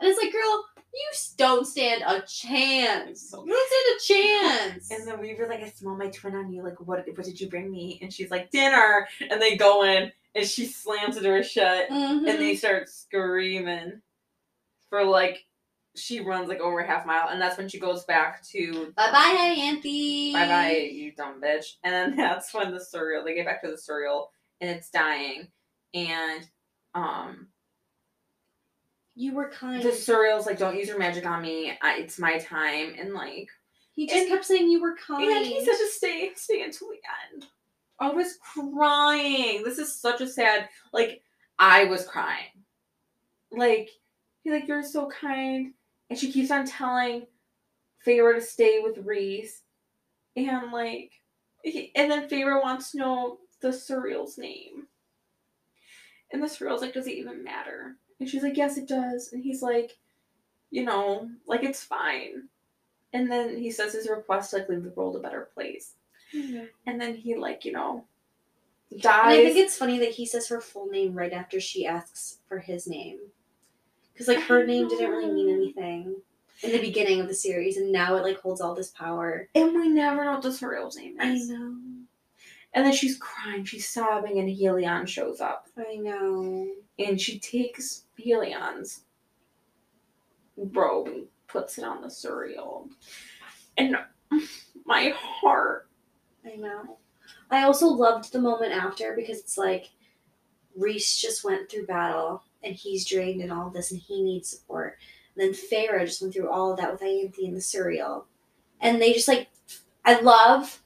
And 0.00 0.08
it's 0.08 0.22
like, 0.22 0.32
girl, 0.32 0.64
you 0.92 1.10
don't 1.36 1.66
stand 1.66 2.02
a 2.06 2.20
chance. 2.22 3.32
You 3.32 3.46
don't 3.46 4.06
stand 4.08 4.66
a 4.66 4.70
chance. 4.74 4.90
And 4.90 5.06
the 5.06 5.16
weaver's 5.16 5.48
like, 5.48 5.62
I 5.62 5.68
smell 5.68 5.96
my 5.96 6.08
twin 6.08 6.34
on 6.34 6.52
you. 6.52 6.62
Like, 6.62 6.80
what 6.80 7.04
what 7.14 7.24
did 7.26 7.40
you 7.40 7.48
bring 7.48 7.70
me? 7.70 7.98
And 8.02 8.12
she's 8.12 8.30
like, 8.30 8.50
Dinner 8.50 9.06
and 9.30 9.40
they 9.40 9.56
go 9.56 9.84
in 9.84 10.10
and 10.34 10.46
she 10.46 10.66
slams 10.66 11.16
the 11.16 11.22
door 11.22 11.42
shut 11.42 11.88
Mhm. 11.90 12.28
and 12.28 12.38
they 12.40 12.56
start 12.56 12.88
screaming 12.88 14.00
for 14.88 15.04
like 15.04 15.44
she 15.96 16.20
runs 16.20 16.48
like 16.48 16.60
over 16.60 16.78
a 16.80 16.86
half 16.86 17.04
mile 17.04 17.28
and 17.30 17.40
that's 17.42 17.58
when 17.58 17.68
she 17.68 17.78
goes 17.80 18.04
back 18.04 18.42
to 18.46 18.92
bye 18.96 19.10
bye, 19.10 19.54
Ianthe. 19.58 20.32
bye 20.32 20.46
bye, 20.46 20.88
you 20.92 21.12
dumb 21.12 21.40
bitch. 21.40 21.74
And 21.84 21.92
then 21.92 22.16
that's 22.16 22.54
when 22.54 22.70
the 22.72 22.78
Suriel 22.80 23.24
they 23.24 23.34
get 23.34 23.46
back 23.46 23.62
to 23.62 23.70
the 23.70 23.76
Suriel 23.76 24.26
and 24.60 24.70
it's 24.70 24.90
dying. 24.90 25.48
And 25.94 26.48
um 26.94 27.48
You 29.20 29.34
were 29.34 29.50
kind. 29.50 29.82
the 29.82 29.90
Suriel's 29.90 30.46
like, 30.46 30.56
Don't 30.56 30.78
use 30.78 30.88
your 30.88 30.98
magic 30.98 31.26
on 31.26 31.42
me. 31.42 31.76
I, 31.82 31.98
it's 31.98 32.18
my 32.18 32.38
time 32.38 32.94
and 32.98 33.12
like 33.12 33.48
he 33.92 34.06
just 34.06 34.18
and- 34.18 34.28
kept 34.30 34.46
saying 34.46 34.70
you 34.70 34.80
were 34.80 34.96
kind. 34.96 35.28
and 35.30 35.44
he 35.44 35.62
said 35.62 35.76
to 35.76 35.86
stay, 35.88 36.30
stay 36.36 36.62
until 36.62 36.88
the 36.88 37.00
end. 37.34 37.46
I 37.98 38.10
was 38.12 38.38
crying. 38.42 39.62
This 39.62 39.76
is 39.78 39.94
such 40.00 40.22
a 40.22 40.26
sad 40.26 40.70
like 40.94 41.20
I 41.58 41.84
was 41.84 42.06
crying. 42.06 42.64
Like 43.52 43.90
he's 44.42 44.54
like, 44.54 44.66
You're 44.66 44.82
so 44.82 45.10
kind. 45.10 45.74
And 46.08 46.18
she 46.18 46.32
keeps 46.32 46.50
on 46.50 46.64
telling 46.64 47.26
Feyre 48.06 48.34
to 48.36 48.40
stay 48.40 48.80
with 48.82 49.04
Rhys. 49.04 49.60
And 50.34 50.72
like 50.72 51.12
he- 51.62 51.92
and 51.94 52.10
then 52.10 52.26
Feyre 52.26 52.62
wants 52.62 52.92
to 52.92 52.98
know 52.98 53.38
the 53.60 53.68
Suriel's 53.68 54.38
name. 54.38 54.86
And 56.32 56.42
the 56.42 56.46
Suriel's 56.46 56.80
like, 56.80 56.94
Does 56.94 57.06
it 57.06 57.18
even 57.18 57.44
matter? 57.44 57.96
And 58.20 58.28
she's 58.28 58.42
like, 58.42 58.56
Yes, 58.56 58.76
it 58.76 58.86
does. 58.86 59.32
And 59.32 59.42
he's 59.42 59.62
like, 59.62 59.98
you 60.70 60.84
know, 60.84 61.28
like 61.46 61.64
it's 61.64 61.82
fine. 61.82 62.48
And 63.12 63.30
then 63.30 63.58
he 63.58 63.70
says 63.72 63.92
his 63.92 64.08
request 64.08 64.50
to 64.50 64.58
like 64.58 64.68
leave 64.68 64.84
the 64.84 64.90
world 64.90 65.16
a 65.16 65.18
better 65.18 65.48
place. 65.52 65.94
And 66.32 67.00
then 67.00 67.16
he 67.16 67.34
like, 67.34 67.64
you 67.64 67.72
know, 67.72 68.04
dies. 68.98 69.36
And. 69.36 69.40
I 69.40 69.44
think 69.44 69.56
it's 69.56 69.76
funny 69.76 69.98
that 69.98 70.10
he 70.10 70.26
says 70.26 70.48
her 70.48 70.60
full 70.60 70.86
name 70.86 71.14
right 71.14 71.32
after 71.32 71.60
she 71.60 71.86
asks 71.86 72.38
for 72.48 72.58
his 72.58 72.86
name. 72.86 73.18
Because, 74.12 74.28
like, 74.28 74.44
her 74.48 74.66
name 74.66 74.86
didn't 74.86 75.10
really 75.10 75.32
mean 75.32 75.48
anything 75.48 76.14
in 76.62 76.72
the 76.72 76.80
beginning 76.80 77.20
of 77.20 77.28
the 77.28 77.34
series, 77.34 77.78
and 77.78 77.90
now 77.90 78.16
it, 78.16 78.22
like, 78.22 78.38
holds 78.38 78.60
all 78.60 78.74
this 78.74 78.90
power. 78.90 79.48
and 79.54 79.72
we 79.74 79.88
never 79.88 80.24
know 80.24 80.32
what 80.32 80.42
the 80.42 80.50
Suriel's 80.50 80.96
name 80.96 81.18
is. 81.20 81.50
I 81.50 81.54
know. 81.54 81.76
And 82.74 82.84
then 82.84 82.92
she's 82.92 83.16
crying, 83.16 83.64
she's 83.64 83.88
sobbing, 83.88 84.38
and 84.38 84.48
Helion 84.48 85.06
shows 85.08 85.40
up. 85.40 85.68
I 85.76 85.96
know. 85.96 86.68
And 86.98 87.18
she 87.20 87.38
takes 87.38 88.04
Helion's 88.20 89.04
and 90.56 90.72
puts 91.48 91.78
it 91.78 91.84
on 91.84 92.02
the 92.02 92.08
Suriel. 92.08 92.88
And 93.76 93.96
my 94.84 95.12
heart. 95.16 95.88
I 96.44 96.56
know. 96.56 96.98
I 97.50 97.64
also 97.64 97.86
loved 97.86 98.32
the 98.32 98.40
moment 98.40 98.72
after 98.72 99.14
because 99.16 99.38
it's 99.38 99.58
like 99.58 99.90
Rhys 100.76 101.16
just 101.16 101.44
went 101.44 101.70
through 101.70 101.86
battle 101.86 102.42
and 102.62 102.74
he's 102.74 103.06
drained 103.06 103.42
and 103.42 103.52
all 103.52 103.70
this 103.70 103.90
and 103.90 104.00
he 104.00 104.22
needs 104.22 104.50
support. 104.50 104.98
And 105.36 105.44
then 105.44 105.54
Feyre 105.54 106.04
just 106.04 106.22
went 106.22 106.34
through 106.34 106.50
all 106.50 106.72
of 106.72 106.78
that 106.78 106.92
with 106.92 107.00
Ianthe 107.00 107.46
and 107.46 107.56
the 107.56 107.60
Suriel. 107.60 108.24
And 108.80 109.00
they 109.00 109.12
just 109.12 109.28
like 109.28 109.48
I 110.04 110.20
love 110.20 110.82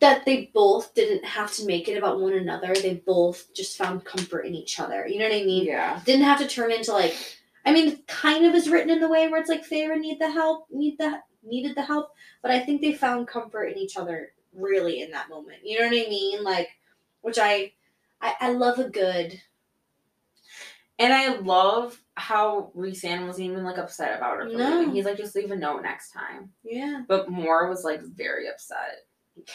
that 0.00 0.24
they 0.24 0.50
both 0.52 0.94
didn't 0.94 1.24
have 1.24 1.52
to 1.54 1.64
make 1.64 1.88
it 1.88 1.96
about 1.96 2.20
one 2.20 2.34
another. 2.34 2.74
They 2.74 3.02
both 3.06 3.52
just 3.54 3.78
found 3.78 4.04
comfort 4.04 4.40
in 4.40 4.54
each 4.54 4.78
other. 4.78 5.06
You 5.06 5.18
know 5.18 5.24
what 5.24 5.34
I 5.34 5.44
mean? 5.44 5.66
Yeah. 5.66 6.00
Didn't 6.04 6.24
have 6.24 6.38
to 6.40 6.46
turn 6.46 6.70
into 6.72 6.92
like 6.92 7.14
I 7.64 7.72
mean, 7.72 7.98
kind 8.06 8.46
of 8.46 8.54
is 8.54 8.68
written 8.68 8.90
in 8.90 9.00
the 9.00 9.08
way 9.08 9.26
where 9.26 9.40
it's 9.40 9.50
like 9.50 9.66
Feyre 9.66 9.98
need 9.98 10.20
the 10.20 10.30
help, 10.30 10.66
need 10.70 10.98
the 10.98 11.20
needed 11.42 11.76
the 11.76 11.82
help, 11.82 12.12
but 12.42 12.50
I 12.50 12.60
think 12.60 12.80
they 12.80 12.92
found 12.92 13.28
comfort 13.28 13.66
in 13.66 13.78
each 13.78 13.96
other 13.96 14.32
really 14.52 15.02
in 15.02 15.10
that 15.10 15.28
moment. 15.28 15.58
You 15.64 15.78
know 15.78 15.86
what 15.86 16.06
I 16.06 16.08
mean? 16.08 16.44
Like, 16.44 16.68
which 17.22 17.38
I, 17.38 17.72
I, 18.20 18.34
I 18.40 18.52
love 18.52 18.78
a 18.78 18.88
good. 18.88 19.40
And 20.98 21.12
I 21.12 21.36
love 21.36 22.00
how 22.14 22.72
Rhysand 22.74 23.26
wasn't 23.26 23.50
even 23.50 23.64
like 23.64 23.78
upset 23.78 24.16
about 24.16 24.40
it. 24.40 24.56
No. 24.56 24.78
leaving. 24.78 24.94
He's 24.94 25.04
like, 25.04 25.18
just 25.18 25.36
leave 25.36 25.50
a 25.50 25.56
note 25.56 25.82
next 25.82 26.12
time. 26.12 26.50
Yeah. 26.64 27.02
But 27.06 27.28
Mor 27.28 27.68
was 27.68 27.84
like 27.84 28.00
very 28.00 28.48
upset. 28.48 29.05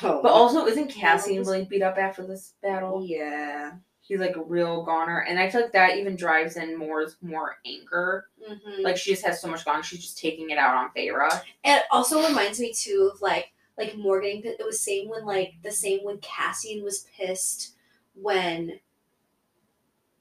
Oh, 0.04 0.22
But 0.22 0.32
also, 0.32 0.66
isn't 0.68 0.90
Cassian 0.92 1.38
really 1.44 1.66
beat 1.66 1.82
up 1.82 1.98
after 1.98 2.26
this 2.26 2.54
battle? 2.62 3.04
yeah. 3.06 3.74
He's 4.04 4.20
like 4.20 4.36
a 4.36 4.44
real 4.44 4.84
goner, 4.84 5.20
and 5.20 5.40
I 5.40 5.50
feel 5.50 5.62
like 5.62 5.72
that 5.74 5.96
even 5.98 6.16
drives 6.18 6.58
in 6.58 6.76
Mor's 6.78 7.16
more 7.22 7.58
anger. 7.66 8.26
Mm-hmm. 8.46 8.82
Like 8.82 8.98
she 8.98 9.12
just 9.12 9.26
has 9.26 9.40
so 9.40 9.48
much 9.48 9.64
gone, 9.64 9.84
she's 9.84 10.02
just 10.02 10.18
taking 10.18 10.50
it 10.50 10.58
out 10.58 10.76
on 10.76 10.90
Feyre. 10.98 11.30
it 11.64 11.84
also 11.92 12.28
reminds 12.28 12.60
me 12.60 12.74
too 12.74 13.12
of 13.14 13.22
like 13.22 13.54
like 13.78 13.96
Morgan. 13.96 14.42
It 14.44 14.66
was 14.66 14.82
same 14.82 15.08
when 15.08 15.24
like 15.24 15.54
the 15.64 15.72
same 15.72 16.00
when 16.04 16.18
Cassian 16.18 16.84
was 16.84 17.06
pissed 17.16 17.76
when. 18.16 18.80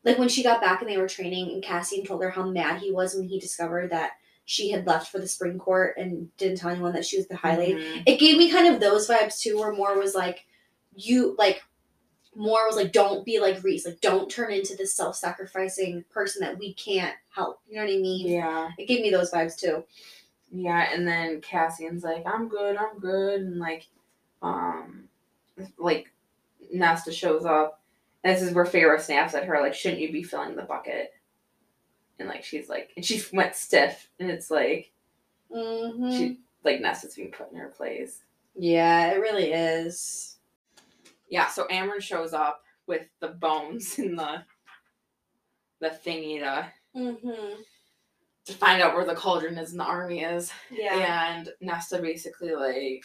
Like 0.05 0.19
when 0.19 0.29
she 0.29 0.43
got 0.43 0.61
back 0.61 0.81
and 0.83 0.91
they 0.91 0.97
were 0.99 1.09
training, 1.09 1.51
and 1.51 1.63
Cassian 1.63 2.05
told 2.05 2.23
her 2.23 2.31
how 2.31 2.47
mad 2.49 2.81
he 2.81 2.93
was 2.93 3.15
when 3.15 3.29
he 3.29 3.41
discovered 3.41 3.91
that 3.91 4.13
she 4.51 4.69
had 4.73 4.85
left 4.85 5.13
for 5.13 5.21
the 5.21 5.29
spring 5.29 5.61
court 5.61 5.97
and 5.97 6.35
didn't 6.37 6.59
tell 6.59 6.71
anyone 6.71 6.93
that 6.93 7.05
she 7.07 7.17
was 7.17 7.29
the 7.29 7.37
high 7.37 7.57
lady. 7.57 7.75
Mhm. 7.75 8.03
it 8.05 8.19
gave 8.19 8.37
me 8.37 8.51
kind 8.51 8.67
of 8.67 8.81
those 8.81 9.07
vibes 9.07 9.39
too, 9.39 9.57
where 9.57 9.73
Mor 9.73 9.97
was 9.97 10.13
like, 10.13 10.45
you 10.97 11.37
like, 11.39 11.63
Mor 12.35 12.67
was 12.67 12.75
like, 12.75 12.91
don't 12.91 13.25
be 13.25 13.39
like 13.39 13.63
Rhys, 13.63 13.87
like, 13.87 14.01
don't 14.01 14.29
turn 14.29 14.51
into 14.51 14.75
this 14.75 14.93
self-sacrificing 14.97 16.05
person 16.11 16.41
that 16.43 16.59
we 16.59 16.75
can't 16.75 17.15
help. 17.29 17.61
You 17.69 17.77
know 17.77 17.85
what 17.85 17.93
I 17.95 17.99
mean? 17.99 18.27
Yeah, 18.27 18.71
It 18.77 18.87
gave 18.89 19.03
me 19.03 19.11
those 19.11 19.31
vibes 19.31 19.57
too. 19.57 19.85
yeah, 20.51 20.93
and 20.93 21.07
then 21.07 21.41
Cassian's 21.41 22.03
like, 22.03 22.25
"I'm 22.27 22.49
good, 22.49 22.77
I'm 22.77 22.99
good," 22.99 23.41
and 23.43 23.61
like, 23.61 23.87
um, 24.43 25.09
like 25.79 26.11
Nesta 26.73 27.13
shows 27.13 27.45
up, 27.45 27.81
and 28.25 28.35
this 28.35 28.43
is 28.43 28.53
where 28.53 28.65
Feyre 28.65 29.01
snaps 29.01 29.35
at 29.35 29.45
her, 29.45 29.61
like, 29.61 29.75
"Shouldn't 29.75 30.01
you 30.01 30.11
be 30.11 30.25
filling 30.25 30.57
the 30.57 30.63
bucket?" 30.63 31.13
And 32.21 32.29
like 32.29 32.45
she's 32.45 32.69
like, 32.69 32.91
and 32.97 33.05
she 33.05 33.23
went 33.33 33.55
stiff, 33.57 34.09
and 34.21 34.31
it's 34.31 34.51
like, 34.51 34.93
Mm-hmm. 35.53 36.11
she 36.13 36.39
like 36.63 36.81
Nesta's 36.81 37.17
being 37.17 37.33
put 37.33 37.51
in 37.51 37.59
her 37.59 37.69
place. 37.71 38.21
yeah, 38.55 39.11
it 39.11 39.17
really 39.21 39.53
is. 39.53 40.37
Yeah, 41.29 41.49
so 41.49 41.67
Amren 41.69 42.01
shows 42.01 42.33
up 42.33 42.63
with 42.87 43.03
the 43.21 43.29
bones 43.29 43.99
and 43.99 44.17
the 44.19 44.43
the 45.81 45.89
thingy 46.07 46.39
to 46.41 46.67
Mm-hmm. 46.97 47.63
to 48.47 48.53
find 48.55 48.83
out 48.83 48.95
where 48.95 49.05
the 49.05 49.15
cauldron 49.15 49.59
is 49.59 49.71
and 49.73 49.81
the 49.81 49.85
army 49.85 50.23
is. 50.23 50.53
Yeah. 50.71 51.35
And 51.37 51.49
Nesta 51.61 51.99
basically 52.01 52.55
like 52.55 53.05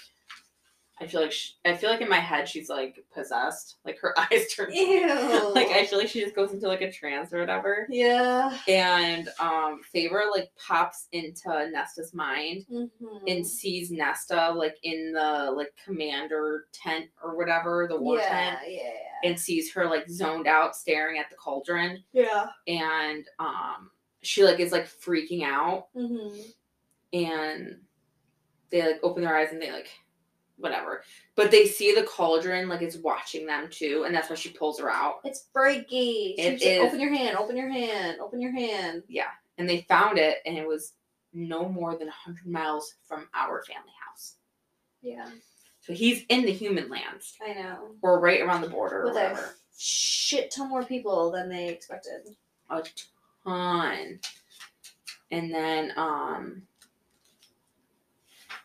I 1.02 1.08
feel 1.08 1.20
like 1.22 1.34
she, 1.34 1.52
I 1.66 1.76
feel 1.76 1.90
like 1.90 2.00
in 2.00 2.08
my 2.08 2.20
head 2.22 2.48
she's 2.48 2.70
like 2.70 3.04
possessed. 3.14 3.76
Like 3.84 4.00
her 4.00 4.14
eyes 4.20 4.54
turn 4.54 4.74
Ew. 4.74 5.52
like 5.54 5.68
I 5.68 5.86
feel 5.86 6.00
like 6.00 6.08
she 6.08 6.22
just 6.22 6.36
goes 6.36 6.54
into 6.54 6.68
like 6.70 6.82
a 6.82 6.92
trance 6.92 7.34
or 7.34 7.40
whatever. 7.42 7.86
Yeah. 7.90 8.58
And 8.70 9.28
um 9.40 9.82
Feyre 9.94 10.32
like 10.34 10.52
pops 10.58 11.08
into 11.12 11.50
Nesta's 11.72 12.14
mind 12.14 12.66
Mm-hmm. 12.72 13.28
and 13.28 13.46
sees 13.46 13.92
Nesta 13.92 14.52
like 14.52 14.78
in 14.84 15.12
the 15.12 15.52
like 15.56 15.74
commander 15.84 16.68
tent 16.72 17.08
or 17.22 17.36
whatever, 17.36 17.88
the 17.90 18.00
war 18.00 18.20
tent. 18.20 18.60
yeah, 18.66 18.70
yeah, 18.84 19.30
and 19.30 19.38
sees 19.40 19.74
her 19.74 19.88
like 19.90 20.08
zoned 20.10 20.48
out 20.48 20.76
staring 20.78 21.20
at 21.20 21.30
the 21.30 21.36
cauldron 21.36 22.04
yeah. 22.14 22.46
and 22.68 23.26
um 23.40 23.90
she 24.22 24.44
like 24.46 24.60
is 24.62 24.72
like 24.72 24.88
freaking 24.88 25.44
out 25.44 25.88
Mm-hmm. 25.96 26.40
and 27.14 27.80
they 28.72 28.82
like 28.82 29.00
open 29.04 29.24
their 29.24 29.36
eyes 29.38 29.50
and 29.52 29.62
they 29.62 29.72
like 29.72 29.90
whatever 30.58 31.04
but 31.36 31.52
they 31.52 31.66
see 31.66 31.94
the 31.94 32.04
cauldron 32.04 32.70
like 32.70 32.82
it's 32.82 32.96
watching 32.98 33.46
them 33.46 33.68
too 33.70 34.04
and 34.06 34.16
that's 34.16 34.30
why 34.30 34.36
she 34.36 34.50
pulls 34.50 34.80
her 34.80 34.90
out 34.90 35.16
It's 35.26 35.48
breaky. 35.54 36.34
It 36.38 36.54
like, 36.54 36.62
is. 36.66 36.80
Open 36.88 37.00
your 37.00 37.14
hand. 37.14 37.38
Open 37.38 37.58
your 37.58 37.70
hand. 37.70 38.18
Open 38.22 38.40
your 38.42 38.52
hand. 38.54 39.04
yeah 39.10 39.32
and 39.58 39.68
they 39.70 39.82
found 39.90 40.18
it 40.18 40.38
and 40.46 40.58
it 40.58 40.68
was 40.68 40.94
no 41.34 41.68
more 41.68 41.92
than 41.98 42.08
100 42.08 42.46
miles 42.46 42.96
from 43.08 43.28
our 43.34 43.64
family 43.64 43.92
house 44.08 44.36
Yeah. 45.02 45.28
so 45.82 45.92
he's 45.94 46.24
in 46.30 46.46
the 46.46 46.54
human 46.54 46.90
lands 46.90 47.36
I 47.46 47.54
know. 47.54 47.90
or 48.02 48.20
right 48.22 48.42
around 48.42 48.62
the 48.62 48.70
border 48.70 49.02
or 49.02 49.06
With 49.06 49.16
a 49.18 49.20
whatever 49.24 49.56
shit 49.78 50.52
ton 50.52 50.70
more 50.70 50.84
people 50.86 51.32
than 51.32 51.50
they 51.50 51.68
expected. 51.68 52.34
a 52.70 52.82
ton. 53.44 54.20
And 55.32 55.54
then 55.54 55.92
um 55.98 56.62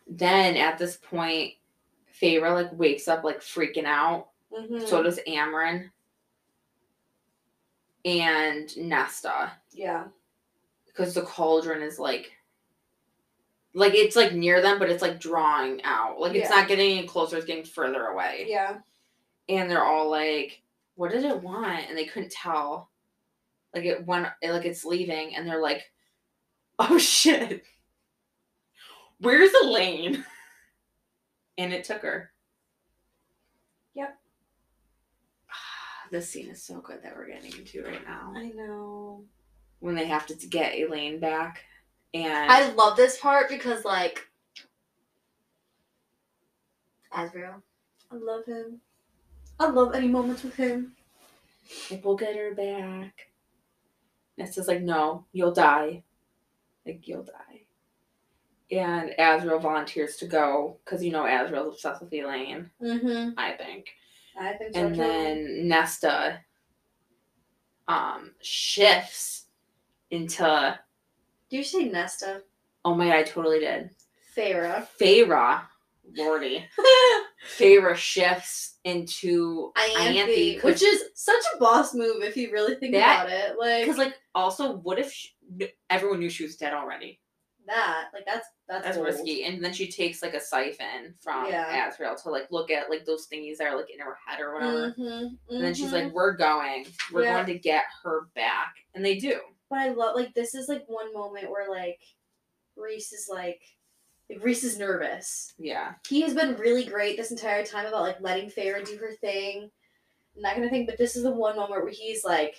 then 0.06 0.56
at 0.56 0.78
this 0.78 0.96
point 0.96 1.54
Feyre 2.20 2.52
like 2.52 2.72
wakes 2.78 3.08
up 3.08 3.24
like 3.24 3.40
freaking 3.40 3.84
out. 3.84 4.28
Mm-hmm. 4.52 4.84
So 4.86 5.02
does 5.02 5.20
Amren 5.28 5.90
and 8.04 8.76
Nesta. 8.76 9.52
yeah. 9.72 10.04
Because 10.86 11.14
the 11.14 11.22
cauldron 11.22 11.82
is 11.82 11.98
like 11.98 12.32
like 13.72 13.94
it's 13.94 14.16
like 14.16 14.32
near 14.34 14.60
them, 14.60 14.78
but 14.80 14.90
it's 14.90 15.02
like 15.02 15.20
drawing 15.20 15.82
out. 15.84 16.18
Like 16.18 16.34
it's 16.34 16.50
Yeah. 16.50 16.56
not 16.56 16.68
getting 16.68 16.98
any 16.98 17.06
closer, 17.06 17.36
it's 17.36 17.46
getting 17.46 17.64
further 17.64 18.06
away. 18.06 18.46
Yeah. 18.48 18.78
and 19.48 19.68
they're 19.70 19.84
all 19.84 20.08
like, 20.10 20.62
"What 20.96 21.10
did 21.10 21.24
it 21.24 21.42
want?" 21.42 21.88
And 21.88 21.96
they 21.98 22.04
couldn't 22.04 22.30
tell. 22.32 22.90
Like 23.74 23.84
it 23.84 24.04
went, 24.06 24.26
it- 24.42 24.52
like 24.52 24.64
it's 24.64 24.84
leaving, 24.84 25.34
and 25.36 25.46
they're 25.46 25.60
like, 25.62 25.90
"Oh 26.78 26.98
shit, 26.98 27.62
where's 29.20 29.52
Elain?" 29.62 30.24
And 31.60 31.74
it 31.74 31.84
took 31.84 32.00
her. 32.00 32.32
Yep. 33.92 34.16
Ah, 35.50 36.08
this 36.10 36.30
scene 36.30 36.48
is 36.48 36.62
so 36.62 36.80
good 36.80 37.02
that 37.02 37.14
we're 37.14 37.28
getting 37.28 37.52
into 37.52 37.84
right 37.84 38.02
now. 38.02 38.32
I 38.34 38.48
know. 38.48 39.24
When 39.80 39.94
they 39.94 40.06
have 40.06 40.26
to 40.28 40.34
get 40.46 40.74
Elain 40.74 41.20
back, 41.20 41.60
and 42.14 42.50
I 42.50 42.72
love 42.72 42.96
this 42.96 43.18
part 43.18 43.50
because 43.50 43.84
like 43.84 44.26
Azriel. 47.12 47.60
I 48.10 48.16
love 48.16 48.46
him. 48.46 48.80
I 49.58 49.68
love 49.68 49.94
any 49.94 50.08
moments 50.08 50.42
with 50.42 50.54
him. 50.54 50.92
like, 51.90 52.02
we'll 52.02 52.16
get 52.16 52.36
her 52.36 52.54
back. 52.54 53.28
Nesta's 54.38 54.66
like, 54.66 54.80
no, 54.80 55.26
you'll 55.32 55.52
die. 55.52 56.04
Like, 56.86 57.06
you'll 57.06 57.24
die. 57.24 57.59
And 58.72 59.10
Azriel 59.18 59.60
volunteers 59.60 60.16
to 60.18 60.26
go 60.26 60.78
because 60.84 61.02
you 61.02 61.10
know 61.12 61.22
Azriel's 61.24 61.74
obsessed 61.74 62.02
with 62.02 62.12
Elain, 62.12 62.70
Mm-hmm. 62.82 63.30
I 63.38 63.52
think. 63.52 63.86
I 64.40 64.52
think 64.54 64.74
so 64.74 64.80
And 64.86 64.94
too. 64.94 65.00
then 65.00 65.68
Nesta 65.68 66.40
um 67.88 68.32
shifts 68.40 69.46
into 70.10 70.78
Do 71.50 71.56
you 71.56 71.64
say 71.64 71.84
Nesta? 71.84 72.42
oh 72.84 72.94
my 72.94 73.06
god, 73.06 73.16
I 73.16 73.22
totally 73.24 73.60
did. 73.60 73.90
Farah. 74.36 74.86
Feyre, 75.00 75.62
Lordy. 76.16 76.64
Feyre 77.58 77.94
shifts 77.96 78.76
into 78.84 79.72
Ianthe, 79.76 80.62
which 80.62 80.82
is 80.82 81.02
such 81.14 81.42
a 81.54 81.58
boss 81.58 81.92
move 81.94 82.22
if 82.22 82.36
you 82.36 82.52
really 82.52 82.76
think 82.76 82.94
That- 82.94 83.26
about 83.26 83.32
it. 83.32 83.58
Like 83.58 83.84
Because 83.84 83.98
like 83.98 84.14
also, 84.34 84.76
what 84.76 84.98
if 85.00 85.12
she, 85.12 85.30
everyone 85.90 86.20
knew 86.20 86.30
she 86.30 86.44
was 86.44 86.56
dead 86.56 86.72
already? 86.72 87.18
That. 87.70 88.08
Like 88.12 88.24
that's 88.26 88.46
that's, 88.68 88.84
That's 88.84 88.98
risky. 88.98 89.44
And 89.44 89.64
then 89.64 89.72
she 89.72 89.90
takes 89.90 90.22
like 90.22 90.34
a 90.34 90.40
siphon 90.40 91.14
from 91.20 91.46
Yeah. 91.46 91.88
Azriel 91.90 92.20
to 92.22 92.30
like 92.30 92.50
look 92.50 92.70
at 92.70 92.90
like 92.90 93.04
those 93.04 93.26
thingies 93.32 93.56
that 93.58 93.68
are 93.68 93.76
like 93.76 93.90
in 93.90 94.00
her 94.00 94.16
head 94.26 94.40
or 94.40 94.54
whatever. 94.54 94.94
Mhm, 94.98 95.30
And 95.48 95.64
then 95.64 95.74
she's 95.74 95.92
like, 95.92 96.12
"We're 96.12 96.36
going. 96.36 96.86
We're 97.12 97.24
Yeah. 97.24 97.34
going 97.34 97.46
to 97.46 97.58
get 97.58 97.84
her 98.02 98.28
back," 98.34 98.74
and 98.94 99.04
they 99.04 99.18
do. 99.18 99.40
But 99.68 99.78
I 99.80 99.88
love 99.90 100.16
like 100.16 100.34
this 100.34 100.54
is 100.54 100.68
like 100.68 100.84
one 100.86 101.12
moment 101.12 101.50
where 101.50 101.68
like 101.70 102.00
Rhys 102.76 103.12
is 103.12 103.28
like 103.30 103.62
like 104.28 104.44
Rhys 104.44 104.62
is 104.64 104.78
nervous. 104.78 105.54
Yeah. 105.58 105.94
He 106.08 106.20
has 106.22 106.34
been 106.34 106.56
really 106.56 106.84
great 106.84 107.16
this 107.16 107.30
entire 107.32 107.64
time 107.64 107.86
about 107.86 108.02
like 108.02 108.20
letting 108.20 108.50
Feyre 108.50 108.84
do 108.84 108.96
her 108.98 109.12
thing 109.20 109.70
and 110.36 110.44
that 110.44 110.52
kind 110.54 110.64
of 110.64 110.70
thing. 110.70 110.86
But 110.86 110.98
this 110.98 111.16
is 111.16 111.24
the 111.24 111.30
one 111.32 111.56
moment 111.56 111.82
where 111.82 111.90
he's 111.92 112.24
like 112.24 112.56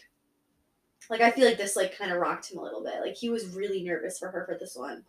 like 1.11 1.21
I 1.21 1.29
feel 1.29 1.45
like 1.45 1.57
this 1.59 1.75
like 1.75 1.95
kind 1.97 2.11
of 2.11 2.17
rocked 2.19 2.51
him 2.51 2.57
a 2.57 2.63
little 2.63 2.83
bit. 2.83 2.95
Like 3.01 3.15
he 3.15 3.29
was 3.29 3.45
really 3.55 3.83
nervous 3.83 4.17
for 4.17 4.29
her 4.31 4.45
for 4.47 4.57
this 4.57 4.75
one. 4.75 5.03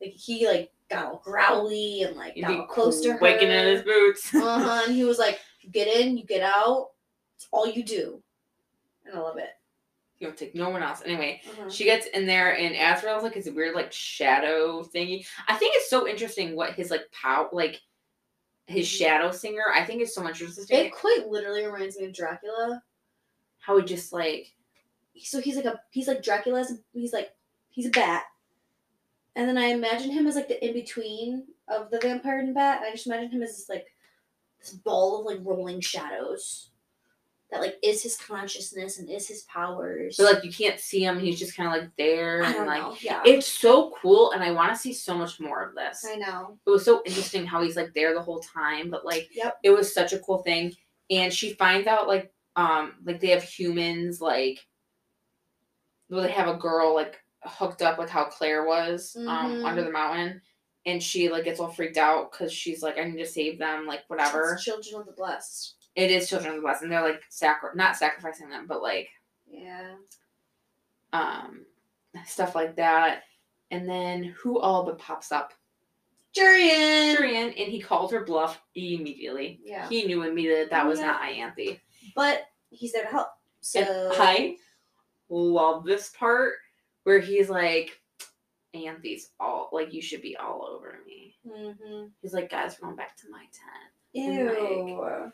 Like 0.00 0.12
he 0.12 0.46
like 0.46 0.70
got 0.88 1.06
all 1.06 1.22
growly 1.24 2.02
and 2.02 2.16
like 2.16 2.36
got 2.40 2.50
all 2.56 2.66
close 2.66 3.00
to 3.02 3.12
her. 3.14 3.18
waking 3.20 3.50
in 3.50 3.66
his 3.66 3.82
boots. 3.82 4.32
uh-huh. 4.34 4.84
And 4.86 4.94
he 4.94 5.02
was 5.04 5.18
like, 5.18 5.40
you 5.60 5.70
get 5.70 5.88
in, 5.88 6.16
you 6.16 6.24
get 6.24 6.42
out. 6.42 6.90
It's 7.36 7.48
all 7.50 7.66
you 7.66 7.82
do. 7.82 8.22
And 9.06 9.16
I 9.16 9.20
love 9.20 9.38
it. 9.38 9.48
You 10.18 10.26
don't 10.26 10.36
take 10.36 10.54
no 10.54 10.68
one 10.70 10.82
else. 10.82 11.02
Anyway, 11.04 11.40
Uh-huh. 11.50 11.70
she 11.70 11.84
gets 11.84 12.06
in 12.08 12.26
there 12.26 12.56
and 12.56 12.74
Azriel's 12.74 13.22
like 13.22 13.34
his 13.34 13.50
weird 13.50 13.74
like 13.74 13.92
shadow 13.92 14.82
thingy. 14.82 15.26
I 15.48 15.54
think 15.56 15.74
it's 15.76 15.88
so 15.90 16.06
interesting 16.06 16.54
what 16.56 16.72
his 16.74 16.90
like 16.90 17.10
pow 17.12 17.48
like 17.52 17.80
his 18.66 18.86
shadow 18.86 19.30
singer. 19.32 19.64
I 19.74 19.82
think 19.84 20.02
it's 20.02 20.14
so 20.14 20.22
much 20.22 20.40
interesting 20.42 20.78
It 20.86 20.92
quite 20.92 21.26
literally 21.28 21.64
reminds 21.64 21.98
me 21.98 22.04
of 22.06 22.12
Dracula. 22.12 22.82
how 23.60 23.78
he 23.78 23.84
just 23.84 24.12
like 24.12 24.52
So 25.22 25.40
he's 25.40 25.56
like 25.56 25.64
a 25.64 25.80
he's 25.90 26.08
like 26.08 26.22
Dracula's 26.22 26.72
he's 26.92 27.12
like 27.12 27.30
he's 27.70 27.86
a 27.86 27.90
bat. 27.90 28.24
And 29.36 29.48
then 29.48 29.58
I 29.58 29.66
imagine 29.66 30.10
him 30.10 30.26
as 30.26 30.34
like 30.34 30.48
the 30.48 30.64
in 30.66 30.72
between 30.74 31.44
of 31.68 31.90
the 31.90 32.00
vampire 32.00 32.40
and 32.40 32.54
bat. 32.54 32.82
I 32.82 32.90
just 32.90 33.06
imagine 33.06 33.30
him 33.30 33.42
as 33.42 33.50
this 33.56 33.68
like 33.68 33.86
this 34.60 34.70
ball 34.72 35.20
of 35.20 35.26
like 35.26 35.38
rolling 35.46 35.80
shadows. 35.80 36.70
That 37.50 37.60
like 37.62 37.76
is 37.82 38.02
his 38.02 38.16
consciousness 38.18 38.98
and 38.98 39.08
is 39.08 39.26
his 39.26 39.44
powers. 39.44 40.16
so 40.18 40.24
like 40.24 40.44
you 40.44 40.52
can't 40.52 40.78
see 40.78 41.02
him. 41.02 41.18
He's 41.18 41.38
just 41.38 41.56
kind 41.56 41.66
of 41.74 41.80
like 41.82 41.90
there 41.96 42.42
I 42.42 42.46
and 42.48 42.54
don't 42.56 42.66
like 42.66 42.82
know. 42.82 42.96
Yeah. 43.00 43.22
it's 43.24 43.46
so 43.46 43.94
cool 44.02 44.32
and 44.32 44.42
I 44.42 44.50
want 44.50 44.70
to 44.74 44.78
see 44.78 44.92
so 44.92 45.16
much 45.16 45.40
more 45.40 45.62
of 45.62 45.74
this. 45.74 46.04
I 46.06 46.16
know. 46.16 46.58
it 46.66 46.70
was 46.70 46.84
so 46.84 47.00
interesting 47.06 47.46
how 47.46 47.62
he's 47.62 47.74
like 47.76 47.94
there 47.94 48.12
the 48.12 48.20
whole 48.20 48.40
time 48.40 48.90
but 48.90 49.06
like 49.06 49.30
Yep. 49.32 49.60
it 49.62 49.70
was 49.70 49.94
such 49.94 50.12
a 50.12 50.18
cool 50.18 50.42
thing 50.42 50.74
and 51.10 51.32
she 51.32 51.54
finds 51.54 51.86
out 51.86 52.06
like 52.06 52.30
um 52.56 52.96
like 53.06 53.18
they 53.18 53.28
have 53.28 53.42
humans 53.44 54.20
like 54.20 54.66
well 56.10 56.22
they 56.22 56.30
have 56.30 56.48
a 56.48 56.54
girl 56.58 56.94
like 56.94 57.20
hooked 57.44 57.82
up 57.82 57.98
with 57.98 58.10
how 58.10 58.24
Clare 58.24 58.64
was 58.66 59.14
um 59.16 59.26
Mhm. 59.26 59.64
under 59.64 59.84
the 59.84 59.90
mountain 59.90 60.40
and 60.86 61.02
she 61.02 61.28
like 61.28 61.44
gets 61.44 61.60
all 61.60 61.68
freaked 61.70 61.96
out 61.96 62.30
because 62.32 62.52
she's 62.52 62.82
like 62.82 62.98
i 62.98 63.04
need 63.04 63.18
to 63.18 63.26
save 63.26 63.58
them 63.58 63.86
like 63.86 64.02
whatever 64.08 64.54
It's 64.54 64.64
children 64.64 65.00
of 65.00 65.06
the 65.06 65.12
blessed. 65.12 65.74
it 65.94 66.10
is 66.10 66.28
children 66.28 66.50
of 66.50 66.56
the 66.56 66.62
blessed 66.62 66.82
and 66.82 66.92
they're 66.92 67.02
like 67.02 67.22
sacri- 67.28 67.70
not 67.74 67.96
sacrificing 67.96 68.48
them 68.50 68.66
but 68.66 68.82
like 68.82 69.08
Yeah. 69.46 69.94
um 71.12 71.64
stuff 72.26 72.54
like 72.54 72.76
that 72.76 73.22
and 73.70 73.88
then 73.88 74.24
who 74.24 74.58
all 74.58 74.84
but 74.84 74.98
pops 74.98 75.30
up 75.32 75.52
Jurian. 76.36 77.16
Tyrion, 77.16 77.46
and 77.46 77.72
he 77.72 77.80
called 77.80 78.12
her 78.12 78.24
bluff 78.24 78.60
immediately 78.74 79.60
Yeah. 79.64 79.88
he 79.88 80.04
knew 80.06 80.22
immediately 80.22 80.62
that 80.64 80.70
that 80.70 80.86
was 80.86 80.98
Yeah. 81.00 81.06
not 81.06 81.22
Ianthe. 81.22 81.80
But 82.14 82.46
he's 82.70 82.92
there 82.92 83.04
to 83.04 83.08
help. 83.10 83.28
So 83.60 83.80
And 83.80 84.12
I 84.22 84.56
love 85.28 85.84
this 85.84 86.10
part 86.10 86.54
where 87.04 87.18
he's 87.20 87.48
like, 87.50 88.00
Ianthe's 88.76 89.30
all 89.40 89.70
like 89.72 89.92
you 89.94 90.02
should 90.02 90.22
be 90.22 90.36
all 90.36 90.66
over 90.66 90.98
me. 91.06 91.36
Mhm. 91.46 92.10
He's 92.20 92.34
like, 92.34 92.50
guys, 92.50 92.76
we're 92.80 92.88
going 92.88 92.96
back 92.96 93.16
to 93.18 93.30
my 93.30 93.44
tent. 93.52 93.92
Ew. 94.12 95.32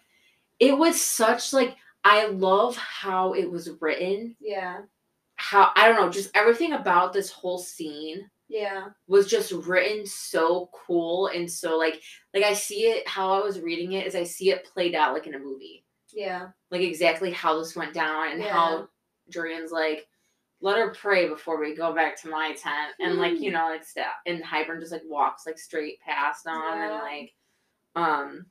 It 0.60 0.76
was 0.76 1.00
such 1.00 1.52
like 1.52 1.76
I 2.04 2.26
love 2.26 2.76
how 2.76 3.32
it 3.34 3.50
was 3.50 3.70
written. 3.80 4.36
Yeah. 4.40 4.82
How 5.36 5.72
I 5.74 5.88
don't 5.88 5.96
know, 5.96 6.10
just 6.10 6.30
everything 6.34 6.74
about 6.74 7.12
this 7.12 7.30
whole 7.30 7.58
scene 7.58 8.30
Yeah. 8.48 8.88
was 9.08 9.26
just 9.26 9.50
written 9.52 10.06
so 10.06 10.70
cool 10.72 11.26
and 11.28 11.50
so 11.50 11.76
like 11.76 12.00
like 12.32 12.44
I 12.44 12.52
see 12.54 12.82
it 12.84 13.06
how 13.08 13.32
I 13.32 13.40
was 13.40 13.60
reading 13.60 13.92
it 13.92 14.06
is 14.06 14.14
I 14.14 14.22
see 14.24 14.50
it 14.50 14.64
played 14.64 14.94
out 14.94 15.12
like 15.12 15.26
in 15.26 15.34
a 15.34 15.38
movie. 15.40 15.84
Yeah. 16.12 16.50
like 16.70 16.82
exactly 16.82 17.32
how 17.32 17.58
this 17.58 17.74
went 17.74 17.94
down 17.94 18.30
and 18.32 18.40
Yeah. 18.42 18.52
how 18.52 18.88
Jurian's 19.30 19.72
like, 19.72 20.06
let 20.60 20.78
her 20.78 20.90
pray 20.94 21.28
before 21.28 21.60
we 21.60 21.74
go 21.74 21.92
back 21.94 22.20
to 22.22 22.28
my 22.28 22.52
tent, 22.52 22.92
and 23.00 23.16
like 23.18 23.40
you 23.40 23.50
Mm. 23.50 23.54
know 23.54 23.66
like 23.68 23.84
step 23.84 24.12
and 24.26 24.42
Hybern 24.42 24.80
just 24.80 24.92
like 24.92 25.02
walks 25.06 25.46
like 25.46 25.58
straight 25.58 26.00
past 26.00 26.44
them 26.44 26.54
and 26.56 26.92
like, 26.94 27.32
um, 27.96 28.46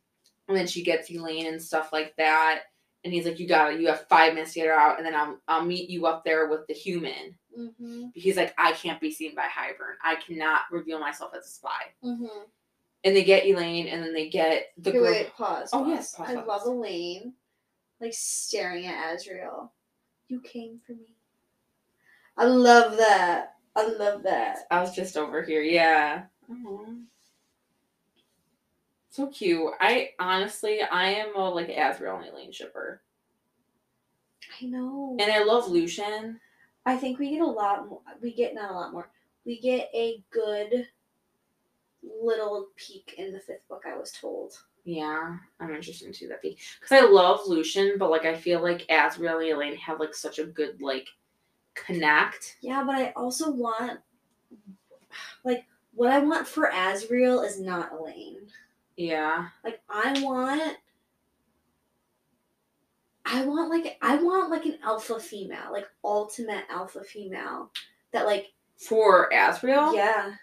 and 0.47 0.57
then 0.57 0.67
she 0.67 0.83
gets 0.83 1.09
Elain 1.09 1.47
and 1.47 1.61
stuff 1.61 1.91
like 1.91 2.15
that, 2.17 2.61
and 3.03 3.13
he's 3.13 3.25
like, 3.25 3.39
you 3.39 3.47
got 3.47 3.69
to 3.69 3.79
you 3.79 3.87
have 3.87 4.07
five 4.07 4.33
minutes 4.33 4.53
to 4.53 4.59
get 4.59 4.67
her 4.67 4.73
out, 4.73 4.97
and 4.97 5.05
then 5.05 5.15
I'll 5.15 5.37
I'll 5.47 5.65
meet 5.65 5.89
you 5.89 6.05
up 6.05 6.23
there 6.23 6.47
with 6.49 6.67
the 6.67 6.73
human. 6.73 7.35
Mm-hmm. 7.57 8.07
He's 8.13 8.37
like, 8.37 8.53
I 8.57 8.71
can't 8.73 8.99
be 9.01 9.11
seen 9.11 9.35
by 9.35 9.43
Hybern. 9.43 9.95
I 10.03 10.15
cannot 10.15 10.61
reveal 10.71 10.99
myself 10.99 11.31
as 11.37 11.45
a 11.45 11.49
spy. 11.49 11.83
Mm-hmm. 12.03 12.25
And 13.05 13.15
they 13.15 13.23
get 13.23 13.45
Elain, 13.45 13.87
and 13.87 14.03
then 14.03 14.13
they 14.13 14.29
get 14.29 14.67
the 14.77 14.91
girl. 14.91 15.03
wait, 15.03 15.33
pause. 15.35 15.69
Oh, 15.73 15.79
pause. 15.79 15.89
yes, 15.89 16.15
pause, 16.15 16.29
I 16.29 16.35
pause. 16.35 16.47
love 16.47 16.61
Elain, 16.65 17.33
like 17.99 18.13
staring 18.13 18.85
at 18.85 19.17
Azriel. 19.17 19.69
You 20.27 20.39
came 20.41 20.79
for 20.85 20.93
me. 20.93 21.15
I 22.37 22.45
love 22.45 22.97
that. 22.97 23.55
I 23.75 23.87
love 23.87 24.23
that. 24.23 24.59
I 24.71 24.81
was 24.81 24.95
just 24.95 25.17
over 25.17 25.41
here. 25.43 25.61
Yeah. 25.61 26.23
Aw. 26.51 26.85
So 29.09 29.27
cute. 29.27 29.71
I 29.79 30.09
honestly, 30.19 30.81
I 30.81 31.09
am 31.11 31.35
a 31.35 31.49
like 31.49 31.67
Azriel 31.67 32.17
and 32.17 32.33
Elain 32.33 32.51
shipper, 32.51 33.01
I 34.61 34.65
know. 34.65 35.15
and 35.19 35.31
I 35.31 35.43
love 35.43 35.69
Lucien. 35.69 36.39
I 36.85 36.97
think 36.97 37.19
we 37.19 37.29
get 37.29 37.41
a 37.41 37.45
lot 37.45 37.87
more. 37.87 38.01
We 38.21 38.33
get 38.33 38.55
not 38.55 38.71
a 38.71 38.73
lot 38.73 38.91
more. 38.91 39.09
We 39.45 39.59
get 39.59 39.89
a 39.93 40.23
good 40.31 40.87
little 42.03 42.69
peek 42.75 43.15
in 43.17 43.31
the 43.33 43.39
fifth 43.39 43.67
book. 43.69 43.83
I 43.87 43.95
was 43.97 44.11
told. 44.11 44.53
Yeah, 44.85 45.37
I'm 45.59 45.73
interested 45.73 46.07
to 46.07 46.13
see 46.13 46.27
that 46.27 46.41
be 46.41 46.57
because 46.79 46.91
I 46.91 47.05
love 47.05 47.41
Lucien, 47.47 47.97
but 47.97 48.11
like 48.11 48.25
I 48.25 48.35
feel 48.35 48.61
like 48.61 48.85
Azriel 48.89 49.41
and 49.41 49.53
Elain 49.53 49.75
have 49.77 49.99
like 49.99 50.13
such 50.13 50.39
a 50.39 50.45
good 50.45 50.81
like 50.81 51.07
connect. 51.73 52.57
Yeah, 52.61 52.83
but 52.85 52.95
I 52.95 53.13
also 53.15 53.51
want, 53.51 53.99
like, 55.43 55.65
what 55.93 56.11
I 56.11 56.19
want 56.19 56.47
for 56.47 56.69
Azriel 56.69 57.45
is 57.45 57.59
not 57.59 57.91
Elain. 57.93 58.37
Yeah. 58.97 59.47
Like, 59.63 59.81
I 59.89 60.21
want. 60.21 60.77
I 63.25 63.45
want 63.45 63.69
like 63.69 63.97
I 64.01 64.17
want 64.17 64.51
like 64.51 64.65
an 64.65 64.79
alpha 64.83 65.17
female, 65.17 65.71
like 65.71 65.87
ultimate 66.03 66.65
alpha 66.69 67.01
female 67.05 67.71
that 68.11 68.25
like 68.25 68.51
For 68.75 69.29
Azriel. 69.33 69.95
Yeah. 69.95 70.33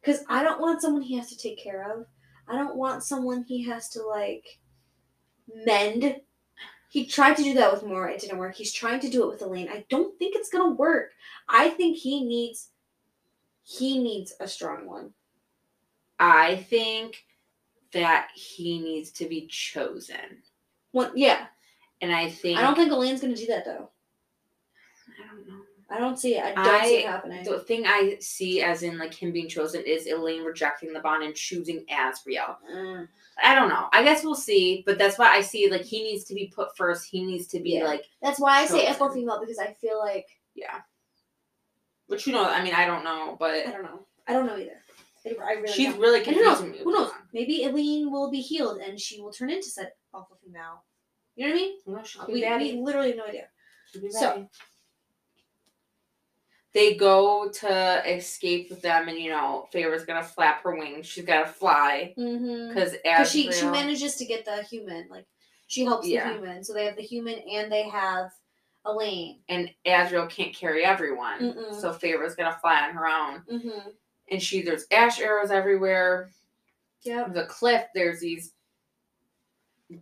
Because 0.00 0.24
I 0.26 0.42
don't 0.42 0.58
want 0.58 0.80
someone 0.80 1.02
he 1.02 1.18
has 1.18 1.28
to 1.28 1.36
take 1.36 1.62
care 1.62 1.92
of. 1.92 2.06
I 2.48 2.56
don't 2.56 2.76
want 2.76 3.04
someone 3.04 3.42
he 3.42 3.64
has 3.64 3.88
to, 3.90 4.02
like, 4.02 4.58
mend. 5.64 6.20
He 6.90 7.06
tried 7.06 7.36
to 7.36 7.42
do 7.42 7.54
that 7.54 7.72
with 7.72 7.84
Mora. 7.84 8.12
It 8.12 8.20
didn't 8.20 8.38
work. 8.38 8.54
He's 8.54 8.72
trying 8.72 9.00
to 9.00 9.10
do 9.10 9.22
it 9.24 9.28
with 9.28 9.42
Elain. 9.42 9.68
I 9.68 9.84
don't 9.88 10.18
think 10.18 10.34
it's 10.34 10.50
going 10.50 10.70
to 10.70 10.76
work. 10.76 11.12
I 11.48 11.70
think 11.70 11.96
he 11.98 12.24
needs. 12.24 12.70
He 13.62 13.98
needs 13.98 14.32
a 14.40 14.48
strong 14.48 14.86
one. 14.86 15.12
I 16.18 16.56
think 16.56 17.24
that 17.92 18.28
he 18.34 18.78
needs 18.80 19.10
to 19.12 19.26
be 19.26 19.46
chosen, 19.46 20.42
One, 20.92 21.12
yeah. 21.14 21.46
and 22.00 22.12
I 22.12 22.28
think 22.28 22.58
I 22.58 22.62
don't 22.62 22.74
think 22.74 22.92
Elain's 22.92 23.20
going 23.20 23.34
to 23.34 23.40
do 23.40 23.46
that, 23.48 23.64
though. 23.64 23.90
I 25.90 25.98
don't. 25.98 26.12
I 26.12 26.16
see 26.16 26.34
it. 26.36 26.44
I 26.44 26.52
don't 26.64 26.84
see 26.86 26.96
it 26.98 27.06
happening. 27.06 27.44
The 27.44 27.58
thing 27.60 27.84
I 27.86 28.16
see 28.20 28.60
as 28.62 28.82
in 28.82 28.98
like 28.98 29.14
him 29.14 29.32
being 29.32 29.48
chosen 29.48 29.82
is 29.86 30.06
Elain 30.06 30.42
rejecting 30.44 30.92
the 30.92 31.00
bond 31.00 31.22
and 31.22 31.34
choosing 31.34 31.84
Azriel. 31.90 32.56
Mm. 32.70 33.08
I 33.42 33.54
don't 33.54 33.68
know. 33.70 33.88
I 33.92 34.02
guess 34.02 34.22
we'll 34.22 34.34
see, 34.34 34.82
but 34.84 34.98
that's 34.98 35.18
why 35.18 35.28
I 35.32 35.40
see 35.40 35.70
like 35.70 35.82
he 35.82 36.02
needs 36.02 36.24
to 36.24 36.34
be 36.34 36.52
put 36.54 36.76
first. 36.76 37.08
He 37.08 37.24
needs 37.24 37.46
to 37.48 37.60
be 37.60 37.70
Yeah. 37.74 37.84
like 37.84 38.04
That's 38.20 38.38
why 38.38 38.58
I 38.58 38.66
say 38.66 38.84
Chosen. 38.86 39.02
alpha 39.02 39.14
female 39.14 39.40
because 39.40 39.58
I 39.58 39.72
feel 39.80 39.98
like 39.98 40.26
yeah. 40.54 40.80
But 42.08 42.26
you 42.26 42.32
know, 42.32 42.44
I 42.44 42.62
mean, 42.62 42.74
I 42.74 42.86
don't 42.86 43.04
know, 43.04 43.36
but 43.38 43.66
I 43.66 43.70
don't 43.70 43.82
know. 43.82 44.00
I 44.26 44.32
don't 44.34 44.46
know 44.46 44.56
either. 44.58 44.82
I, 45.26 45.34
I 45.44 45.52
really 45.54 45.72
she's 45.72 45.88
don't. 45.90 46.00
really 46.00 46.18
And 46.18 46.26
who 46.36 46.42
knows? 46.44 46.58
confusing 46.58 46.72
me. 46.72 46.84
Who 46.84 46.92
knows? 46.92 47.10
Maybe 47.32 47.64
Eileen 47.66 48.10
will 48.10 48.30
be 48.30 48.40
healed 48.40 48.78
and 48.80 48.98
she 49.00 49.20
will 49.20 49.32
turn 49.32 49.50
into 49.50 49.68
said 49.68 49.92
alpha 50.14 50.34
female. 50.44 50.84
You 51.36 51.46
know 51.48 51.52
what 51.54 51.58
I 51.58 51.62
mean? 51.62 52.10
Could 52.26 52.34
We, 52.34 52.74
we 52.74 52.80
literally 52.82 53.08
have 53.08 53.16
no 53.18 53.24
idea. 53.26 53.48
She 53.92 53.98
could 54.00 54.06
be 54.08 54.10
so-. 54.12 54.48
They 56.78 56.94
go 56.94 57.48
to 57.48 58.02
escape 58.16 58.70
with 58.70 58.82
them, 58.82 59.08
and 59.08 59.18
you 59.18 59.30
know, 59.30 59.66
Feyre's 59.72 60.04
gonna 60.04 60.22
flap 60.22 60.62
her 60.62 60.76
wings. 60.76 61.06
She's 61.06 61.24
gotta 61.24 61.48
fly 61.50 62.14
Mm-hmm. 62.16 62.68
because 62.68 62.92
Because 63.02 63.32
she, 63.32 63.50
she 63.50 63.66
manages 63.66 64.14
to 64.14 64.24
get 64.24 64.44
the 64.44 64.62
human. 64.62 65.08
Like, 65.10 65.26
she 65.66 65.84
helps 65.84 66.06
Yeah. 66.06 66.28
the 66.28 66.34
human. 66.38 66.62
So 66.62 66.72
they 66.72 66.84
have 66.84 66.94
the 66.94 67.02
human 67.02 67.36
and 67.50 67.70
they 67.72 67.88
have 67.88 68.30
Elain. 68.86 69.40
and 69.48 69.68
Azriel 69.86 70.30
can't 70.30 70.54
carry 70.54 70.84
everyone, 70.84 71.40
Mm-mm. 71.40 71.80
so 71.80 71.92
Feyre's 71.92 72.36
gonna 72.36 72.56
fly 72.60 72.86
on 72.88 72.94
her 72.94 73.08
own. 73.08 73.42
Mm-hmm. 73.52 73.88
and 74.30 74.40
she 74.40 74.62
there's 74.62 74.86
ash 74.92 75.18
arrows 75.20 75.50
everywhere. 75.50 76.30
Yeah, 77.02 77.26
the 77.26 77.46
cliff. 77.46 77.86
There's 77.92 78.20
these 78.20 78.52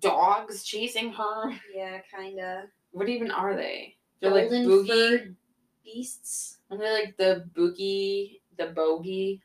dogs 0.00 0.62
chasing 0.62 1.10
her. 1.12 1.52
Yeah, 1.74 2.00
kind 2.14 2.38
of. 2.38 2.64
What 2.90 3.08
even 3.08 3.30
are 3.30 3.54
they? 3.56 3.96
They're 4.20 4.30
like 4.30 4.50
Golden 4.50 4.66
boogie. 4.68 5.34
Beasts. 5.86 6.58
Are 6.70 6.76
they're 6.76 6.92
like 6.92 7.16
the 7.16 7.48
boogie, 7.54 8.40
the 8.58 8.66
bogey, 8.66 9.40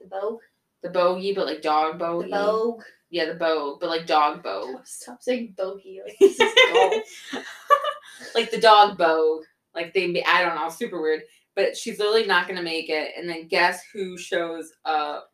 The 0.00 0.06
bogue. 0.06 0.40
the 0.82 0.90
bogey, 0.90 1.32
but 1.32 1.46
like 1.46 1.62
dog 1.62 1.94
The 1.94 1.98
bogey? 2.04 2.30
bogue. 2.30 2.82
Yeah, 3.10 3.24
the 3.26 3.34
bogue, 3.34 3.80
but 3.80 3.88
like 3.88 4.06
dog 4.06 4.42
bogue. 4.42 4.84
Stop 4.84 5.22
saying 5.22 5.54
bogey. 5.56 6.00
Like, 6.06 6.18
this 6.20 6.38
is 6.40 7.04
like 8.34 8.50
the 8.50 8.60
dog 8.60 8.98
bogue. 8.98 9.44
Like 9.74 9.92
they, 9.94 10.22
I 10.24 10.42
don't 10.42 10.54
know, 10.56 10.68
super 10.68 11.00
weird. 11.00 11.22
But 11.54 11.76
she's 11.76 11.98
literally 11.98 12.26
not 12.26 12.46
gonna 12.48 12.62
make 12.62 12.88
it. 12.90 13.12
And 13.16 13.28
then 13.28 13.48
guess 13.48 13.82
who 13.92 14.16
shows 14.18 14.72
up? 14.84 15.30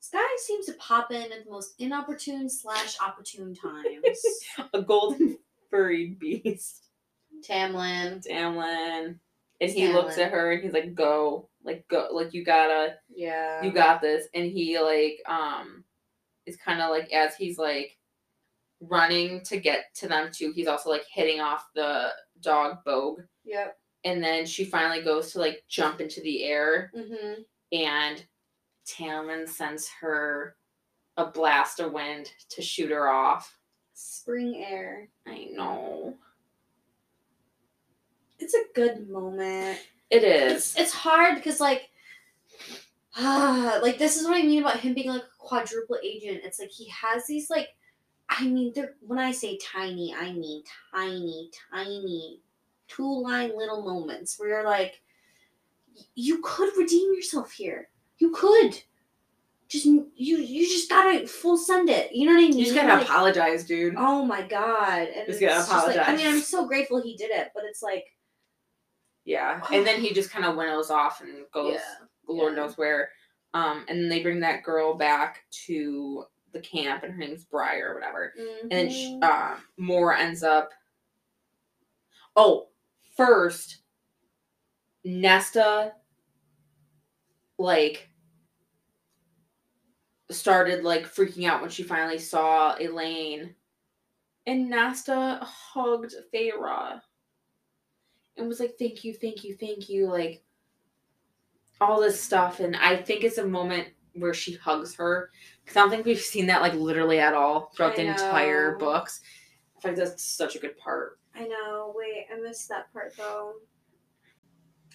Sky 0.00 0.18
seems 0.38 0.66
to 0.66 0.72
pop 0.74 1.10
in 1.10 1.32
at 1.32 1.44
the 1.44 1.50
most 1.50 1.74
inopportune 1.80 2.48
slash 2.48 2.96
opportune 3.04 3.54
times. 3.54 4.20
A 4.72 4.80
golden 4.82 5.36
furry 5.68 6.16
beast. 6.18 6.84
Tamlin. 7.46 8.24
Damlin. 8.26 9.18
And 9.60 9.70
he 9.70 9.88
looks 9.92 10.18
at 10.18 10.30
her 10.32 10.52
and 10.52 10.62
he's 10.62 10.72
like, 10.72 10.94
"Go, 10.94 11.48
like 11.64 11.86
go, 11.88 12.08
like 12.12 12.34
you 12.34 12.44
gotta, 12.44 12.96
Yeah. 13.08 13.62
you 13.62 13.70
got 13.72 14.00
this." 14.02 14.26
And 14.34 14.44
he 14.50 14.78
like 14.78 15.20
um 15.26 15.84
is 16.44 16.56
kind 16.56 16.80
of 16.82 16.90
like 16.90 17.10
as 17.12 17.34
he's 17.36 17.58
like 17.58 17.96
running 18.80 19.42
to 19.44 19.58
get 19.58 19.94
to 19.96 20.08
them 20.08 20.30
too. 20.32 20.52
He's 20.54 20.66
also 20.66 20.90
like 20.90 21.04
hitting 21.10 21.40
off 21.40 21.66
the 21.74 22.10
dog 22.40 22.84
Bogue, 22.84 23.20
Yep. 23.44 23.78
and 24.04 24.22
then 24.22 24.44
she 24.44 24.64
finally 24.64 25.02
goes 25.02 25.32
to 25.32 25.38
like 25.40 25.64
jump 25.68 26.00
into 26.00 26.20
the 26.20 26.44
air, 26.44 26.90
Mm-hmm. 26.94 27.42
and 27.72 28.26
Tamlin 28.86 29.48
sends 29.48 29.88
her 30.00 30.56
a 31.16 31.26
blast 31.26 31.80
of 31.80 31.92
wind 31.92 32.30
to 32.50 32.60
shoot 32.62 32.90
her 32.90 33.08
off. 33.08 33.58
Spring 33.94 34.62
air. 34.62 35.08
I 35.26 35.48
know 35.50 36.14
It's 38.38 38.54
a 38.54 38.62
good 38.74 39.08
moment. 39.08 39.78
it 40.10 40.22
is. 40.24 40.52
It's 40.52 40.78
it's 40.78 40.92
hard 40.92 41.36
because 41.36 41.60
like, 41.60 41.88
ah, 43.16 43.78
like 43.82 43.98
this 43.98 44.16
is 44.16 44.26
what 44.26 44.36
I 44.36 44.42
mean 44.42 44.60
about 44.60 44.80
him 44.80 44.94
being 44.94 45.08
like 45.10 45.22
a 45.22 45.38
quadruple 45.38 45.98
agent. 46.02 46.40
It's 46.44 46.58
like 46.60 46.70
he 46.70 46.88
has 46.90 47.26
these 47.26 47.50
like, 47.50 47.68
I 48.28 48.46
mean, 48.46 48.72
they're 48.74 48.94
when 49.00 49.18
I 49.18 49.32
say 49.32 49.58
tiny, 49.58 50.14
I 50.14 50.32
mean 50.32 50.62
tiny, 50.94 51.50
tiny, 51.72 52.40
two 52.88 53.22
line 53.22 53.56
little 53.56 53.82
moments 53.82 54.38
where 54.38 54.48
you're 54.48 54.64
like, 54.64 55.00
you 56.14 56.40
could 56.42 56.76
redeem 56.76 57.14
yourself 57.14 57.52
here. 57.52 57.88
You 58.18 58.30
could. 58.30 58.80
Just 59.68 59.84
you 59.86 60.06
you 60.16 60.64
just 60.64 60.88
gotta 60.88 61.26
full 61.26 61.56
send 61.56 61.88
it. 61.90 62.12
You 62.14 62.26
know 62.26 62.34
what 62.34 62.38
I 62.44 62.48
mean? 62.48 62.58
You 62.58 62.66
just 62.66 62.76
gotta 62.76 62.94
Like, 62.94 63.02
apologize, 63.02 63.64
dude. 63.64 63.94
Oh 63.98 64.24
my 64.24 64.42
god! 64.42 65.08
And 65.08 65.26
Just 65.26 65.40
gotta 65.40 65.54
just 65.68 65.86
like, 65.88 66.08
I 66.08 66.14
mean, 66.14 66.26
I'm 66.26 66.40
so 66.40 66.66
grateful 66.68 67.02
he 67.02 67.16
did 67.16 67.32
it, 67.32 67.50
but 67.52 67.64
it's 67.64 67.82
like, 67.82 68.04
Yeah. 69.26 69.60
And 69.72 69.86
then 69.86 70.00
he 70.00 70.14
just 70.14 70.30
kind 70.30 70.46
of 70.46 70.56
winnows 70.56 70.90
off 70.90 71.20
and 71.20 71.44
goes, 71.52 71.74
yeah, 71.74 72.06
Lord 72.26 72.54
yeah. 72.54 72.62
knows 72.62 72.78
where. 72.78 73.10
Um, 73.52 73.84
and 73.88 73.98
then 74.00 74.08
they 74.08 74.22
bring 74.22 74.40
that 74.40 74.62
girl 74.62 74.94
back 74.94 75.44
to 75.66 76.24
the 76.52 76.60
camp, 76.60 77.02
and 77.02 77.12
her 77.12 77.18
name's 77.18 77.44
Briar 77.44 77.90
or 77.90 77.94
whatever. 77.94 78.32
And 78.62 78.70
then 78.70 78.88
Mhm. 78.88 79.22
uh, 79.22 79.56
Mor 79.76 80.14
ends 80.14 80.42
up. 80.42 80.72
Oh, 82.34 82.68
first, 83.16 83.82
Nesta, 85.04 85.94
like, 87.58 88.10
started 90.30 90.82
like 90.84 91.04
freaking 91.06 91.48
out 91.48 91.60
when 91.60 91.70
she 91.70 91.82
finally 91.82 92.18
saw 92.18 92.76
Elain, 92.78 93.54
and 94.46 94.68
Nesta 94.68 95.38
hugged 95.42 96.14
Feyre, 96.34 97.00
and 98.36 98.48
was 98.48 98.60
like, 98.60 98.76
"Thank 98.78 99.04
you, 99.04 99.14
thank 99.14 99.44
you, 99.44 99.54
thank 99.54 99.88
you," 99.88 100.08
like 100.10 100.42
all 101.80 102.00
this 102.00 102.20
stuff. 102.20 102.60
And 102.60 102.76
I 102.76 102.96
think 102.96 103.24
it's 103.24 103.38
a 103.38 103.46
moment 103.46 103.88
where 104.14 104.34
she 104.34 104.54
hugs 104.54 104.94
her 104.94 105.30
because 105.62 105.76
I 105.76 105.80
don't 105.80 105.90
think 105.90 106.06
we've 106.06 106.18
seen 106.20 106.46
that 106.46 106.62
like 106.62 106.74
literally 106.74 107.18
at 107.18 107.34
all 107.34 107.70
throughout 107.74 107.92
I 107.92 107.96
the 107.96 108.06
entire 108.06 108.76
books. 108.76 109.20
I 109.76 109.80
think 109.80 109.96
that's 109.96 110.22
such 110.24 110.56
a 110.56 110.58
good 110.58 110.76
part. 110.78 111.18
I 111.34 111.46
know. 111.46 111.92
Wait, 111.94 112.26
I 112.32 112.40
missed 112.40 112.68
that 112.70 112.92
part 112.92 113.14
though. 113.16 113.54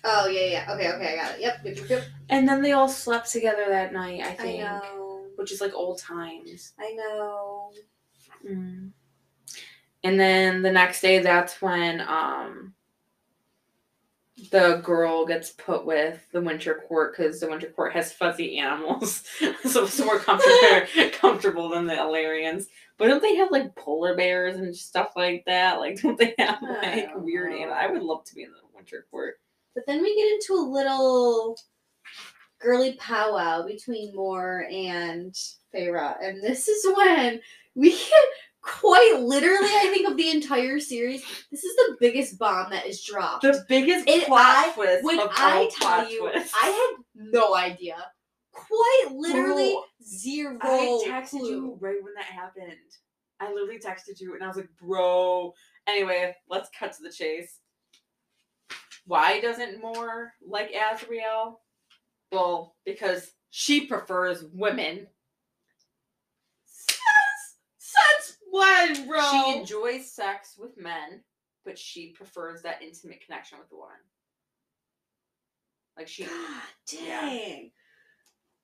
Oh 0.03 0.27
yeah, 0.27 0.45
yeah. 0.65 0.73
Okay, 0.73 0.91
okay, 0.91 1.13
I 1.13 1.23
got 1.23 1.35
it. 1.35 1.41
Yep, 1.41 1.59
yep, 1.63 1.77
yep. 1.77 1.89
yep. 1.89 2.03
And 2.29 2.47
then 2.47 2.61
they 2.61 2.71
all 2.71 2.89
slept 2.89 3.31
together 3.31 3.65
that 3.69 3.93
night, 3.93 4.21
I 4.23 4.29
I 4.29 4.33
think, 4.33 4.61
know. 4.61 5.25
which 5.35 5.51
is 5.51 5.61
like 5.61 5.73
old 5.75 5.99
times. 5.99 6.73
I 6.79 6.93
know. 6.93 7.71
Mm. 8.47 8.91
And 10.03 10.19
then 10.19 10.63
the 10.63 10.71
next 10.71 11.01
day, 11.01 11.19
that's 11.19 11.61
when 11.61 12.01
um 12.01 12.73
the 14.49 14.81
girl 14.83 15.25
gets 15.25 15.51
put 15.51 15.85
with 15.85 16.19
the 16.31 16.41
Winter 16.41 16.83
Court 16.87 17.15
because 17.15 17.39
the 17.39 17.49
Winter 17.49 17.67
Court 17.67 17.93
has 17.93 18.11
fuzzy 18.11 18.57
animals, 18.57 19.23
so 19.65 19.83
it's 19.83 19.99
more 19.99 20.19
comfortable 20.19 21.11
comfortable 21.13 21.69
than 21.69 21.85
the 21.85 21.97
Illyrians. 21.97 22.67
But 22.97 23.07
don't 23.07 23.21
they 23.21 23.35
have 23.35 23.51
like 23.51 23.75
polar 23.75 24.15
bears 24.15 24.57
and 24.57 24.75
stuff 24.75 25.13
like 25.15 25.43
that? 25.45 25.79
Like, 25.79 26.01
don't 26.01 26.17
they 26.17 26.33
have 26.39 26.61
like 26.61 27.09
weird 27.17 27.51
know. 27.51 27.57
animals? 27.57 27.77
I 27.79 27.87
would 27.87 28.01
love 28.01 28.23
to 28.25 28.35
be 28.35 28.43
in 28.43 28.51
the 28.51 28.57
Winter 28.75 29.05
Court. 29.11 29.35
But 29.75 29.85
then 29.85 30.01
we 30.01 30.15
get 30.15 30.31
into 30.33 30.53
a 30.53 30.69
little 30.69 31.57
girly 32.59 32.93
powwow 32.93 33.65
between 33.65 34.15
Mor 34.15 34.65
and 34.71 35.33
Feyre, 35.73 36.15
and 36.21 36.43
this 36.43 36.67
is 36.67 36.85
when 36.95 37.39
we 37.75 37.91
get 37.91 38.23
quite 38.81 39.19
literally, 39.21 39.69
I 39.69 39.89
think, 39.93 40.07
of 40.09 40.17
the 40.17 40.29
entire 40.31 40.79
series. 40.79 41.23
This 41.51 41.63
is 41.63 41.75
the 41.75 41.97
biggest 41.99 42.37
bomb 42.39 42.71
that 42.71 42.85
is 42.87 43.03
dropped. 43.03 43.43
The 43.43 43.63
biggest 43.69 44.07
And 44.09 44.23
plot 44.23 44.41
I- 44.67 44.71
twist 44.73 45.03
when 45.05 45.19
I 45.19 45.69
tell 45.79 46.09
you, 46.11 46.29
twists. 46.31 46.53
I 46.61 46.67
had 46.67 47.03
no 47.31 47.55
idea. 47.55 47.95
Quite 48.51 49.07
literally 49.11 49.73
Bro, 49.73 49.83
zero. 50.03 50.57
I 50.61 51.03
texted 51.07 51.29
clue. 51.39 51.49
you 51.49 51.77
right 51.79 52.01
when 52.03 52.13
that 52.15 52.25
happened. 52.25 52.73
I 53.39 53.51
literally 53.53 53.79
texted 53.79 54.19
you 54.19 54.33
and 54.35 54.43
I 54.43 54.47
was 54.47 54.57
like, 54.57 54.69
bro. 54.79 55.53
Anyway, 55.87 56.35
let's 56.49 56.69
cut 56.77 56.91
to 56.93 57.03
the 57.03 57.11
chase. 57.11 57.59
Why 59.05 59.39
doesn't 59.39 59.81
Mor 59.81 60.33
like 60.45 60.71
Azriel? 60.73 61.55
Well, 62.31 62.75
because 62.85 63.31
she 63.49 63.85
prefers 63.87 64.43
women. 64.53 65.07
Bro? 68.51 69.21
She 69.31 69.57
enjoys 69.59 70.11
sex 70.11 70.55
with 70.57 70.77
men, 70.77 71.23
but 71.65 71.77
she 71.77 72.09
prefers 72.11 72.61
that 72.63 72.81
intimate 72.81 73.23
connection 73.25 73.57
with 73.59 73.69
the 73.69 73.75
woman. 73.75 73.95
Like 75.97 76.07
she 76.07 76.23
God 76.23 76.31
Yeah. 76.91 77.21
dang. 77.21 77.71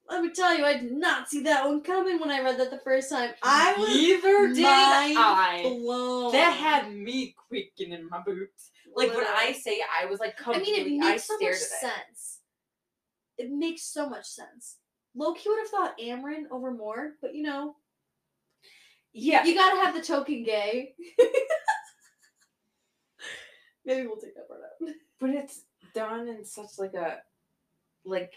Let 0.10 0.22
me 0.24 0.30
tell 0.32 0.58
you, 0.58 0.64
I 0.64 0.78
did 0.78 0.94
not 0.94 1.30
see 1.30 1.42
that 1.44 1.66
one 1.66 1.82
coming 1.82 2.18
when 2.20 2.32
I 2.32 2.42
read 2.42 2.58
that 2.60 2.72
the 2.72 2.80
first 2.80 3.10
time. 3.10 3.32
I 3.44 3.76
was 3.78 3.90
neither 3.90 4.54
did 4.54 4.66
I. 4.66 5.62
blown. 5.64 6.32
That 6.32 6.54
had 6.54 6.94
me 6.94 7.36
quaking 7.50 7.92
in 7.92 8.08
my 8.10 8.20
boots. 8.22 8.72
Like 8.96 9.14
when 9.14 9.26
I 9.28 9.52
say 9.52 9.82
I 10.02 10.06
was 10.06 10.20
like 10.20 10.36
I 10.48 10.60
mean, 10.60 10.76
it 11.00 11.04
I 11.04 11.12
makes 11.12 11.28
so 11.28 11.34
much 11.34 11.40
stared 11.42 11.56
it. 11.56 11.60
sense. 11.60 12.40
It 13.38 13.52
makes 13.52 13.84
so 13.84 14.10
much 14.10 14.26
sense. 14.26 14.78
Loki 15.14 15.50
would 15.50 15.60
have 15.60 15.68
thought 15.70 16.00
Amren 16.00 16.44
over 16.52 16.72
Mor, 16.72 17.14
but 17.22 17.36
you 17.36 17.44
know, 17.44 17.76
Yeah, 19.20 19.44
you 19.46 19.56
gotta 19.56 19.82
have 19.82 19.96
the 19.96 20.02
token 20.02 20.44
gay. 20.44 20.94
Maybe 23.86 24.06
we'll 24.06 24.18
take 24.18 24.36
that 24.36 24.48
part 24.48 24.60
out. 24.62 24.94
but 25.20 25.30
it's 25.32 25.64
done 25.96 26.28
in 26.28 26.44
such 26.46 26.78
like 26.78 26.94
a 26.94 27.20
like 28.06 28.34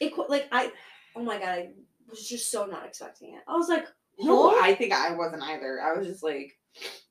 It 0.00 0.14
qu- 0.14 0.26
like 0.28 0.48
I, 0.52 0.70
oh 1.16 1.22
my 1.22 1.38
god, 1.38 1.48
I 1.48 1.68
was 2.10 2.28
just 2.28 2.50
so 2.50 2.66
not 2.66 2.84
expecting 2.86 3.34
it. 3.34 3.40
I 3.48 3.56
was 3.56 3.68
like, 3.68 3.86
no? 4.18 4.58
I 4.60 4.74
think 4.74 4.92
I 4.92 5.14
wasn't 5.14 5.42
either. 5.44 5.80
I 5.80 5.96
was 5.96 6.06
just 6.06 6.22
like, 6.22 6.52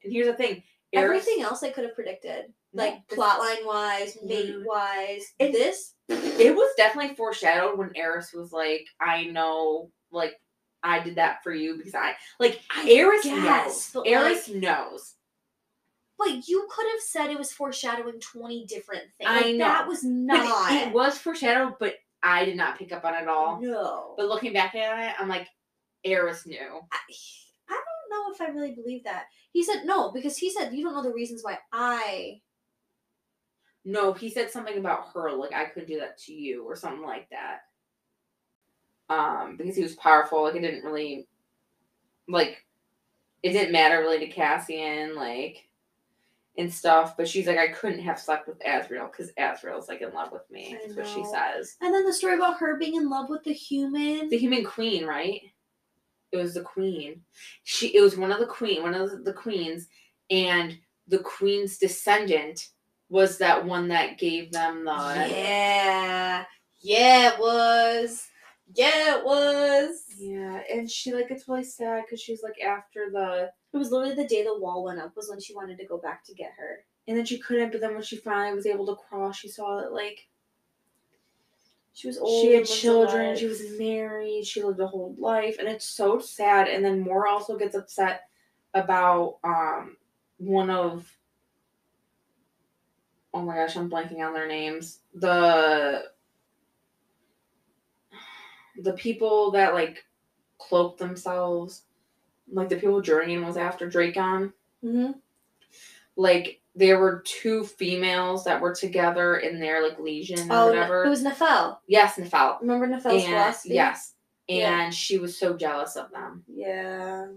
and 0.04 0.14
here's 0.14 0.28
the 0.28 0.34
thing, 0.34 0.62
Eris- 0.94 1.22
everything 1.26 1.44
else 1.44 1.64
I 1.64 1.70
could 1.72 1.86
have 1.86 1.96
predicted, 1.96 2.54
like 2.74 3.08
this- 3.08 3.18
plotline 3.18 3.66
wise, 3.66 4.18
mate 4.24 4.56
wise. 4.66 5.24
It- 5.40 5.54
this, 5.54 5.94
It 6.10 6.56
was 6.56 6.72
definitely 6.78 7.16
foreshadowed 7.16 7.80
when 7.80 7.92
Eris 7.96 8.32
was 8.34 8.52
like, 8.52 8.86
I 9.00 9.24
know, 9.26 9.90
like 10.12 10.34
I 10.84 11.00
did 11.00 11.16
that 11.16 11.44
for 11.44 11.54
you 11.54 11.78
because 11.78 11.96
I 11.96 12.16
like 12.40 12.62
I 12.76 12.90
Eris 12.90 13.24
guess, 13.24 13.36
knows. 13.44 13.90
but, 13.94 14.08
Eris 14.08 14.50
knows. 14.50 15.14
but 16.20 16.48
you 16.48 16.68
could 16.70 16.86
have 16.92 17.02
said 17.02 17.30
it 17.32 17.38
was 17.38 17.52
foreshadowing 17.54 18.20
twenty 18.20 18.66
different 18.66 19.04
things. 19.18 19.30
I 19.30 19.42
Like, 19.42 19.56
know. 19.56 19.66
that 19.66 19.88
was 19.88 20.02
But 20.02 20.10
not. 20.10 20.72
it, 20.74 20.88
it 20.90 20.94
was 20.94 21.18
foreshadowed, 21.18 21.76
but 21.80 21.96
I 22.22 22.46
did 22.46 22.56
not 22.58 22.78
pick 22.78 22.92
up 22.92 23.04
on 23.06 23.16
it 23.16 23.28
all. 23.28 23.60
no. 23.62 24.14
But 24.18 24.28
looking 24.28 24.54
back 24.54 24.76
at 24.76 25.10
it, 25.10 25.16
I'm 25.20 25.28
like, 25.30 25.48
Eris 26.04 26.46
knew. 26.46 26.58
I, 26.58 26.98
I 27.70 27.74
don't 27.74 28.10
know 28.10 28.34
if 28.34 28.42
I 28.42 28.54
really 28.54 28.76
believe 28.76 29.04
that. 29.06 29.26
He 29.52 29.64
said 29.64 29.84
no 29.86 30.12
because 30.12 30.38
he 30.38 30.50
said 30.52 30.74
you 30.74 30.84
don't 30.84 30.94
know 30.96 31.04
the 31.04 31.14
reasons 31.14 31.44
why 31.44 31.60
I. 31.72 32.42
No, 33.86 34.14
he 34.14 34.30
said 34.30 34.50
something 34.50 34.78
about 34.78 35.08
her, 35.14 35.32
like 35.34 35.54
I 35.54 35.66
could 35.66 35.86
do 35.88 36.00
that 36.00 36.18
to 36.20 36.34
you 36.34 36.64
or 36.66 36.76
something 36.76 37.06
like 37.06 37.30
that. 37.32 37.60
Um, 39.14 39.58
because 39.58 39.76
he 39.76 39.84
was 39.84 39.96
powerful, 39.96 40.44
like 40.44 40.56
it 40.56 40.62
didn't 40.62 40.84
really 40.84 41.28
like 42.28 42.66
it 43.44 43.52
didn't 43.52 43.74
matter 43.74 44.00
really 44.00 44.20
to 44.20 44.28
Cassian, 44.28 45.16
like 45.16 45.68
and 46.58 46.72
stuff. 46.72 47.18
But 47.18 47.28
she's 47.28 47.48
like, 47.48 47.58
I 47.58 47.70
couldn't 47.70 48.00
have 48.00 48.20
slept 48.20 48.48
with 48.48 48.60
Azriel 48.60 49.12
because 49.12 49.32
Azriel's 49.40 49.88
like 49.88 50.02
in 50.02 50.14
love 50.14 50.32
with 50.32 50.50
me. 50.50 50.76
I 50.76 50.88
That's 50.88 50.98
what 50.98 51.08
she 51.08 51.22
know. 51.22 51.32
says. 51.32 51.76
And 51.82 51.94
then 51.94 52.06
the 52.06 52.14
story 52.14 52.36
about 52.36 52.58
her 52.60 52.78
being 52.78 52.96
in 52.96 53.10
love 53.10 53.30
with 53.30 53.44
the 53.44 53.54
human. 53.54 54.30
The 54.30 54.38
human 54.38 54.64
queen, 54.64 55.06
right? 55.06 55.42
It 56.32 56.38
was 56.38 56.56
the 56.56 56.62
queen. 56.62 57.22
She 57.64 57.96
it 57.96 58.02
was 58.02 58.18
one 58.18 58.32
of 58.32 58.40
the 58.40 58.48
queen, 58.48 58.82
one 58.82 58.96
of 58.96 59.12
the, 59.12 59.18
the 59.18 59.34
queens, 59.34 59.88
and 60.30 60.78
the 61.08 61.20
queen's 61.20 61.78
descendant 61.78 62.70
was 63.10 63.38
that 63.38 63.64
one 63.64 63.88
that 63.90 64.18
gave 64.18 64.52
them 64.52 64.86
the 64.86 64.92
yeah, 64.92 66.46
yeah, 66.82 67.34
it 67.34 67.40
was. 67.40 68.28
Yeah, 68.76 69.18
it 69.20 69.26
was. 69.26 70.06
Yeah, 70.18 70.62
and 70.72 70.90
she 70.90 71.14
like 71.14 71.30
gets 71.30 71.48
really 71.48 71.64
sad 71.64 72.04
because 72.06 72.22
she's 72.22 72.44
like 72.44 72.60
after 72.62 73.10
the 73.12 73.52
It 73.74 73.78
was 73.78 73.92
literally 73.92 74.16
the 74.16 74.28
day 74.28 74.44
the 74.44 74.58
wall 74.60 74.84
went 74.84 75.00
up 75.00 75.16
was 75.16 75.30
when 75.30 75.40
she 75.40 75.54
wanted 75.56 75.78
to 75.80 75.86
go 75.86 75.98
back 75.98 76.24
to 76.26 76.34
get 76.34 76.52
her. 76.58 76.86
and 77.08 77.18
then 77.18 77.26
she 77.26 77.38
couldn't. 77.40 77.72
But 77.72 77.82
then 77.82 77.94
when 77.94 78.04
she 78.04 78.18
finally 78.18 78.56
was 78.56 78.66
able 78.66 78.86
to 78.88 78.96
cross, 78.96 79.38
she 79.38 79.48
saw 79.50 79.82
that 79.82 79.94
like 79.94 80.28
She 81.94 82.08
was 82.08 82.18
old. 82.18 82.42
she 82.44 82.54
had 82.56 82.66
children. 82.66 83.26
alive. 83.28 83.40
She 83.40 83.46
was 83.46 83.62
married. 83.78 84.46
She 84.46 84.64
lived 84.64 84.80
a 84.80 84.88
whole 84.88 85.16
life, 85.20 85.58
and 85.60 85.68
it's 85.68 85.86
so 85.86 86.20
sad. 86.20 86.68
And 86.68 86.84
then 86.84 87.02
Mor 87.02 87.28
also 87.28 87.58
gets 87.58 87.76
upset 87.76 88.22
about 88.74 89.38
um 89.44 89.98
one 90.38 90.70
of 90.72 91.16
oh 93.34 93.42
my 93.42 93.56
gosh, 93.56 93.76
I'm 93.76 93.90
blanking 93.90 94.20
on 94.26 94.34
their 94.34 94.48
names. 94.48 95.00
The 95.14 96.06
the 98.78 98.94
people 98.94 99.52
that 99.52 99.74
like 99.74 100.04
cloaked 100.58 101.00
themselves, 101.00 101.84
like 102.52 102.70
the 102.70 102.76
people 102.76 103.02
Jurian 103.02 103.46
was 103.46 103.58
after 103.58 103.90
Drakon. 103.90 104.54
Mhm. 104.84 105.16
Like 106.16 106.62
there 106.76 107.00
were 107.00 107.22
two 107.26 107.64
females 107.66 108.44
that 108.46 108.60
were 108.62 108.74
together 108.74 109.38
in 109.38 109.60
their 109.60 109.84
like 109.88 110.00
legion 110.00 110.52
or 110.52 110.56
Oh, 110.56 110.66
whatever. 110.68 111.06
it 111.06 111.10
was 111.10 111.24
Nephelle. 111.24 111.80
yes, 111.88 112.18
Nephelle. 112.18 112.60
Remember 112.62 112.88
Nephelle's 112.88 113.24
And 113.24 113.34
philosophy? 113.34 113.74
yes, 113.76 114.16
and 114.50 114.58
Yeah. 114.58 114.90
she 114.90 115.18
was 115.20 115.38
so 115.38 115.56
jealous 115.56 115.96
of 115.96 116.12
them, 116.12 116.44
Yeah. 116.48 117.28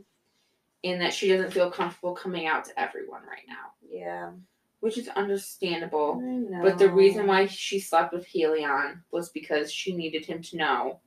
and 0.85 1.01
that 1.01 1.13
she 1.13 1.29
doesn't 1.29 1.53
feel 1.53 1.71
comfortable 1.71 2.15
coming 2.15 2.47
out 2.47 2.65
to 2.67 2.81
everyone 2.81 3.25
right 3.27 3.45
now, 3.47 3.73
Yeah. 3.87 4.33
which 4.81 4.97
is 4.99 5.09
understandable. 5.09 6.19
I 6.23 6.25
know. 6.25 6.63
But 6.63 6.79
the 6.79 6.91
reason 6.91 7.27
why 7.27 7.47
she 7.47 7.79
slept 7.79 8.13
with 8.15 8.27
Helion 8.27 9.03
was 9.11 9.29
because 9.31 9.71
she 9.73 9.95
needed 9.95 10.25
him 10.25 10.41
to 10.45 10.57
know 10.57 11.01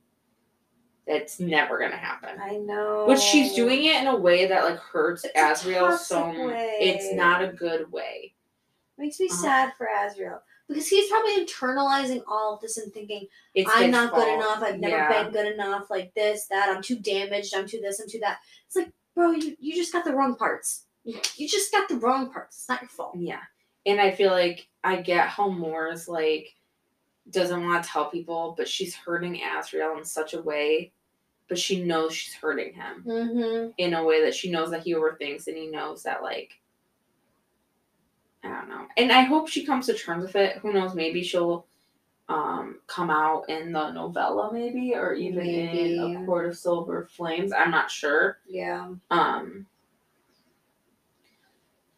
that's 1.10 1.40
never 1.40 1.78
gonna 1.78 1.96
happen. 1.96 2.40
I 2.40 2.56
know. 2.56 3.04
But 3.06 3.18
she's 3.18 3.54
doing 3.54 3.84
it 3.84 4.00
in 4.00 4.06
a 4.06 4.16
way 4.16 4.46
that 4.46 4.64
like 4.64 4.78
hurts 4.78 5.24
It's 5.24 5.34
a 5.36 5.38
Azriel 5.70 5.96
so 5.98 6.20
toxic 6.22 6.40
m- 6.40 6.46
way. 6.48 6.76
It's 6.80 7.12
not 7.14 7.42
a 7.42 7.48
good 7.48 7.90
way. 7.90 8.34
Makes 8.98 9.18
me 9.20 9.26
Uh-huh. 9.26 9.42
sad 9.42 9.72
for 9.76 9.86
Azriel 9.86 10.40
because 10.68 10.86
he's 10.88 11.10
probably 11.10 11.44
internalizing 11.44 12.22
all 12.28 12.54
of 12.54 12.60
this 12.60 12.76
and 12.76 12.92
thinking, 12.92 13.26
It's 13.54 13.70
"I'm 13.74 13.90
not 13.90 14.14
good 14.14 14.28
enough. 14.28 14.62
I've 14.62 14.78
never 14.78 14.96
Yeah. 14.96 15.22
been 15.24 15.32
good 15.32 15.52
enough. 15.52 15.90
Like 15.90 16.14
this, 16.14 16.46
that. 16.46 16.68
I'm 16.68 16.82
too 16.82 16.96
damaged. 16.98 17.54
I'm 17.54 17.66
too 17.66 17.80
this. 17.80 17.98
I'm 18.00 18.08
too 18.08 18.20
that." 18.20 18.38
It's 18.66 18.76
like, 18.76 18.92
bro, 19.14 19.32
you 19.32 19.56
you 19.58 19.74
just 19.74 19.92
got 19.92 20.04
the 20.04 20.14
wrong 20.14 20.36
parts. 20.36 20.84
You 21.04 21.48
just 21.48 21.72
got 21.72 21.88
the 21.88 21.96
wrong 21.96 22.30
parts. 22.30 22.58
It's 22.58 22.68
not 22.68 22.82
your 22.82 22.90
fault. 22.90 23.16
Yeah. 23.16 23.40
And 23.86 23.98
I 24.00 24.10
feel 24.10 24.30
like 24.30 24.68
I 24.84 24.96
get 25.00 25.28
how 25.28 25.48
Mor's 25.48 26.06
like 26.08 26.54
doesn't 27.30 27.64
want 27.64 27.82
to 27.82 27.88
tell 27.90 28.10
people, 28.10 28.54
but 28.56 28.68
she's 28.68 28.94
hurting 28.94 29.36
Azriel 29.40 29.96
in 29.98 30.04
such 30.04 30.34
a 30.34 30.42
way, 30.42 30.92
but 31.50 31.58
she 31.58 31.84
knows 31.84 32.14
she's 32.14 32.32
hurting 32.32 32.72
him 32.72 33.04
Mm-hmm. 33.06 33.70
in 33.76 33.92
a 33.92 34.02
way 34.02 34.22
that 34.24 34.34
she 34.34 34.50
knows 34.50 34.70
that 34.70 34.84
he 34.84 34.94
overthinks 34.94 35.46
and 35.48 35.56
he 35.58 35.66
knows 35.66 36.02
that 36.04 36.22
like 36.22 36.52
I 38.42 38.48
don't 38.48 38.70
know. 38.70 38.86
And 38.96 39.12
I 39.12 39.20
hope 39.22 39.48
she 39.50 39.66
comes 39.66 39.84
to 39.86 39.92
terms 39.94 40.22
with 40.22 40.36
it. 40.36 40.56
Who 40.58 40.72
knows, 40.72 40.94
maybe 40.94 41.22
she'll 41.22 41.66
um 42.30 42.76
come 42.86 43.10
out 43.10 43.48
in 43.50 43.72
the 43.72 43.90
novella 43.90 44.50
maybe 44.52 44.94
or 44.94 45.12
even 45.14 45.46
in 45.46 46.16
a 46.22 46.24
court 46.24 46.46
of 46.46 46.56
silver 46.56 47.06
flames. 47.10 47.52
I'm 47.52 47.70
not 47.72 47.90
sure. 47.90 48.38
Yeah. 48.48 48.92
Um 49.10 49.66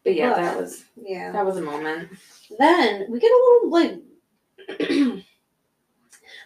but 0.04 0.14
yeah, 0.16 0.34
that 0.34 0.58
was 0.58 0.84
Yeah. 0.96 1.30
that 1.32 1.44
was 1.46 1.58
a 1.58 1.62
moment. 1.62 2.08
Then 2.58 3.06
we 3.08 3.20
get 3.20 3.30
a 3.30 3.60
little 3.62 3.70
like, 3.70 4.00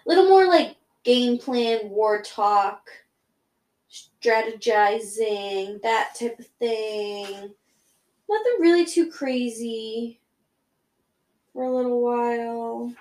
little 0.07 0.29
more 0.29 0.47
like 0.47 0.76
game 1.07 1.39
plan, 1.39 1.89
war 1.89 2.21
talk, 2.21 2.91
strategizing, 3.89 5.81
that 5.83 6.17
type 6.19 6.39
of 6.39 6.47
thing. 6.59 7.55
Nothing 8.29 8.57
really 8.59 8.85
too 8.85 9.09
crazy 9.09 10.21
for 11.53 11.63
a 11.63 11.75
little 11.75 12.03
while. 12.03 12.93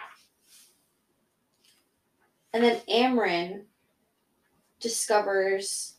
And 2.53 2.64
then 2.64 2.80
Amren 2.88 3.64
discovers 4.80 5.95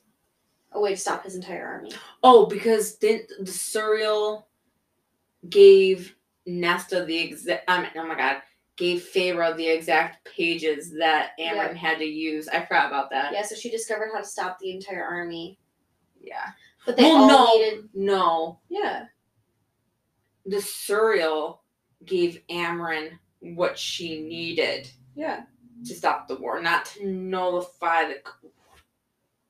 a 0.70 0.81
way 0.81 0.93
to 0.93 0.97
stop 0.97 1.24
his 1.24 1.35
entire 1.35 1.66
army. 1.66 1.91
Oh, 2.23 2.47
because 2.47 2.95
didn't 2.95 3.31
the 3.41 3.51
Suriel 3.51 4.45
gave 5.51 6.15
Nesta 6.47 7.05
the 7.05 7.19
exact? 7.19 7.65
I 7.66 7.83
mean, 7.83 7.91
oh 7.97 8.07
my 8.07 8.16
god, 8.16 8.43
gave 8.77 9.03
Feyre 9.03 9.57
the 9.57 9.66
exact 9.66 10.24
pages 10.27 10.93
that 10.98 11.31
Amren 11.40 11.69
Yep. 11.69 11.77
had 11.77 11.98
to 11.98 12.05
use. 12.05 12.47
I 12.48 12.61
forgot 12.65 12.86
about 12.89 13.11
that. 13.11 13.32
Yeah, 13.32 13.43
so 13.43 13.55
she 13.55 13.70
discovered 13.70 14.11
how 14.12 14.19
to 14.20 14.24
stop 14.27 14.59
the 14.59 14.70
entire 14.70 15.03
army. 15.05 15.59
Yeah. 16.20 16.51
But 16.85 16.97
they 16.97 17.05
Well, 17.05 17.16
all 17.16 17.28
no. 17.28 17.47
needed 17.57 17.89
No, 17.94 18.61
Yeah. 18.69 19.07
the 20.44 20.57
Suriel 20.59 21.61
gave 22.05 22.43
Amren 22.51 23.19
what 23.40 23.78
she 23.78 24.20
needed 24.23 24.90
Yeah. 25.15 25.44
to 25.86 25.94
stop 25.94 26.28
the 26.28 26.36
war, 26.36 26.61
not 26.61 26.85
to 26.86 27.07
nullify 27.07 28.05
the. 28.09 28.23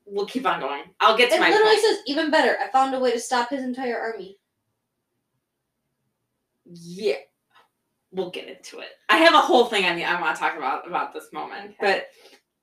We'll 0.05 0.27
keep 0.27 0.47
on 0.47 0.61
going. 0.61 0.85
I'll 1.01 1.17
get 1.17 1.31
to 1.31 1.37
It 1.37 1.41
my 1.41 1.51
literally 1.51 1.73
point. 1.75 1.81
says, 1.85 1.99
even 2.07 2.31
better, 2.31 2.57
I 2.61 2.69
found 2.69 2.95
a 2.95 3.01
way 3.01 3.11
to 3.11 3.19
stop 3.19 3.51
his 3.51 3.65
entire 3.65 3.99
army. 3.99 4.39
Yeah, 6.65 7.17
we'll 8.17 8.31
get 8.31 8.49
into 8.49 8.81
it. 8.81 8.89
I 9.09 9.19
have 9.19 9.35
a 9.35 9.39
whole 9.41 9.67
thing 9.67 9.85
I 9.85 9.95
need, 9.95 10.05
I 10.05 10.21
want 10.21 10.35
to 10.35 10.41
talk 10.41 10.57
about 10.57 10.87
about 10.89 11.13
this 11.13 11.33
moment, 11.33 11.75
Okay. 11.81 12.03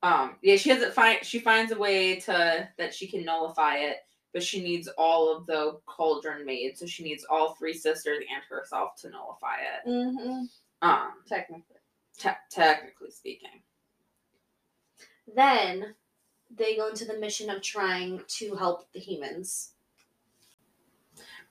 but 0.02 0.08
um, 0.08 0.36
yeah, 0.42 0.58
she 0.58 0.68
doesn't 0.70 0.94
find 0.94 1.24
she 1.24 1.40
finds 1.40 1.72
a 1.72 1.78
way 1.78 2.20
to 2.22 2.68
that 2.78 2.94
she 2.94 3.08
can 3.08 3.24
nullify 3.24 3.78
it, 3.78 3.98
but 4.34 4.44
she 4.44 4.62
needs 4.62 4.90
all 4.98 5.34
of 5.34 5.46
the 5.46 5.80
cauldron 5.86 6.46
made, 6.46 6.78
so 6.78 6.86
she 6.86 7.04
needs 7.04 7.26
all 7.30 7.56
three 7.56 7.74
sisters 7.74 8.18
and 8.34 8.44
herself 8.50 8.96
to 9.02 9.10
nullify 9.10 9.56
it. 9.60 9.90
Mm-hmm. 9.90 10.44
Um, 10.82 11.12
Technically. 11.30 11.78
te- 12.20 12.30
technically 12.52 13.12
speaking, 13.12 13.62
Then 15.34 15.96
they 16.54 16.76
go 16.76 16.90
into 16.90 17.06
the 17.06 17.18
mission 17.18 17.50
of 17.50 17.62
trying 17.62 18.22
to 18.28 18.56
help 18.56 18.92
the 18.92 19.00
humans. 19.00 19.72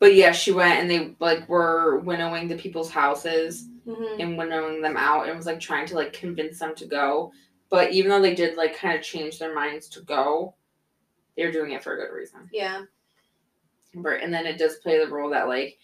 But 0.02 0.16
yeah, 0.16 0.32
she 0.32 0.50
went 0.50 0.80
and 0.80 0.90
they 0.90 1.14
like 1.20 1.48
were 1.48 2.00
winnowing 2.00 2.48
the 2.48 2.56
people's 2.56 2.90
houses. 2.90 3.68
Mm-hmm. 3.84 4.20
and 4.20 4.38
winnowing 4.38 4.80
them 4.80 4.96
out 4.96 5.26
and 5.26 5.36
was 5.36 5.44
like 5.46 5.58
trying 5.58 5.86
to 5.86 5.96
like 5.96 6.12
convince 6.12 6.60
them 6.60 6.72
to 6.76 6.86
go. 6.86 7.32
But 7.68 7.90
even 7.90 8.10
though 8.10 8.22
they 8.22 8.32
did 8.32 8.56
like 8.56 8.76
kind 8.78 8.96
of 8.96 9.02
change 9.04 9.40
their 9.40 9.52
minds 9.56 9.88
to 9.88 10.02
go, 10.02 10.54
they're 11.36 11.50
doing 11.50 11.72
it 11.72 11.82
for 11.82 11.94
a 11.94 11.96
good 11.96 12.14
reason. 12.14 12.48
Yeah. 12.52 12.82
Right. 13.92 14.22
And 14.22 14.32
then 14.32 14.46
it 14.46 14.56
does 14.56 14.76
play 14.76 15.04
the 15.04 15.10
role 15.10 15.30
that 15.30 15.48
like 15.48 15.78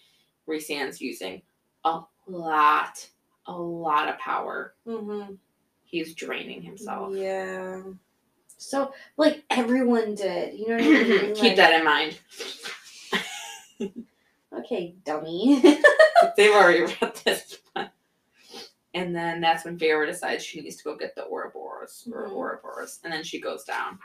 Rhysand's 0.47 1.01
using 1.01 1.41
a 1.83 1.99
lot, 2.25 3.05
a 3.47 3.51
lot 3.53 4.07
of 4.07 4.17
power. 4.17 4.75
Mm-hmm. 4.87 5.33
He's 5.83 6.13
draining 6.13 6.61
himself. 6.61 7.13
Yeah. 7.17 7.81
So, 8.57 8.93
like, 9.17 9.43
everyone 9.49 10.15
did. 10.15 10.57
You 10.57 10.67
know 10.69 10.75
what 10.75 10.83
I 10.83 10.87
mean? 11.03 11.35
Keep 11.35 11.43
Like, 11.43 11.55
that 11.57 11.73
in 11.79 11.83
mind. 11.83 12.17
Okay, 14.57 14.95
dummy. 15.05 15.61
They've 16.37 16.51
already 16.53 16.81
read 17.01 17.15
this 17.25 17.57
one. 17.73 17.89
And 18.93 19.15
then 19.15 19.39
that's 19.41 19.65
when 19.65 19.77
Feyre 19.77 20.05
decides 20.07 20.43
she 20.43 20.61
needs 20.61 20.77
to 20.77 20.83
go 20.83 20.97
get 20.97 21.15
the 21.15 21.25
Ouroboros 21.27 22.07
or 22.11 22.27
Mhm. 22.27 22.31
Ouroboros, 22.33 22.99
and 23.03 23.13
then 23.13 23.23
she 23.23 23.39
goes 23.39 23.63
down. 23.63 23.99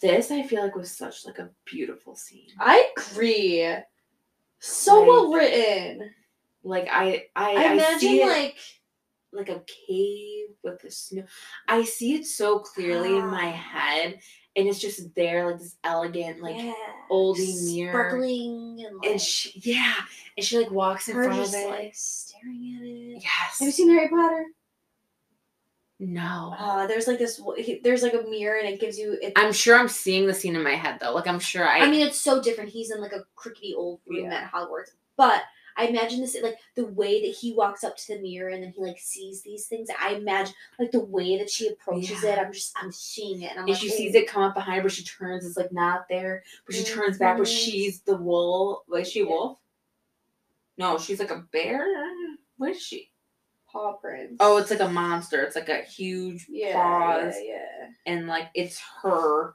This 0.00 0.30
I 0.30 0.42
feel 0.42 0.62
like 0.62 0.74
was 0.76 0.90
such 0.90 1.24
like 1.24 1.38
a 1.38 1.48
beautiful 1.64 2.14
scene. 2.16 2.48
I 2.58 2.92
agree. 2.98 3.74
So 4.58 4.98
Like- 4.98 5.08
well 5.08 5.32
written. 5.32 6.10
Like 6.64 6.88
I 6.90 7.26
I, 7.34 7.54
I 7.56 7.64
I 7.68 7.72
imagine, 7.72 8.08
it 8.10 8.26
like, 8.28 8.56
like 9.32 9.48
a 9.48 9.64
cave 9.88 10.48
with 10.62 10.80
the 10.80 10.90
snow. 10.90 11.24
I 11.66 11.82
see 11.84 12.14
it 12.16 12.26
so 12.26 12.58
clearly 12.60 13.16
in 13.16 13.26
my 13.26 13.46
Ah. 13.48 13.52
head, 13.52 14.20
and 14.56 14.68
it's 14.68 14.78
just 14.78 15.14
there 15.14 15.46
like 15.46 15.58
this 15.58 15.76
elegant 15.84 16.42
like 16.42 16.56
yeah, 16.56 16.72
oldie 17.10 17.74
mirror. 17.74 17.92
sparkling 17.92 18.84
and 18.86 18.96
like, 18.98 19.10
and 19.10 19.20
she 19.20 19.52
yeah, 19.64 19.94
and 20.36 20.44
she 20.44 20.58
like 20.58 20.70
walks 20.70 21.08
in 21.08 21.14
front 21.14 21.32
of 21.32 21.38
it 21.38 21.42
just 21.42 21.54
it. 21.54 21.70
like 21.70 21.92
staring 21.94 22.76
at 22.78 22.84
it. 22.86 23.22
yes. 23.22 23.58
Have 23.58 23.66
you 23.66 23.72
seen 23.72 23.88
Harry 23.90 24.08
Potter? 24.08 24.44
no. 25.98 26.54
Uh, 26.58 26.86
there's 26.86 27.06
like 27.06 27.18
this. 27.18 27.40
There's 27.84 28.02
like 28.02 28.14
a 28.14 28.22
mirror, 28.28 28.58
and 28.58 28.68
it 28.68 28.80
gives 28.80 28.98
you. 28.98 29.16
It, 29.22 29.32
I'm 29.36 29.52
sure 29.52 29.78
I'm 29.78 29.88
seeing 29.88 30.26
the 30.26 30.34
scene 30.34 30.56
in 30.56 30.62
my 30.62 30.74
head 30.74 30.98
though. 31.00 31.14
Like 31.14 31.28
I'm 31.28 31.38
sure 31.38 31.66
I. 31.66 31.78
I 31.80 31.90
mean, 31.90 32.04
it's 32.06 32.18
so 32.18 32.42
different. 32.42 32.70
He's 32.70 32.90
in 32.90 33.00
like 33.00 33.12
a 33.12 33.24
crickety 33.36 33.74
old 33.74 34.00
room 34.06 34.24
Yeah. 34.24 34.34
at 34.34 34.52
Hogwarts, 34.52 34.90
but 35.16 35.42
I 35.76 35.86
imagine 35.86 36.20
this 36.20 36.36
like 36.42 36.56
the 36.76 36.86
way 36.86 37.22
that 37.22 37.34
he 37.36 37.52
walks 37.54 37.84
up 37.84 37.96
to 37.96 38.14
the 38.14 38.20
mirror 38.22 38.50
and 38.50 38.62
then 38.62 38.72
he 38.76 38.82
like 38.82 38.98
sees 38.98 39.42
these 39.42 39.66
things. 39.66 39.88
I 40.00 40.14
imagine 40.14 40.54
like 40.78 40.90
the 40.90 41.04
way 41.04 41.38
that 41.38 41.50
she 41.50 41.68
approaches 41.68 42.22
it. 42.24 42.38
I'm 42.38 42.52
just 42.52 42.72
I'm 42.80 42.92
seeing 42.92 43.42
it, 43.42 43.50
and 43.50 43.58
I'm 43.60 43.64
and 43.64 43.70
like, 43.70 43.80
she 43.80 43.90
"Oh, 43.90 43.94
sees 43.96 44.14
it 44.14 44.28
come 44.28 44.42
up 44.42 44.54
behind 44.54 44.76
her, 44.78 44.82
but 44.82 44.92
she 44.92 45.04
turns. 45.04 45.44
It's 45.46 45.56
like 45.56 45.72
not 45.72 46.06
there, 46.08 46.42
but 46.66 46.74
she 46.74 46.84
turns 46.84 47.18
back. 47.18 47.38
But 47.38 47.46
Mhm. 47.46 47.56
she's 47.56 48.00
the 48.02 48.16
wolf. 48.16 48.80
Like 48.88 49.06
she 49.06 49.20
a 49.20 49.24
Yeah. 49.24 49.30
wolf? 49.30 49.58
No, 50.78 50.98
she's 50.98 51.18
like 51.18 51.30
a 51.30 51.44
bear. 51.52 51.86
What 52.56 52.70
is 52.70 52.82
she? 52.82 53.10
paw 53.70 53.94
prints. 53.94 54.36
Oh, 54.38 54.58
it's 54.58 54.70
like 54.70 54.80
a 54.80 54.88
monster. 54.88 55.42
It's 55.42 55.56
like 55.56 55.70
a 55.70 55.80
huge 55.80 56.46
yeah, 56.48 56.74
paws, 56.74 57.34
yeah, 57.42 57.54
yeah. 57.80 57.88
and 58.04 58.26
like 58.26 58.48
it's 58.54 58.78
her, 59.02 59.54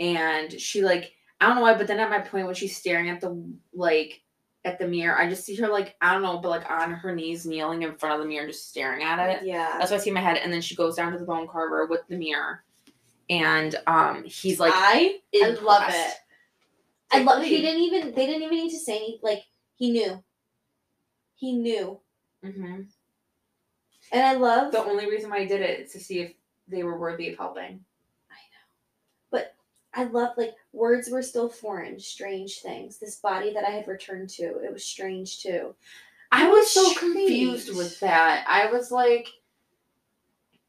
and 0.00 0.58
she 0.58 0.82
like 0.82 1.12
I 1.40 1.46
don't 1.46 1.56
know 1.56 1.62
why, 1.62 1.74
but 1.74 1.86
then 1.86 2.00
at 2.00 2.08
my 2.08 2.20
point 2.20 2.46
when 2.46 2.54
she's 2.54 2.74
staring 2.76 3.10
at 3.10 3.20
the 3.20 3.36
like 3.74 4.22
at 4.64 4.78
the 4.78 4.86
mirror. 4.86 5.16
I 5.16 5.28
just 5.28 5.44
see 5.44 5.56
her 5.56 5.68
like 5.68 5.96
I 6.00 6.12
don't 6.12 6.22
know, 6.22 6.38
but 6.38 6.50
like 6.50 6.70
on 6.70 6.92
her 6.92 7.14
knees, 7.14 7.46
kneeling 7.46 7.82
in 7.82 7.96
front 7.96 8.14
of 8.16 8.20
the 8.20 8.26
mirror, 8.28 8.46
just 8.46 8.68
staring 8.68 9.02
at 9.02 9.18
it. 9.30 9.46
Yeah. 9.46 9.76
That's 9.78 9.90
what 9.90 10.00
I 10.00 10.02
see 10.02 10.10
in 10.10 10.14
my 10.14 10.20
head. 10.20 10.38
And 10.38 10.52
then 10.52 10.60
she 10.60 10.74
goes 10.74 10.96
down 10.96 11.12
to 11.12 11.18
the 11.18 11.24
bone 11.24 11.48
carver 11.48 11.86
with 11.86 12.06
the 12.08 12.16
mirror, 12.16 12.64
and 13.28 13.74
um, 13.86 14.24
he's 14.24 14.60
like, 14.60 14.72
I 14.74 15.20
I 15.34 15.50
love 15.62 15.84
it. 15.88 16.14
I 17.12 17.22
love 17.22 17.42
he 17.42 17.60
didn't 17.60 17.82
even 17.82 18.14
they 18.14 18.26
didn't 18.26 18.42
even 18.42 18.56
need 18.58 18.70
to 18.70 18.78
say 18.78 18.96
any 18.96 19.20
like 19.22 19.42
he 19.76 19.90
knew. 19.90 20.22
He 21.34 21.52
knew. 21.56 22.00
Mhm. 22.44 22.86
And 24.12 24.22
I 24.26 24.34
love 24.34 24.72
The 24.72 24.84
only 24.84 25.08
reason 25.08 25.30
why 25.30 25.38
I 25.38 25.46
did 25.46 25.60
it 25.60 25.80
is 25.80 25.92
to 25.92 26.00
see 26.00 26.20
if 26.20 26.32
they 26.68 26.82
were 26.82 26.98
worthy 26.98 27.30
of 27.30 27.38
helping. 27.38 27.84
I 29.92 30.04
love 30.04 30.34
like 30.36 30.54
words 30.72 31.10
were 31.10 31.22
still 31.22 31.48
foreign, 31.48 31.98
strange 31.98 32.60
things. 32.60 32.98
This 32.98 33.16
body 33.16 33.52
that 33.54 33.64
I 33.64 33.70
had 33.70 33.88
returned 33.88 34.28
to, 34.30 34.44
it 34.44 34.72
was 34.72 34.84
strange 34.84 35.42
too. 35.42 35.74
I 36.30 36.46
I 36.46 36.48
was 36.48 36.60
was 36.60 36.70
so 36.70 36.94
confused 36.94 37.76
with 37.76 37.98
that. 38.00 38.44
I 38.48 38.70
was 38.70 38.92
like, 38.92 39.28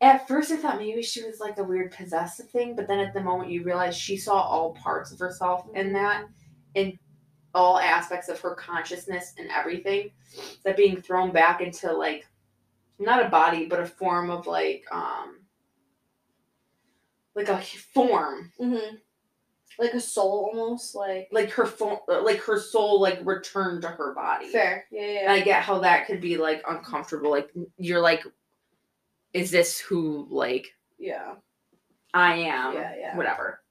at 0.01 0.27
first 0.27 0.51
I 0.51 0.55
thought 0.55 0.79
maybe 0.79 1.03
she 1.03 1.23
was 1.23 1.39
like 1.39 1.59
a 1.59 1.63
weird 1.63 1.91
possessive 1.91 2.49
thing, 2.49 2.75
but 2.75 2.87
then 2.87 2.99
at 2.99 3.13
the 3.13 3.21
moment 3.21 3.51
you 3.51 3.63
realize 3.63 3.95
she 3.95 4.17
saw 4.17 4.41
all 4.41 4.73
parts 4.73 5.11
of 5.11 5.19
herself 5.19 5.67
in 5.75 5.93
that, 5.93 6.25
in 6.73 6.97
all 7.53 7.77
aspects 7.77 8.27
of 8.27 8.39
her 8.41 8.55
consciousness 8.55 9.33
and 9.37 9.51
everything, 9.51 10.09
that 10.63 10.77
being 10.77 10.99
thrown 10.99 11.31
back 11.31 11.61
into 11.61 11.91
like, 11.93 12.27
not 12.97 13.23
a 13.23 13.29
body, 13.29 13.67
but 13.67 13.79
a 13.79 13.85
form 13.85 14.31
of 14.31 14.47
like, 14.47 14.83
um, 14.91 15.41
like 17.35 17.49
a 17.49 17.61
form, 17.61 18.51
Mm-hmm. 18.59 18.95
Like 19.81 19.93
a 19.95 19.99
soul 19.99 20.51
almost, 20.53 20.93
like 20.93 21.29
like 21.31 21.49
her 21.51 21.65
phone 21.65 21.97
like 22.07 22.39
her 22.41 22.59
soul, 22.59 23.01
like 23.01 23.19
returned 23.23 23.81
to 23.81 23.87
her 23.87 24.13
body. 24.13 24.47
fair. 24.49 24.85
Yeah, 24.91 25.05
yeah. 25.05 25.19
And 25.21 25.31
I 25.31 25.41
get 25.41 25.63
how 25.63 25.79
that 25.79 26.05
could 26.05 26.21
be 26.21 26.37
like 26.37 26.61
uncomfortable. 26.69 27.31
Like 27.31 27.49
you're 27.77 27.99
like, 27.99 28.23
is 29.33 29.49
this 29.49 29.79
who 29.79 30.27
like 30.29 30.75
yeah. 30.99 31.33
I 32.13 32.35
am? 32.35 32.75
Yeah, 32.75 32.93
yeah. 32.97 33.17
Whatever. 33.17 33.61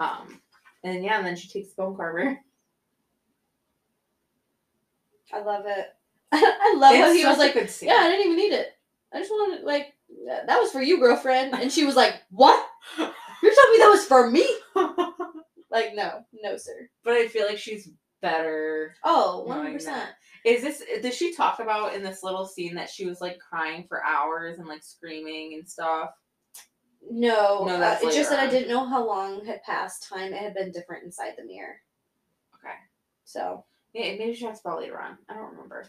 Um, 0.00 0.40
and 0.84 1.04
yeah, 1.04 1.18
and 1.18 1.26
then 1.26 1.36
she 1.36 1.48
takes 1.48 1.74
the 1.74 1.82
bone 1.82 1.96
carver. 1.96 2.38
I 5.34 5.40
love 5.42 5.64
it. 5.66 5.86
I 6.32 6.74
love 6.78 6.94
how 6.94 7.10
It's 7.10 7.20
he 7.20 7.26
was 7.26 7.38
like. 7.38 7.54
Yeah, 7.82 7.98
I 8.00 8.08
didn't 8.08 8.24
even 8.24 8.36
need 8.36 8.52
it. 8.52 8.72
I 9.12 9.18
just 9.18 9.30
wanted 9.30 9.64
like 9.64 9.92
that 10.26 10.58
was 10.58 10.72
for 10.72 10.82
you, 10.82 10.98
girlfriend. 10.98 11.54
And 11.54 11.70
she 11.70 11.84
was 11.84 11.96
like, 11.96 12.22
What? 12.30 12.66
You're 12.98 13.54
telling 13.54 13.72
me 13.72 13.78
that 13.78 13.90
was 13.90 14.04
for 14.04 14.30
me? 14.30 14.46
Like, 15.72 15.94
no, 15.94 16.24
no, 16.42 16.56
sir. 16.56 16.88
but 17.02 17.14
I 17.14 17.26
feel 17.28 17.46
like 17.46 17.58
she's 17.58 17.88
better. 18.20 18.94
Oh, 19.04 19.44
100%. 19.48 20.04
Is 20.44 20.62
this? 20.62 20.82
Does 21.02 21.16
she 21.16 21.34
talk 21.34 21.60
about 21.60 21.94
in 21.94 22.02
this 22.02 22.22
little 22.22 22.44
scene 22.46 22.74
that 22.74 22.90
she 22.90 23.06
was 23.06 23.20
like 23.20 23.38
crying 23.38 23.86
for 23.88 24.04
hours 24.04 24.58
and 24.58 24.68
like 24.68 24.82
screaming 24.84 25.54
and 25.54 25.68
stuff? 25.68 26.10
No, 27.10 27.64
No, 27.64 27.76
uh, 27.82 27.98
it's 28.02 28.14
just 28.14 28.30
that 28.30 28.38
I 28.40 28.48
didn't 28.48 28.68
know 28.68 28.84
how 28.88 29.04
long 29.06 29.44
had 29.44 29.62
passed 29.64 30.08
time. 30.08 30.32
It 30.32 30.40
had 30.42 30.54
been 30.54 30.70
different 30.70 31.04
inside 31.04 31.32
the 31.36 31.44
mirror. 31.44 31.76
Okay. 32.54 32.74
So, 33.24 33.64
Yeah, 33.92 34.16
maybe 34.16 34.34
she 34.34 34.44
talks 34.44 34.60
about 34.60 34.78
later 34.80 35.00
on. 35.00 35.18
I 35.28 35.34
don't 35.34 35.50
remember. 35.52 35.86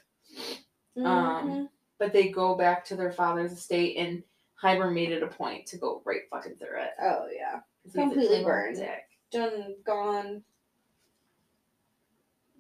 mhm. 0.97 1.05
Um, 1.05 1.69
But 1.99 2.14
they 2.14 2.30
go 2.30 2.55
back 2.55 2.84
to 2.85 2.95
their 2.95 3.11
father's 3.11 3.51
estate, 3.51 3.97
and 3.97 4.23
Hybern 4.61 4.93
made 4.93 5.11
it 5.11 5.23
a 5.23 5.27
point 5.27 5.68
to 5.68 5.77
go 5.77 6.01
right 6.05 6.22
fucking 6.31 6.55
through 6.55 6.80
it. 6.81 6.91
oh, 7.01 7.27
yeah, 7.31 7.60
Completely 7.93 8.43
burned. 8.43 8.77
dick. 8.77 9.03
Done, 9.34 9.76
gone. 9.84 10.43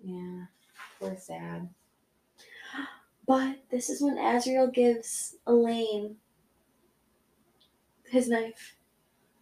Yeah, 0.03 0.45
poor 0.99 1.15
sad. 1.17 1.69
But 3.25 3.59
this 3.71 3.89
is 3.89 4.01
when 4.01 4.17
Azriel 4.17 4.73
gives 4.73 5.35
Elain 5.47 6.17
his 8.09 8.27
knife. 8.27 8.75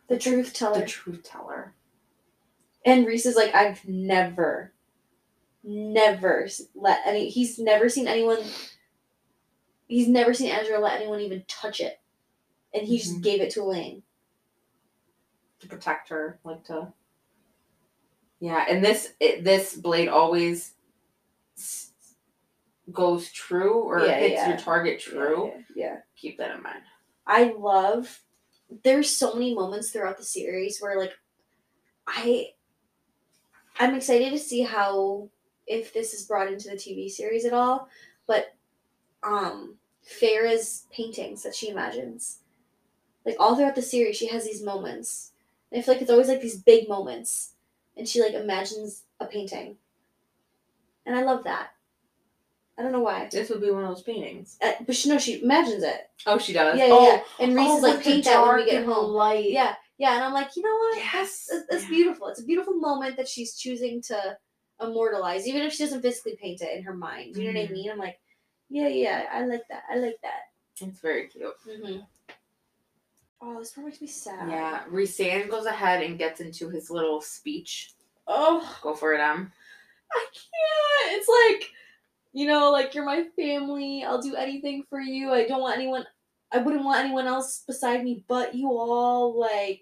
The 0.07 0.19
truth 0.19 0.53
teller. 0.53 0.81
The 0.81 0.85
truth 0.85 1.23
teller. 1.23 1.73
And 2.85 3.07
Rhys 3.07 3.25
is 3.25 3.35
like, 3.35 3.55
I've 3.55 3.83
never, 3.87 4.73
never 5.63 6.47
let 6.75 6.99
any. 7.07 7.29
He's 7.29 7.57
never 7.57 7.89
seen 7.89 8.07
anyone. 8.07 8.43
He's 9.87 10.07
never 10.07 10.35
seen 10.35 10.51
Azriel 10.51 10.81
let 10.81 11.01
anyone 11.01 11.21
even 11.21 11.43
touch 11.47 11.79
it, 11.79 11.99
and 12.75 12.85
he 12.87 12.99
just 12.99 13.15
Mhm. 13.17 13.23
gave 13.23 13.41
it 13.41 13.49
to 13.51 13.61
Elain. 13.61 14.03
to 15.59 15.67
protect 15.67 16.09
her, 16.09 16.39
like 16.43 16.63
to. 16.65 16.91
Yeah, 18.41 18.65
and 18.67 18.83
this 18.83 19.13
it, 19.19 19.43
this 19.43 19.75
blade 19.75 20.07
always 20.09 20.73
s- 21.57 21.91
goes 22.91 23.31
true 23.31 23.83
or 23.83 23.99
Yeah, 23.99 24.19
hits 24.19 24.33
yeah. 24.33 24.49
your 24.49 24.57
target 24.57 24.99
true. 24.99 25.51
Yeah, 25.55 25.61
yeah. 25.75 25.97
Keep 26.17 26.39
that 26.39 26.55
in 26.55 26.63
mind. 26.63 26.81
I 27.27 27.53
love. 27.57 28.19
There's 28.83 29.09
so 29.09 29.33
many 29.35 29.53
moments 29.53 29.91
throughout 29.91 30.17
the 30.17 30.23
series 30.25 30.79
where 30.79 30.97
like, 30.99 31.13
I. 32.07 32.47
I'm 33.79 33.95
excited 33.95 34.31
to 34.31 34.39
see 34.39 34.61
how 34.61 35.29
if 35.67 35.93
this 35.93 36.13
is 36.13 36.25
brought 36.25 36.51
into 36.51 36.69
the 36.69 36.75
TV 36.75 37.09
series 37.09 37.45
at 37.45 37.53
all, 37.53 37.87
but 38.27 38.55
um 39.23 39.75
Feyre's 40.03 40.87
paintings 40.91 41.43
that 41.43 41.55
she 41.55 41.69
imagines. 41.69 42.39
Like 43.23 43.35
all 43.39 43.55
throughout 43.55 43.75
the 43.75 43.81
series 43.83 44.17
she 44.17 44.27
has 44.27 44.45
these 44.45 44.63
moments. 44.63 45.31
And 45.71 45.79
I 45.79 45.83
feel 45.83 45.93
like 45.93 46.01
it's 46.01 46.11
always 46.11 46.27
like 46.27 46.41
these 46.41 46.57
big 46.57 46.89
moments. 46.89 47.53
And 47.97 48.07
she 48.07 48.21
like 48.21 48.33
imagines 48.33 49.03
a 49.19 49.25
painting. 49.25 49.77
And 51.05 51.15
I 51.15 51.23
love 51.23 51.43
that. 51.43 51.69
I 52.77 52.83
don't 52.83 52.91
know 52.93 53.01
why. 53.01 53.27
This 53.31 53.49
would 53.49 53.61
be 53.61 53.69
one 53.69 53.83
of 53.83 53.89
those 53.89 54.01
paintings. 54.01 54.57
Uh, 54.61 54.71
but 54.85 54.95
she 54.95 55.09
no, 55.09 55.17
she 55.17 55.41
imagines 55.43 55.83
it. 55.83 56.09
Oh, 56.25 56.37
she 56.37 56.53
does. 56.53 56.77
Yeah, 56.77 56.87
yeah, 56.87 56.93
oh, 56.93 57.03
yeah. 57.05 57.45
And 57.45 57.55
Rhys 57.55 57.67
oh, 57.69 57.77
is 57.77 57.83
like 57.83 58.03
paint 58.03 58.25
that 58.25 58.41
when 58.41 58.55
we 58.55 58.65
get 58.65 58.85
home. 58.85 59.11
Light. 59.11 59.51
Yeah, 59.51 59.75
yeah, 59.97 60.15
and 60.15 60.23
I'm 60.23 60.33
like, 60.33 60.55
you 60.55 60.63
know 60.63 60.75
what? 60.75 60.97
Yes, 60.97 61.47
That's 61.51 61.65
that's, 61.69 61.83
yeah. 61.83 61.89
beautiful. 61.89 62.27
It's 62.27 62.41
a 62.41 62.45
beautiful 62.45 62.73
moment 62.73 63.17
that 63.17 63.27
she's 63.27 63.55
choosing 63.55 64.01
to 64.03 64.37
immortalize, 64.81 65.47
even 65.47 65.61
if 65.61 65.73
she 65.73 65.83
doesn't 65.83 66.01
physically 66.01 66.37
paint 66.41 66.61
it 66.61 66.75
in 66.75 66.83
her 66.83 66.95
mind. 66.95 67.35
You 67.35 67.43
know 67.43 67.59
what 67.59 67.65
I 67.65 67.67
Mhm. 67.67 67.73
mean? 67.73 67.91
I'm 67.91 67.99
like, 67.99 68.19
yeah, 68.69 68.87
yeah, 68.87 69.25
I 69.31 69.45
like 69.45 69.67
that. 69.69 69.83
I 69.91 69.97
like 69.97 70.17
that. 70.23 70.49
It's 70.79 70.99
very 71.01 71.27
cute. 71.27 71.53
Mm-hmm. 71.67 71.99
Oh, 73.41 73.57
this 73.59 73.71
part 73.71 73.87
makes 73.87 74.01
me 74.01 74.07
sad. 74.07 74.49
Yeah, 74.49 74.83
Rhysand 74.91 75.49
goes 75.49 75.65
ahead 75.65 76.03
and 76.03 76.17
gets 76.17 76.41
into 76.41 76.69
his 76.69 76.91
little 76.91 77.21
speech. 77.21 77.93
Oh, 78.27 78.77
Go 78.81 78.93
for 78.93 79.13
it, 79.13 79.19
Em. 79.19 79.51
I 80.13 80.25
can't. 80.33 81.17
It's 81.19 81.27
like, 81.27 81.69
you 82.33 82.47
know, 82.47 82.71
like 82.71 82.93
you're 82.93 83.05
my 83.05 83.23
family. 83.35 84.03
I'll 84.03 84.21
do 84.21 84.35
anything 84.35 84.83
for 84.89 84.99
you. 84.99 85.31
I 85.31 85.47
don't 85.47 85.61
want 85.61 85.75
anyone. 85.77 86.05
I 86.51 86.59
wouldn't 86.59 86.83
want 86.83 86.99
anyone 87.03 87.27
else 87.27 87.63
beside 87.65 88.03
me 88.03 88.23
but 88.27 88.53
you 88.53 88.67
all. 88.67 89.39
Like, 89.39 89.81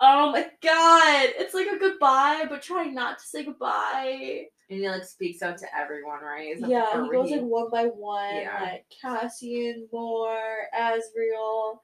oh 0.00 0.32
my 0.32 0.48
god, 0.62 1.28
it's 1.36 1.52
like 1.54 1.66
a 1.66 1.78
goodbye, 1.78 2.46
but 2.48 2.62
trying 2.62 2.94
not 2.94 3.18
to 3.18 3.24
say 3.24 3.44
goodbye. 3.44 4.46
And 4.70 4.80
he 4.80 4.88
like 4.88 5.04
speaks 5.04 5.42
out 5.42 5.58
to 5.58 5.66
everyone, 5.76 6.20
right? 6.22 6.54
Yeah, 6.58 7.04
he 7.04 7.10
goes 7.10 7.30
like 7.30 7.40
one 7.42 7.70
by 7.70 7.84
one, 7.86 8.36
Yeah. 8.36 8.58
like 8.62 8.86
Cassian, 9.02 9.88
Mor, 9.92 10.38
Azriel, 10.78 11.78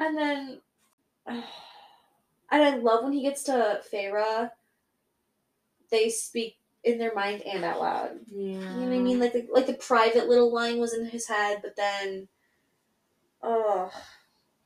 and 0.00 0.16
then, 0.16 0.60
and 1.26 1.42
I 2.50 2.76
love 2.76 3.04
when 3.04 3.12
he 3.12 3.22
gets 3.22 3.44
to 3.44 3.80
Feyre. 3.92 4.50
They 5.90 6.08
speak 6.08 6.56
in 6.84 6.98
their 6.98 7.14
mind 7.14 7.42
and 7.42 7.64
out 7.64 7.80
loud. 7.80 8.10
Yeah. 8.26 8.52
You 8.54 8.58
know 8.60 8.86
what 8.86 8.94
I 8.94 8.98
mean? 9.00 9.20
Like 9.20 9.32
the 9.32 9.46
like 9.52 9.66
the 9.66 9.74
private 9.74 10.28
little 10.28 10.52
line 10.52 10.78
was 10.78 10.94
in 10.94 11.06
his 11.06 11.26
head, 11.28 11.58
but 11.62 11.76
then, 11.76 12.28
oh, 13.42 13.90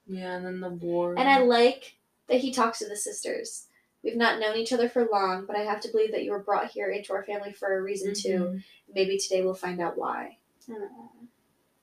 Yeah, 0.06 0.36
and 0.36 0.44
then 0.47 0.61
the 0.61 0.70
war. 0.70 1.15
and 1.19 1.28
I 1.28 1.39
like 1.40 1.97
that 2.28 2.40
he 2.40 2.52
talks 2.52 2.78
to 2.78 2.89
the 2.89 2.97
sisters. 2.97 3.66
We've 4.02 4.16
not 4.16 4.39
known 4.39 4.56
each 4.56 4.73
other 4.73 4.89
for 4.89 5.09
long, 5.11 5.47
but 5.47 5.56
I 5.56 5.61
have 5.61 5.81
to 5.81 5.89
believe 5.90 6.12
that 6.12 6.24
you 6.24 6.31
were 6.32 6.39
brought 6.43 6.70
here 6.70 6.90
into 6.90 7.15
our 7.15 7.24
family 7.24 7.52
for 7.52 7.74
a 7.78 7.82
reason 7.82 8.12
too. 8.15 8.28
Mhm. 8.39 8.65
Maybe 8.94 9.16
today 9.19 9.40
we'll 9.43 9.55
find 9.55 9.81
out 9.81 9.97
why. 9.97 10.36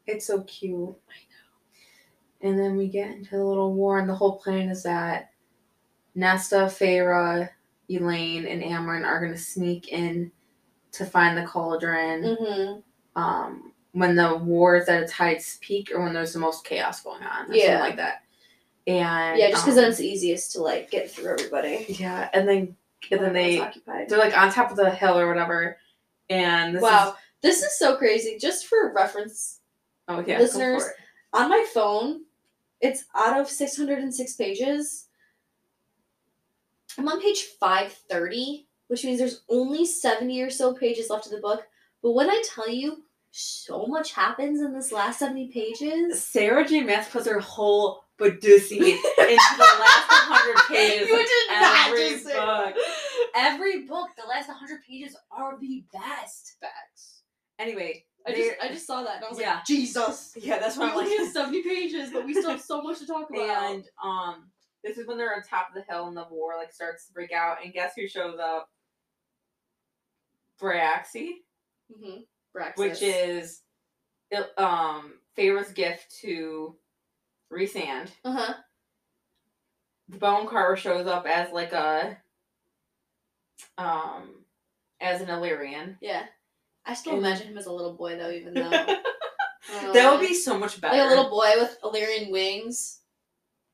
It's 0.05 0.25
so 0.27 0.41
cute. 0.43 0.95
I 1.09 1.17
know. 1.29 1.40
And 2.43 2.57
then 2.57 2.75
we 2.75 2.87
get 2.87 3.11
into 3.11 3.37
the 3.37 3.43
little 3.43 3.73
war, 3.73 3.99
and 3.99 4.09
the 4.09 4.15
whole 4.15 4.37
plan 4.39 4.69
is 4.69 4.83
that 4.83 5.29
Nesta, 6.15 6.55
Feyre, 6.67 7.49
Elain, 7.89 8.45
and 8.47 8.63
Amren 8.63 9.05
are 9.05 9.23
gonna 9.23 9.37
sneak 9.37 9.89
in 9.89 10.31
to 10.93 11.05
find 11.05 11.37
the 11.37 11.43
cauldron. 11.45 12.23
Mm-hmm. 12.23 13.21
Um, 13.21 13.73
when 13.93 14.15
the 14.15 14.37
war 14.37 14.77
is 14.77 14.87
at 14.87 15.03
its 15.03 15.11
highest 15.11 15.61
peak, 15.61 15.91
or 15.93 16.01
when 16.01 16.13
there's 16.13 16.33
the 16.33 16.39
most 16.39 16.63
chaos 16.65 17.01
going 17.03 17.23
on, 17.23 17.47
Yeah. 17.53 17.81
like 17.81 17.97
that. 17.97 18.23
And 18.87 19.37
Yeah, 19.37 19.49
just 19.51 19.65
because 19.65 19.77
um, 19.77 19.83
then 19.83 19.91
it's 19.91 19.99
easiest 19.99 20.53
to 20.53 20.61
like 20.63 20.89
get 20.89 21.11
through 21.11 21.33
everybody. 21.33 21.85
yeah, 21.89 22.29
and 22.33 22.47
then 22.47 22.75
and 23.11 23.19
then 23.19 23.33
they 23.33 23.59
occupied. 23.59 24.09
they're 24.09 24.17
like 24.19 24.37
on 24.37 24.51
top 24.51 24.71
of 24.71 24.77
the 24.77 24.89
hill 24.89 25.17
or 25.19 25.27
whatever, 25.27 25.77
and 26.29 26.75
this 26.75 26.81
wow, 26.81 27.09
is 27.09 27.13
this 27.41 27.63
is 27.63 27.77
so 27.77 27.95
crazy. 27.97 28.37
Just 28.39 28.67
for 28.67 28.91
reference, 28.93 29.59
oh 30.07 30.23
yeah, 30.25 30.39
Listeners, 30.39 30.83
on 31.33 31.49
my 31.49 31.65
phone, 31.73 32.21
it's 32.81 33.05
out 33.15 33.39
of 33.39 33.47
606 33.49 34.33
pages. 34.35 35.07
I'm 36.97 37.07
on 37.07 37.21
page 37.21 37.43
530, 37.59 38.67
which 38.87 39.05
means 39.05 39.19
there's 39.19 39.41
only 39.49 39.85
70 39.85 40.41
or 40.41 40.49
so 40.49 40.73
pages 40.73 41.09
left 41.09 41.25
of 41.25 41.31
the 41.31 41.39
book. 41.39 41.65
But 42.01 42.11
when 42.11 42.29
I 42.29 42.41
tell 42.53 42.69
you, 42.69 43.03
so 43.31 43.85
much 43.87 44.11
happens 44.11 44.61
in 44.61 44.73
this 44.73 44.91
last 44.91 45.19
70 45.19 45.47
pages. 45.47 46.21
Sarah 46.23 46.67
J. 46.67 46.81
Maas 46.81 47.07
puts 47.07 47.27
her 47.27 47.39
whole 47.39 48.03
Badusi 48.19 48.77
into 48.77 48.99
the 49.17 49.75
last 49.79 50.09
100 50.09 50.77
pages. 50.77 51.07
You 51.07 51.17
did 51.17 51.61
not 51.61 51.87
every 51.87 52.09
just 52.09 52.25
book. 52.25 52.75
Every 53.33 53.85
book, 53.85 54.09
the 54.17 54.27
last 54.27 54.49
100 54.49 54.81
pages 54.87 55.15
are 55.31 55.57
the 55.59 55.83
best. 55.93 56.55
Facts. 56.59 57.21
Anyway, 57.57 58.03
I 58.27 58.31
just, 58.33 58.51
I 58.61 58.67
just 58.69 58.85
saw 58.87 59.03
that 59.03 59.17
and 59.17 59.25
I 59.25 59.29
was 59.29 59.39
Yeah. 59.39 59.55
like, 59.55 59.65
Jesus. 59.65 60.33
yeah, 60.35 60.59
that's 60.59 60.77
We 60.77 60.83
I'm 60.85 60.91
only 60.97 61.09
like. 61.09 61.19
have 61.19 61.31
70 61.33 61.63
pages, 61.63 62.09
but 62.11 62.25
we 62.25 62.33
still 62.33 62.51
have 62.51 62.61
so 62.61 62.81
much 62.81 62.99
to 62.99 63.07
talk 63.07 63.29
about. 63.29 63.71
And 63.71 63.83
um, 64.03 64.49
this 64.83 64.97
is 64.97 65.07
when 65.07 65.17
they're 65.17 65.33
on 65.35 65.41
top 65.43 65.69
of 65.69 65.75
the 65.75 65.91
hill 65.91 66.07
and 66.07 66.15
the 66.17 66.27
war 66.29 66.55
like 66.57 66.71
starts 66.73 67.07
to 67.07 67.13
break 67.13 67.31
out. 67.31 67.57
And 67.63 67.73
guess 67.73 67.93
who 67.95 68.07
shows 68.07 68.37
up? 68.39 68.69
Braxy, 70.61 71.43
mm-hmm. 71.91 72.19
Bryaxis. 72.55 72.77
which 72.77 73.01
is 73.01 73.61
um 74.57 75.13
Feyre's 75.35 75.71
gift 75.71 76.13
to 76.21 76.75
Rhysand. 77.51 78.09
Uh 78.23 78.31
huh. 78.33 78.53
The 80.09 80.17
bone 80.19 80.47
carver 80.47 80.75
shows 80.77 81.07
up 81.07 81.25
as 81.25 81.51
like 81.51 81.73
a 81.73 82.17
um 83.77 84.45
as 84.99 85.21
an 85.21 85.29
Illyrian. 85.29 85.97
Yeah. 86.01 86.23
I 86.85 86.93
still 86.93 87.13
And- 87.13 87.25
imagine 87.25 87.47
him 87.47 87.57
as 87.57 87.65
a 87.67 87.71
little 87.73 87.93
boy 87.93 88.17
though, 88.17 88.31
even 88.31 88.53
though. 88.53 88.97
Uh, 89.71 89.73
that 89.73 89.93
don't 89.93 89.93
know 89.93 90.17
would 90.17 90.27
be 90.27 90.33
so 90.33 90.57
much 90.57 90.81
better. 90.81 90.97
like 90.97 91.05
a 91.05 91.09
little 91.09 91.29
boy 91.29 91.51
with 91.55 91.77
Illyrian 91.83 92.31
wings. 92.31 93.01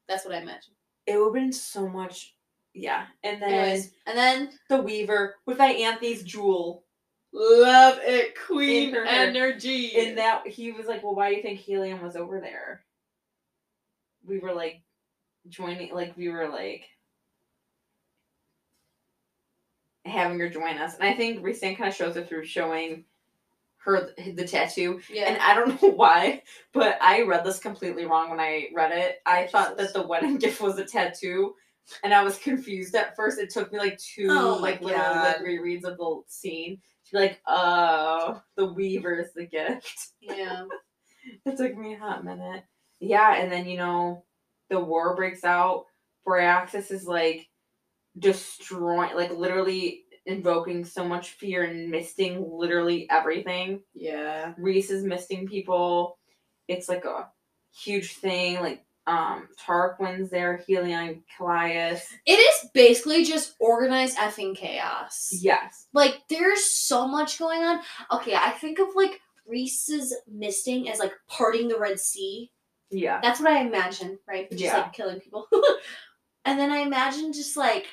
That's 0.10 0.26
what 0.26 0.36
I 0.36 0.40
imagine. 0.42 0.74
It 1.06 1.18
would 1.18 1.28
have 1.28 1.34
been 1.34 1.54
so 1.54 1.88
much. 1.88 2.36
Yeah, 2.74 3.06
and 3.24 3.42
then 3.42 3.50
Anyways, 3.54 3.94
and 4.06 4.18
then 4.18 4.50
the 4.70 4.82
Weaver 4.82 5.36
with 5.46 5.58
Ianthe's 5.60 6.24
jewel. 6.24 6.84
love 7.32 8.00
it, 8.02 8.36
Queen 8.46 8.94
her 8.94 9.06
energy. 9.06 9.96
And 9.98 10.18
that 10.18 10.46
he 10.46 10.74
was 10.74 10.88
like, 10.88 11.04
"Well, 11.04 11.16
why 11.16 11.30
do 11.30 11.38
you 11.38 11.42
think 11.42 11.62
Helion 11.62 12.02
was 12.04 12.18
over 12.18 12.42
there?" 12.42 12.86
We 14.26 14.40
were 14.40 14.54
like 14.54 14.82
joining, 15.48 15.94
like 15.94 16.16
we 16.18 16.28
were 16.30 16.50
like 16.50 16.84
having 20.08 20.40
her 20.40 20.50
join 20.50 20.78
us, 20.78 20.96
and 20.96 21.04
I 21.08 21.14
think 21.14 21.42
Rhysand 21.44 21.78
kind 21.78 21.90
of 21.90 21.96
shows 21.96 22.16
it 22.18 22.28
through 22.30 22.46
showing 22.46 23.06
her 23.80 24.10
the 24.36 24.46
tattoo. 24.48 25.00
yeah. 25.10 25.26
And 25.30 25.38
I 25.42 25.54
don't 25.54 25.82
know 25.82 25.90
why, 25.92 26.44
but 26.74 26.98
I 27.02 27.22
read 27.22 27.46
this 27.46 27.60
completely 27.60 28.06
wrong 28.06 28.30
when 28.30 28.40
I 28.40 28.68
read 28.76 28.92
it. 28.92 29.20
I 29.26 29.48
thought 29.48 29.78
that 29.78 29.94
the 29.94 30.06
wedding 30.06 30.38
gift 30.40 30.60
was 30.62 30.78
a 30.78 30.86
tattoo, 30.86 31.54
and 32.04 32.14
I 32.14 32.24
was 32.24 32.38
confused 32.38 32.96
at 32.96 33.16
first. 33.16 33.40
It 33.40 33.50
took 33.50 33.72
me 33.72 33.80
like 33.80 33.98
two 33.98 34.28
Oh 34.30 34.58
like 34.62 34.82
little 34.82 35.00
like 35.00 35.38
rereads 35.40 35.84
of 35.86 35.98
the 35.98 36.22
scene 36.28 36.78
to 37.06 37.12
be 37.14 37.18
like, 37.20 37.40
oh, 37.48 38.42
the 38.58 38.66
weaver 38.74 39.20
is 39.20 39.34
the 39.34 39.46
gift. 39.46 40.10
yeah. 40.22 40.66
It 41.46 41.58
took 41.58 41.76
me 41.78 41.94
a 41.94 42.00
hot 42.00 42.24
minute. 42.24 42.64
Yeah, 43.02 43.36
and 43.36 43.52
then 43.52 43.68
you 43.68 43.76
know, 43.76 44.24
the 44.70 44.80
war 44.80 45.14
breaks 45.14 45.44
out. 45.44 45.84
Bryaxis 46.26 46.90
is 46.90 47.06
like 47.06 47.50
destroying, 48.18 49.16
like 49.16 49.32
literally 49.32 50.04
invoking 50.26 50.84
so 50.84 51.06
much 51.08 51.32
fear 51.32 51.64
and 51.64 51.90
misting 51.90 52.46
literally 52.52 53.08
everything. 53.10 53.82
Yeah. 53.94 54.54
Rhys 54.58 54.92
is 54.92 55.04
misting 55.04 55.48
people. 55.48 56.18
It's 56.68 56.90
like 56.90 57.06
a 57.06 57.30
huge 57.74 58.16
thing. 58.18 58.60
Like 58.60 58.84
um 59.08 59.48
Tarquin's 59.58 60.30
there, 60.30 60.62
Helion, 60.68 61.22
Kallias. 61.40 62.02
It 62.26 62.34
is 62.34 62.70
basically 62.74 63.24
just 63.24 63.56
organized 63.60 64.18
effing 64.18 64.54
chaos. 64.56 65.30
Yes. 65.32 65.88
Like 65.94 66.16
there's 66.30 66.66
so 66.66 67.08
much 67.08 67.40
going 67.40 67.64
on. 67.64 67.80
Okay, 68.12 68.36
I 68.36 68.52
think 68.52 68.80
of 68.80 68.88
like 68.96 69.22
Rhys's 69.46 70.14
misting 70.30 70.90
as 70.90 71.00
like 71.00 71.14
parting 71.30 71.70
the 71.70 71.80
Red 71.80 72.00
Sea. 72.02 72.52
Yeah. 72.92 73.20
That's 73.22 73.40
what 73.40 73.52
I 73.52 73.62
imagine, 73.62 74.20
right? 74.28 74.50
Just 74.52 74.62
Yeah. 74.62 74.78
like 74.78 74.94
killing 74.94 75.22
people. 75.22 75.48
and 76.46 76.60
then 76.60 76.70
I 76.72 76.80
imagine 76.80 77.32
just 77.34 77.56
like, 77.56 77.86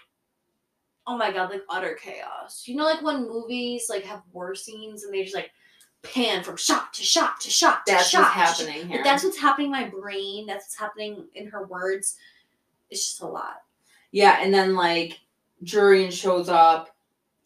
oh 1.06 1.16
my 1.16 1.30
god, 1.32 1.50
like 1.50 1.62
utter 1.68 1.94
chaos. 2.00 2.64
You 2.66 2.76
know, 2.76 2.84
like 2.84 3.02
when 3.02 3.28
movies 3.28 3.86
like 3.88 4.04
have 4.04 4.22
war 4.32 4.54
scenes 4.54 5.04
and 5.04 5.12
they 5.12 5.22
just 5.22 5.34
like 5.34 5.50
pan 6.02 6.42
from 6.42 6.56
shot 6.56 6.92
to 6.94 7.02
shot 7.02 7.40
to 7.40 7.50
shot 7.50 7.86
to 7.86 7.92
That's 7.92 8.08
shot. 8.10 8.22
what's 8.22 8.58
happening 8.58 8.88
here. 8.88 9.02
That's 9.02 9.24
what's 9.24 9.38
happening 9.38 9.66
in 9.66 9.72
my 9.72 9.88
brain. 9.88 10.46
That's 10.46 10.64
what's 10.64 10.78
happening 10.78 11.24
in 11.34 11.46
her 11.48 11.66
words. 11.66 12.16
It's 12.90 13.04
just 13.08 13.22
a 13.22 13.26
lot. 13.26 13.62
yeah, 14.12 14.38
and 14.42 14.52
then 14.52 14.74
like 14.74 15.18
Jurian 15.64 16.12
shows 16.12 16.48
up, 16.48 16.94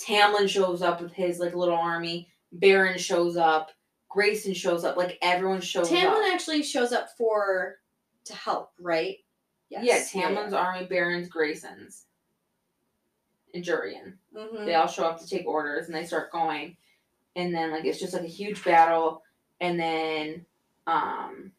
Tamlin 0.00 0.48
shows 0.48 0.82
up 0.82 1.00
with 1.00 1.12
his 1.12 1.38
like 1.38 1.54
little 1.54 1.76
army, 1.76 2.28
Beron 2.52 2.98
shows 2.98 3.36
up, 3.36 3.70
Graysen 4.14 4.54
shows 4.54 4.84
up, 4.84 4.96
like 4.96 5.18
everyone 5.22 5.60
shows 5.60 5.88
Tamlin 5.88 6.06
up. 6.06 6.14
Tamlin 6.14 6.32
actually 6.34 6.62
shows 6.62 6.92
up 6.92 7.08
for 7.16 7.76
to 8.24 8.34
help, 8.34 8.72
right? 8.80 9.16
Yes. 9.70 10.14
Yeah, 10.14 10.22
Tamlin's 10.22 10.52
army, 10.52 10.86
Beron's, 10.86 11.28
Graysen's, 11.28 12.06
and 13.54 13.64
Jurian. 13.64 14.14
hmm 14.36 14.64
they 14.64 14.74
all 14.74 14.86
show 14.86 15.04
up 15.04 15.18
to 15.20 15.26
take 15.28 15.46
orders 15.46 15.86
and 15.86 15.94
they 15.94 16.04
start 16.04 16.30
going 16.32 16.76
and 17.36 17.54
then 17.54 17.70
like 17.70 17.84
it's 17.84 18.00
just 18.00 18.12
like 18.12 18.22
a 18.24 18.26
huge 18.26 18.62
battle 18.64 19.22
and 19.60 19.78
then 19.78 20.44
um 20.86 21.52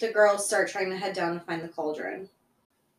The 0.00 0.12
girls 0.12 0.46
start 0.46 0.68
trying 0.68 0.90
to 0.90 0.96
head 0.96 1.14
down 1.14 1.34
to 1.38 1.44
find 1.44 1.62
the 1.62 1.68
cauldron. 1.68 2.28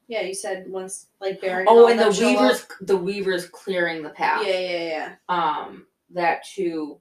Yeah, 0.08 0.22
you 0.22 0.34
said 0.36 0.66
once 0.70 1.08
like 1.22 1.40
Beron. 1.42 1.66
oh 1.70 1.84
all 1.84 1.88
and 1.88 2.00
the 2.00 2.10
weavers 2.10 2.68
the 2.82 2.98
weavers 2.98 3.48
clearing 3.48 4.04
the 4.04 4.10
path 4.10 4.46
Yeah, 4.46 4.60
yeah, 4.60 4.88
yeah. 4.88 5.16
um 5.30 5.86
that 6.12 6.44
too 6.46 7.00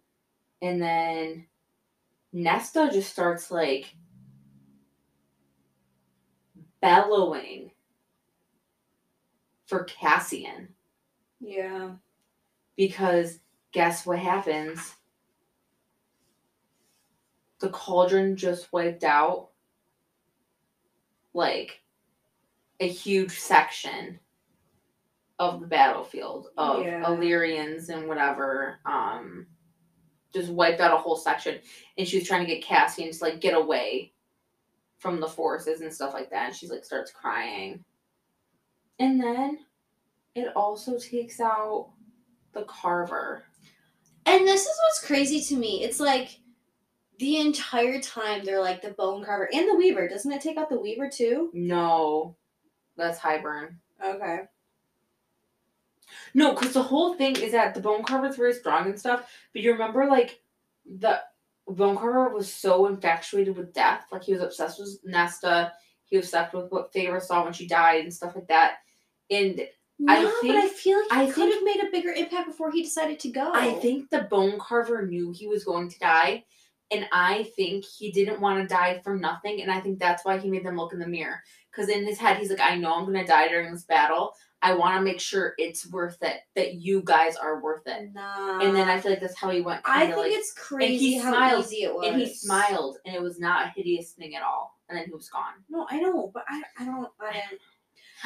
and 0.62 0.80
then 0.80 1.46
nesta 2.32 2.88
just 2.92 3.10
starts 3.12 3.50
like 3.50 3.94
bellowing 6.80 7.70
for 9.66 9.84
cassian 9.84 10.68
Yeah. 11.40 11.92
because 12.76 13.38
guess 13.72 14.04
what 14.04 14.18
happens? 14.18 14.94
The 17.60 17.70
cauldron 17.70 18.36
just 18.36 18.72
wiped 18.72 19.04
out 19.04 19.50
like 21.32 21.80
a 22.80 22.88
huge 22.88 23.38
section 23.38 24.18
of 25.38 25.60
the 25.60 25.66
battlefield 25.66 26.48
of 26.58 26.84
Yeah. 26.84 27.06
Illyrians 27.08 27.88
and 27.88 28.08
whatever. 28.08 28.80
Um 28.84 29.46
just 30.34 30.50
wiped 30.50 30.80
out 30.80 30.92
a 30.94 30.96
whole 30.96 31.16
section 31.16 31.60
and 31.98 32.08
she 32.08 32.18
was 32.18 32.26
trying 32.26 32.44
to 32.46 32.52
get 32.52 32.64
Cassian 32.64 33.10
to 33.12 33.24
like 33.24 33.40
get 33.40 33.54
away 33.54 34.12
from 34.98 35.20
the 35.20 35.28
forces 35.28 35.80
and 35.82 35.92
stuff 35.92 36.14
like 36.14 36.30
that 36.30 36.46
and 36.46 36.54
she's 36.56 36.70
like 36.70 36.84
starts 36.84 37.10
crying. 37.12 37.84
And 39.02 39.20
then 39.20 39.58
it 40.36 40.52
also 40.54 40.96
takes 40.96 41.40
out 41.40 41.90
the 42.52 42.62
carver. 42.62 43.42
And 44.26 44.46
this 44.46 44.60
is 44.60 44.80
what's 44.86 45.04
crazy 45.04 45.40
to 45.40 45.56
me. 45.56 45.82
It's 45.82 45.98
like 45.98 46.38
the 47.18 47.38
entire 47.38 48.00
time 48.00 48.44
they're 48.44 48.60
like 48.60 48.80
the 48.80 48.90
bone 48.90 49.24
carver 49.24 49.48
and 49.52 49.68
the 49.68 49.74
weaver. 49.74 50.06
Doesn't 50.06 50.30
it 50.30 50.40
take 50.40 50.56
out 50.56 50.68
the 50.68 50.78
weaver 50.78 51.10
too? 51.10 51.50
No, 51.52 52.36
that's 52.96 53.18
Hybern. 53.18 53.74
Okay. 54.04 54.42
No, 56.32 56.52
because 56.54 56.72
the 56.72 56.82
whole 56.84 57.14
thing 57.14 57.34
is 57.34 57.50
that 57.50 57.74
the 57.74 57.80
bone 57.80 58.04
carver 58.04 58.28
is 58.28 58.36
very 58.36 58.54
strong 58.54 58.86
and 58.86 58.98
stuff. 58.98 59.28
But 59.52 59.62
you 59.62 59.72
remember, 59.72 60.06
like, 60.06 60.42
the 60.86 61.20
bone 61.66 61.96
carver 61.96 62.28
was 62.28 62.52
so 62.52 62.86
infatuated 62.86 63.56
with 63.56 63.74
death. 63.74 64.04
Like, 64.12 64.22
he 64.22 64.32
was 64.32 64.42
obsessed 64.42 64.78
with 64.78 65.00
Nesta. 65.04 65.72
He 66.04 66.16
was 66.16 66.26
obsessed 66.26 66.54
with 66.54 66.70
what 66.70 66.92
Feyre 66.92 67.20
saw 67.20 67.42
when 67.42 67.52
she 67.52 67.66
died 67.66 68.04
and 68.04 68.14
stuff 68.14 68.36
like 68.36 68.46
that. 68.46 68.76
And 69.32 69.66
No, 69.98 70.12
I 70.12 70.24
but 70.42 70.56
I 70.56 70.68
feel 70.68 70.98
like 70.98 71.10
he 71.12 71.16
I 71.16 71.26
could 71.26 71.34
think- 71.34 71.54
have 71.54 71.62
made 71.64 71.82
a 71.82 71.90
bigger 71.90 72.12
impact 72.12 72.48
before 72.48 72.70
he 72.70 72.82
decided 72.82 73.18
to 73.20 73.30
go. 73.30 73.52
I 73.52 73.72
think 73.74 74.10
the 74.10 74.22
bone 74.22 74.58
carver 74.58 75.06
knew 75.06 75.32
he 75.32 75.46
was 75.46 75.64
going 75.64 75.88
to 75.90 75.98
die. 75.98 76.44
And 76.90 77.06
I 77.10 77.44
think 77.56 77.86
he 77.86 78.12
didn't 78.12 78.40
want 78.40 78.60
to 78.68 78.74
die 78.74 79.00
for 79.02 79.16
nothing. 79.16 79.62
And 79.62 79.72
I 79.72 79.80
think 79.80 79.98
that's 79.98 80.26
why 80.26 80.36
he 80.38 80.50
made 80.50 80.64
them 80.66 80.76
look 80.76 80.92
in 80.92 80.98
the 80.98 81.06
mirror. 81.06 81.42
Because 81.70 81.88
in 81.88 82.04
his 82.04 82.18
head, 82.18 82.36
he's 82.36 82.50
like, 82.50 82.60
I 82.60 82.76
know 82.76 82.94
I'm 82.94 83.06
going 83.06 83.16
to 83.18 83.24
die 83.24 83.48
during 83.48 83.72
this 83.72 83.84
battle. 83.84 84.34
I 84.60 84.74
want 84.74 84.96
to 84.96 85.00
make 85.00 85.18
sure 85.18 85.54
it's 85.56 85.90
worth 85.90 86.22
it, 86.22 86.36
that 86.54 86.74
you 86.74 87.00
guys 87.02 87.34
are 87.36 87.62
worth 87.62 87.86
it. 87.86 88.10
Nah. 88.12 88.60
And 88.60 88.76
then 88.76 88.88
I 88.90 89.00
feel 89.00 89.10
like 89.12 89.20
that's 89.22 89.38
how 89.38 89.48
he 89.50 89.62
went. 89.62 89.80
I 89.86 90.04
think 90.06 90.18
like, 90.18 90.32
it's 90.32 90.52
crazy 90.52 91.16
how 91.16 91.32
smiled, 91.32 91.64
easy 91.64 91.82
it 91.84 91.94
was. 91.94 92.06
and 92.06 92.20
he 92.20 92.32
smiled, 92.32 92.98
and 93.06 93.16
it 93.16 93.22
was 93.22 93.40
not 93.40 93.66
a 93.66 93.70
hideous 93.70 94.12
thing 94.12 94.36
at 94.36 94.42
all. 94.42 94.78
And 94.88 94.96
then 94.98 95.06
he 95.06 95.12
was 95.12 95.28
gone. 95.30 95.54
No, 95.70 95.86
I 95.90 95.98
know, 95.98 96.30
but 96.32 96.44
I, 96.48 96.62
I 96.78 96.84
don't, 96.84 97.08
I 97.20 97.42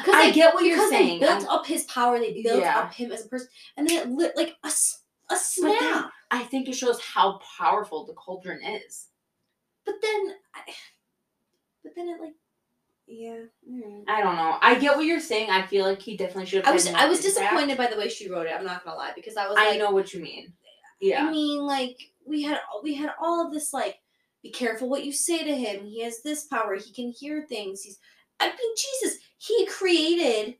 I 0.05 0.31
get 0.31 0.53
what 0.53 0.63
you're 0.65 0.89
saying. 0.89 1.19
They 1.19 1.25
built 1.25 1.41
I'm- 1.43 1.49
up 1.49 1.65
his 1.65 1.83
power. 1.85 2.19
They 2.19 2.41
built 2.41 2.61
Yeah. 2.61 2.79
up 2.79 2.93
him 2.93 3.11
as 3.11 3.25
a 3.25 3.29
person, 3.29 3.49
and 3.75 3.87
then 3.87 3.99
it 4.07 4.09
lit 4.11 4.35
like 4.35 4.55
a 4.63 4.71
But 5.29 5.37
snap. 5.39 5.79
then, 5.79 6.05
I 6.31 6.43
think 6.43 6.67
it 6.69 6.73
shows 6.75 7.01
how 7.01 7.39
powerful 7.57 8.05
the 8.05 8.13
cauldron 8.13 8.61
is. 8.63 9.07
But 9.85 9.95
then, 10.01 10.35
I, 10.53 10.61
but 11.83 11.93
then 11.95 12.09
it 12.09 12.19
like 12.21 12.33
Yeah. 13.07 13.45
alright. 13.69 14.03
I 14.07 14.21
don't 14.21 14.35
know. 14.35 14.57
I 14.61 14.75
get 14.75 14.95
what 14.97 15.05
you're 15.05 15.19
saying. 15.19 15.49
I 15.49 15.65
feel 15.65 15.85
like 15.85 16.01
he 16.01 16.17
definitely 16.17 16.45
should 16.45 16.65
have. 16.65 16.71
I 16.71 16.73
was 16.75 16.87
I 16.87 17.05
was 17.07 17.21
disappointed 17.21 17.77
by 17.77 17.87
the 17.87 17.97
way 17.97 18.09
she 18.09 18.29
wrote 18.29 18.47
it. 18.47 18.53
I'm 18.53 18.65
not 18.65 18.83
gonna 18.83 18.97
lie 18.97 19.13
because 19.15 19.37
I 19.37 19.47
was 19.47 19.57
I 19.57 19.77
know 19.77 19.91
what 19.91 20.13
you 20.13 20.21
mean. 20.21 20.53
Yeah. 20.99 21.25
I 21.25 21.31
mean, 21.31 21.59
like 21.61 21.97
we 22.25 22.41
had 22.43 22.59
we 22.83 22.95
had 22.95 23.13
all 23.21 23.45
of 23.45 23.53
this 23.53 23.71
like, 23.73 23.99
be 24.43 24.49
careful 24.51 24.89
what 24.89 25.05
you 25.05 25.13
say 25.13 25.43
to 25.45 25.55
him. 25.55 25.85
He 25.85 26.01
has 26.03 26.21
this 26.21 26.45
power. 26.45 26.75
He 26.75 26.91
can 26.91 27.11
hear 27.11 27.45
things. 27.47 27.81
He's, 27.81 27.99
I 28.39 28.47
mean, 28.49 28.75
Jesus, 28.77 29.19
he 29.37 29.65
created 29.67 30.55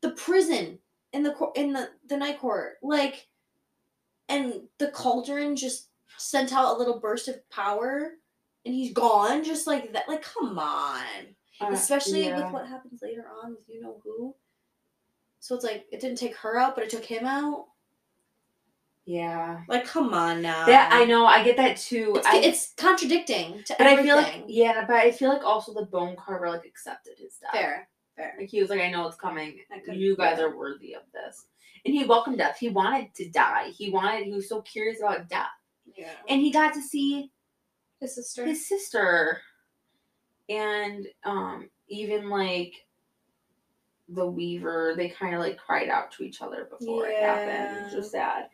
the 0.00 0.10
prison 0.10 0.78
in 1.12 1.22
the 1.22 1.34
in 1.54 1.72
the 1.72 1.90
the 2.08 2.16
night 2.16 2.38
court, 2.40 2.74
like, 2.82 3.28
and 4.28 4.62
the 4.78 4.88
cauldron 4.88 5.56
just 5.56 5.88
sent 6.18 6.52
out 6.52 6.74
a 6.74 6.78
little 6.78 6.98
burst 7.00 7.28
of 7.28 7.48
power, 7.50 8.12
and 8.64 8.74
he's 8.74 8.92
gone 8.92 9.44
just 9.44 9.66
like 9.66 9.92
that. 9.92 10.08
Like, 10.08 10.22
come 10.22 10.58
on, 10.58 11.04
Uh, 11.60 11.68
especially 11.72 12.26
yeah. 12.26 12.44
with 12.44 12.52
what 12.52 12.66
happens 12.66 13.00
later 13.02 13.26
on 13.42 13.50
with 13.52 13.68
you 13.68 13.80
know 13.80 14.00
who. 14.04 14.34
So 15.40 15.54
it's 15.54 15.64
like 15.64 15.86
it 15.92 16.00
didn't 16.00 16.18
take 16.18 16.36
her 16.36 16.58
out, 16.58 16.74
but 16.74 16.84
it 16.84 16.90
took 16.90 17.04
him 17.04 17.24
out. 17.24 17.66
Yeah. 19.04 19.60
Like, 19.68 19.84
come 19.84 20.12
on 20.12 20.42
now. 20.42 20.66
That 20.66 20.92
I 20.92 21.04
know. 21.04 21.26
I 21.26 21.44
get 21.44 21.56
that 21.58 21.76
too. 21.76 22.14
It's, 22.16 22.26
I, 22.26 22.38
it's 22.38 22.72
contradicting 22.76 23.62
to 23.66 23.76
but 23.78 23.86
I 23.86 23.92
everything. 23.92 24.04
feel 24.06 24.16
like 24.16 24.44
yeah, 24.48 24.84
but 24.86 24.96
I 24.96 25.12
feel 25.12 25.28
like 25.28 25.44
also 25.44 25.72
the 25.72 25.86
bone 25.86 26.16
carver 26.16 26.48
like 26.50 26.64
accepted 26.66 27.12
his 27.18 27.36
death. 27.36 27.52
fair, 27.52 27.88
Like 28.18 28.48
he 28.48 28.60
was 28.60 28.70
like, 28.70 28.80
I 28.80 28.90
know 28.90 29.06
it's 29.06 29.16
coming. 29.16 29.58
You 29.92 30.16
guys 30.16 30.38
are 30.38 30.56
worthy 30.56 30.94
of 30.94 31.02
this. 31.12 31.46
And 31.84 31.94
he 31.94 32.04
welcomed 32.04 32.38
death. 32.38 32.56
He 32.58 32.68
wanted 32.68 33.14
to 33.14 33.28
die. 33.30 33.70
He 33.76 33.90
wanted. 33.90 34.24
He 34.24 34.32
was 34.32 34.48
so 34.48 34.62
curious 34.62 34.98
about 35.00 35.28
death, 35.28 35.46
Yeah. 35.96 36.10
and 36.28 36.40
he 36.40 36.50
got 36.50 36.74
to 36.74 36.82
see 36.82 37.30
His 38.00 38.14
sister. 38.14 38.44
his 38.44 38.66
sister, 38.66 39.40
and 40.48 41.06
um, 41.24 41.68
even 41.88 42.28
like 42.28 42.72
the 44.08 44.26
Weaver, 44.26 44.94
they 44.96 45.08
kind 45.08 45.34
of 45.34 45.40
like 45.40 45.58
cried 45.58 45.88
out 45.88 46.12
to 46.12 46.22
each 46.24 46.40
other 46.42 46.68
before 46.70 47.06
it 47.06 47.20
happened. 47.22 47.78
It 47.78 47.84
was 47.84 47.92
just 47.92 48.12
sad. 48.12 48.48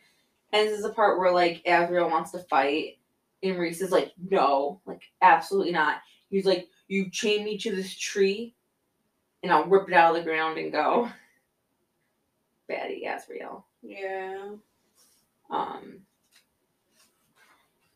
And 0.51 0.67
this 0.67 0.77
is 0.77 0.83
the 0.83 0.93
part 0.93 1.19
where 1.19 1.31
like 1.31 1.63
Azriel 1.65 2.11
wants 2.11 2.31
to 2.31 2.39
fight, 2.39 2.97
and 3.41 3.57
Rhys 3.57 3.81
is 3.81 3.91
like, 3.91 4.13
"No, 4.29 4.81
like 4.85 5.01
absolutely 5.21 5.71
not." 5.71 5.97
He's 6.29 6.45
like, 6.45 6.67
"You 6.87 7.09
chain 7.09 7.43
me 7.43 7.57
to 7.59 7.75
this 7.75 7.95
tree, 7.97 8.53
and 9.43 9.51
I'll 9.51 9.65
rip 9.65 9.87
it 9.87 9.93
out 9.93 10.15
of 10.15 10.23
the 10.23 10.29
ground 10.29 10.57
and 10.57 10.71
go." 10.71 11.09
Baddie 12.69 13.05
Azriel. 13.05 13.63
yeah. 13.81 14.55
Um. 15.49 16.05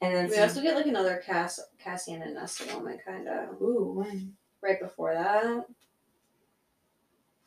And 0.02 0.16
then 0.16 0.28
We 0.30 0.36
some- 0.36 0.44
also 0.44 0.62
get 0.62 0.76
like 0.76 0.86
another 0.86 1.18
Cass 1.26 1.60
Cassian 1.80 2.22
and 2.22 2.36
Nesta 2.36 2.72
moment, 2.72 3.04
kind 3.04 3.28
of 3.28 3.60
ooh, 3.62 3.94
when 3.94 4.36
right 4.62 4.80
before 4.80 5.14
that. 5.16 5.66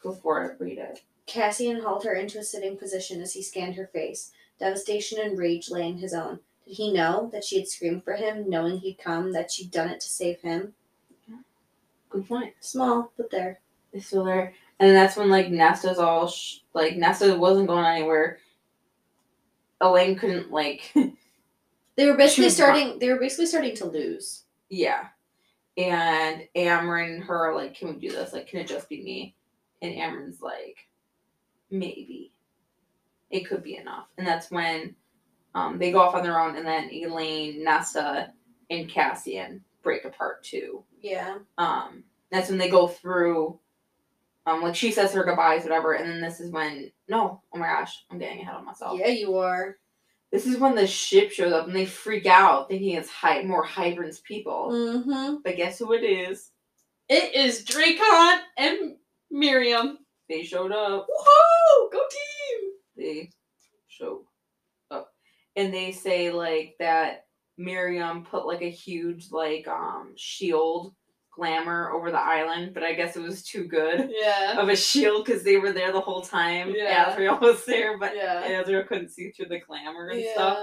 Before 0.02 0.14
for 0.16 0.44
it, 0.44 0.60
read 0.60 0.78
it. 0.78 1.02
Cassian 1.26 1.82
hauled 1.82 2.04
her 2.04 2.14
into 2.14 2.38
a 2.38 2.42
sitting 2.42 2.76
position 2.76 3.20
as 3.20 3.34
he 3.34 3.42
scanned 3.42 3.76
her 3.76 3.86
face. 3.86 4.32
Devastation 4.58 5.20
and 5.20 5.38
rage 5.38 5.70
lay 5.70 5.86
in 5.86 5.98
his 5.98 6.12
own. 6.14 6.40
Did 6.66 6.74
he 6.76 6.92
know 6.92 7.28
that 7.32 7.44
she 7.44 7.58
had 7.58 7.68
screamed 7.68 8.02
for 8.02 8.14
him, 8.14 8.48
knowing 8.50 8.78
he'd 8.78 8.98
come, 8.98 9.32
that 9.32 9.50
she'd 9.52 9.70
done 9.70 9.88
it 9.90 10.00
to 10.00 10.08
save 10.08 10.40
him? 10.40 10.74
Good 12.08 12.26
point. 12.26 12.54
Small, 12.60 13.12
but 13.16 13.30
there. 13.30 13.60
They're 13.92 14.02
still 14.02 14.24
there. 14.24 14.54
And 14.78 14.94
that's 14.96 15.16
when 15.16 15.28
like 15.28 15.50
Nesta's 15.50 15.98
all 15.98 16.28
sh- 16.28 16.58
like 16.74 16.96
Nesta 16.96 17.36
wasn't 17.36 17.68
going 17.68 17.84
anywhere. 17.84 18.38
Elain 19.80 20.16
couldn't 20.16 20.50
like 20.50 20.92
They 21.96 22.06
were 22.06 22.16
basically 22.16 22.50
starting. 22.50 22.98
They 22.98 23.08
were 23.08 23.18
basically 23.18 23.46
starting 23.46 23.74
to 23.76 23.86
lose. 23.86 24.44
yeah. 24.68 25.06
And 25.76 26.46
Amren 26.56 27.14
and 27.14 27.24
her 27.24 27.54
like, 27.54 27.74
can 27.74 27.88
we 27.88 27.94
do 28.00 28.10
this? 28.10 28.32
Like, 28.32 28.46
can 28.48 28.60
it 28.60 28.66
just 28.66 28.88
be 28.88 29.02
me? 29.02 29.34
And 29.80 29.94
Amren's 29.94 30.42
like, 30.42 30.76
maybe. 31.70 32.32
It 33.30 33.48
could 33.48 33.62
be 33.62 33.76
enough. 33.76 34.06
And 34.18 34.26
that's 34.26 34.50
when 34.50 34.94
um, 35.54 35.78
they 35.78 35.90
go 35.92 36.00
off 36.00 36.14
on 36.14 36.22
their 36.22 36.40
own, 36.40 36.56
and 36.56 36.66
then 36.66 36.90
Elain, 36.92 37.62
Nesta, 37.64 38.32
and 38.70 38.88
Cassian 38.90 39.62
break 39.82 40.04
apart 40.04 40.42
too. 40.44 40.84
Yeah. 41.00 41.38
um 41.58 42.04
that's 42.30 42.48
when 42.50 42.58
they 42.58 42.68
go 42.68 42.86
through 42.86 43.58
um 44.50 44.62
like 44.62 44.74
she 44.74 44.90
says 44.90 45.12
her 45.12 45.24
goodbyes 45.24 45.62
whatever 45.62 45.94
and 45.94 46.08
then 46.10 46.20
this 46.20 46.40
is 46.40 46.50
when 46.50 46.90
no 47.08 47.42
oh 47.54 47.58
my 47.58 47.66
gosh 47.66 48.04
i'm 48.10 48.18
getting 48.18 48.40
ahead 48.40 48.54
of 48.54 48.64
myself 48.64 48.98
Yeah, 48.98 49.08
you 49.08 49.36
are. 49.38 49.76
this 50.32 50.46
is 50.46 50.58
when 50.58 50.74
the 50.74 50.86
ship 50.86 51.30
shows 51.30 51.52
up 51.52 51.66
and 51.66 51.74
they 51.76 51.86
freak 51.86 52.26
out 52.26 52.68
thinking 52.68 52.96
it's 52.96 53.10
hy- 53.10 53.42
more 53.42 53.64
Hybern's 53.64 54.20
people 54.20 54.68
Mm-hmm. 54.70 55.36
but 55.44 55.56
guess 55.56 55.78
who 55.78 55.92
it 55.92 56.04
is 56.04 56.50
It 57.08 57.34
is 57.34 57.64
Drakon 57.64 58.38
and 58.58 58.96
Miryam. 59.30 59.98
they 60.28 60.42
showed 60.42 60.72
up 60.72 61.06
Woohoo! 61.06 61.92
Go 61.92 62.00
team! 62.10 62.70
they 62.96 63.30
showed 63.88 64.24
up 64.90 65.10
and 65.56 65.72
they 65.72 65.92
say 65.92 66.30
like 66.32 66.74
that 66.80 67.26
Miryam 67.58 68.24
put 68.24 68.46
like 68.46 68.62
a 68.62 68.70
huge 68.70 69.30
like 69.30 69.68
um 69.68 70.12
shield 70.16 70.94
glamour 71.40 71.90
over 71.90 72.10
the 72.10 72.20
island 72.20 72.74
but 72.74 72.82
i 72.82 72.92
guess 72.92 73.16
it 73.16 73.22
was 73.22 73.42
too 73.42 73.64
good 73.64 74.10
Yeah. 74.12 74.60
of 74.60 74.68
a 74.68 74.76
shield 74.76 75.24
because 75.24 75.42
they 75.42 75.56
were 75.56 75.72
there 75.72 75.90
the 75.92 76.00
whole 76.00 76.20
time. 76.20 76.74
Yeah. 76.76 77.14
Azriel 77.16 77.40
was 77.48 77.64
there, 77.64 77.96
but 77.98 78.14
Yeah. 78.14 78.62
Azriel 78.62 78.86
couldn't 78.86 79.08
see 79.08 79.30
through 79.30 79.46
the 79.46 79.60
glamour 79.60 80.08
and 80.08 80.24
stuff. 80.34 80.58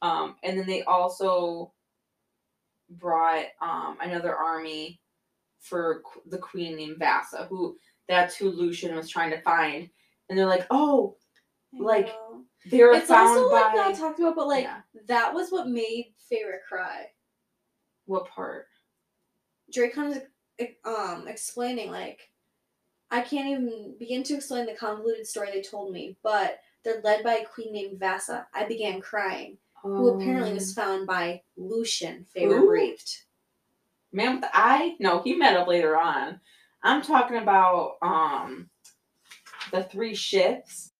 Um, 0.00 0.36
and 0.42 0.58
then 0.58 0.66
they 0.66 0.82
also 0.84 1.72
brought 2.88 3.44
um 3.60 3.98
another 4.00 4.34
army 4.34 5.00
for 5.60 6.00
qu- 6.06 6.22
the 6.30 6.38
queen 6.38 6.76
named 6.76 6.98
Vassa, 6.98 7.46
who 7.50 7.76
that's 8.08 8.36
who 8.36 8.50
Lucien 8.50 8.94
was 8.96 9.08
trying 9.10 9.30
to 9.32 9.40
find. 9.42 9.90
And 10.28 10.38
they're 10.38 10.46
like, 10.46 10.66
oh, 10.70 11.16
I 11.78 11.82
Like, 11.82 12.06
know. 12.06 12.44
they 12.70 12.82
were 12.82 12.92
it's 12.92 13.08
found 13.08 13.36
also 13.38 13.50
by 13.50 13.60
like 13.62 13.74
not 13.74 13.94
talked 13.96 14.18
about, 14.20 14.36
but 14.36 14.48
like 14.48 14.64
Yeah. 14.64 14.80
that 15.08 15.34
was 15.34 15.50
what 15.50 15.68
made 15.68 16.14
Feyre 16.32 16.58
cry. 16.68 17.06
what 18.06 18.28
part? 18.28 18.66
Drakon 19.76 20.16
is 20.58 20.68
um 20.84 21.28
explaining 21.28 21.90
like 21.90 22.30
I 23.10 23.20
can't 23.20 23.48
even 23.48 23.94
begin 23.98 24.22
to 24.24 24.34
explain 24.34 24.66
the 24.66 24.72
convoluted 24.72 25.26
story 25.26 25.50
they 25.52 25.62
told 25.62 25.92
me, 25.92 26.16
but 26.22 26.58
they're 26.82 27.00
led 27.02 27.22
by 27.22 27.34
a 27.34 27.46
queen 27.46 27.72
named 27.72 28.00
Vassa. 28.00 28.46
I 28.52 28.64
began 28.64 29.00
crying, 29.00 29.58
who 29.82 30.08
apparently 30.08 30.54
was 30.54 30.72
found 30.72 31.06
by 31.06 31.42
Lucien, 31.56 32.26
Feyre 32.34 32.66
briefed. 32.66 33.26
man 34.12 34.34
with 34.34 34.40
the 34.42 34.50
eye. 34.52 34.96
No, 34.98 35.22
he 35.22 35.34
met 35.36 35.56
up 35.56 35.68
later 35.68 35.96
on. 35.96 36.40
I'm 36.82 37.02
talking 37.02 37.36
about 37.36 37.96
um 38.02 38.70
the 39.70 39.84
three 39.84 40.14
ships 40.14 40.92